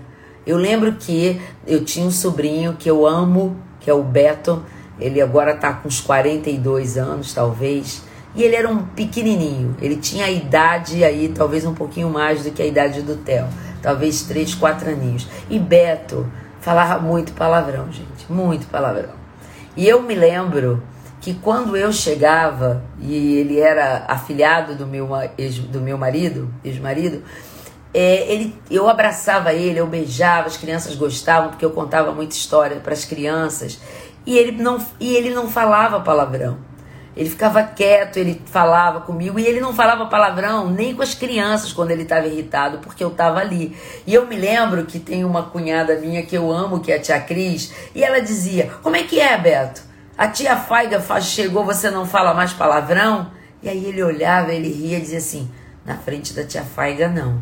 Eu 0.46 0.58
lembro 0.58 0.94
que 0.94 1.40
eu 1.68 1.84
tinha 1.84 2.06
um 2.06 2.12
sobrinho 2.12 2.76
que 2.78 2.90
eu 2.90 3.06
amo, 3.06 3.58
que 3.80 3.90
é 3.90 3.94
o 3.94 4.04
Beto 4.04 4.64
ele 5.02 5.20
agora 5.20 5.54
está 5.54 5.74
com 5.74 5.88
uns 5.88 6.00
42 6.00 6.96
anos, 6.96 7.34
talvez. 7.34 8.04
E 8.36 8.44
ele 8.44 8.56
era 8.56 8.70
um 8.70 8.86
pequenininho. 8.86 9.76
Ele 9.82 9.96
tinha 9.96 10.26
a 10.26 10.32
idade 10.32 11.04
aí, 11.04 11.30
talvez 11.30 11.66
um 11.66 11.74
pouquinho 11.74 12.10
mais 12.10 12.44
do 12.44 12.52
que 12.52 12.62
a 12.62 12.66
idade 12.66 13.02
do 13.02 13.18
Theo. 13.18 13.48
Talvez 13.82 14.22
3, 14.22 14.54
4 14.54 14.92
aninhos. 14.92 15.28
E 15.50 15.58
Beto 15.58 16.32
falava 16.60 17.02
muito 17.02 17.34
palavrão, 17.34 17.92
gente. 17.92 18.32
Muito 18.32 18.68
palavrão. 18.68 19.20
E 19.76 19.88
eu 19.88 20.04
me 20.04 20.14
lembro 20.14 20.84
que 21.22 21.36
quando 21.36 21.78
eu 21.78 21.94
chegava, 21.94 22.84
e 23.00 23.38
ele 23.38 23.60
era 23.60 24.06
afilhado 24.08 24.76
do 24.76 24.88
meu, 24.88 25.08
ex, 25.38 25.60
do 25.60 25.80
meu 25.80 25.96
marido, 25.96 26.52
ex-marido, 26.64 27.24
é, 27.94 28.34
ele, 28.34 28.56
eu 28.72 28.90
abraçava 28.90 29.54
ele, 29.54 29.80
eu 29.80 29.86
beijava, 29.86 30.48
as 30.48 30.58
crianças 30.58 30.96
gostavam, 30.96 31.52
porque 31.52 31.64
eu 31.64 31.70
contava 31.70 32.12
muita 32.12 32.34
história 32.34 32.78
para 32.78 32.94
as 32.94 33.06
crianças. 33.06 33.80
E 34.26 34.36
ele 34.36 34.52
não, 34.54 34.84
e 35.00 35.16
ele 35.16 35.30
não 35.30 35.48
falava 35.48 36.00
palavrão. 36.00 36.58
Ele 37.16 37.30
ficava 37.30 37.62
quieto, 37.62 38.18
ele 38.18 38.42
falava 38.46 39.02
comigo 39.02 39.38
e 39.38 39.46
ele 39.46 39.60
não 39.60 39.74
falava 39.74 40.06
palavrão 40.06 40.70
nem 40.70 40.96
com 40.96 41.04
as 41.04 41.14
crianças 41.14 41.74
quando 41.74 41.92
ele 41.92 42.04
estava 42.04 42.26
irritado, 42.26 42.78
porque 42.78 43.04
eu 43.04 43.10
estava 43.10 43.40
ali. 43.40 43.76
E 44.08 44.14
eu 44.14 44.26
me 44.26 44.38
lembro 44.38 44.86
que 44.86 44.98
tem 44.98 45.26
uma 45.26 45.44
cunhada 45.44 45.98
minha 45.98 46.24
que 46.24 46.36
eu 46.36 46.50
amo, 46.52 46.80
que 46.80 46.92
é 46.92 46.96
a 46.96 47.02
tia 47.02 47.20
Cris, 47.20 47.74
e 47.94 48.02
ela 48.02 48.22
dizia: 48.22 48.72
Como 48.82 48.96
é 48.96 49.04
que 49.04 49.20
é, 49.20 49.38
Beto? 49.38 49.91
A 50.22 50.28
tia 50.28 50.56
Faiga 50.56 51.02
chegou, 51.20 51.66
você 51.66 51.90
não 51.90 52.06
fala 52.06 52.32
mais 52.32 52.54
palavrão? 52.54 53.32
E 53.64 53.68
aí 53.68 53.86
ele 53.86 54.04
olhava, 54.04 54.54
ele 54.54 54.72
ria 54.72 55.00
e 55.00 55.02
dizia 55.02 55.18
assim: 55.18 55.50
Na 55.84 55.98
frente 55.98 56.32
da 56.32 56.44
tia 56.44 56.62
Faiga, 56.62 57.08
não. 57.08 57.42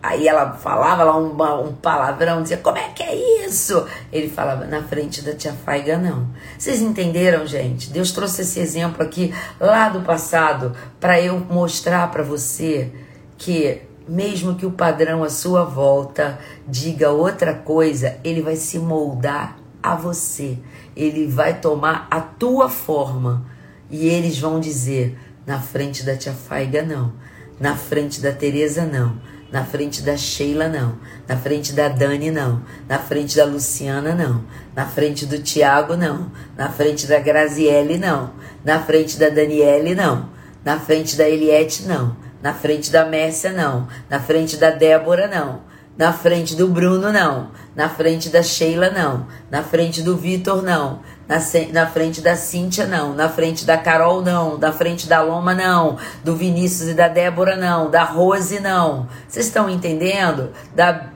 Aí 0.00 0.28
ela 0.28 0.52
falava 0.52 1.02
lá 1.02 1.18
um, 1.18 1.32
um 1.66 1.72
palavrão, 1.72 2.40
dizia, 2.40 2.58
como 2.58 2.78
é 2.78 2.90
que 2.90 3.02
é 3.02 3.44
isso? 3.44 3.84
Ele 4.12 4.28
falava, 4.28 4.64
na 4.64 4.80
frente 4.84 5.22
da 5.22 5.34
tia 5.34 5.52
Faiga, 5.64 5.98
não. 5.98 6.28
Vocês 6.56 6.80
entenderam, 6.80 7.44
gente? 7.44 7.90
Deus 7.90 8.12
trouxe 8.12 8.42
esse 8.42 8.60
exemplo 8.60 9.02
aqui 9.02 9.34
lá 9.58 9.88
do 9.88 10.02
passado 10.02 10.72
para 11.00 11.20
eu 11.20 11.40
mostrar 11.50 12.12
para 12.12 12.22
você 12.22 12.92
que 13.36 13.82
mesmo 14.06 14.54
que 14.54 14.64
o 14.64 14.70
padrão 14.70 15.24
à 15.24 15.28
sua 15.28 15.64
volta 15.64 16.38
diga 16.68 17.10
outra 17.10 17.54
coisa, 17.54 18.18
ele 18.22 18.40
vai 18.40 18.54
se 18.54 18.78
moldar 18.78 19.56
a 19.82 19.96
você. 19.96 20.58
Ele 20.96 21.26
vai 21.26 21.60
tomar 21.60 22.08
a 22.10 22.20
tua 22.20 22.68
forma. 22.68 23.44
E 23.90 24.08
eles 24.08 24.38
vão 24.38 24.58
dizer, 24.58 25.18
na 25.46 25.60
frente 25.60 26.04
da 26.04 26.16
tia 26.16 26.32
Faiga, 26.32 26.82
não. 26.82 27.12
Na 27.60 27.76
frente 27.76 28.20
da 28.20 28.32
Teresa, 28.32 28.84
não 28.84 29.16
na 29.50 29.64
frente 29.64 30.02
da 30.02 30.16
Sheila, 30.16 30.68
não. 30.68 30.98
Na 31.26 31.36
frente 31.36 31.72
da 31.72 31.88
Dani, 31.88 32.30
não. 32.30 32.62
Na 32.88 32.98
frente 32.98 33.36
da 33.36 33.44
Luciana, 33.44 34.14
não. 34.14 34.44
Na 34.74 34.86
frente 34.86 35.24
do 35.24 35.38
Tiago, 35.38 35.96
não. 35.96 36.30
Na 36.56 36.68
frente 36.70 37.06
da 37.06 37.18
Graziele, 37.20 37.96
não. 37.96 38.32
Na 38.64 38.80
frente 38.80 39.18
da 39.18 39.28
Daniele, 39.28 39.94
não. 39.94 40.28
Na 40.64 40.78
frente 40.78 41.16
da 41.16 41.28
Eliette, 41.28 41.84
não. 41.84 42.16
Na 42.42 42.52
frente 42.52 42.90
da 42.90 43.04
Mércia, 43.04 43.52
não. 43.52 43.86
Na 44.10 44.20
frente 44.20 44.56
da 44.56 44.70
Débora, 44.70 45.28
não. 45.28 45.60
Na 45.96 46.12
frente 46.12 46.54
do 46.54 46.68
Bruno, 46.68 47.10
não. 47.10 47.50
Na 47.74 47.88
frente 47.88 48.28
da 48.28 48.42
Sheila, 48.42 48.90
não. 48.90 49.26
Na 49.50 49.62
frente 49.62 50.02
do 50.02 50.14
Vitor, 50.14 50.62
não. 50.62 51.00
Na, 51.26 51.38
na 51.72 51.86
frente 51.86 52.20
da 52.20 52.36
Cíntia, 52.36 52.86
não. 52.86 53.14
Na 53.14 53.30
frente 53.30 53.64
da 53.64 53.78
Carol, 53.78 54.20
não. 54.20 54.58
Na 54.58 54.72
frente 54.72 55.08
da 55.08 55.22
Loma, 55.22 55.54
não. 55.54 55.96
Do 56.22 56.36
Vinícius 56.36 56.90
e 56.90 56.94
da 56.94 57.08
Débora, 57.08 57.56
não. 57.56 57.90
Da 57.90 58.04
Rose, 58.04 58.60
não. 58.60 59.08
Vocês 59.26 59.46
estão 59.46 59.70
entendendo? 59.70 60.52
Da, 60.74 61.06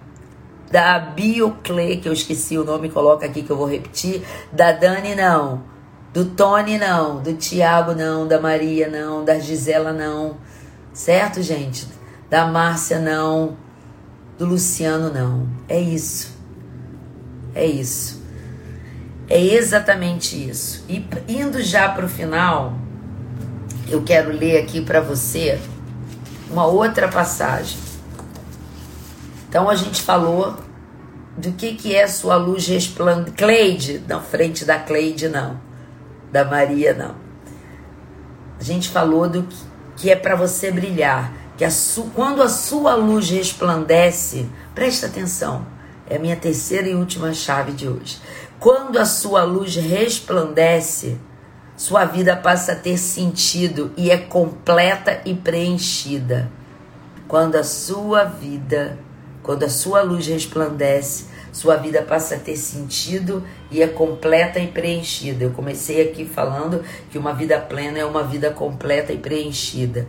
da 0.70 0.98
Biocle, 0.98 1.98
que 1.98 2.08
eu 2.08 2.12
esqueci 2.14 2.56
o 2.56 2.64
nome, 2.64 2.88
coloca 2.88 3.26
aqui 3.26 3.42
que 3.42 3.50
eu 3.50 3.58
vou 3.58 3.68
repetir. 3.68 4.22
Da 4.50 4.72
Dani, 4.72 5.14
não. 5.14 5.62
Do 6.14 6.24
Tony, 6.24 6.78
não. 6.78 7.20
Do 7.20 7.34
Tiago, 7.34 7.92
não. 7.92 8.26
Da 8.26 8.40
Maria, 8.40 8.88
não. 8.88 9.26
Da 9.26 9.38
Gisela, 9.38 9.92
não. 9.92 10.38
Certo, 10.90 11.42
gente? 11.42 11.86
Da 12.30 12.46
Márcia, 12.46 12.98
não. 12.98 13.56
Do 14.40 14.46
Luciano, 14.46 15.12
não. 15.12 15.46
É 15.68 15.78
isso. 15.78 16.34
É 17.54 17.66
isso. 17.66 18.22
É 19.28 19.38
exatamente 19.38 20.34
isso. 20.34 20.82
E 20.88 21.04
indo 21.28 21.62
já 21.62 21.90
para 21.90 22.06
o 22.06 22.08
final, 22.08 22.72
eu 23.86 24.02
quero 24.02 24.32
ler 24.32 24.62
aqui 24.62 24.80
para 24.80 24.98
você 24.98 25.60
uma 26.50 26.64
outra 26.64 27.06
passagem. 27.06 27.78
Então 29.46 29.68
a 29.68 29.74
gente 29.74 30.00
falou 30.00 30.56
do 31.36 31.52
que, 31.52 31.74
que 31.74 31.94
é 31.94 32.06
sua 32.06 32.36
luz 32.36 32.66
resplandecente. 32.66 33.36
Cleide, 33.36 34.02
na 34.08 34.20
frente 34.20 34.64
da 34.64 34.78
Cleide, 34.78 35.28
não. 35.28 35.60
Da 36.32 36.46
Maria, 36.46 36.94
não. 36.94 37.14
A 38.58 38.64
gente 38.64 38.88
falou 38.88 39.28
do 39.28 39.42
que, 39.42 39.56
que 39.96 40.10
é 40.10 40.16
para 40.16 40.34
você 40.34 40.72
brilhar. 40.72 41.30
Que 41.60 41.66
a 41.66 41.70
su, 41.70 42.04
quando 42.14 42.42
a 42.42 42.48
sua 42.48 42.94
luz 42.94 43.28
resplandece, 43.28 44.46
presta 44.74 45.08
atenção, 45.08 45.66
é 46.08 46.16
a 46.16 46.18
minha 46.18 46.34
terceira 46.34 46.88
e 46.88 46.94
última 46.94 47.34
chave 47.34 47.72
de 47.72 47.86
hoje. 47.86 48.18
Quando 48.58 48.98
a 48.98 49.04
sua 49.04 49.42
luz 49.42 49.76
resplandece, 49.76 51.18
sua 51.76 52.06
vida 52.06 52.34
passa 52.34 52.72
a 52.72 52.76
ter 52.76 52.96
sentido 52.96 53.92
e 53.94 54.10
é 54.10 54.16
completa 54.16 55.20
e 55.26 55.34
preenchida. 55.34 56.50
Quando 57.28 57.56
a 57.56 57.62
sua 57.62 58.24
vida, 58.24 58.98
quando 59.42 59.64
a 59.64 59.68
sua 59.68 60.00
luz 60.00 60.26
resplandece, 60.28 61.26
sua 61.52 61.76
vida 61.76 62.02
passa 62.02 62.36
a 62.36 62.38
ter 62.38 62.56
sentido 62.56 63.44
e 63.70 63.82
é 63.82 63.86
completa 63.86 64.58
e 64.58 64.68
preenchida. 64.68 65.44
Eu 65.44 65.50
comecei 65.50 66.02
aqui 66.02 66.24
falando 66.24 66.84
que 67.10 67.18
uma 67.18 67.32
vida 67.32 67.58
plena 67.58 67.98
é 67.98 68.04
uma 68.04 68.22
vida 68.22 68.50
completa 68.50 69.12
e 69.12 69.18
preenchida. 69.18 70.06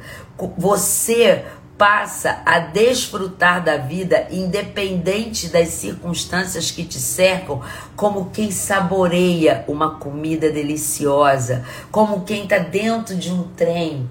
Você 0.58 1.44
passa 1.78 2.44
a 2.46 2.60
desfrutar 2.60 3.64
da 3.64 3.76
vida 3.76 4.28
independente 4.30 5.48
das 5.48 5.70
circunstâncias 5.70 6.70
que 6.70 6.84
te 6.84 7.00
cercam, 7.00 7.60
como 7.96 8.30
quem 8.30 8.52
saboreia 8.52 9.66
uma 9.68 9.96
comida 9.98 10.52
deliciosa, 10.52 11.66
como 11.92 12.22
quem 12.22 12.44
está 12.44 12.60
dentro 12.60 13.16
de 13.16 13.32
um 13.32 13.44
trem 13.56 14.08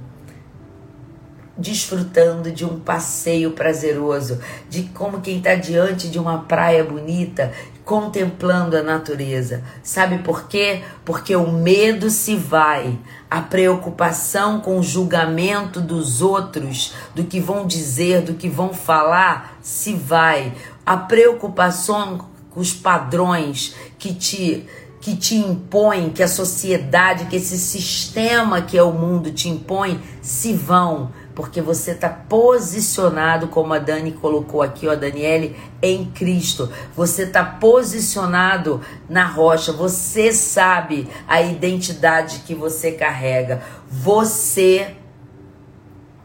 desfrutando 1.61 2.51
de 2.51 2.65
um 2.65 2.81
passeio 2.81 3.51
prazeroso, 3.53 4.41
de 4.69 4.85
como 4.85 5.21
quem 5.21 5.39
está 5.39 5.55
diante 5.55 6.09
de 6.09 6.19
uma 6.19 6.39
praia 6.39 6.83
bonita, 6.83 7.53
contemplando 7.85 8.77
a 8.77 8.83
natureza. 8.83 9.63
Sabe 9.83 10.19
por 10.19 10.49
quê? 10.49 10.83
Porque 11.05 11.37
o 11.37 11.53
medo 11.53 12.09
se 12.09 12.37
vai, 12.37 12.99
a 13.31 13.41
preocupação 13.41 14.61
com 14.61 14.79
o 14.79 14.83
julgamento 14.83 15.81
dos 15.81 16.23
outros, 16.23 16.95
do 17.15 17.25
que 17.25 17.41
vão 17.41 17.67
dizer, 17.67 18.23
do 18.23 18.35
que 18.35 18.49
vão 18.49 18.73
falar, 18.73 19.59
se 19.61 19.95
vai. 19.95 20.55
A 20.87 20.97
preocupação 20.97 22.27
com 22.51 22.61
os 22.61 22.73
padrões 22.73 23.75
que 23.99 24.15
te 24.15 24.67
que 25.01 25.17
te 25.17 25.35
impõem, 25.35 26.11
que 26.11 26.23
a 26.23 26.29
sociedade, 26.29 27.25
que 27.25 27.37
esse 27.37 27.59
sistema 27.59 28.61
que 28.61 28.77
é 28.77 28.83
o 28.83 28.93
mundo 28.93 29.33
te 29.33 29.49
impõe, 29.49 29.99
se 30.21 30.53
vão 30.53 31.11
porque 31.35 31.61
você 31.61 31.93
está 31.93 32.09
posicionado, 32.09 33.49
como 33.49 33.73
a 33.73 33.79
Dani 33.79 34.13
colocou 34.13 34.63
aqui, 34.63 34.89
ó, 34.89 34.95
Daniele, 34.95 35.57
em 35.81 36.05
Cristo. 36.07 36.71
Você 36.97 37.23
está 37.23 37.45
posicionado 37.45 38.81
na 39.09 39.27
rocha. 39.27 39.73
Você 39.73 40.33
sabe 40.33 41.09
a 41.29 41.41
identidade 41.41 42.41
que 42.47 42.55
você 42.55 42.93
carrega. 42.93 43.63
Você, 43.89 44.97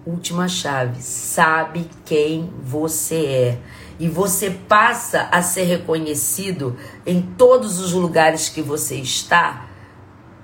última 0.06 0.48
chave, 0.48 1.02
sabe 1.02 1.90
quem 2.04 2.52
você 2.64 3.26
é. 3.26 3.58
E 4.00 4.10
você 4.10 4.50
passa 4.50 5.30
a 5.32 5.42
ser 5.42 5.64
reconhecido 5.64 6.76
em 7.06 7.22
todos 7.22 7.80
os 7.80 7.94
lugares 7.94 8.50
que 8.50 8.62
você 8.62 8.96
está 8.96 9.68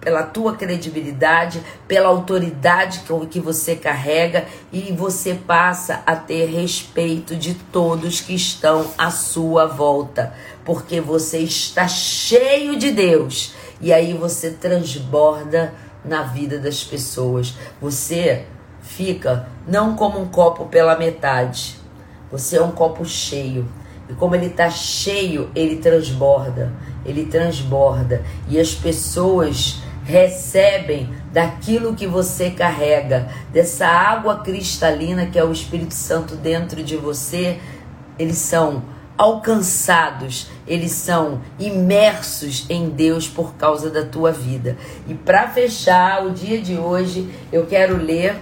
pela 0.01 0.23
tua 0.23 0.55
credibilidade, 0.55 1.61
pela 1.87 2.09
autoridade 2.09 3.03
que 3.29 3.39
você 3.39 3.75
carrega 3.75 4.45
e 4.73 4.91
você 4.91 5.35
passa 5.35 6.01
a 6.05 6.15
ter 6.15 6.47
respeito 6.47 7.35
de 7.35 7.53
todos 7.53 8.19
que 8.19 8.33
estão 8.33 8.87
à 8.97 9.11
sua 9.11 9.67
volta, 9.67 10.33
porque 10.65 10.99
você 10.99 11.37
está 11.37 11.87
cheio 11.87 12.77
de 12.77 12.91
Deus 12.91 13.53
e 13.79 13.93
aí 13.93 14.13
você 14.13 14.49
transborda 14.49 15.73
na 16.03 16.23
vida 16.23 16.57
das 16.57 16.83
pessoas. 16.83 17.53
Você 17.79 18.45
fica 18.81 19.47
não 19.67 19.95
como 19.95 20.19
um 20.19 20.27
copo 20.27 20.65
pela 20.65 20.97
metade, 20.97 21.79
você 22.31 22.57
é 22.57 22.61
um 22.61 22.71
copo 22.71 23.05
cheio. 23.05 23.67
E 24.09 24.13
como 24.13 24.35
ele 24.35 24.47
está 24.47 24.69
cheio, 24.69 25.49
ele 25.55 25.77
transborda, 25.77 26.73
ele 27.05 27.27
transborda. 27.27 28.23
E 28.49 28.59
as 28.59 28.73
pessoas 28.73 29.81
recebem 30.03 31.09
daquilo 31.31 31.95
que 31.95 32.07
você 32.07 32.49
carrega, 32.51 33.29
dessa 33.51 33.87
água 33.87 34.39
cristalina 34.39 35.25
que 35.25 35.37
é 35.37 35.43
o 35.43 35.51
Espírito 35.51 35.93
Santo 35.93 36.35
dentro 36.35 36.83
de 36.83 36.97
você, 36.97 37.59
eles 38.17 38.37
são 38.37 38.83
alcançados, 39.17 40.49
eles 40.65 40.91
são 40.91 41.41
imersos 41.59 42.65
em 42.69 42.89
Deus 42.89 43.27
por 43.27 43.53
causa 43.53 43.89
da 43.89 44.03
tua 44.03 44.31
vida. 44.31 44.77
E 45.07 45.13
para 45.13 45.47
fechar 45.47 46.25
o 46.25 46.31
dia 46.31 46.59
de 46.59 46.75
hoje, 46.75 47.29
eu 47.51 47.65
quero 47.67 47.97
ler 47.97 48.35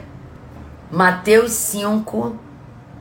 Mateus 0.92 1.52
5, 1.52 2.36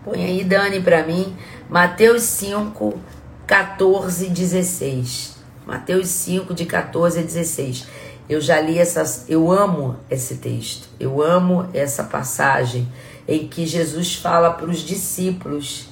põe 0.05 0.25
aí 0.25 0.45
Dani 0.45 0.81
para 0.81 1.05
mim, 1.05 1.37
Mateus 1.71 2.23
5, 2.23 2.99
14 3.47 4.29
16. 4.29 5.39
Mateus 5.65 6.09
5, 6.09 6.55
de 6.55 6.65
14 6.65 7.21
a 7.21 7.23
16. 7.23 7.87
Eu 8.29 8.41
já 8.41 8.61
li 8.61 8.79
essas, 8.79 9.25
eu 9.29 9.51
amo 9.51 9.97
esse 10.11 10.37
texto, 10.37 10.89
eu 11.01 11.23
amo 11.23 11.67
essa 11.73 12.05
passagem 12.05 12.87
em 13.27 13.49
que 13.49 13.67
Jesus 13.67 14.17
fala 14.17 14.53
para 14.53 14.69
os 14.69 14.81
discípulos. 14.81 15.89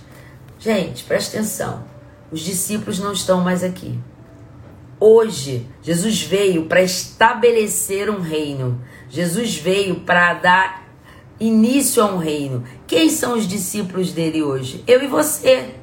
Gente, 0.59 1.05
presta 1.05 1.39
atenção. 1.39 1.85
Os 2.31 2.41
discípulos 2.41 2.99
não 2.99 3.13
estão 3.13 3.41
mais 3.41 3.65
aqui. 3.65 3.99
Hoje, 5.01 5.67
Jesus 5.83 6.23
veio 6.23 6.67
para 6.67 6.83
estabelecer 6.83 8.11
um 8.11 8.21
reino. 8.21 8.81
Jesus 9.09 9.57
veio 9.57 10.01
para 10.01 10.35
dar 10.35 10.87
início 11.39 12.03
a 12.03 12.07
um 12.07 12.19
reino. 12.19 12.65
Quem 12.87 13.09
são 13.09 13.35
os 13.35 13.47
discípulos 13.47 14.13
dele 14.13 14.43
hoje? 14.43 14.83
Eu 14.87 15.03
e 15.03 15.07
você. 15.07 15.75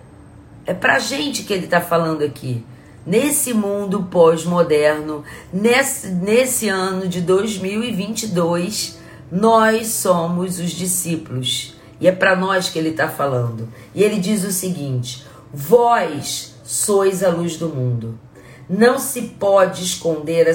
É 0.65 0.73
para 0.73 0.99
gente 0.99 1.43
que 1.43 1.53
ele 1.53 1.65
está 1.65 1.81
falando 1.81 2.23
aqui 2.23 2.63
nesse 3.05 3.53
mundo 3.53 4.03
pós-moderno, 4.03 5.23
nesse, 5.51 6.07
nesse 6.09 6.69
ano 6.69 7.07
de 7.07 7.21
2022, 7.21 8.99
nós 9.31 9.87
somos 9.87 10.59
os 10.59 10.71
discípulos. 10.71 11.75
E 11.99 12.07
é 12.07 12.11
para 12.11 12.35
nós 12.35 12.69
que 12.69 12.77
ele 12.77 12.89
está 12.89 13.07
falando. 13.07 13.69
E 13.93 14.03
ele 14.03 14.19
diz 14.19 14.43
o 14.43 14.51
seguinte: 14.51 15.25
Vós 15.53 16.55
sois 16.63 17.23
a 17.23 17.29
luz 17.29 17.57
do 17.57 17.69
mundo. 17.69 18.19
Não 18.69 18.97
se 18.97 19.21
pode 19.21 19.83
esconder 19.83 20.47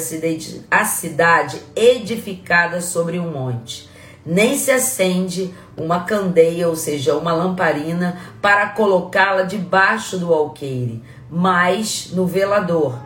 a 0.71 0.85
cidade 0.85 1.63
edificada 1.77 2.81
sobre 2.81 3.19
um 3.19 3.31
monte, 3.31 3.89
nem 4.25 4.57
se 4.57 4.71
acende 4.71 5.55
uma 5.77 6.05
candeia, 6.05 6.69
ou 6.69 6.75
seja, 6.75 7.15
uma 7.15 7.35
lamparina, 7.35 8.19
para 8.41 8.71
colocá-la 8.71 9.43
debaixo 9.43 10.19
do 10.19 10.33
alqueire 10.33 11.03
mas 11.31 12.11
no 12.13 12.27
velador, 12.27 12.99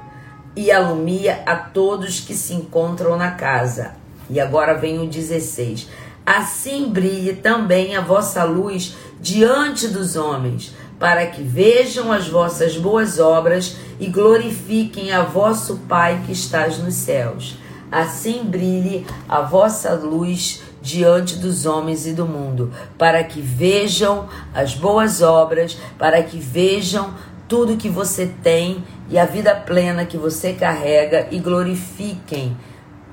e 0.54 0.70
alumia 0.70 1.42
a 1.46 1.56
todos 1.56 2.20
que 2.20 2.34
se 2.34 2.54
encontram 2.54 3.16
na 3.16 3.30
casa. 3.32 3.92
E 4.28 4.38
agora 4.38 4.74
vem 4.74 5.00
o 5.00 5.06
16. 5.06 5.88
Assim 6.24 6.88
brilhe 6.88 7.34
também 7.34 7.96
a 7.96 8.00
vossa 8.00 8.44
luz 8.44 8.94
diante 9.20 9.88
dos 9.88 10.14
homens, 10.14 10.74
para 10.98 11.26
que 11.26 11.42
vejam 11.42 12.12
as 12.12 12.28
vossas 12.28 12.76
boas 12.76 13.18
obras 13.18 13.76
e 13.98 14.06
glorifiquem 14.06 15.12
a 15.12 15.22
vosso 15.22 15.78
Pai 15.88 16.22
que 16.24 16.32
estás 16.32 16.78
nos 16.78 16.94
céus. 16.94 17.56
Assim 17.90 18.44
brilhe 18.44 19.06
a 19.28 19.40
vossa 19.40 19.94
luz 19.94 20.62
diante 20.80 21.36
dos 21.36 21.66
homens 21.66 22.06
e 22.06 22.12
do 22.12 22.26
mundo, 22.26 22.72
para 22.98 23.22
que 23.22 23.40
vejam 23.40 24.28
as 24.54 24.74
boas 24.74 25.22
obras, 25.22 25.76
para 25.98 26.22
que 26.22 26.38
vejam 26.38 27.14
tudo 27.52 27.76
que 27.76 27.90
você 27.90 28.32
tem 28.42 28.82
e 29.10 29.18
a 29.18 29.26
vida 29.26 29.54
plena 29.54 30.06
que 30.06 30.16
você 30.16 30.54
carrega 30.54 31.28
e 31.30 31.38
glorifiquem 31.38 32.56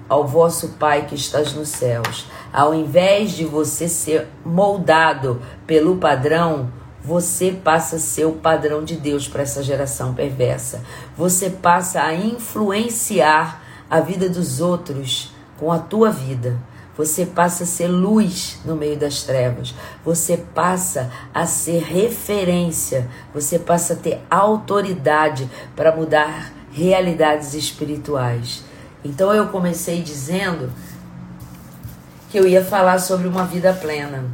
ao 0.08 0.26
vosso 0.26 0.78
Pai 0.80 1.06
que 1.06 1.14
estás 1.14 1.54
nos 1.54 1.68
céus. 1.68 2.26
Ao 2.54 2.74
invés 2.74 3.32
de 3.32 3.44
você 3.44 3.90
ser 3.90 4.30
moldado 4.46 5.42
pelo 5.68 5.98
padrão, 5.98 6.72
você 7.04 7.52
passa 7.52 7.98
a 7.98 8.00
ser 8.00 8.28
o 8.28 8.32
padrão 8.32 8.82
de 8.82 8.96
Deus 8.96 9.28
para 9.28 9.42
essa 9.42 9.62
geração 9.62 10.14
perversa. 10.14 10.86
Você 11.18 11.50
passa 11.50 12.02
a 12.02 12.16
influenciar 12.16 13.62
a 13.90 14.00
vida 14.00 14.30
dos 14.30 14.62
outros 14.62 15.34
com 15.58 15.70
a 15.70 15.80
tua 15.80 16.12
vida. 16.12 16.58
Você 17.00 17.26
passa 17.26 17.64
a 17.64 17.66
ser 17.66 17.88
luz 17.88 18.60
no 18.66 18.76
meio 18.76 18.98
das 18.98 19.24
trevas. 19.24 19.74
Você 20.04 20.36
passa 20.36 21.10
a 21.34 21.46
ser 21.46 21.82
referência. 21.82 23.08
Você 23.34 23.58
passa 23.58 23.94
a 23.94 23.96
ter 23.96 24.20
autoridade 24.30 25.50
para 25.78 25.96
mudar 25.96 26.52
realidades 26.74 27.54
espirituais. 27.54 28.66
Então 29.02 29.34
eu 29.34 29.48
comecei 29.48 30.02
dizendo 30.02 30.74
que 32.30 32.38
eu 32.38 32.46
ia 32.46 32.66
falar 32.66 33.00
sobre 33.00 33.30
uma 33.30 33.46
vida 33.46 33.72
plena. 33.72 34.26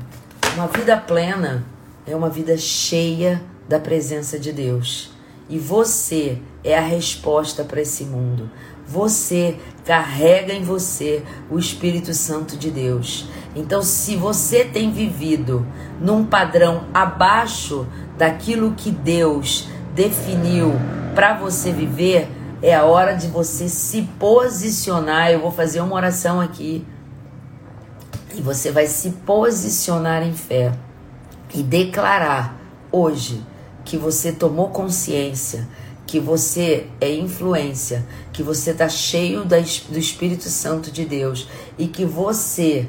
Uma 0.56 0.66
vida 0.66 0.98
plena 0.98 1.64
é 2.08 2.16
uma 2.16 2.32
vida 2.32 2.58
cheia 2.58 3.44
da 3.70 3.80
presença 3.80 4.40
de 4.40 4.52
Deus. 4.52 5.12
E 5.48 5.60
você 5.60 6.42
é 6.64 6.76
a 6.76 6.82
resposta 6.82 7.64
para 7.64 7.82
esse 7.82 8.06
mundo. 8.06 8.50
Você 8.88 9.58
carrega 9.84 10.54
em 10.54 10.64
você 10.64 11.24
o 11.50 11.58
Espírito 11.58 12.14
Santo 12.14 12.58
de 12.58 12.70
Deus. 12.70 13.28
Então, 13.56 13.82
se 13.82 14.16
você 14.16 14.64
tem 14.64 14.92
vivido 14.92 15.66
num 16.00 16.26
padrão 16.26 16.86
abaixo 16.94 17.88
daquilo 18.18 18.74
que 18.76 18.92
Deus 18.92 19.68
definiu 19.94 20.74
para 21.14 21.38
você 21.38 21.72
viver, 21.72 22.30
é 22.62 22.76
a 22.76 22.84
hora 22.84 23.14
de 23.14 23.28
você 23.28 23.70
se 23.70 24.04
posicionar. 24.20 25.32
Eu 25.32 25.40
vou 25.40 25.52
fazer 25.52 25.82
uma 25.82 25.96
oração 25.96 26.42
aqui. 26.42 26.86
E 28.36 28.42
você 28.42 28.72
vai 28.72 28.88
se 28.88 29.12
posicionar 29.12 30.22
em 30.22 30.34
fé 30.34 30.74
e 31.54 31.64
declarar 31.64 32.56
hoje 32.92 33.42
que 33.86 33.98
você 33.98 34.32
tomou 34.32 34.70
consciência 34.70 35.68
que 36.06 36.20
você 36.20 36.88
é 37.02 37.12
influência, 37.14 38.06
que 38.32 38.44
você 38.44 38.72
está 38.72 38.88
cheio 38.88 39.44
do 39.44 39.98
Espírito 39.98 40.44
Santo 40.50 40.92
de 40.92 41.06
Deus 41.06 41.48
e 41.78 41.88
que 41.88 42.06
você 42.06 42.88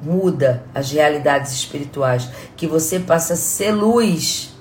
muda 0.00 0.64
as 0.74 0.92
realidades 0.92 1.52
espirituais, 1.52 2.28
que 2.56 2.66
você 2.66 3.00
passa 3.00 3.34
a 3.34 3.36
ser 3.36 3.72
luz, 3.72 4.54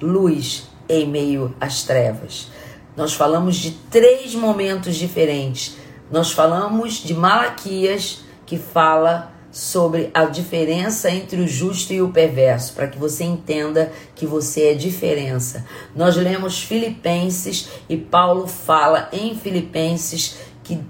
luz 0.00 0.68
em 0.88 1.06
meio 1.08 1.54
às 1.60 1.82
trevas. 1.82 2.48
Nós 2.96 3.14
falamos 3.14 3.56
de 3.56 3.72
três 3.90 4.34
momentos 4.34 4.96
diferentes. 4.96 5.76
Nós 6.10 6.30
falamos 6.30 6.94
de 6.94 7.14
Malaquias, 7.14 8.20
que 8.46 8.58
fala 8.58 9.33
sobre 9.54 10.10
a 10.12 10.24
diferença 10.24 11.08
entre 11.08 11.40
o 11.40 11.46
justo 11.46 11.92
e 11.92 12.02
o 12.02 12.10
perverso, 12.10 12.72
para 12.74 12.88
que 12.88 12.98
você 12.98 13.22
entenda 13.22 13.92
que 14.12 14.26
você 14.26 14.70
é 14.70 14.74
diferença. 14.74 15.64
Nós 15.94 16.16
lemos 16.16 16.60
Filipenses 16.60 17.68
e 17.88 17.96
Paulo 17.96 18.48
fala 18.48 19.08
em 19.12 19.36
Filipenses 19.36 20.38
que 20.64 20.82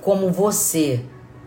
como 0.00 0.30
você 0.30 1.00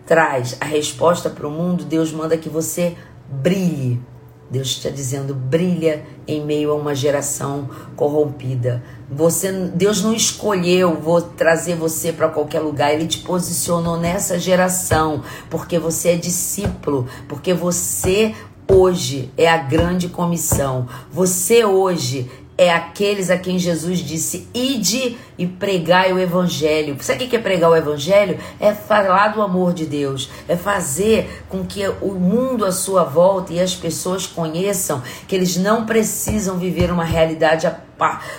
traz 0.05 0.57
a 0.59 0.65
resposta 0.65 1.29
para 1.29 1.47
o 1.47 1.51
mundo, 1.51 1.85
Deus 1.85 2.11
manda 2.11 2.37
que 2.37 2.49
você 2.49 2.97
brilhe. 3.29 4.01
Deus 4.49 4.69
está 4.69 4.89
dizendo, 4.89 5.35
brilha 5.35 6.03
em 6.27 6.43
meio 6.43 6.71
a 6.71 6.75
uma 6.75 6.95
geração 6.95 7.69
corrompida. 7.95 8.81
Você, 9.09 9.51
Deus 9.51 10.01
não 10.01 10.13
escolheu 10.13 10.95
vou 10.95 11.21
trazer 11.21 11.75
você 11.75 12.13
para 12.13 12.29
qualquer 12.29 12.61
lugar. 12.61 12.93
Ele 12.93 13.07
te 13.07 13.19
posicionou 13.19 13.97
nessa 13.97 14.39
geração 14.39 15.21
porque 15.49 15.77
você 15.77 16.09
é 16.09 16.15
discípulo, 16.15 17.07
porque 17.27 17.53
você 17.53 18.33
hoje 18.69 19.31
é 19.37 19.49
a 19.49 19.57
grande 19.57 20.09
comissão. 20.09 20.87
Você 21.11 21.63
hoje 21.65 22.29
é 22.57 22.73
aqueles 22.73 23.29
a 23.29 23.37
quem 23.37 23.59
Jesus 23.59 23.99
disse: 23.99 24.47
ide 24.53 25.17
e 25.37 25.45
pregai 25.45 26.11
o 26.11 26.19
evangelho. 26.19 26.97
Sabe 27.01 27.25
o 27.25 27.27
que 27.27 27.35
é 27.35 27.39
pregar 27.39 27.69
o 27.69 27.75
evangelho? 27.75 28.39
É 28.59 28.73
falar 28.73 29.29
do 29.29 29.41
amor 29.41 29.73
de 29.73 29.85
Deus, 29.85 30.29
é 30.47 30.55
fazer 30.55 31.43
com 31.47 31.63
que 31.63 31.87
o 32.01 32.13
mundo 32.13 32.65
à 32.65 32.71
sua 32.71 33.03
volta 33.03 33.53
e 33.53 33.59
as 33.59 33.75
pessoas 33.75 34.25
conheçam 34.25 35.03
que 35.27 35.35
eles 35.35 35.55
não 35.57 35.85
precisam 35.85 36.57
viver 36.57 36.91
uma 36.91 37.03
realidade 37.03 37.67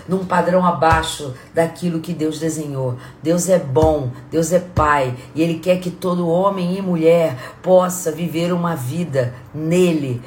num 0.09 0.24
padrão 0.24 0.65
abaixo 0.65 1.35
daquilo 1.53 2.01
que 2.01 2.12
Deus 2.12 2.39
desenhou. 2.39 2.97
Deus 3.23 3.49
é 3.49 3.59
bom, 3.59 4.11
Deus 4.31 4.53
é 4.53 4.61
Pai 4.61 5.15
e 5.35 5.43
Ele 5.43 5.59
quer 5.59 5.81
que 5.81 5.90
todo 5.90 6.28
homem 6.28 6.77
e 6.77 6.82
mulher 6.82 7.36
possa 7.61 8.12
viver 8.12 8.53
uma 8.53 8.77
vida 8.77 9.35
nele 9.53 10.23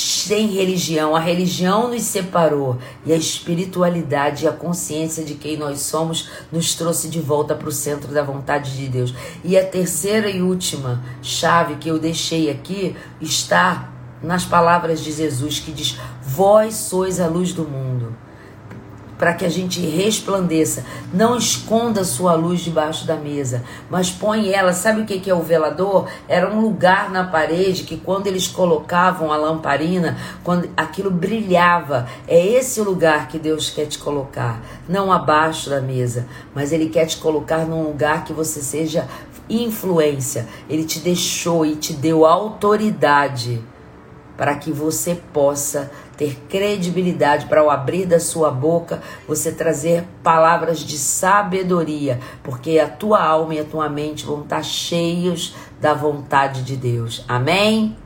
sem 0.00 0.48
religião. 0.48 1.14
A 1.14 1.20
religião 1.20 1.88
nos 1.88 2.02
separou 2.02 2.78
e 3.04 3.12
a 3.12 3.16
espiritualidade 3.16 4.44
e 4.44 4.48
a 4.48 4.52
consciência 4.52 5.24
de 5.24 5.34
quem 5.34 5.56
nós 5.56 5.80
somos 5.80 6.28
nos 6.50 6.74
trouxe 6.74 7.08
de 7.08 7.20
volta 7.20 7.54
para 7.54 7.68
o 7.68 7.72
centro 7.72 8.12
da 8.12 8.22
vontade 8.22 8.76
de 8.76 8.88
Deus. 8.88 9.14
E 9.42 9.56
a 9.56 9.64
terceira 9.64 10.28
e 10.28 10.42
última 10.42 11.02
chave 11.22 11.76
que 11.76 11.88
eu 11.88 11.98
deixei 11.98 12.50
aqui 12.50 12.96
está 13.20 13.92
nas 14.22 14.44
palavras 14.44 15.02
de 15.02 15.12
Jesus 15.12 15.60
que 15.60 15.72
diz: 15.72 15.98
Vós 16.22 16.74
sois 16.74 17.20
a 17.20 17.26
luz 17.26 17.52
do 17.52 17.64
mundo 17.64 18.23
para 19.18 19.34
que 19.34 19.44
a 19.44 19.48
gente 19.48 19.80
resplandeça. 19.80 20.84
Não 21.12 21.36
esconda 21.36 22.04
sua 22.04 22.34
luz 22.34 22.60
debaixo 22.60 23.06
da 23.06 23.16
mesa, 23.16 23.62
mas 23.90 24.10
põe 24.10 24.50
ela. 24.50 24.72
Sabe 24.72 25.02
o 25.02 25.04
que 25.04 25.30
é 25.30 25.34
o 25.34 25.42
velador? 25.42 26.08
Era 26.28 26.52
um 26.52 26.60
lugar 26.60 27.10
na 27.10 27.24
parede 27.24 27.84
que 27.84 27.96
quando 27.96 28.26
eles 28.26 28.46
colocavam 28.46 29.32
a 29.32 29.36
lamparina, 29.36 30.16
quando 30.42 30.68
aquilo 30.76 31.10
brilhava. 31.10 32.06
É 32.26 32.44
esse 32.44 32.80
lugar 32.80 33.28
que 33.28 33.38
Deus 33.38 33.70
quer 33.70 33.86
te 33.86 33.98
colocar, 33.98 34.60
não 34.88 35.12
abaixo 35.12 35.70
da 35.70 35.80
mesa, 35.80 36.26
mas 36.54 36.72
ele 36.72 36.88
quer 36.88 37.06
te 37.06 37.16
colocar 37.16 37.66
num 37.66 37.82
lugar 37.82 38.24
que 38.24 38.32
você 38.32 38.60
seja 38.60 39.06
influência. 39.48 40.46
Ele 40.68 40.84
te 40.84 40.98
deixou 41.00 41.64
e 41.66 41.76
te 41.76 41.92
deu 41.92 42.24
autoridade 42.24 43.62
para 44.36 44.54
que 44.56 44.72
você 44.72 45.14
possa 45.32 45.90
ter 46.16 46.36
credibilidade 46.48 47.46
para 47.46 47.64
o 47.64 47.70
abrir 47.70 48.06
da 48.06 48.20
sua 48.20 48.50
boca, 48.50 49.02
você 49.26 49.52
trazer 49.52 50.04
palavras 50.22 50.80
de 50.80 50.96
sabedoria, 50.98 52.20
porque 52.42 52.78
a 52.78 52.88
tua 52.88 53.22
alma 53.22 53.54
e 53.54 53.60
a 53.60 53.64
tua 53.64 53.88
mente 53.88 54.24
vão 54.24 54.42
estar 54.42 54.62
cheios 54.62 55.54
da 55.80 55.94
vontade 55.94 56.62
de 56.62 56.76
Deus. 56.76 57.24
Amém? 57.28 57.96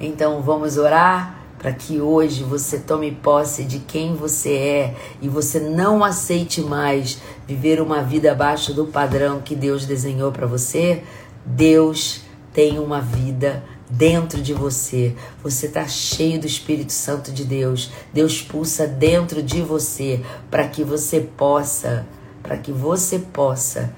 Então 0.00 0.42
vamos 0.42 0.76
orar 0.76 1.36
para 1.58 1.72
que 1.72 2.00
hoje 2.00 2.42
você 2.42 2.78
tome 2.78 3.10
posse 3.10 3.64
de 3.64 3.78
quem 3.78 4.14
você 4.14 4.52
é 4.52 4.94
e 5.22 5.28
você 5.28 5.58
não 5.58 6.04
aceite 6.04 6.60
mais 6.60 7.20
viver 7.46 7.80
uma 7.80 8.02
vida 8.02 8.32
abaixo 8.32 8.74
do 8.74 8.86
padrão 8.86 9.40
que 9.40 9.54
Deus 9.54 9.86
desenhou 9.86 10.30
para 10.30 10.46
você. 10.46 11.02
Deus 11.44 12.20
tem 12.52 12.78
uma 12.78 13.00
vida 13.00 13.62
dentro 13.88 14.42
de 14.42 14.52
você. 14.52 15.14
Você 15.42 15.66
está 15.66 15.86
cheio 15.86 16.40
do 16.40 16.46
Espírito 16.46 16.92
Santo 16.92 17.32
de 17.32 17.44
Deus. 17.44 17.90
Deus 18.12 18.42
pulsa 18.42 18.86
dentro 18.86 19.42
de 19.42 19.60
você 19.62 20.22
para 20.50 20.66
que 20.68 20.82
você 20.84 21.20
possa, 21.20 22.06
para 22.42 22.56
que 22.56 22.72
você 22.72 23.18
possa 23.18 23.92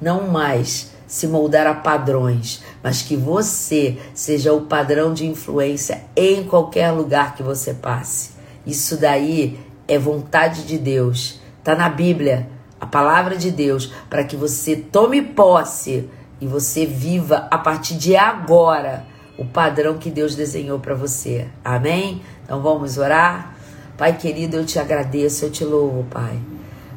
não 0.00 0.28
mais 0.28 0.90
se 1.06 1.26
moldar 1.26 1.66
a 1.66 1.74
padrões, 1.74 2.62
mas 2.82 3.02
que 3.02 3.16
você 3.16 3.98
seja 4.14 4.52
o 4.52 4.62
padrão 4.62 5.12
de 5.12 5.26
influência 5.26 6.04
em 6.16 6.44
qualquer 6.44 6.90
lugar 6.90 7.34
que 7.36 7.42
você 7.42 7.74
passe. 7.74 8.30
Isso 8.66 8.96
daí 8.96 9.60
é 9.86 9.98
vontade 9.98 10.64
de 10.64 10.78
Deus. 10.78 11.38
Está 11.58 11.74
na 11.74 11.88
Bíblia, 11.88 12.48
a 12.80 12.86
palavra 12.86 13.36
de 13.36 13.50
Deus, 13.50 13.92
para 14.08 14.24
que 14.24 14.34
você 14.34 14.74
tome 14.74 15.20
posse 15.20 16.08
e 16.40 16.46
você 16.46 16.86
viva 16.86 17.46
a 17.50 17.58
partir 17.58 17.94
de 17.94 18.16
agora 18.16 19.11
o 19.38 19.44
padrão 19.44 19.98
que 19.98 20.10
Deus 20.10 20.34
desenhou 20.34 20.78
para 20.78 20.94
você. 20.94 21.46
Amém? 21.64 22.22
Então 22.44 22.60
vamos 22.60 22.98
orar? 22.98 23.54
Pai 23.96 24.16
querido, 24.16 24.56
eu 24.56 24.64
te 24.64 24.78
agradeço, 24.78 25.44
eu 25.44 25.50
te 25.50 25.64
louvo, 25.64 26.04
Pai. 26.10 26.38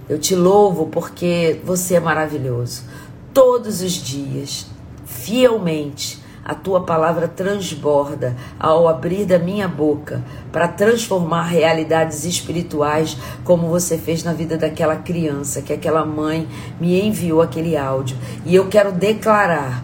Eu 0.08 0.20
te 0.20 0.36
louvo 0.36 0.88
porque 0.88 1.60
você 1.64 1.96
é 1.96 2.00
maravilhoso. 2.00 2.84
Todos 3.34 3.82
os 3.82 3.94
dias, 3.94 4.68
fielmente, 5.06 6.24
a 6.46 6.54
tua 6.54 6.84
palavra 6.84 7.28
transborda 7.28 8.36
ao 8.60 8.88
abrir 8.88 9.26
da 9.26 9.40
minha 9.40 9.68
boca 9.68 10.24
para 10.52 10.68
transformar 10.68 11.44
realidades 11.46 12.24
espirituais, 12.24 13.18
como 13.44 13.68
você 13.68 13.98
fez 13.98 14.24
na 14.24 14.32
vida 14.32 14.56
daquela 14.56 14.96
criança, 14.96 15.64
que 15.64 15.74
aquela 15.74 16.06
mãe 16.06 16.48
me 16.80 17.02
enviou 17.02 17.42
aquele 17.42 17.76
áudio. 17.76 18.16
E 18.46 18.54
eu 18.54 18.68
quero 18.68 18.92
declarar 18.92 19.84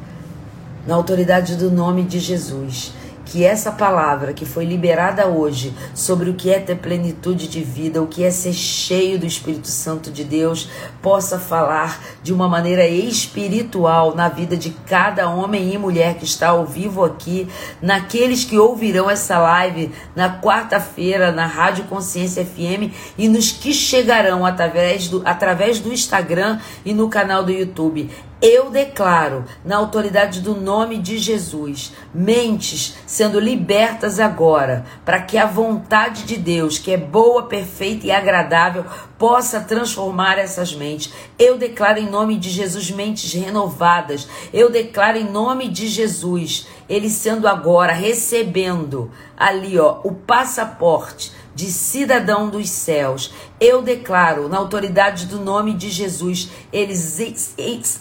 na 0.85 0.95
autoridade 0.95 1.55
do 1.55 1.69
nome 1.71 2.03
de 2.03 2.19
Jesus 2.19 2.93
que 3.31 3.45
essa 3.45 3.71
palavra 3.71 4.33
que 4.33 4.45
foi 4.45 4.65
liberada 4.65 5.25
hoje 5.25 5.73
sobre 5.95 6.29
o 6.29 6.33
que 6.33 6.51
é 6.51 6.59
ter 6.59 6.75
plenitude 6.75 7.47
de 7.47 7.63
vida, 7.63 8.01
o 8.01 8.07
que 8.07 8.25
é 8.25 8.29
ser 8.29 8.51
cheio 8.51 9.17
do 9.17 9.25
Espírito 9.25 9.69
Santo 9.69 10.11
de 10.11 10.25
Deus, 10.25 10.69
possa 11.01 11.39
falar 11.39 11.97
de 12.21 12.33
uma 12.33 12.49
maneira 12.49 12.85
espiritual 12.85 14.13
na 14.15 14.27
vida 14.27 14.57
de 14.57 14.71
cada 14.85 15.29
homem 15.29 15.73
e 15.73 15.77
mulher 15.77 16.15
que 16.15 16.25
está 16.25 16.49
ao 16.49 16.65
vivo 16.65 17.05
aqui, 17.05 17.47
naqueles 17.81 18.43
que 18.43 18.57
ouvirão 18.57 19.09
essa 19.09 19.39
live 19.39 19.91
na 20.13 20.41
quarta-feira 20.41 21.31
na 21.31 21.45
Rádio 21.45 21.85
Consciência 21.85 22.45
FM 22.45 22.91
e 23.17 23.29
nos 23.29 23.49
que 23.49 23.73
chegarão 23.73 24.45
através 24.45 25.07
do, 25.07 25.21
através 25.23 25.79
do 25.79 25.93
Instagram 25.93 26.59
e 26.83 26.93
no 26.93 27.07
canal 27.07 27.45
do 27.45 27.51
YouTube. 27.51 28.09
Eu 28.41 28.71
declaro, 28.71 29.45
na 29.63 29.77
autoridade 29.77 30.41
do 30.41 30.55
nome 30.55 30.97
de 30.97 31.19
Jesus, 31.19 31.93
mentes 32.11 32.95
sendo 33.05 33.39
libertas 33.39 34.19
agora, 34.19 34.83
para 35.05 35.21
que 35.21 35.37
a 35.37 35.45
vontade 35.45 36.23
de 36.23 36.37
Deus, 36.37 36.79
que 36.79 36.89
é 36.89 36.97
boa, 36.97 37.43
perfeita 37.43 38.07
e 38.07 38.11
agradável, 38.11 38.83
possa 39.15 39.59
transformar 39.59 40.39
essas 40.39 40.73
mentes. 40.73 41.13
Eu 41.37 41.55
declaro 41.55 41.99
em 41.99 42.09
nome 42.09 42.35
de 42.35 42.49
Jesus 42.49 42.89
mentes 42.89 43.31
renovadas. 43.31 44.27
Eu 44.51 44.71
declaro 44.71 45.19
em 45.19 45.29
nome 45.29 45.67
de 45.67 45.87
Jesus, 45.87 46.65
ele 46.89 47.11
sendo 47.11 47.47
agora 47.47 47.93
recebendo 47.93 49.11
ali, 49.37 49.77
ó, 49.77 49.99
o 50.03 50.13
passaporte 50.13 51.31
de 51.53 51.67
cidadão 51.71 52.49
dos 52.49 52.69
céus. 52.69 53.31
Eu 53.61 53.83
declaro, 53.83 54.49
na 54.49 54.57
autoridade 54.57 55.27
do 55.27 55.39
nome 55.39 55.75
de 55.75 55.87
Jesus, 55.87 56.49
eles 56.73 57.19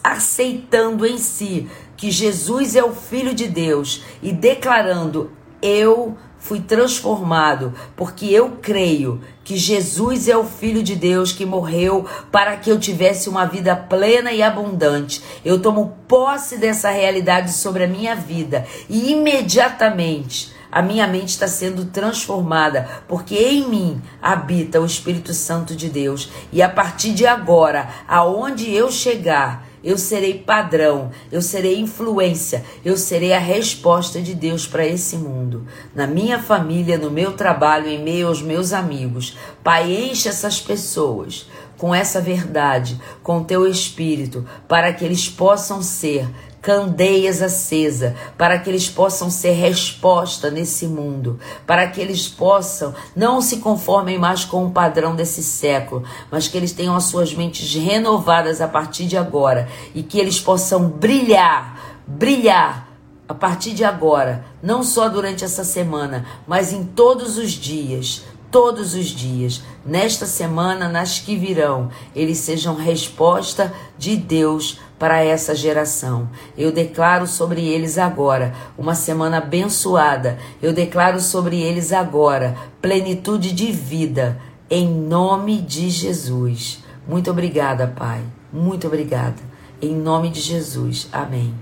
aceitando 0.03 1.07
em 1.07 1.19
si 1.19 1.69
que 1.99 2.11
Jesus 2.11 2.75
é 2.75 2.83
o 2.83 2.95
Filho 2.95 3.35
de 3.35 3.47
Deus 3.47 4.03
e 4.23 4.33
declarando: 4.33 5.31
Eu 5.61 6.17
fui 6.39 6.61
transformado, 6.61 7.75
porque 7.95 8.25
eu 8.25 8.57
creio 8.63 9.21
que 9.45 9.59
Jesus 9.59 10.29
é 10.29 10.37
o 10.37 10.45
Filho 10.45 10.83
de 10.83 10.97
Deus 10.97 11.31
que 11.31 11.45
morreu 11.45 12.07
para 12.33 12.57
que 12.57 12.71
eu 12.71 12.81
tivesse 12.81 13.29
uma 13.29 13.45
vida 13.45 13.77
plena 13.77 14.33
e 14.33 14.43
abundante. 14.43 15.23
Eu 15.45 15.61
tomo 15.61 15.99
posse 16.09 16.57
dessa 16.57 16.89
realidade 16.89 17.53
sobre 17.53 17.85
a 17.85 17.87
minha 17.87 18.17
vida 18.17 18.67
e 18.89 19.13
imediatamente 19.13 20.50
a 20.71 20.83
minha 20.83 21.07
mente 21.07 21.31
está 21.31 21.49
sendo 21.49 21.87
transformada, 21.87 22.89
porque 23.09 23.37
em 23.37 23.69
mim 23.69 24.03
habita 24.23 24.81
o 24.81 24.87
Espírito 24.87 25.35
Santo 25.35 25.75
de 25.75 25.89
Deus. 25.89 26.31
E 26.53 26.63
a 26.63 26.69
partir 26.69 27.13
de 27.13 27.27
agora, 27.27 27.89
aonde 28.07 28.73
eu 28.73 28.91
chegar, 28.91 29.67
eu 29.83 29.97
serei 29.97 30.35
padrão, 30.35 31.11
eu 31.33 31.41
serei 31.41 31.81
influência, 31.81 32.63
eu 32.85 32.97
serei 32.97 33.33
a 33.33 33.39
resposta 33.39 34.21
de 34.21 34.35
Deus 34.35 34.67
para 34.67 34.87
esse 34.87 35.17
mundo. 35.17 35.67
Na 35.95 36.07
minha 36.07 36.39
família, 36.39 36.99
no 36.99 37.11
meu 37.11 37.33
trabalho, 37.33 37.89
em 37.89 38.03
meio 38.03 38.29
aos 38.29 38.43
meus 38.43 38.73
amigos. 38.73 39.37
Pai, 39.65 39.91
enche 39.91 40.29
essas 40.29 40.61
pessoas 40.61 41.47
com 41.79 41.95
essa 41.95 42.21
verdade, 42.21 43.01
com 43.23 43.43
teu 43.43 43.67
espírito, 43.67 44.47
para 44.69 44.93
que 44.93 45.03
eles 45.03 45.31
possam 45.31 45.83
ser 45.83 46.29
candeias 46.61 47.41
acesa, 47.41 48.15
para 48.37 48.59
que 48.59 48.69
eles 48.69 48.89
possam 48.89 49.31
ser 49.31 49.53
resposta 49.53 50.51
nesse 50.51 50.87
mundo, 50.87 51.39
para 51.67 51.87
que 51.89 52.01
eles 52.01 52.29
possam 52.29 52.95
não 53.17 53.41
se 53.41 53.59
conformem 53.59 54.19
mais 54.19 54.45
com 54.45 54.67
o 54.67 54.71
padrão 54.71 55.17
desse 55.17 55.43
século, 55.43 56.05
mas 56.31 56.49
que 56.49 56.57
eles 56.57 56.73
tenham 56.73 56.95
as 56.95 57.05
suas 57.05 57.33
mentes 57.33 57.75
renovadas 57.75 58.61
a 58.61 58.69
partir 58.69 59.07
de 59.07 59.17
agora 59.17 59.69
e 59.95 60.03
que 60.03 60.19
eles 60.19 60.39
possam 60.39 60.89
brilhar, 60.89 62.03
brilhar 62.07 62.89
a 63.27 63.35
partir 63.35 63.73
de 63.73 63.85
agora, 63.85 64.45
não 64.63 64.83
só 64.83 65.09
durante 65.09 65.45
essa 65.45 65.65
semana, 65.65 66.27
mas 66.47 66.73
em 66.73 66.85
todos 66.85 67.39
os 67.39 67.53
dias 67.53 68.25
todos 68.51 68.95
os 68.95 69.07
dias, 69.07 69.63
nesta 69.87 70.27
semana, 70.27 70.89
nas 70.89 71.21
que 71.21 71.37
virão, 71.37 71.89
eles 72.15 72.39
sejam 72.39 72.75
resposta 72.75 73.73
de 73.97 74.17
Deus 74.17 74.81
para 75.01 75.25
essa 75.25 75.55
geração. 75.55 76.29
Eu 76.59 76.71
declaro 76.71 77.27
sobre 77.27 77.67
eles 77.67 77.97
agora 77.97 78.55
uma 78.77 78.95
semana 78.95 79.39
abençoada. 79.39 80.39
Eu 80.61 80.75
declaro 80.75 81.19
sobre 81.19 81.59
eles 81.59 81.91
agora 81.91 82.55
plenitude 82.83 83.53
de 83.53 83.73
vida, 83.73 84.39
em 84.69 84.87
nome 84.87 85.63
de 85.63 85.89
Jesus. 85.89 86.85
Muito 87.09 87.31
obrigada, 87.31 87.87
Pai. 87.87 88.21
Muito 88.53 88.87
obrigada. 88.87 89.43
Em 89.81 89.97
nome 89.97 90.29
de 90.29 90.41
Jesus. 90.41 91.09
Amém. 91.11 91.55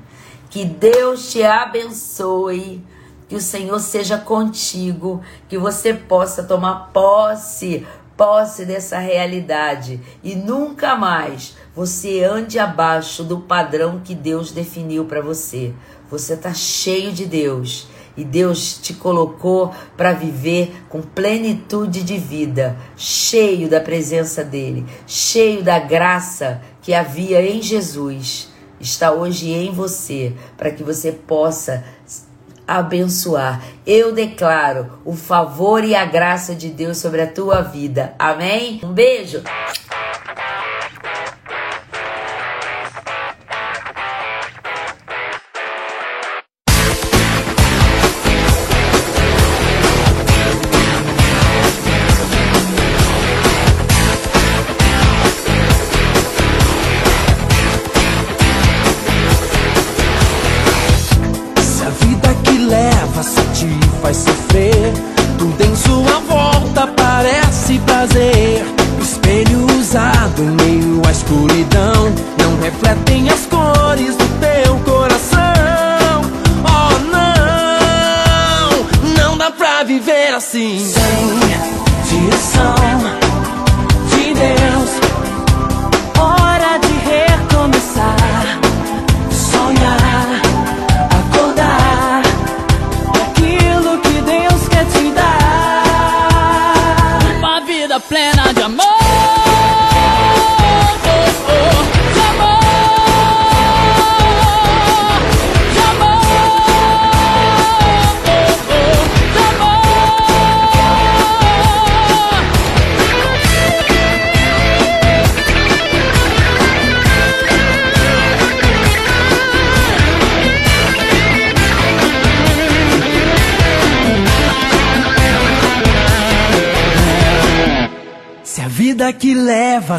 Que 0.51 0.65
Deus 0.65 1.31
te 1.31 1.45
abençoe. 1.45 2.85
Que 3.29 3.37
o 3.37 3.41
Senhor 3.41 3.79
seja 3.79 4.17
contigo, 4.17 5.23
que 5.51 5.59
você 5.59 5.93
possa 5.93 6.43
tomar 6.43 6.91
posse, 6.95 7.87
posse 8.17 8.65
dessa 8.65 8.99
realidade 8.99 10.01
e 10.25 10.35
nunca 10.35 10.97
mais 10.97 11.55
você 11.79 12.25
ande 12.25 12.59
abaixo 12.59 13.23
do 13.23 13.39
padrão 13.39 14.01
que 14.03 14.13
Deus 14.13 14.51
definiu 14.51 15.05
para 15.05 15.21
você. 15.21 15.73
Você 16.11 16.35
está 16.35 16.53
cheio 16.53 17.13
de 17.13 17.25
Deus 17.25 17.87
e 18.17 18.25
Deus 18.25 18.81
te 18.83 18.93
colocou 18.93 19.73
para 19.97 20.13
viver 20.13 20.75
com 20.89 21.01
plenitude 21.01 22.03
de 22.03 22.19
vida, 22.19 22.77
cheio 22.97 23.69
da 23.69 23.79
presença 23.79 24.43
dele, 24.43 24.85
cheio 25.07 25.63
da 25.63 25.79
graça 25.79 26.61
que 26.83 26.93
havia 26.93 27.41
em 27.49 27.63
Jesus. 27.63 28.49
Está 28.81 29.13
hoje 29.13 29.53
em 29.53 29.71
você, 29.71 30.35
para 30.57 30.73
que 30.73 30.83
você 30.83 31.13
possa 31.13 31.85
abençoar. 32.67 33.63
Eu 33.87 34.11
declaro 34.11 34.99
o 35.05 35.15
favor 35.15 35.85
e 35.85 35.95
a 35.95 36.05
graça 36.05 36.57
de 36.57 36.71
Deus 36.71 36.99
sobre 36.99 37.23
a 37.23 37.27
tua 37.29 37.63
vida. 37.63 38.17
Amém? 38.19 38.81
Um 38.83 38.93
beijo. 38.93 39.45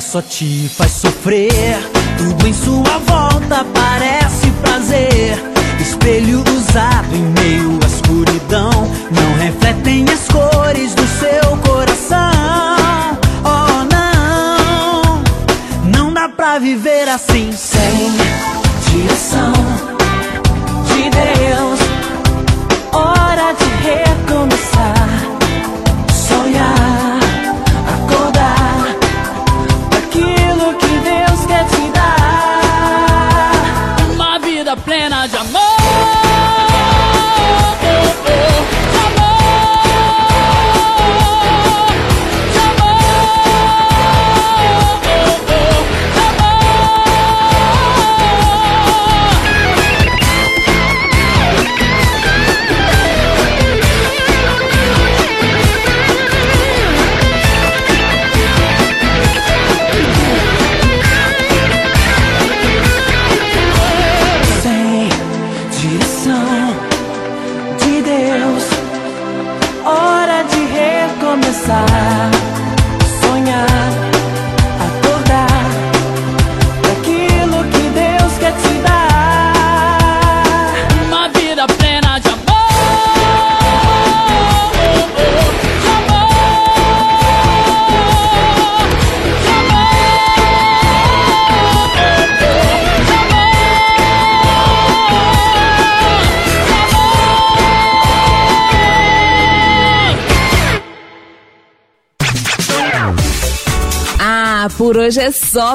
Só 0.09 0.23
te 0.23 0.67
faz 0.69 0.93
sofrer. 0.93 1.68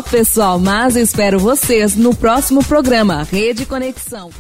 Pessoal, 0.02 0.58
mas 0.58 0.96
espero 0.96 1.38
vocês 1.38 1.94
no 1.94 2.14
próximo 2.14 2.64
programa 2.64 3.22
Rede 3.22 3.64
Conexão. 3.64 4.30